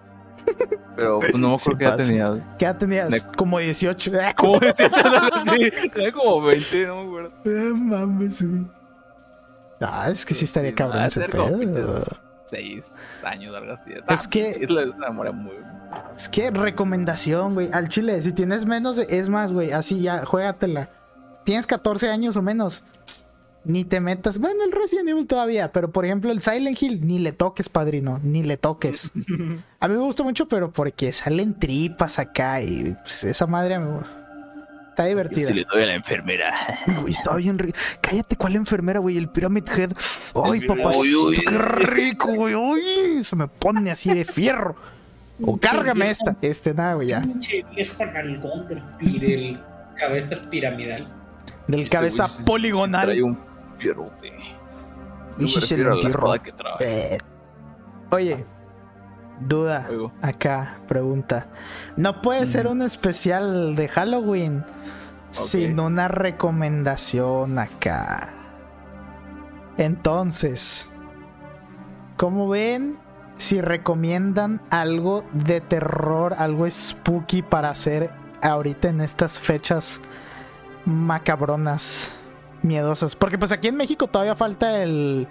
Pero 0.96 1.18
pues, 1.18 1.34
no 1.34 1.58
Sí 1.58 1.70
qué 1.76 1.84
edad 1.84 1.96
pasa. 1.96 2.04
tenía. 2.08 2.56
¿Qué 2.58 2.64
edad 2.64 2.76
tenías? 2.78 3.22
Como 3.36 3.58
18. 3.58 4.12
Como 4.36 4.58
18 4.60 4.94
años 4.96 5.32
así. 5.46 5.70
Tenía 5.92 6.12
como 6.12 6.40
20, 6.42 6.86
no 6.86 6.96
me 7.02 7.06
acuerdo. 7.08 7.32
Eh, 7.44 7.72
mames, 7.74 8.42
güey. 8.42 8.66
Ah, 9.80 10.08
es 10.10 10.24
que 10.24 10.34
sí 10.34 10.44
estaría 10.46 10.70
Sí, 10.70 10.74
cabrón 10.76 11.04
ese 11.04 11.20
pedo. 11.26 11.58
pinches 11.58 12.20
6 12.46 12.96
años, 13.24 13.54
algo 13.54 13.72
así. 13.74 13.90
Es 14.08 14.26
que- 14.28 14.48
Es 14.50 14.70
la- 14.70 14.82
es 14.82 14.88
una 14.88 15.08
memoria 15.10 15.32
muy. 15.32 15.52
Es 16.16 16.28
que 16.28 16.50
recomendación, 16.50 17.54
güey. 17.54 17.68
Al 17.72 17.88
chile, 17.88 18.20
si 18.22 18.32
tienes 18.32 18.64
menos 18.64 18.96
de. 18.96 19.06
Es 19.10 19.28
más, 19.28 19.52
güey, 19.52 19.72
así 19.72 20.00
ya, 20.00 20.24
juégatela. 20.24 20.88
Tienes 21.44 21.66
14 21.66 22.08
años 22.10 22.36
o 22.36 22.42
menos. 22.42 22.82
Ni 23.66 23.84
te 23.84 23.98
metas. 23.98 24.38
Bueno, 24.38 24.62
el 24.62 24.70
Resident 24.70 25.08
Evil 25.08 25.26
todavía, 25.26 25.72
pero 25.72 25.90
por 25.90 26.04
ejemplo, 26.04 26.30
el 26.30 26.40
Silent 26.40 26.80
Hill, 26.80 27.04
ni 27.04 27.18
le 27.18 27.32
toques, 27.32 27.68
padrino. 27.68 28.20
Ni 28.22 28.44
le 28.44 28.56
toques. 28.56 29.10
A 29.80 29.88
mí 29.88 29.94
me 29.94 30.00
gusta 30.00 30.22
mucho, 30.22 30.46
pero 30.46 30.72
porque 30.72 31.12
salen 31.12 31.58
tripas 31.58 32.20
acá 32.20 32.62
y 32.62 32.94
pues, 33.02 33.24
esa 33.24 33.46
madre 33.46 33.80
me. 33.80 34.26
Está 34.90 35.04
divertida. 35.04 35.50
doy 35.50 35.82
a 35.82 35.86
la 35.86 35.94
enfermera. 35.94 36.54
Uy, 37.04 37.10
estaba 37.10 37.36
bien 37.36 37.58
rico. 37.58 37.76
Cállate, 38.00 38.34
¿cuál 38.34 38.56
enfermera, 38.56 38.98
güey? 38.98 39.18
El 39.18 39.28
Pyramid 39.28 39.64
Head. 39.68 39.90
Ay, 40.42 40.66
uy. 40.66 41.36
qué 41.36 41.58
rico, 41.58 42.32
güey. 42.32 42.54
Uy, 42.54 43.22
se 43.22 43.36
me 43.36 43.46
pone 43.46 43.90
así 43.90 44.14
de 44.14 44.24
fierro. 44.24 44.74
O 45.42 45.58
cárgame 45.58 46.08
esta. 46.08 46.34
Este, 46.40 46.72
nada, 46.72 46.94
güey, 46.94 47.08
ya. 47.08 47.20
Pinche 47.20 47.62
viejo 47.74 48.06
nalgón 48.06 48.68
del, 48.68 49.60
cabeza 49.98 50.36
piramidal. 50.50 51.06
Del 51.68 51.88
cabeza 51.90 52.26
poligonal. 52.46 53.04
Trae 53.04 53.22
un 53.22 53.36
fierrote. 53.76 54.28
Y 55.38 55.42
No 55.42 55.48
si 55.48 55.54
me 55.56 55.60
se 55.60 55.76
refiero 55.76 55.92
a 55.92 55.94
le 55.96 56.02
la 56.02 56.06
enterró. 56.08 56.34
espada 56.34 56.42
que 56.42 56.52
trae. 56.52 57.14
Eh. 57.14 57.18
Oye, 58.10 58.46
duda. 59.40 59.86
Oigo. 59.90 60.12
Acá, 60.22 60.78
pregunta. 60.86 61.48
No 61.96 62.22
puede 62.22 62.46
ser 62.46 62.66
un 62.66 62.82
especial 62.82 63.74
de 63.76 63.88
Halloween 63.88 64.64
sin 65.30 65.78
una 65.80 66.08
recomendación 66.08 67.58
acá. 67.58 68.30
Entonces, 69.76 70.88
¿cómo 72.16 72.48
ven 72.48 72.96
si 73.36 73.60
recomiendan 73.60 74.62
algo 74.70 75.24
de 75.32 75.60
terror, 75.60 76.34
algo 76.38 76.68
spooky 76.70 77.42
para 77.42 77.68
hacer 77.70 78.10
ahorita 78.42 78.88
en 78.88 79.02
estas 79.02 79.38
fechas 79.38 80.00
macabronas, 80.86 82.15
miedosas? 82.66 83.16
Porque 83.16 83.38
pues 83.38 83.52
aquí 83.52 83.68
en 83.68 83.76
México 83.76 84.06
todavía 84.06 84.36
falta 84.36 84.82
el... 84.82 85.26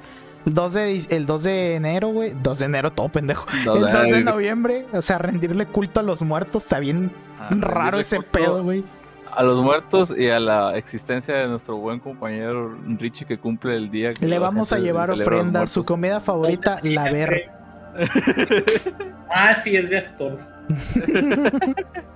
el 0.46 0.54
2 0.54 0.74
de, 0.74 1.06
el 1.10 1.26
2 1.26 1.44
de 1.44 1.76
enero, 1.76 2.08
güey. 2.10 2.34
2 2.42 2.60
de 2.60 2.66
enero, 2.66 2.92
todo 2.92 3.10
pendejo. 3.10 3.46
No, 3.66 3.76
el 3.76 3.82
2 3.82 4.04
de 4.04 4.24
noviembre, 4.24 4.86
o 4.94 5.02
sea, 5.02 5.18
rendirle 5.18 5.66
culto 5.68 6.00
a 6.00 6.04
los 6.04 6.22
muertos. 6.22 6.64
Está 6.64 6.80
bien 6.80 7.12
ah, 7.40 7.50
raro 7.52 8.00
ese 8.00 8.22
pedo, 8.22 8.64
güey. 8.64 8.84
A 9.32 9.44
los 9.44 9.62
muertos 9.62 10.14
y 10.18 10.30
a 10.30 10.40
la 10.40 10.78
existencia 10.78 11.36
de 11.36 11.48
nuestro 11.48 11.76
buen 11.76 12.00
compañero 12.00 12.78
Richie 12.88 13.26
que 13.26 13.38
cumple 13.38 13.76
el 13.76 13.92
día 13.92 14.14
que 14.14 14.26
Le 14.26 14.40
vamos 14.40 14.72
a 14.72 14.80
llevar 14.80 15.12
ofrenda. 15.12 15.68
Su 15.68 15.84
comida 15.84 16.22
favorita, 16.22 16.80
la 16.84 17.12
ver. 17.12 17.52
Ah, 19.28 19.56
sí, 19.64 19.76
es 19.76 19.90
de 19.90 19.98
Astor. 19.98 20.40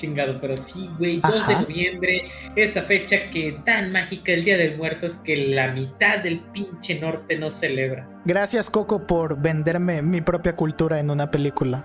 Chingado, 0.00 0.40
pero 0.40 0.56
sí, 0.56 0.88
güey, 0.98 1.20
2 1.20 1.46
de 1.46 1.54
noviembre, 1.56 2.22
esa 2.56 2.80
fecha 2.84 3.28
que 3.28 3.52
tan 3.66 3.92
mágica, 3.92 4.32
el 4.32 4.46
Día 4.46 4.56
del 4.56 4.78
Muerto, 4.78 5.06
es 5.06 5.18
que 5.18 5.36
la 5.36 5.72
mitad 5.72 6.20
del 6.20 6.40
pinche 6.54 6.98
norte 6.98 7.38
no 7.38 7.50
celebra. 7.50 8.08
Gracias, 8.24 8.70
Coco, 8.70 9.06
por 9.06 9.38
venderme 9.38 10.00
mi 10.00 10.22
propia 10.22 10.56
cultura 10.56 10.98
en 11.00 11.10
una 11.10 11.30
película. 11.30 11.84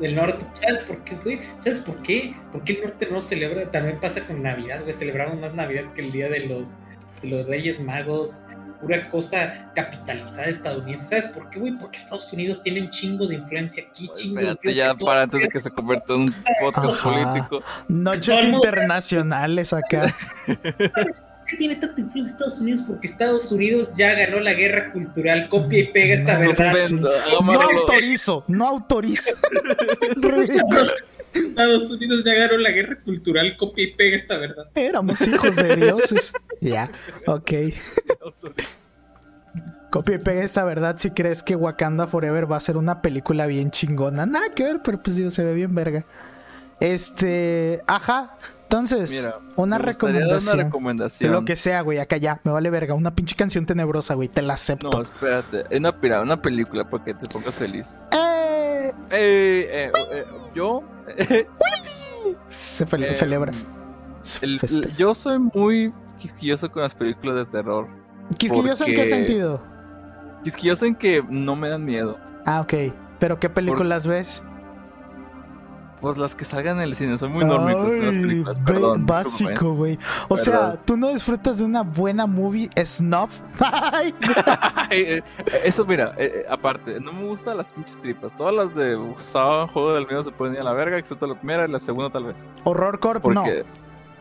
El 0.00 0.14
norte, 0.14 0.46
¿sabes 0.54 0.78
por 0.84 1.04
qué, 1.04 1.14
güey? 1.16 1.40
¿Sabes 1.58 1.82
por 1.82 2.00
qué? 2.00 2.34
Porque 2.52 2.72
el 2.72 2.84
norte 2.84 3.08
no 3.10 3.20
celebra, 3.20 3.70
también 3.70 4.00
pasa 4.00 4.26
con 4.26 4.42
Navidad, 4.42 4.80
güey, 4.82 4.94
celebramos 4.94 5.38
más 5.38 5.52
Navidad 5.52 5.92
que 5.92 6.00
el 6.00 6.10
Día 6.10 6.30
de 6.30 6.46
los, 6.46 6.68
de 7.20 7.28
los 7.28 7.46
Reyes 7.48 7.78
Magos, 7.80 8.44
pura 8.82 9.08
cosa 9.08 9.70
capitalizada 9.74 10.48
estadounidense. 10.48 11.06
¿Sabes 11.08 11.28
por 11.28 11.48
qué, 11.48 11.60
güey? 11.60 11.72
Porque 11.78 11.98
Estados 11.98 12.32
Unidos 12.32 12.62
tiene 12.62 12.82
un 12.82 12.90
chingo 12.90 13.26
de 13.28 13.36
influencia 13.36 13.84
aquí, 13.88 14.10
Oye, 14.12 14.22
chingo 14.22 14.40
de 14.40 14.46
Espérate 14.46 14.68
influencia 14.68 14.98
ya 14.98 15.06
para 15.06 15.22
antes 15.22 15.40
de 15.40 15.48
que 15.48 15.60
se 15.60 15.70
convierta 15.70 16.12
en 16.14 16.20
un 16.22 16.34
podcast 16.60 16.94
Ajá. 16.94 17.10
político. 17.10 17.62
Noches 17.88 18.44
internacionales 18.44 19.72
acá. 19.72 20.14
¿Por 20.46 20.56
qué 21.46 21.56
tiene 21.56 21.76
tanta 21.76 22.00
influencia 22.00 22.32
Estados 22.32 22.58
Unidos? 22.58 22.82
Porque 22.86 23.06
Estados 23.06 23.52
Unidos 23.52 23.88
ya 23.96 24.14
ganó 24.14 24.40
la 24.40 24.52
guerra 24.52 24.92
cultural. 24.92 25.48
Copia 25.48 25.78
y 25.78 25.86
pega 25.92 26.14
esta 26.14 26.40
No, 26.40 26.52
verdad. 26.52 27.40
No 27.40 27.60
autorizo, 27.62 28.44
no 28.48 28.66
autorizo. 28.66 29.30
Estados 31.34 31.90
Unidos 31.90 32.24
ya 32.24 32.34
ganó 32.34 32.58
la 32.58 32.70
guerra 32.70 32.98
cultural. 33.04 33.56
Copia 33.56 33.84
y 33.84 33.94
pega 33.94 34.16
esta 34.16 34.36
verdad. 34.38 34.64
Éramos 34.74 35.26
hijos 35.26 35.56
de 35.56 35.76
dioses. 35.76 36.32
Ya, 36.60 36.90
ok. 37.26 37.50
Copia 39.90 40.14
y 40.14 40.18
pega 40.18 40.42
esta 40.42 40.64
verdad 40.64 40.96
si 40.98 41.10
crees 41.10 41.42
que 41.42 41.54
Wakanda 41.54 42.06
Forever 42.06 42.50
va 42.50 42.56
a 42.56 42.60
ser 42.60 42.76
una 42.78 43.02
película 43.02 43.46
bien 43.46 43.70
chingona. 43.70 44.24
Nada 44.24 44.46
que 44.54 44.62
ver, 44.64 44.80
pero 44.82 45.02
pues 45.02 45.16
digo, 45.16 45.30
se 45.30 45.44
ve 45.44 45.52
bien 45.54 45.74
verga. 45.74 46.04
Este, 46.80 47.82
ajá. 47.86 48.36
Entonces, 48.62 49.10
Mira, 49.10 49.36
una 49.56 49.76
recomendación. 49.76 50.54
Una 50.54 50.64
recomendación. 50.64 51.32
lo 51.32 51.44
que 51.44 51.56
sea, 51.56 51.82
güey, 51.82 51.98
acá 51.98 52.16
ya, 52.16 52.40
me 52.42 52.50
vale 52.52 52.70
verga. 52.70 52.94
Una 52.94 53.14
pinche 53.14 53.36
canción 53.36 53.66
tenebrosa, 53.66 54.14
güey, 54.14 54.28
te 54.28 54.40
la 54.40 54.54
acepto. 54.54 54.88
No, 54.90 55.02
espérate. 55.02 55.64
Es 55.68 55.78
una, 55.78 55.92
pira- 56.00 56.22
una 56.22 56.40
película 56.40 56.88
para 56.88 57.04
que 57.04 57.12
te 57.12 57.26
pongas 57.28 57.54
feliz. 57.54 58.02
¡Eh! 58.12 58.92
Eh, 59.10 59.68
eh, 59.70 59.92
eh, 60.14 60.24
yo. 60.54 60.82
Se 62.48 62.84
eh, 62.84 63.16
celebra. 63.16 63.52
Se 64.22 64.44
el- 64.46 64.60
yo 64.96 65.14
soy 65.14 65.38
muy 65.38 65.92
quisquilloso 66.18 66.70
con 66.70 66.82
las 66.82 66.94
películas 66.94 67.36
de 67.36 67.46
terror. 67.46 67.88
¿Quisquilloso 68.38 68.86
en 68.86 68.94
qué 68.94 69.06
sentido? 69.06 69.64
Quisquilloso 70.44 70.86
en 70.86 70.94
que 70.94 71.24
no 71.28 71.56
me 71.56 71.68
dan 71.68 71.84
miedo. 71.84 72.18
Ah, 72.46 72.60
ok. 72.60 72.74
¿Pero 73.18 73.38
qué 73.38 73.48
películas 73.48 74.06
ves? 74.06 74.44
Pues 76.02 76.18
las 76.18 76.34
que 76.34 76.44
salgan 76.44 76.78
en 76.78 76.82
el 76.82 76.94
cine, 76.96 77.16
soy 77.16 77.28
muy 77.28 77.44
normie 77.44 77.74
con 77.74 78.04
las 78.04 78.14
películas. 78.16 78.58
Perdón, 78.66 79.06
básico, 79.06 79.72
güey. 79.74 79.96
O 80.28 80.36
sea, 80.36 80.76
tú 80.84 80.96
no 80.96 81.10
disfrutas 81.10 81.58
de 81.58 81.64
una 81.64 81.82
buena 81.82 82.26
movie 82.26 82.68
snuff. 82.84 83.40
Ay, 83.60 84.12
eh, 84.90 85.22
Eso, 85.62 85.84
mira, 85.86 86.12
eh, 86.18 86.42
eh, 86.42 86.46
aparte, 86.50 86.98
no 86.98 87.12
me 87.12 87.24
gustan 87.28 87.56
las 87.56 87.68
pinches 87.72 87.98
tripas. 87.98 88.36
Todas 88.36 88.52
las 88.52 88.74
de 88.74 88.98
Saw, 89.16 89.68
Juego 89.68 89.94
del 89.94 90.06
Miedo 90.08 90.24
se 90.24 90.32
pueden 90.32 90.54
ir 90.56 90.60
a 90.60 90.64
la 90.64 90.72
verga, 90.72 90.98
excepto 90.98 91.24
la 91.28 91.36
primera 91.36 91.66
y 91.66 91.70
la 91.70 91.78
segunda 91.78 92.10
tal 92.10 92.24
vez. 92.24 92.50
Horror 92.64 92.98
Corp, 92.98 93.24
no. 93.26 93.42
Porque, 93.44 93.64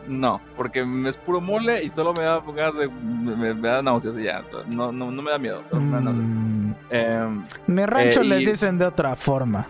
no. 0.07 0.41
porque 0.55 0.85
es 1.07 1.17
puro 1.17 1.41
mole 1.41 1.83
y 1.83 1.89
solo 1.89 2.13
me 2.13 2.23
da 2.23 2.41
ganas 2.55 2.75
de. 2.77 2.89
Me, 2.89 3.55
me 3.55 3.69
da 3.69 3.81
náuseas 3.81 4.15
y 4.19 4.23
ya. 4.25 4.41
o 4.45 4.47
sea, 4.47 4.59
no, 4.67 4.91
no, 4.91 5.09
no 5.11 5.21
me 5.23 5.31
da 5.31 5.39
miedo. 5.39 5.63
solo 5.71 5.81
me 5.81 5.91
da 5.95 6.01
náuseas. 6.01 6.25
Mm, 6.25 6.61
Em, 6.91 7.43
mi 7.67 7.85
rancho 7.85 8.21
Eh, 8.21 8.25
y- 8.25 8.29
les 8.29 8.39
dicen 8.45 8.77
de 8.77 8.85
otra 8.85 9.15
forma. 9.15 9.67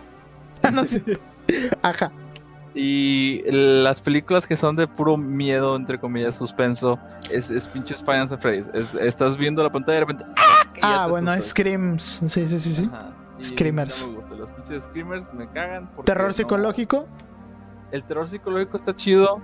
no 0.72 0.84
sé. 0.84 1.02
Ajá. 1.82 2.10
Y 2.74 3.42
las 3.50 4.00
películas 4.00 4.46
que 4.46 4.56
son 4.56 4.76
de 4.76 4.86
puro 4.86 5.16
miedo, 5.18 5.76
entre 5.76 5.98
comillas, 6.00 6.36
suspenso, 6.38 6.98
es, 7.30 7.50
es 7.50 7.68
pinche 7.68 7.94
and 8.08 8.38
Freddy's. 8.40 8.70
Es- 8.72 8.94
estás 8.94 9.36
viendo 9.36 9.62
la 9.62 9.70
pantalla 9.70 9.98
y 9.98 10.00
de 10.00 10.06
repente. 10.06 10.24
¡Ah! 10.36 11.02
Ah, 11.02 11.06
bueno, 11.06 11.30
asustas. 11.32 11.50
Screams. 11.50 12.02
Sí, 12.26 12.48
sí, 12.48 12.58
sí, 12.58 12.72
sí. 12.72 12.90
Screamers. 13.42 14.06
no 14.06 14.12
me 14.12 14.18
gusta. 14.20 14.34
Los 14.36 14.50
pinches 14.50 14.84
Screamers 14.84 15.34
me 15.34 15.48
cagan. 15.50 15.90
¿Terror 16.04 16.28
no- 16.28 16.32
psicológico? 16.32 17.06
El 17.90 18.04
terror 18.04 18.26
psicológico 18.26 18.78
está 18.78 18.94
chido, 18.94 19.42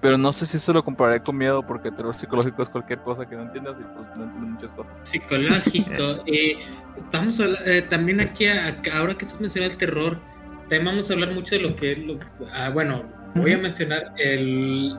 pero 0.00 0.16
no 0.16 0.30
sé 0.30 0.46
si 0.46 0.56
eso 0.58 0.72
lo 0.72 0.84
compararé 0.84 1.20
con 1.24 1.36
miedo, 1.36 1.66
porque 1.66 1.88
el 1.88 1.94
terror 1.96 2.14
psicológico 2.14 2.62
es 2.62 2.70
cualquier 2.70 3.00
cosa 3.00 3.28
que 3.28 3.34
no 3.34 3.42
entiendas 3.42 3.76
y 3.80 3.82
pues 3.82 4.16
no 4.16 4.24
entiendo 4.24 4.46
muchas 4.46 4.72
cosas. 4.72 4.92
Psicológico. 5.02 6.22
eh, 6.26 6.56
vamos 7.12 7.40
a 7.40 7.46
eh, 7.66 7.82
también 7.82 8.20
aquí, 8.20 8.46
a- 8.46 8.68
a- 8.68 8.98
ahora 8.98 9.14
que 9.14 9.24
estás 9.24 9.40
mencionando 9.40 9.72
el 9.72 9.78
terror, 9.78 10.20
también 10.70 10.84
vamos 10.86 11.10
a 11.10 11.14
hablar 11.14 11.32
mucho 11.32 11.54
de 11.56 11.60
lo 11.62 11.76
que. 11.76 11.96
lo- 11.96 12.18
ah, 12.52 12.70
bueno, 12.70 13.04
voy 13.34 13.52
a 13.52 13.58
mencionar 13.58 14.12
el, 14.18 14.96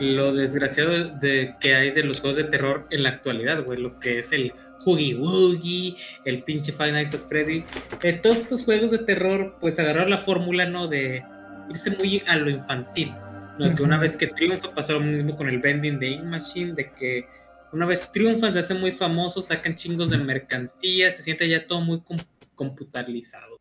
lo 0.00 0.32
desgraciado 0.32 1.08
de, 1.18 1.54
que 1.60 1.74
hay 1.74 1.90
de 1.90 2.04
los 2.04 2.20
juegos 2.20 2.36
de 2.38 2.44
terror 2.44 2.86
en 2.90 3.02
la 3.02 3.10
actualidad, 3.10 3.62
güey. 3.64 3.78
Lo 3.80 3.98
que 4.00 4.18
es 4.20 4.32
el 4.32 4.52
Hoogie 4.78 5.14
Woogie, 5.16 5.96
el 6.24 6.42
pinche 6.44 6.72
Five 6.72 6.92
Nights 6.92 7.14
at 7.14 7.28
Freddy. 7.28 7.64
Eh, 8.02 8.14
todos 8.14 8.38
estos 8.38 8.64
juegos 8.64 8.90
de 8.92 8.98
terror, 8.98 9.56
pues 9.60 9.78
agarraron 9.78 10.10
la 10.10 10.18
fórmula, 10.18 10.64
¿no? 10.66 10.88
De 10.88 11.22
irse 11.68 11.90
muy 11.90 12.22
a 12.26 12.36
lo 12.36 12.48
infantil. 12.48 13.12
¿no? 13.58 13.74
Que 13.74 13.82
una 13.82 13.98
vez 13.98 14.16
que 14.16 14.26
triunfa, 14.28 14.74
pasó 14.74 14.94
lo 14.94 15.00
mismo 15.00 15.36
con 15.36 15.48
el 15.48 15.58
vending 15.58 15.98
de 15.98 16.08
Ink 16.08 16.24
Machine, 16.24 16.72
de 16.72 16.90
que 16.92 17.26
una 17.72 17.84
vez 17.84 18.10
triunfan, 18.10 18.54
se 18.54 18.60
hacen 18.60 18.80
muy 18.80 18.90
famosos, 18.90 19.44
sacan 19.46 19.74
chingos 19.74 20.08
de 20.08 20.16
mercancías, 20.16 21.14
se 21.16 21.22
siente 21.22 21.46
ya 21.46 21.66
todo 21.66 21.82
muy 21.82 22.00
com- 22.00 22.18
computarizado. 22.54 23.59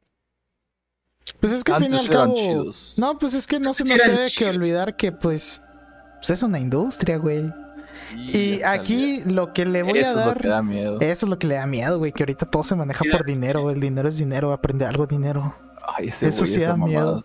Pues 1.39 1.53
es 1.53 1.64
que 1.64 1.72
al 1.72 1.80
fin 1.80 1.88
y 1.91 1.93
Antes 1.95 2.10
al 2.10 2.14
eran 2.15 2.26
cabo. 2.27 2.35
chidos. 2.35 2.93
No, 2.97 3.18
pues 3.18 3.34
es 3.34 3.47
que 3.47 3.60
no 3.60 3.73
se 3.73 3.84
nos 3.85 3.99
debe 3.99 4.27
que 4.35 4.45
olvidar 4.45 4.95
que, 4.95 5.11
pues. 5.11 5.61
Pues 6.18 6.30
es 6.31 6.43
una 6.43 6.60
industria, 6.60 7.18
güey. 7.18 7.51
Y 8.15 8.57
ya 8.60 8.72
aquí 8.72 9.22
lo 9.26 9.53
que 9.53 9.65
le 9.65 9.84
voy 9.84 9.99
Eso 9.99 10.10
a 10.10 10.11
es 10.11 10.15
lo 10.18 10.26
dar. 10.26 10.41
que 10.41 10.47
da 10.47 10.61
miedo. 10.64 10.97
Eso 10.99 11.26
es 11.26 11.30
lo 11.30 11.39
que 11.39 11.47
le 11.47 11.56
da 11.56 11.65
miedo, 11.68 11.97
güey. 11.97 12.11
Que 12.11 12.23
ahorita 12.23 12.45
todo 12.45 12.64
se 12.64 12.76
maneja 12.76 13.06
por 13.11 13.23
dinero. 13.26 13.69
El 13.72 13.80
dinero 13.80 14.07
es 14.10 14.18
dinero. 14.18 14.51
Aprende 14.51 14.85
algo 14.85 15.06
dinero. 15.07 15.56
Ay, 15.97 16.07
ese 16.10 16.27
eso 16.30 16.39
güey, 16.39 16.51
sí 16.51 16.60
da 16.61 16.76
miedo. 16.76 17.06
mamada. 17.06 17.23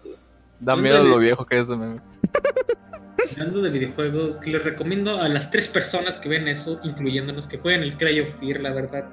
Da 0.60 0.76
miedo 0.76 1.05
lo 1.05 1.18
viejo 1.18 1.44
que 1.44 1.59
es 1.59 1.64
ese 1.64 1.76
meme. 1.76 2.01
Hablando 3.32 3.62
de 3.62 3.70
videojuegos, 3.70 4.47
les 4.47 4.62
recomiendo 4.62 5.20
a 5.20 5.28
las 5.28 5.51
tres 5.51 5.66
personas 5.66 6.18
que 6.18 6.28
ven 6.28 6.47
eso, 6.47 6.78
incluyéndonos, 6.85 7.47
que 7.47 7.59
jueguen 7.59 7.82
el 7.82 7.97
Cry 7.97 8.20
of 8.20 8.28
Fear, 8.39 8.60
la 8.60 8.72
verdad. 8.72 9.05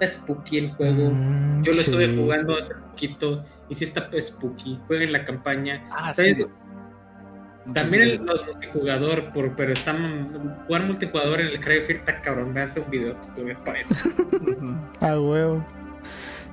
Está 0.00 0.14
spooky 0.14 0.58
el 0.58 0.72
juego. 0.72 1.10
Mm, 1.12 1.62
Yo 1.64 1.68
lo 1.68 1.72
sí. 1.74 1.80
estuve 1.80 2.16
jugando 2.16 2.56
hace 2.56 2.74
poquito 2.74 3.44
y 3.68 3.74
sí 3.74 3.84
está 3.84 4.08
spooky. 4.20 4.80
Jueguen 4.86 5.12
la 5.12 5.24
campaña. 5.24 5.86
Ah, 5.90 6.12
sí. 6.12 6.46
También 7.74 8.02
el, 8.02 8.16
los 8.24 8.46
multijugador, 8.46 9.32
por, 9.32 9.54
pero 9.54 9.72
está 9.74 9.94
jugar 10.66 10.84
multijugador 10.84 11.40
en 11.40 11.48
el 11.48 11.60
Cry 11.60 11.78
of 11.78 11.86
Fear 11.86 11.98
está 11.98 12.22
cabrón. 12.22 12.54
Véanse 12.54 12.80
un 12.80 12.90
video 12.90 13.14
tutorial 13.16 13.62
para 13.64 13.80
eso. 13.80 13.94
A 15.00 15.20
huevo. 15.20 15.64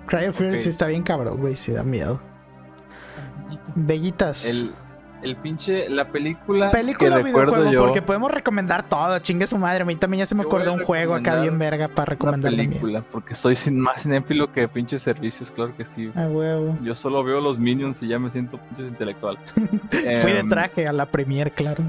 Cry 0.07 0.25
of 0.25 0.37
Fear 0.37 0.57
sí 0.57 0.69
está 0.69 0.87
bien 0.87 1.03
cabrón, 1.03 1.37
güey. 1.37 1.55
Sí 1.55 1.71
da 1.71 1.83
miedo. 1.83 2.21
Bellitas. 3.75 4.45
El, 4.45 4.71
el 5.25 5.35
pinche, 5.35 5.89
la 5.89 6.07
película, 6.09 6.71
Película 6.71 7.17
que 7.17 7.23
videojuego, 7.23 7.71
yo, 7.71 7.81
porque 7.85 8.01
podemos 8.01 8.31
recomendar 8.31 8.87
todo, 8.87 9.19
chingue 9.19 9.47
su 9.47 9.57
madre. 9.57 9.81
A 9.83 9.85
mí 9.85 9.95
también 9.95 10.19
ya 10.19 10.25
se 10.25 10.35
me 10.35 10.43
acordó 10.43 10.71
un 10.73 10.83
juego 10.83 11.13
acá 11.15 11.31
recomendar 11.35 11.41
bien 11.41 11.59
verga 11.59 11.87
para 11.89 12.15
mí. 12.15 12.41
película, 12.41 13.03
porque 13.11 13.35
soy 13.35 13.55
sin, 13.55 13.79
más 13.79 14.03
cinéfilo 14.03 14.51
que 14.51 14.67
pinches 14.67 15.01
servicios, 15.01 15.51
claro 15.51 15.75
que 15.75 15.83
sí. 15.83 16.11
A 16.15 16.27
huevo. 16.27 16.77
Yo 16.81 16.95
solo 16.95 17.23
veo 17.23 17.41
los 17.41 17.59
minions 17.59 18.01
y 18.03 18.07
ya 18.07 18.19
me 18.19 18.29
siento 18.29 18.57
pinches 18.59 18.87
intelectual. 18.89 19.37
Fui 20.21 20.31
de 20.31 20.39
Em, 20.39 20.49
traje 20.49 20.87
a 20.87 20.93
la 20.93 21.05
premier, 21.07 21.51
claro. 21.51 21.83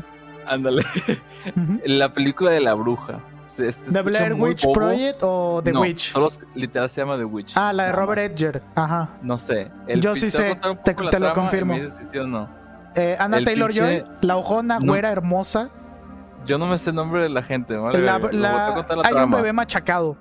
Ándale. 0.46 0.82
La 1.84 2.12
película 2.12 2.50
de 2.50 2.60
la 2.60 2.74
bruja. 2.74 3.20
Se- 3.46 3.70
se 3.72 3.90
¿The 3.92 4.02
Blair 4.02 4.32
Witch 4.34 4.62
bobo. 4.64 4.72
Project 4.74 5.18
o 5.22 5.60
The 5.64 5.72
no, 5.72 5.80
Witch? 5.80 6.10
Solo 6.10 6.28
literal 6.54 6.88
se 6.90 7.00
llama 7.00 7.16
The 7.16 7.24
Witch. 7.24 7.52
Ah, 7.56 7.72
la 7.72 7.86
de 7.86 7.92
Robert. 7.92 8.20
Edger. 8.22 8.62
Ajá. 8.74 9.08
No 9.22 9.38
sé. 9.38 9.70
Yo 10.00 10.14
sí 10.16 10.30
sé, 10.30 10.58
te- 10.84 10.94
te 10.94 11.20
lo 11.20 11.32
confirmo. 11.32 11.74
me 11.74 11.82
dices 11.84 12.08
sí 12.10 12.18
o 12.18 12.26
no. 12.26 12.48
Eh, 12.96 13.16
Anna 13.18 13.38
El 13.38 13.44
Taylor 13.44 13.72
Joy, 13.72 14.00
pinche- 14.02 14.06
la 14.22 14.36
ojona, 14.36 14.78
No. 14.80 14.86
güera 14.92 15.10
hermosa. 15.10 15.70
Yo 16.46 16.58
no 16.58 16.66
me 16.66 16.78
sé 16.78 16.90
el 16.90 16.96
nombre 16.96 17.22
de 17.22 17.28
la 17.28 17.42
gente, 17.42 17.76
¿vale? 17.76 17.98
La- 17.98 18.18
la- 18.18 18.30
la 18.32 18.84
hay 19.04 19.14
un 19.14 19.30
bebé 19.30 19.52
machacado. 19.52 20.16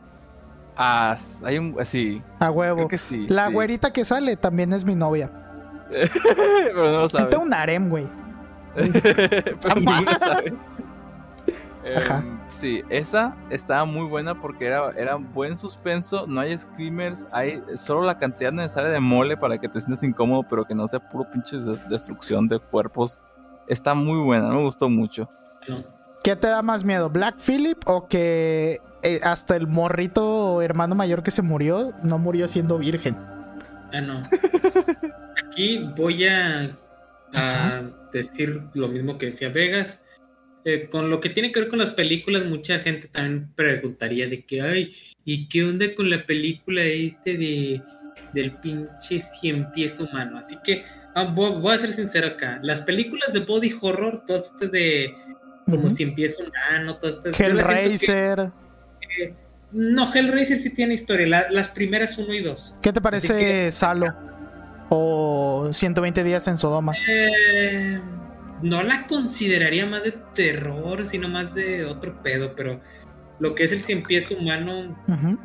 Ah, 0.78 1.16
hay 1.46 1.58
un. 1.58 1.76
Sí, 1.86 2.22
A 2.40 2.52
huevo. 2.52 2.76
creo 2.76 2.88
que 2.90 2.98
sí. 2.98 3.28
La 3.30 3.48
sí. 3.48 3.54
güerita 3.54 3.94
que 3.94 4.04
sale 4.04 4.36
también 4.36 4.74
es 4.74 4.84
mi 4.84 4.94
novia. 4.96 5.30
Pero 5.90 6.92
no 6.92 7.00
lo 7.02 7.08
sabe. 7.08 7.30
Tengo 7.30 7.44
un 7.44 7.54
harem, 7.54 7.90
güey. 7.90 8.08
Pero 8.76 9.76
ni 9.76 9.86
lo 9.86 10.12
sabe. 10.20 10.54
Ajá. 11.96 12.18
Em, 12.20 12.40
sí, 12.48 12.84
esa 12.90 13.36
estaba 13.50 13.86
muy 13.86 14.08
buena 14.08 14.40
porque 14.42 14.66
era, 14.66 14.90
era 14.98 15.16
buen 15.16 15.56
suspenso, 15.56 16.26
no 16.28 16.42
hay 16.42 16.58
screamers, 16.58 17.28
hay 17.32 17.62
solo 17.76 18.04
la 18.04 18.18
cantidad 18.18 18.52
necesaria 18.52 18.90
de 18.90 19.00
mole 19.00 19.38
para 19.38 19.58
que 19.60 19.70
te 19.70 19.80
sientas 19.80 20.04
incómodo, 20.04 20.44
pero 20.50 20.66
que 20.66 20.74
no 20.74 20.88
sea 20.88 21.00
puro 21.00 21.30
pinche 21.32 21.58
des- 21.58 21.88
destrucción 21.90 22.48
de 22.48 22.60
cuerpos. 22.60 23.22
Está 23.68 23.94
muy 23.94 24.20
buena, 24.24 24.50
me 24.50 24.62
gustó 24.62 24.90
mucho. 24.90 25.30
¿Qué 26.24 26.36
te 26.36 26.48
da 26.48 26.62
más 26.64 26.84
miedo? 26.84 27.10
¿Black 27.10 27.38
Phillip 27.40 27.78
o 27.88 28.08
que 28.08 28.80
eh, 29.04 29.20
hasta 29.24 29.56
el 29.56 29.68
morrito 29.68 30.62
hermano 30.64 30.96
mayor 30.96 31.22
que 31.22 31.30
se 31.30 31.44
murió 31.44 31.94
no 32.02 32.18
murió 32.18 32.48
siendo 32.48 32.80
virgen? 32.80 33.16
Ah, 33.94 34.02
no. 34.02 34.24
Aquí 35.48 35.88
voy 35.96 36.28
a, 36.28 36.76
a 37.34 37.82
decir 38.12 38.64
lo 38.74 38.88
mismo 38.88 39.18
que 39.18 39.28
decía 39.28 39.50
Vegas. 39.50 40.02
Eh, 40.68 40.90
con 40.90 41.12
lo 41.12 41.22
que 41.22 41.30
tiene 41.30 41.52
que 41.52 41.60
ver 41.60 41.70
con 41.70 41.78
las 41.78 41.92
películas, 41.92 42.44
mucha 42.46 42.80
gente 42.80 43.08
también 43.10 43.50
preguntaría 43.56 44.28
de 44.28 44.44
que, 44.44 44.62
ay, 44.62 44.96
¿y 45.24 45.48
qué 45.48 45.64
onda 45.64 45.86
con 45.96 46.10
la 46.10 46.26
película 46.26 46.82
este 46.84 47.38
de 47.38 47.82
del 48.34 48.52
pinche 48.58 49.22
cien 49.40 49.72
pies 49.74 50.00
humano? 50.00 50.38
Así 50.40 50.58
que 50.64 50.84
ah, 51.14 51.26
voy, 51.26 51.62
voy 51.62 51.76
a 51.76 51.78
ser 51.78 51.94
sincero 51.94 52.26
acá. 52.28 52.60
Las 52.64 52.82
películas 52.82 53.32
de 53.32 53.42
body 53.42 53.76
horror, 53.80 54.24
todas 54.26 54.46
estas 54.48 54.72
de 54.72 55.14
como 55.66 55.78
Ujú. 55.86 55.90
cien 55.92 56.16
pies 56.16 56.40
humano, 56.40 56.98
todas 56.98 57.18
estas... 57.18 57.36
siento 57.38 57.56
que- 57.58 57.62
Hellraiser. 57.72 58.52
no, 59.72 60.12
Hellraiser 60.14 60.58
sí 60.58 60.72
tiene 60.72 60.96
historia, 60.96 61.28
la- 61.28 61.52
las 61.52 61.68
primeras 61.70 62.18
uno 62.18 62.34
y 62.34 62.42
dos. 62.42 62.76
¿Qué 62.82 62.92
te 62.92 63.02
parece 63.02 63.38
que- 63.38 63.72
Salo? 63.72 64.08
O 64.90 65.70
120 65.72 66.24
días 66.24 66.48
en 66.48 66.58
Sodoma. 66.58 66.94
Eh, 67.08 68.00
no 68.66 68.82
la 68.82 69.06
consideraría 69.06 69.86
más 69.86 70.04
de 70.04 70.12
terror, 70.34 71.06
sino 71.06 71.30
más 71.30 71.54
de 71.54 71.86
otro 71.86 72.20
pedo, 72.24 72.56
pero 72.56 72.82
lo 73.38 73.54
que 73.54 73.64
es 73.64 73.72
el 73.72 73.84
cien 73.84 74.02
pies 74.02 74.32
humano 74.32 74.98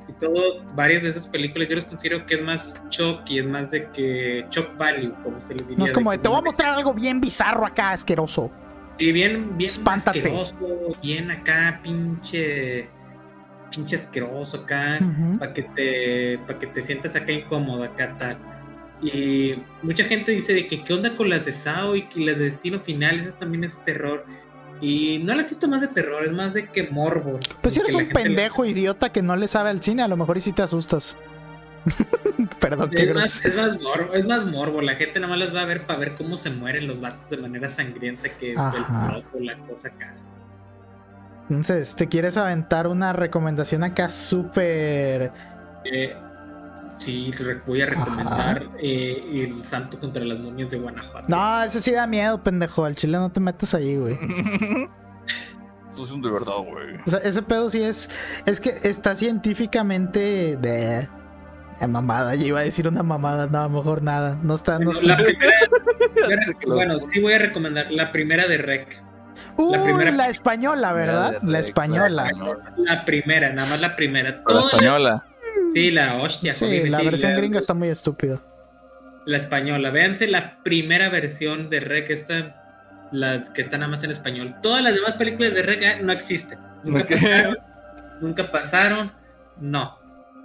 y 0.08 0.12
todo, 0.14 0.64
varias 0.74 1.02
de 1.02 1.10
esas 1.10 1.28
películas, 1.28 1.68
yo 1.68 1.76
les 1.76 1.84
considero 1.84 2.24
que 2.24 2.36
es 2.36 2.42
más 2.42 2.74
shock 2.88 3.28
y 3.28 3.40
es 3.40 3.46
más 3.46 3.70
de 3.70 3.90
que 3.90 4.46
shock 4.50 4.74
value, 4.78 5.12
como 5.22 5.38
se 5.42 5.54
le 5.54 5.64
diría. 5.64 5.78
No 5.78 5.84
es 5.84 5.92
como 5.92 6.10
de, 6.12 6.18
te 6.18 6.28
voy 6.30 6.38
a 6.38 6.42
mostrar 6.42 6.74
algo 6.74 6.94
bien 6.94 7.20
bizarro 7.20 7.66
acá, 7.66 7.90
asqueroso. 7.90 8.50
Sí, 8.96 9.12
bien, 9.12 9.56
bien 9.58 9.68
Espántate. 9.68 10.20
asqueroso, 10.20 10.96
bien 11.02 11.30
acá, 11.30 11.78
pinche, 11.82 12.88
pinche 13.70 13.96
asqueroso 13.96 14.62
acá. 14.62 14.98
Para 15.38 15.52
que 15.52 15.64
te 15.64 16.38
para 16.46 16.58
que 16.58 16.68
te 16.68 16.80
sientas 16.80 17.14
acá 17.16 17.32
incómodo 17.32 17.84
acá 17.84 18.16
tal 18.18 18.38
y 19.02 19.54
mucha 19.82 20.04
gente 20.04 20.32
dice 20.32 20.52
de 20.52 20.66
que 20.66 20.82
qué 20.84 20.92
onda 20.94 21.16
con 21.16 21.28
las 21.30 21.44
de 21.46 21.52
Sao 21.52 21.96
y 21.96 22.02
que 22.08 22.20
las 22.20 22.38
de 22.38 22.44
Destino 22.46 22.80
Final 22.80 23.20
esas 23.20 23.38
también 23.38 23.64
es 23.64 23.82
terror. 23.84 24.24
Y 24.82 25.18
no 25.24 25.34
las 25.34 25.48
siento 25.48 25.68
más 25.68 25.80
de 25.82 25.88
terror 25.88 26.24
es 26.24 26.32
más 26.32 26.54
de 26.54 26.68
que 26.68 26.88
morbo. 26.90 27.38
Pues 27.60 27.74
si 27.74 27.80
eres 27.80 27.94
un 27.94 28.08
pendejo 28.08 28.64
idiota 28.64 29.10
que 29.12 29.22
no 29.22 29.36
le 29.36 29.46
sabe 29.48 29.68
al 29.70 29.82
cine, 29.82 30.02
a 30.02 30.08
lo 30.08 30.16
mejor 30.16 30.38
y 30.38 30.40
si 30.40 30.52
te 30.52 30.62
asustas. 30.62 31.16
Perdón, 32.60 32.90
la- 32.90 32.96
qué 32.96 33.02
es 33.04 33.14
más, 33.14 33.44
es 33.44 33.54
más 33.54 33.80
morbo 33.80 34.14
es 34.14 34.24
más 34.26 34.46
morbo. 34.46 34.80
La 34.82 34.94
gente 34.94 35.20
nada 35.20 35.30
más 35.34 35.38
las 35.46 35.54
va 35.54 35.62
a 35.62 35.66
ver 35.66 35.86
para 35.86 35.98
ver 35.98 36.14
cómo 36.14 36.36
se 36.36 36.50
mueren 36.50 36.86
los 36.86 37.00
vatos 37.00 37.28
de 37.30 37.36
manera 37.38 37.68
sangrienta 37.68 38.28
que 38.38 38.52
el 38.52 38.58
Ajá. 38.58 39.08
plot 39.10 39.24
o 39.34 39.40
la 39.40 39.56
cosa 39.58 39.88
acá. 39.88 40.14
Entonces, 41.48 41.96
¿te 41.96 42.08
quieres 42.08 42.36
aventar 42.36 42.86
una 42.86 43.12
recomendación 43.12 43.82
acá 43.82 44.08
súper... 44.08 45.32
Eh, 45.84 46.14
sí 47.00 47.32
voy 47.66 47.80
a 47.82 47.86
recomendar 47.86 48.68
eh, 48.78 49.24
el 49.32 49.64
Santo 49.64 49.98
contra 49.98 50.22
las 50.24 50.38
momias 50.38 50.70
de 50.70 50.78
Guanajuato 50.78 51.26
No, 51.28 51.62
ese 51.62 51.80
sí 51.80 51.92
da 51.92 52.06
miedo, 52.06 52.42
pendejo. 52.42 52.84
Al 52.84 52.94
chile 52.94 53.16
no 53.18 53.30
te 53.32 53.40
metas 53.40 53.74
ahí, 53.74 53.96
güey. 53.96 54.18
Eso 55.92 56.04
es 56.04 56.10
un 56.12 56.22
de 56.22 56.30
verdad, 56.30 56.58
güey. 56.58 56.96
O 57.06 57.10
sea, 57.10 57.18
ese 57.20 57.42
pedo 57.42 57.68
sí 57.68 57.82
es. 57.82 58.08
Es 58.46 58.60
que 58.60 58.70
está 58.84 59.14
científicamente. 59.14 60.56
De. 60.56 61.08
eh, 61.80 61.86
mamada, 61.88 62.34
yo 62.36 62.46
iba 62.46 62.60
a 62.60 62.62
decir 62.62 62.86
una 62.86 63.02
mamada, 63.02 63.46
no, 63.48 63.58
a 63.58 63.62
lo 63.64 63.70
mejor 63.70 64.02
nada. 64.02 64.38
No 64.42 64.54
está. 64.54 64.78
No 64.78 64.92
Bueno, 64.92 65.00
está. 65.00 65.22
la 66.28 66.54
primera- 66.58 66.98
sí 67.10 67.20
voy 67.20 67.32
a 67.32 67.38
recomendar 67.38 67.90
la 67.90 68.12
primera 68.12 68.46
de 68.46 68.58
Rec. 68.58 69.02
Uy, 69.56 69.76
la, 69.76 69.82
primera- 69.82 70.28
española, 70.28 70.92
¿verdad? 70.92 71.38
La 71.42 71.58
española. 71.58 72.26
española. 72.26 72.74
La 72.78 73.04
primera, 73.04 73.52
nada 73.52 73.68
más 73.68 73.80
la 73.80 73.96
primera. 73.96 74.42
La 74.46 74.60
española. 74.60 75.24
Sí, 75.72 75.90
la 75.90 76.22
hostia. 76.22 76.52
Sí, 76.52 76.64
joder, 76.66 76.88
la 76.90 76.98
sí, 76.98 77.04
versión 77.04 77.32
la- 77.32 77.38
gringa 77.38 77.58
está 77.58 77.74
muy 77.74 77.88
estúpida. 77.88 78.42
la 79.26 79.36
española. 79.36 79.90
Véanse 79.90 80.26
la 80.26 80.62
primera 80.62 81.08
versión 81.10 81.70
de 81.70 81.80
Rec, 81.80 82.10
esta, 82.10 83.08
la 83.12 83.52
que 83.52 83.60
está 83.62 83.76
nada 83.78 83.90
más 83.90 84.02
en 84.02 84.10
español. 84.10 84.56
Todas 84.62 84.82
las 84.82 84.94
demás 84.94 85.14
películas 85.14 85.54
de 85.54 85.62
Rec 85.62 85.82
ah, 85.84 85.98
no 86.02 86.12
existen. 86.12 86.58
Nunca 86.82 87.06
pasaron. 87.08 87.56
Nunca 88.20 88.50
pasaron. 88.50 89.12
No. 89.60 89.98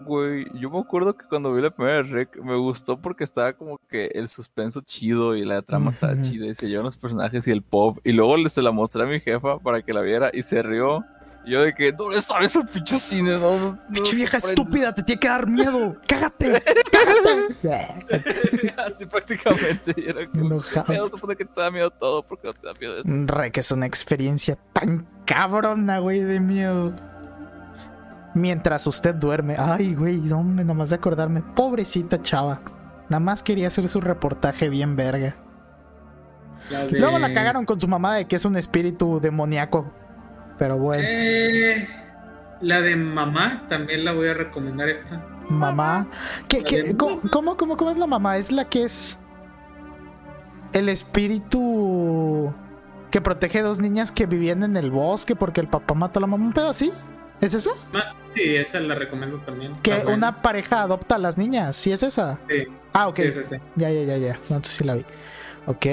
Güey, 0.06 0.46
yo 0.60 0.70
me 0.70 0.80
acuerdo 0.80 1.16
que 1.16 1.26
cuando 1.26 1.54
vi 1.54 1.62
la 1.62 1.70
primera 1.72 2.04
Rec 2.04 2.38
me 2.44 2.56
gustó 2.58 3.00
porque 3.02 3.24
estaba 3.24 3.54
como 3.54 3.80
que 3.90 4.08
el 4.14 4.28
suspenso 4.28 4.82
chido 4.82 5.36
y 5.38 5.46
la 5.46 5.62
trama 5.62 5.92
estaba 5.92 6.20
chida 6.20 6.46
y 6.48 6.54
se 6.54 6.68
llevan 6.68 6.84
los 6.86 6.98
personajes 6.98 7.48
y 7.48 7.52
el 7.52 7.62
pop. 7.64 7.98
Y 8.04 8.12
luego 8.12 8.36
se 8.50 8.62
la 8.62 8.72
mostré 8.72 9.04
a 9.04 9.06
mi 9.06 9.22
jefa 9.22 9.58
para 9.60 9.82
que 9.82 9.94
la 9.94 10.02
viera 10.02 10.30
y 10.34 10.44
se 10.44 10.62
rió. 10.62 11.04
Y 11.46 11.52
yo 11.52 11.62
de 11.62 11.74
que, 11.74 11.92
no 11.94 12.10
le 12.10 12.22
sabes 12.22 12.56
el 12.56 12.68
pinche 12.68 12.98
cine, 12.98 13.38
no. 13.38 13.60
no 13.60 13.80
pinche 13.94 14.16
vieja 14.16 14.38
estúpida, 14.38 14.94
te 14.94 15.04
tiene 15.04 15.20
que 15.20 15.28
dar 15.28 15.48
miedo. 15.48 15.96
Cágate, 16.08 16.64
cágate. 16.92 18.74
Así 18.78 19.06
prácticamente. 19.06 19.94
Y 19.96 20.10
era 20.10 20.28
como, 20.28 20.46
Enojado. 20.46 21.10
supone 21.10 21.36
que 21.36 21.46
te 21.46 21.62
da 21.62 21.70
miedo 21.70 21.92
todo 21.92 22.24
porque 22.24 22.48
no 22.48 22.54
te 22.54 22.68
da 22.68 22.74
miedo 22.80 22.98
esto. 22.98 23.10
Rec 23.28 23.58
es 23.58 23.72
una 23.72 23.86
experiencia 23.86 24.58
tan 24.74 25.08
cabrona, 25.26 26.00
güey, 26.00 26.22
de 26.22 26.40
miedo. 26.40 26.94
Mientras 28.34 28.86
usted 28.88 29.16
duerme. 29.16 29.56
Ay, 29.58 29.94
güey, 29.96 30.30
hombre, 30.32 30.64
nada 30.66 30.74
más 30.74 30.90
de 30.90 30.96
acordarme. 30.98 31.42
Pobrecita 31.56 32.22
chava. 32.22 32.62
Nada 33.08 33.20
más 33.20 33.44
quería 33.44 33.68
hacer 33.68 33.88
su 33.88 34.02
reportaje 34.02 34.68
bien 34.70 34.96
verga. 34.96 35.36
La 36.70 36.86
de- 36.86 37.00
Luego 37.00 37.20
la 37.20 37.34
cagaron 37.34 37.66
con 37.66 37.80
su 37.80 37.88
mamá 37.88 38.16
de 38.16 38.26
que 38.28 38.36
es 38.36 38.44
un 38.46 38.56
espíritu 38.58 39.20
demoníaco. 39.22 39.92
Pero 40.58 40.78
bueno, 40.78 41.04
Eh, 41.06 41.88
la 42.62 42.82
de 42.82 42.96
mamá, 42.96 43.64
también 43.70 44.06
la 44.06 44.14
voy 44.14 44.28
a 44.30 44.34
recomendar 44.34 44.90
esta. 44.90 45.22
mamá. 45.50 46.08
¿Qué, 46.48 46.64
qué- 46.64 46.96
cómo, 46.98 47.22
cómo, 47.32 47.56
cómo- 47.58 47.78
cómo 47.78 47.92
es 47.92 47.98
la 47.98 48.08
mamá? 48.08 48.38
Es 48.38 48.52
la 48.52 48.66
que 48.66 48.84
es 48.84 49.20
el 50.74 50.90
espíritu 50.90 52.54
que 53.12 53.22
protege 53.22 53.62
dos 53.62 53.80
niñas 53.80 54.12
que 54.12 54.26
vivían 54.26 54.64
en 54.64 54.76
el 54.78 54.92
bosque 54.92 55.36
porque 55.36 55.62
el 55.62 55.68
papá 55.68 55.94
mató 55.94 56.20
a 56.20 56.22
la 56.22 56.28
mamá. 56.28 56.44
¿Un 56.46 56.54
pedo 56.54 56.70
así? 56.70 56.92
¿Es 57.42 57.54
esa? 57.54 57.72
Sí, 58.34 58.56
esa 58.56 58.80
la 58.80 58.96
recomiendo 58.96 59.38
también. 59.40 59.74
Que 59.82 59.98
Está 59.98 60.12
una 60.12 60.42
pareja 60.42 60.82
adopta 60.82 61.16
a 61.16 61.18
las 61.20 61.38
niñas. 61.38 61.76
¿Sí 61.76 61.92
es 61.92 62.02
esa? 62.04 62.40
Sí, 62.50 62.64
Ah, 62.94 63.08
ok. 63.08 63.18
sí, 63.18 63.32
sí, 63.34 63.40
sí. 63.52 63.56
Ya, 63.76 63.90
ya, 63.90 64.04
ya, 64.04 64.18
ya. 64.18 64.34
No, 64.50 64.56
entonces 64.58 64.74
sí 64.74 64.84
la 64.84 64.96
vi. 64.96 65.06
Ok. 65.68 65.86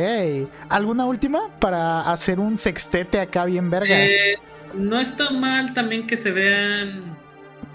¿Alguna 0.69 1.05
última 1.07 1.49
para 1.59 2.01
hacer 2.13 2.39
un 2.41 2.59
sextete 2.59 3.21
acá 3.21 3.45
bien 3.45 3.71
verga? 3.71 4.05
Eh, 4.05 4.37
no 4.75 5.01
está 5.01 5.31
mal 5.31 5.75
también 5.75 6.07
que 6.07 6.17
se 6.17 6.31
vean 6.31 7.17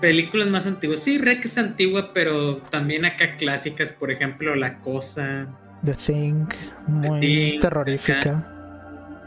películas 0.01 0.47
más 0.47 0.65
antiguas. 0.65 0.99
Sí, 1.01 1.17
Rec 1.17 1.45
es 1.45 1.57
antigua, 1.57 2.11
pero 2.13 2.57
también 2.69 3.05
acá 3.05 3.37
clásicas, 3.37 3.91
por 3.93 4.11
ejemplo, 4.11 4.55
La 4.55 4.79
Cosa. 4.79 5.47
The 5.83 5.93
Thing. 5.93 6.45
Muy 6.87 7.19
Thing, 7.19 7.59
terrorífica. 7.59 8.53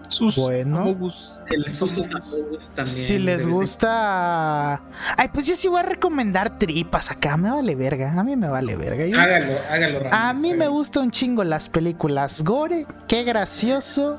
Sus 0.09 0.37
Bueno. 0.37 0.79
amogus. 0.79 1.39
El 1.51 1.73
Susus 1.73 2.11
Amogus 2.13 2.67
también. 2.75 2.87
Si 2.87 3.17
les 3.21 3.47
gusta. 3.47 4.83
Ay, 5.17 5.29
pues 5.33 5.47
yo 5.47 5.55
sí 5.55 5.69
voy 5.69 5.79
a 5.79 5.83
recomendar 5.85 6.59
tripas 6.59 7.13
acá. 7.13 7.37
Me 7.37 7.49
vale 7.51 7.77
verga. 7.77 8.13
A 8.19 8.25
mí 8.25 8.35
me 8.37 8.49
vale 8.49 8.75
verga. 8.75 9.07
Yo- 9.07 9.17
Hágalo, 9.19 9.53
hágalo, 9.71 9.99
Ramírez, 10.01 10.13
A 10.21 10.33
mí 10.33 10.55
me 10.55 10.67
gusta 10.67 10.99
un 11.01 11.13
chingo 11.13 11.45
las 11.45 11.69
películas 11.69 12.43
gore, 12.43 12.87
qué 13.07 13.23
gracioso. 13.23 14.19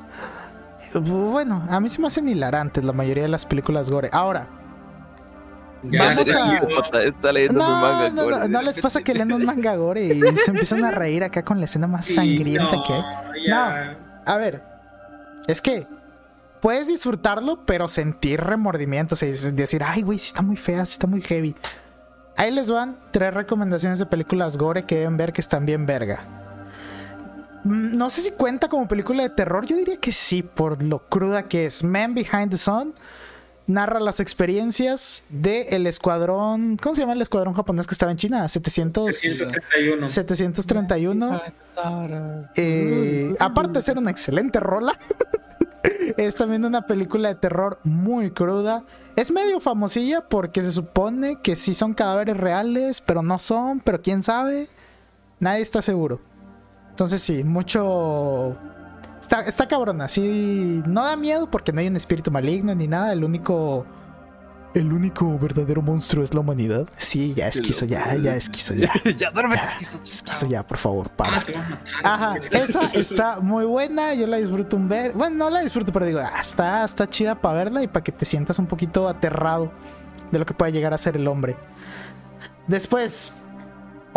Bueno, 1.00 1.64
a 1.70 1.80
mí 1.80 1.90
se 1.90 2.02
me 2.02 2.08
hacen 2.08 2.28
hilarantes 2.28 2.84
la 2.84 2.94
mayoría 2.94 3.24
de 3.24 3.30
las 3.30 3.46
películas 3.46 3.90
gore. 3.90 4.10
Ahora, 4.12 4.48
Ya, 5.84 6.04
vamos 6.06 6.28
ya, 6.28 6.44
a- 6.58 6.60
Psicópata, 6.60 7.04
Está 7.04 7.32
leyendo 7.32 7.60
mi 7.60 7.66
no, 7.70 7.82
manga. 7.82 8.10
no, 8.10 8.24
gore, 8.24 8.36
no, 8.38 8.42
de 8.44 8.50
no 8.50 8.62
les 8.62 8.80
pasa 8.80 9.02
que 9.02 9.14
leen 9.14 9.32
un 9.34 9.46
manga 9.46 9.76
gore 9.76 10.04
y 10.06 10.22
se 10.38 10.52
empiezan 10.52 10.84
a 10.86 10.92
reír 10.92 11.24
acá 11.24 11.44
con 11.44 11.60
la 11.60 11.66
escena 11.66 11.88
más 11.88 12.06
Sí, 12.06 12.14
sangrienta 12.14 12.76
no, 12.76 12.84
que 12.84 12.94
hay. 12.94 13.04
ya. 13.48 13.98
A 14.26 14.38
ver, 14.38 14.62
es 15.48 15.62
que 15.62 15.88
puedes 16.62 16.88
disfrutarlo, 16.88 17.66
pero 17.66 17.88
sentir 17.88 18.40
remordimiento, 18.42 19.16
o 19.16 19.18
sea, 19.18 19.28
es 19.30 19.56
decir, 19.56 19.82
ay, 19.84 20.04
güey, 20.04 20.20
sí 20.20 20.28
está 20.28 20.44
muy 20.44 20.56
fea, 20.58 20.86
sí 20.86 20.92
está 20.94 21.08
muy 21.08 21.22
heavy. 21.22 21.56
Ahí 22.38 22.52
les 22.52 22.70
van 22.70 22.98
tres 23.12 23.34
recomendaciones 23.34 23.98
de 24.00 24.06
películas 24.06 24.58
gore 24.58 24.84
que 24.84 24.96
deben 24.98 25.18
ver 25.18 25.34
que 25.34 25.42
están 25.42 25.66
bien 25.66 25.86
verga. 25.88 26.20
Mm, 27.64 27.98
No 27.98 28.10
sé 28.10 28.22
si 28.22 28.32
cuenta 28.32 28.68
como 28.70 28.88
película 28.88 29.24
de 29.24 29.30
terror, 29.30 29.66
yo 29.66 29.76
diría 29.76 29.98
que 29.98 30.12
sí, 30.12 30.44
por 30.44 30.82
lo 30.82 31.00
cruda 31.10 31.48
que 31.48 31.66
es. 31.66 31.84
Man 31.84 32.14
Behind 32.14 32.50
the 32.52 32.58
Sun 32.58 32.94
narra 33.68 34.00
las 34.02 34.20
experiencias 34.20 35.24
del 35.30 35.88
escuadrón, 35.88 36.78
¿cómo 36.82 36.94
se 36.96 37.02
llama 37.02 37.14
el 37.14 37.22
escuadrón 37.22 37.54
japonés 37.54 37.88
que 37.88 37.94
estaba 37.94 38.12
en 38.12 38.18
China? 38.18 38.50
700, 38.50 39.16
771. 39.16 40.10
731. 40.10 41.42
Eh, 42.56 43.34
aparte 43.40 43.74
de 43.74 43.82
ser 43.82 43.98
una 43.98 44.12
excelente 44.12 44.60
rola, 44.60 44.98
es 46.18 46.36
también 46.36 46.66
una 46.66 46.86
película 46.86 47.30
de 47.30 47.36
terror 47.36 47.80
muy 47.84 48.32
cruda. 48.32 48.84
Es 49.16 49.32
medio 49.32 49.60
famosilla 49.60 50.22
porque 50.28 50.62
se 50.62 50.72
supone 50.72 51.40
que 51.42 51.56
sí 51.56 51.74
son 51.74 51.94
cadáveres 51.94 52.38
reales, 52.38 53.00
pero 53.00 53.22
no 53.22 53.40
son, 53.40 53.80
pero 53.80 54.02
quién 54.02 54.22
sabe. 54.24 54.68
Nadie 55.40 55.62
está 55.62 55.82
seguro. 55.82 56.20
Entonces 57.02 57.24
sí, 57.24 57.44
mucho... 57.44 58.56
Está, 59.20 59.42
está 59.42 59.68
cabrona, 59.68 60.08
sí. 60.08 60.84
No 60.86 61.04
da 61.04 61.16
miedo 61.16 61.50
porque 61.50 61.74
no 61.74 61.80
hay 61.80 61.88
un 61.88 61.96
espíritu 61.98 62.30
maligno 62.30 62.76
ni 62.76 62.88
nada. 62.88 63.12
El 63.12 63.24
único... 63.24 63.88
El 64.76 64.94
único 64.94 65.40
verdadero 65.40 65.82
monstruo 65.82 66.24
es 66.24 66.32
la 66.32 66.42
humanidad. 66.42 66.88
Sí, 66.98 67.34
ya 67.34 67.48
esquizo, 67.48 67.86
ya, 67.86 68.16
ya 68.22 68.36
esquizo, 68.36 68.76
ya. 68.76 68.94
ya 69.18 69.32
duérmete, 69.32 69.64
Ya, 69.64 69.68
esquizo, 69.68 70.04
Esquizo 70.04 70.46
ya, 70.46 70.66
por 70.66 70.78
favor, 70.78 71.10
para. 71.10 71.44
Ah. 72.04 72.14
Ajá, 72.14 72.36
esa 72.52 72.86
está 72.94 73.40
muy 73.40 73.66
buena, 73.66 74.14
yo 74.14 74.28
la 74.28 74.38
disfruto 74.38 74.78
un 74.78 74.88
ver. 74.88 75.14
Bueno, 75.14 75.38
no 75.38 75.50
la 75.50 75.62
disfruto, 75.62 75.92
pero 75.92 76.06
digo, 76.06 76.20
ah, 76.20 76.40
está, 76.40 76.86
está 76.86 77.08
chida 77.08 77.34
para 77.34 77.56
verla 77.56 77.82
y 77.82 77.88
para 77.88 78.04
que 78.04 78.12
te 78.12 78.26
sientas 78.26 78.60
un 78.60 78.68
poquito 78.68 79.10
aterrado 79.10 79.72
de 80.32 80.38
lo 80.38 80.46
que 80.46 80.54
puede 80.54 80.72
llegar 80.72 80.94
a 80.94 81.00
ser 81.00 81.18
el 81.18 81.28
hombre. 81.28 81.58
Después, 82.68 83.34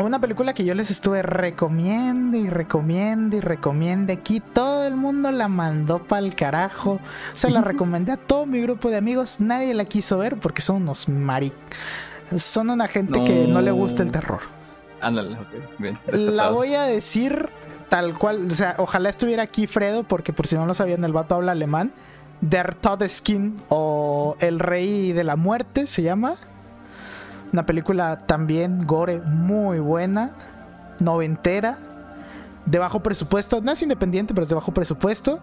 una 0.03 0.21
película 0.21 0.55
que 0.55 0.65
yo 0.65 0.75
les 0.75 0.91
estuve 0.91 1.23
recomiendo 1.23 2.37
y 2.37 2.49
recomiendo 2.49 3.37
y 3.37 3.41
recomiendo 3.41 4.13
aquí. 4.13 4.41
Todo 4.41 4.87
el 4.87 4.97
mundo 4.97 5.31
la 5.31 5.47
mandó 5.47 6.01
para 6.01 6.27
el 6.27 6.35
carajo. 6.35 6.99
Se 7.33 7.49
la 7.49 7.61
recomendé 7.61 8.13
a 8.13 8.17
todo 8.17 8.45
mi 8.45 8.61
grupo 8.61 8.91
de 8.91 8.97
amigos. 8.97 9.39
Nadie 9.39 9.73
la 9.73 9.85
quiso 9.85 10.19
ver 10.19 10.37
porque 10.41 10.63
son 10.63 10.83
unos 10.83 11.09
maric. 11.09 11.55
Son 12.37 12.71
una 12.71 12.89
gente 12.89 13.23
que 13.23 13.47
no 13.47 13.61
le 13.61 13.71
gusta 13.71 14.03
el 14.03 14.11
terror. 14.11 14.41
Ándale, 15.01 15.39
ok, 15.39 15.79
bien. 15.79 15.99
La 16.35 16.49
voy 16.49 16.75
a 16.75 16.85
decir 16.85 17.49
tal 17.89 18.19
cual, 18.19 18.49
o 18.51 18.55
sea, 18.55 18.75
ojalá 18.79 19.11
estuviera 19.11 19.43
aquí 19.43 19.67
Fredo, 19.67 20.03
porque 20.03 20.33
por 20.33 20.47
si 20.47 20.57
no 20.57 20.67
lo 20.67 20.75
sabían, 20.75 21.05
el 21.05 21.13
vato 21.13 21.37
habla 21.37 21.53
alemán. 21.53 21.93
Der 22.41 22.75
Todeskin 22.75 23.63
o 23.69 24.35
El 24.41 24.59
Rey 24.59 25.13
de 25.13 25.23
la 25.23 25.37
Muerte 25.37 25.87
se 25.87 26.03
llama. 26.03 26.35
Una 27.55 27.65
película 27.65 28.19
también 28.19 28.85
gore 28.85 29.21
muy 29.21 29.79
buena, 29.79 30.33
noventera, 30.99 31.79
de 32.67 32.81
bajo 32.81 32.99
presupuesto. 33.01 33.61
No 33.61 33.71
es 33.71 33.81
independiente, 33.81 34.35
pero 34.35 34.43
es 34.43 34.49
de 34.49 34.57
bajo 34.57 34.75
presupuesto. 34.75 35.39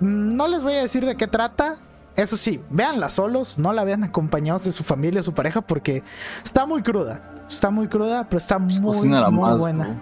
Mm, 0.00 0.36
No 0.36 0.46
les 0.48 0.62
voy 0.62 0.74
a 0.74 0.82
decir 0.82 1.06
de 1.06 1.16
qué 1.16 1.26
trata. 1.26 1.76
Eso 2.14 2.36
sí, 2.36 2.62
véanla 2.68 3.08
solos, 3.08 3.58
no 3.58 3.72
la 3.72 3.84
vean 3.84 4.04
acompañados 4.04 4.64
de 4.64 4.72
su 4.72 4.84
familia 4.84 5.20
o 5.20 5.24
su 5.24 5.32
pareja 5.32 5.62
porque 5.62 6.02
está 6.44 6.66
muy 6.66 6.82
cruda. 6.82 7.22
Está 7.48 7.70
muy 7.70 7.88
cruda, 7.88 8.24
pero 8.28 8.36
está 8.36 8.58
muy, 8.58 8.78
Cocínala 8.82 9.30
muy 9.30 9.48
más, 9.50 9.58
buena. 9.58 9.84
bro. 9.86 9.96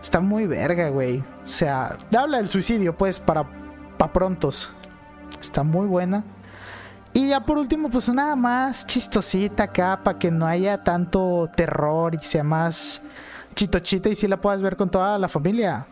Está 0.00 0.20
muy 0.20 0.46
verga, 0.46 0.88
güey. 0.88 1.18
O 1.18 1.46
sea, 1.46 1.98
habla 2.18 2.38
del 2.38 2.48
suicidio, 2.48 2.96
pues, 2.96 3.18
para, 3.20 3.44
pa 3.98 4.10
prontos. 4.10 4.72
Está 5.38 5.64
muy 5.64 5.86
buena. 5.86 6.24
Y 7.12 7.28
ya 7.28 7.40
por 7.40 7.58
último, 7.58 7.90
pues 7.90 8.08
una 8.08 8.36
más 8.36 8.86
chistosita 8.86 9.64
acá, 9.64 10.00
para 10.02 10.18
que 10.18 10.30
no 10.30 10.46
haya 10.46 10.82
tanto 10.82 11.50
terror 11.54 12.14
y 12.14 12.24
sea 12.24 12.44
más 12.44 13.02
chitochita 13.54 14.08
y 14.08 14.14
si 14.14 14.28
la 14.28 14.40
puedas 14.40 14.62
ver 14.62 14.76
con 14.76 14.90
toda 14.90 15.18
la 15.18 15.28
familia. 15.28 15.86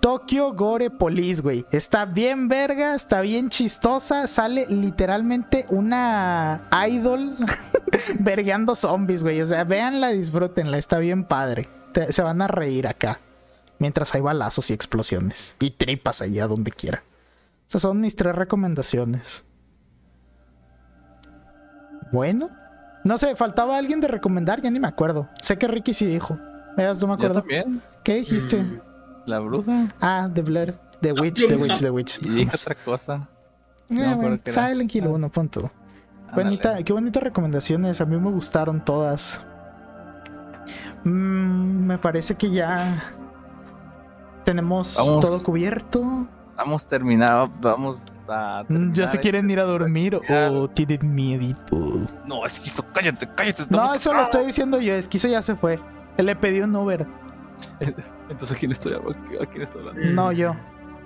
Tokyo 0.00 0.54
Gore 0.54 0.88
Police, 0.90 1.42
güey. 1.42 1.66
Está 1.70 2.06
bien 2.06 2.48
verga, 2.48 2.94
está 2.94 3.20
bien 3.20 3.50
chistosa. 3.50 4.26
Sale 4.26 4.66
literalmente 4.68 5.66
una 5.68 6.62
idol 6.88 7.36
vergueando 8.18 8.74
zombies, 8.74 9.22
güey. 9.22 9.42
O 9.42 9.46
sea, 9.46 9.64
véanla, 9.64 10.08
disfrútenla, 10.10 10.78
está 10.78 10.98
bien 10.98 11.24
padre. 11.24 11.68
Se 12.08 12.22
van 12.22 12.40
a 12.40 12.48
reír 12.48 12.86
acá. 12.86 13.20
Mientras 13.78 14.14
hay 14.14 14.22
balazos 14.22 14.70
y 14.70 14.72
explosiones. 14.72 15.56
Y 15.60 15.70
tripas 15.72 16.22
allá 16.22 16.46
donde 16.46 16.70
quiera. 16.70 17.02
Esas 17.68 17.82
son 17.82 18.00
mis 18.00 18.16
tres 18.16 18.34
recomendaciones. 18.34 19.44
Bueno. 22.12 22.50
No 23.04 23.16
sé, 23.18 23.34
faltaba 23.36 23.78
alguien 23.78 24.00
de 24.00 24.08
recomendar, 24.08 24.60
ya 24.60 24.70
ni 24.70 24.78
me 24.78 24.88
acuerdo. 24.88 25.28
Sé 25.42 25.56
que 25.56 25.66
Ricky 25.66 25.94
sí 25.94 26.06
dijo. 26.06 26.38
Veas, 26.76 27.00
no 27.00 27.06
me 27.08 27.12
Yo 27.12 27.14
acuerdo. 27.14 27.40
también. 27.40 27.80
¿Qué 28.04 28.16
dijiste? 28.16 28.62
Mm, 28.62 28.80
La 29.26 29.38
bruja. 29.40 29.88
Ah, 30.00 30.28
The 30.32 30.42
Blur. 30.42 30.74
The 31.00 31.12
Witch, 31.12 31.46
The 31.48 31.56
Witch, 31.56 31.78
The 31.80 31.90
Witch. 31.90 32.18
Y 32.22 32.28
dije 32.28 32.50
otra 32.54 32.74
cosa. 32.84 33.28
Eh, 33.88 33.94
no 33.94 34.16
bueno. 34.16 34.38
Silent 34.44 34.94
Hill 34.94 35.04
Ah. 35.06 35.10
1, 35.10 35.28
punto. 35.30 35.70
Bonita, 36.34 36.82
qué 36.84 36.92
bonitas 36.92 37.22
recomendaciones. 37.22 38.00
A 38.00 38.06
mí 38.06 38.16
me 38.18 38.30
gustaron 38.30 38.84
todas. 38.84 39.44
Mm, 41.04 41.86
me 41.86 41.98
parece 41.98 42.34
que 42.34 42.50
ya 42.50 43.02
tenemos 44.44 44.96
Vamos. 44.98 45.28
todo 45.28 45.42
cubierto. 45.42 46.26
Vamos 46.60 46.86
terminado, 46.86 47.50
vamos 47.62 48.20
a. 48.28 48.64
Mm, 48.68 48.92
Ya 48.92 49.08
se 49.08 49.18
quieren 49.18 49.48
ir 49.48 49.58
a 49.60 49.62
dormir 49.62 50.20
o 50.50 50.68
tienen 50.68 51.14
miedito. 51.14 52.02
este- 52.02 52.14
No, 52.26 52.44
esquizo, 52.44 52.84
cállate, 52.92 53.26
cállate. 53.34 53.62
No, 53.70 53.94
eso 53.94 54.12
lo 54.12 54.20
estoy 54.20 54.44
diciendo 54.44 54.78
yo. 54.78 54.92
Esquizo 54.94 55.26
ya 55.26 55.40
se 55.40 55.56
fue. 55.56 55.78
Le 56.18 56.36
pedí 56.36 56.60
un 56.60 56.76
Uber. 56.76 57.06
Entonces, 58.28 58.54
¿a 58.54 58.60
quién 58.60 58.72
estoy 58.72 58.92
hablando? 58.92 59.42
¿A 59.42 59.46
quién 59.46 59.62
estoy 59.62 59.80
hablando? 59.80 60.10
No, 60.12 60.32
yo. 60.32 60.54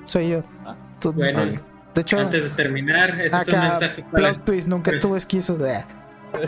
Soy 0.07 0.31
yo. 0.31 0.43
Ah, 0.67 0.75
Tú- 0.99 1.13
Bueno, 1.13 1.39
Vale. 1.39 1.61
de 1.95 2.01
hecho, 2.01 2.19
antes 2.19 2.43
de 2.43 2.51
terminar, 2.51 3.11
este 3.21 3.37
es 3.43 3.49
un 3.49 3.61
mensaje 3.61 4.03
para. 4.11 4.33
plot 4.33 4.45
twist, 4.45 4.67
nunca 4.67 4.91
estuvo 4.91 5.17
esquizo. 5.17 5.57
Eh, 5.65 5.85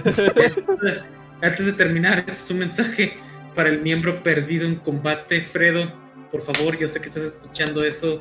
Este- 0.05 1.03
antes 1.43 1.65
de 1.67 1.73
terminar, 1.75 2.19
este 2.19 2.33
es 2.33 2.51
un 2.51 2.59
mensaje 2.59 3.17
para 3.55 3.69
el 3.69 3.83
miembro 3.83 4.21
perdido 4.25 4.67
en 4.67 4.75
combate, 4.77 5.43
Fredo. 5.43 5.93
Por 6.33 6.43
favor, 6.43 6.77
yo 6.77 6.89
sé 6.89 7.01
que 7.01 7.07
estás 7.07 7.23
escuchando 7.23 7.85
eso. 7.85 8.21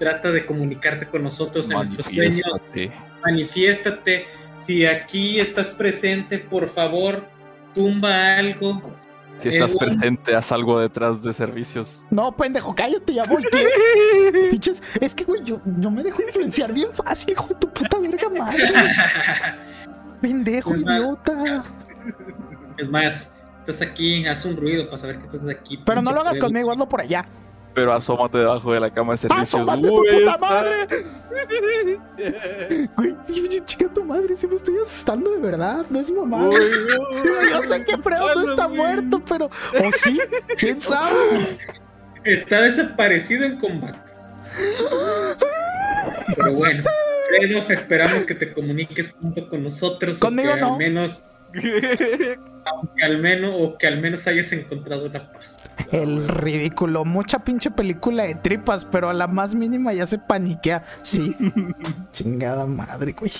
Trata 0.00 0.32
de 0.32 0.44
comunicarte 0.46 1.06
con 1.06 1.22
nosotros 1.22 1.70
en 1.70 1.76
nuestros 1.76 2.06
sueños. 2.06 2.40
Manifiéstate. 2.44 2.92
Manifiéstate. 3.22 4.26
Si 4.58 4.84
aquí 4.86 5.38
estás 5.38 5.66
presente, 5.68 6.38
por 6.38 6.68
favor, 6.70 7.24
tumba 7.74 8.36
algo. 8.36 8.82
Si 9.36 9.48
estás 9.48 9.74
Eh, 9.74 9.78
presente, 9.78 10.34
haz 10.34 10.52
algo 10.52 10.80
detrás 10.80 11.22
de 11.22 11.32
servicios. 11.32 12.06
No, 12.10 12.34
pendejo, 12.36 12.74
cállate, 12.74 13.14
ya 13.14 13.22
volteé. 13.28 14.50
Pinches, 14.50 14.82
es 15.00 15.14
que, 15.14 15.24
güey, 15.24 15.42
yo, 15.44 15.60
yo 15.78 15.90
me 15.90 16.02
dejo 16.02 16.20
influenciar 16.22 16.72
bien 16.72 16.88
fácil, 16.92 17.30
hijo 17.32 17.46
de 17.48 17.54
tu 17.54 17.70
puta 17.72 17.98
verga 17.98 18.28
madre. 18.28 18.64
Pendejo, 20.20 20.74
Es 20.74 20.82
más, 20.82 20.96
idiota. 20.98 21.64
Es 22.76 22.88
más, 22.90 23.28
estás 23.66 23.80
aquí, 23.86 24.26
haz 24.26 24.44
un 24.44 24.56
ruido 24.56 24.86
para 24.90 24.98
saber 24.98 25.18
que 25.18 25.36
estás 25.36 25.48
aquí. 25.50 25.78
Pero 25.84 26.02
no 26.02 26.12
lo 26.12 26.20
hagas 26.20 26.38
conmigo, 26.38 26.70
hazlo 26.72 26.88
por 26.88 27.00
allá. 27.00 27.24
Pero 27.74 27.92
asómate 27.92 28.38
debajo 28.38 28.72
de 28.72 28.80
la 28.80 28.90
cama 28.90 29.12
de 29.12 29.18
servicios. 29.18 29.54
¡Asómate 29.54 29.88
tu 29.88 29.94
puta 29.94 30.38
madre! 30.38 30.86
Güey, 32.96 33.14
chica 33.64 33.88
tu 33.92 34.04
madre, 34.04 34.34
si 34.36 34.46
me 34.46 34.56
estoy 34.56 34.76
asustando 34.78 35.30
de 35.30 35.38
verdad, 35.38 35.86
no 35.88 36.00
es 36.00 36.10
mamá. 36.10 36.48
Uy, 36.48 36.56
uy, 36.56 37.50
Yo 37.52 37.62
sé 37.62 37.84
que 37.84 37.96
Fredo 37.98 38.34
no 38.34 38.50
está 38.50 38.68
muerto, 38.68 39.22
pero. 39.26 39.46
¿O 39.46 39.92
sí? 39.92 40.18
¿Quién 40.58 40.80
sabe? 40.80 41.14
Está 42.24 42.62
desaparecido 42.62 43.44
en 43.44 43.58
combate. 43.58 43.98
Pero 46.36 46.52
bueno, 46.52 46.82
Fredo, 47.28 47.70
esperamos 47.70 48.24
que 48.24 48.34
te 48.34 48.52
comuniques 48.52 49.12
junto 49.20 49.48
con 49.48 49.62
nosotros. 49.62 50.16
o 50.16 50.20
Conmigo 50.20 50.52
que 50.54 50.60
no. 50.60 50.72
Al 50.72 50.78
menos, 50.78 51.22
que 51.52 53.04
al 53.04 53.18
menos, 53.18 53.54
o 53.56 53.78
que 53.78 53.86
al 53.86 54.00
menos 54.00 54.26
hayas 54.26 54.50
encontrado 54.52 55.08
la 55.08 55.32
paz. 55.32 55.59
El 55.92 56.26
ridículo. 56.28 57.04
Mucha 57.04 57.40
pinche 57.40 57.70
película 57.70 58.24
de 58.24 58.34
tripas, 58.34 58.84
pero 58.84 59.08
a 59.08 59.12
la 59.14 59.26
más 59.26 59.54
mínima 59.54 59.92
ya 59.92 60.06
se 60.06 60.18
paniquea. 60.18 60.82
Sí. 61.02 61.36
Chingada 62.12 62.66
madre, 62.66 63.12
güey. 63.18 63.32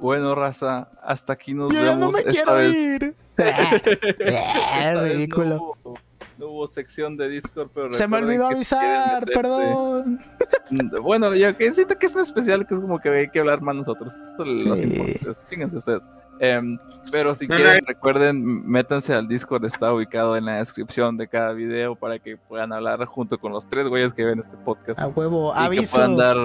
Bueno, 0.00 0.34
raza, 0.34 0.88
hasta 1.02 1.34
aquí 1.34 1.54
nos 1.54 1.72
Yo 1.72 1.80
ya 1.80 1.94
no 1.94 2.10
vemos. 2.10 2.14
me 2.14 2.20
esta 2.20 2.32
quiero 2.32 2.54
vez, 2.54 2.76
ir. 2.76 3.14
esta 3.36 4.92
Eh, 4.92 4.94
vez 5.00 5.12
ridículo. 5.12 5.76
No 5.84 5.94
no 6.42 6.48
hubo 6.50 6.66
sección 6.68 7.16
de 7.16 7.28
Discord, 7.28 7.70
pero 7.72 7.92
Se 7.92 8.08
me 8.08 8.16
olvidó 8.18 8.46
avisar, 8.48 9.24
perdón. 9.32 10.20
Bueno, 11.02 11.34
yo 11.34 11.54
que 11.56 11.70
siento 11.70 11.98
que 11.98 12.06
es 12.06 12.14
un 12.14 12.22
especial 12.22 12.66
que 12.66 12.74
es 12.74 12.80
como 12.80 12.98
que 12.98 13.08
hay 13.10 13.28
que 13.28 13.38
hablar 13.40 13.60
más 13.60 13.74
nosotros. 13.76 14.14
Los 14.38 14.78
Sí. 14.80 14.84
importa, 14.86 15.40
Chinguense 15.46 15.76
ustedes. 15.76 16.08
Em, 16.40 16.78
pero 17.10 17.34
si 17.34 17.46
No, 17.46 17.56
quieren, 17.56 17.80
no. 17.82 17.86
recuerden, 17.88 18.66
métanse 18.68 19.14
al 19.14 19.28
Discord, 19.28 19.64
está 19.66 19.92
ubicado 19.92 20.36
en 20.36 20.46
la 20.46 20.56
descripción 20.56 21.16
de 21.18 21.28
cada 21.28 21.52
video 21.52 21.94
para 21.94 22.18
que 22.18 22.36
puedan 22.38 22.72
hablar 22.72 23.04
junto 23.04 23.38
con 23.38 23.52
los 23.52 23.68
tres 23.68 23.86
güeyes 23.86 24.12
que 24.14 24.24
ven 24.24 24.40
este 24.40 24.56
podcast. 24.56 24.98
A 24.98 25.08
huevo, 25.08 25.52
y 25.52 25.58
que 25.58 25.60
aviso. 25.64 25.96
puedan 25.96 26.16
dar. 26.16 26.36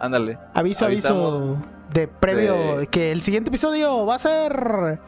Ándale. 0.00 0.38
Aviso, 0.54 0.84
aviso. 0.86 1.56
De 1.94 2.08
previo, 2.08 2.78
de- 2.78 2.86
que 2.88 3.12
el 3.12 3.22
siguiente 3.22 3.50
episodio 3.50 4.04
va 4.04 4.16
a 4.16 4.18
ser 4.18 4.98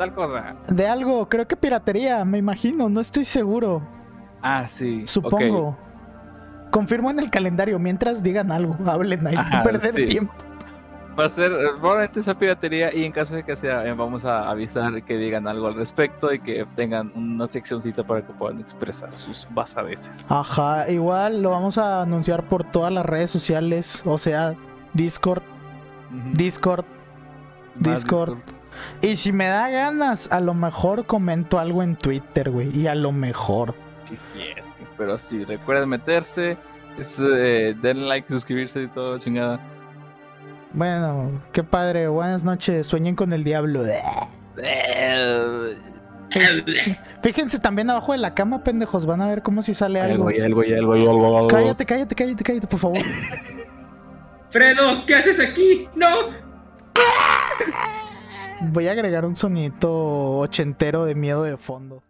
tal 0.00 0.14
cosa. 0.14 0.56
de 0.66 0.88
algo, 0.88 1.28
creo 1.28 1.46
que 1.46 1.56
piratería, 1.56 2.24
me 2.24 2.38
imagino, 2.38 2.88
no 2.88 3.00
estoy 3.00 3.26
seguro. 3.26 3.82
Ah, 4.40 4.66
sí. 4.66 5.06
Supongo. 5.06 5.76
Confirmo 6.70 7.10
en 7.10 7.18
el 7.18 7.30
calendario, 7.30 7.78
mientras 7.78 8.22
digan 8.22 8.50
algo, 8.50 8.78
hablen 8.90 9.26
ahí, 9.26 9.36
Ajá, 9.36 9.62
perder 9.62 9.92
sí. 9.92 10.06
tiempo. 10.06 10.32
Va 11.18 11.26
a 11.26 11.28
ser 11.28 11.52
probablemente 11.80 12.20
esa 12.20 12.38
piratería 12.38 12.94
y 12.94 13.04
en 13.04 13.12
caso 13.12 13.34
de 13.34 13.42
que 13.42 13.54
sea, 13.56 13.84
eh, 13.84 13.92
vamos 13.92 14.24
a 14.24 14.48
avisar 14.48 15.02
que 15.02 15.18
digan 15.18 15.46
algo 15.46 15.66
al 15.66 15.74
respecto 15.74 16.32
y 16.32 16.38
que 16.38 16.64
tengan 16.74 17.12
una 17.14 17.46
seccioncita 17.46 18.02
para 18.02 18.24
que 18.24 18.32
puedan 18.32 18.58
expresar 18.58 19.14
sus 19.14 19.46
basadeces. 19.50 20.30
Ajá, 20.30 20.88
igual 20.88 21.42
lo 21.42 21.50
vamos 21.50 21.76
a 21.76 22.00
anunciar 22.00 22.48
por 22.48 22.64
todas 22.64 22.90
las 22.90 23.04
redes 23.04 23.30
sociales, 23.30 24.02
o 24.06 24.16
sea, 24.16 24.54
Discord. 24.94 25.42
Discord. 26.32 26.86
Discord. 27.74 28.38
Y 29.02 29.16
si 29.16 29.32
me 29.32 29.46
da 29.46 29.68
ganas, 29.70 30.30
a 30.30 30.40
lo 30.40 30.54
mejor 30.54 31.06
comento 31.06 31.58
algo 31.58 31.82
en 31.82 31.96
Twitter, 31.96 32.50
güey, 32.50 32.76
y 32.76 32.86
a 32.86 32.94
lo 32.94 33.12
mejor. 33.12 33.74
Y 34.10 34.16
sí, 34.16 34.40
es 34.56 34.74
que, 34.74 34.84
pero 34.96 35.18
sí, 35.18 35.44
recuerden 35.44 35.88
meterse, 35.88 36.56
es, 36.98 37.20
eh, 37.20 37.74
denle 37.80 38.06
like, 38.06 38.28
suscribirse 38.28 38.82
y 38.82 38.88
toda 38.88 39.12
la 39.12 39.18
chingada. 39.18 39.60
Bueno, 40.72 41.42
qué 41.52 41.64
padre, 41.64 42.08
buenas 42.08 42.44
noches, 42.44 42.86
sueñen 42.86 43.16
con 43.16 43.32
el 43.32 43.42
diablo. 43.42 43.84
Fíjense 47.22 47.58
también 47.58 47.90
abajo 47.90 48.12
de 48.12 48.18
la 48.18 48.34
cama, 48.34 48.62
pendejos, 48.62 49.04
van 49.04 49.20
a 49.20 49.26
ver 49.26 49.42
cómo 49.42 49.62
si 49.62 49.74
sale 49.74 50.00
algo. 50.00 50.28
algo, 50.28 50.28
hay 50.28 50.40
algo, 50.40 50.60
hay 50.62 50.72
algo, 50.74 50.92
hay 50.92 51.00
algo, 51.00 51.26
hay 51.26 51.34
algo. 51.36 51.48
Cállate, 51.48 51.84
cállate, 51.86 52.14
cállate, 52.14 52.44
cállate, 52.44 52.66
por 52.66 52.78
favor. 52.78 52.98
Fredo, 54.50 55.04
¿qué 55.06 55.14
haces 55.14 55.40
aquí? 55.40 55.88
¡No! 55.94 56.06
Voy 58.62 58.88
a 58.88 58.92
agregar 58.92 59.24
un 59.24 59.36
sonidito 59.36 60.38
ochentero 60.38 61.06
de 61.06 61.14
miedo 61.14 61.42
de 61.44 61.56
fondo. 61.56 62.02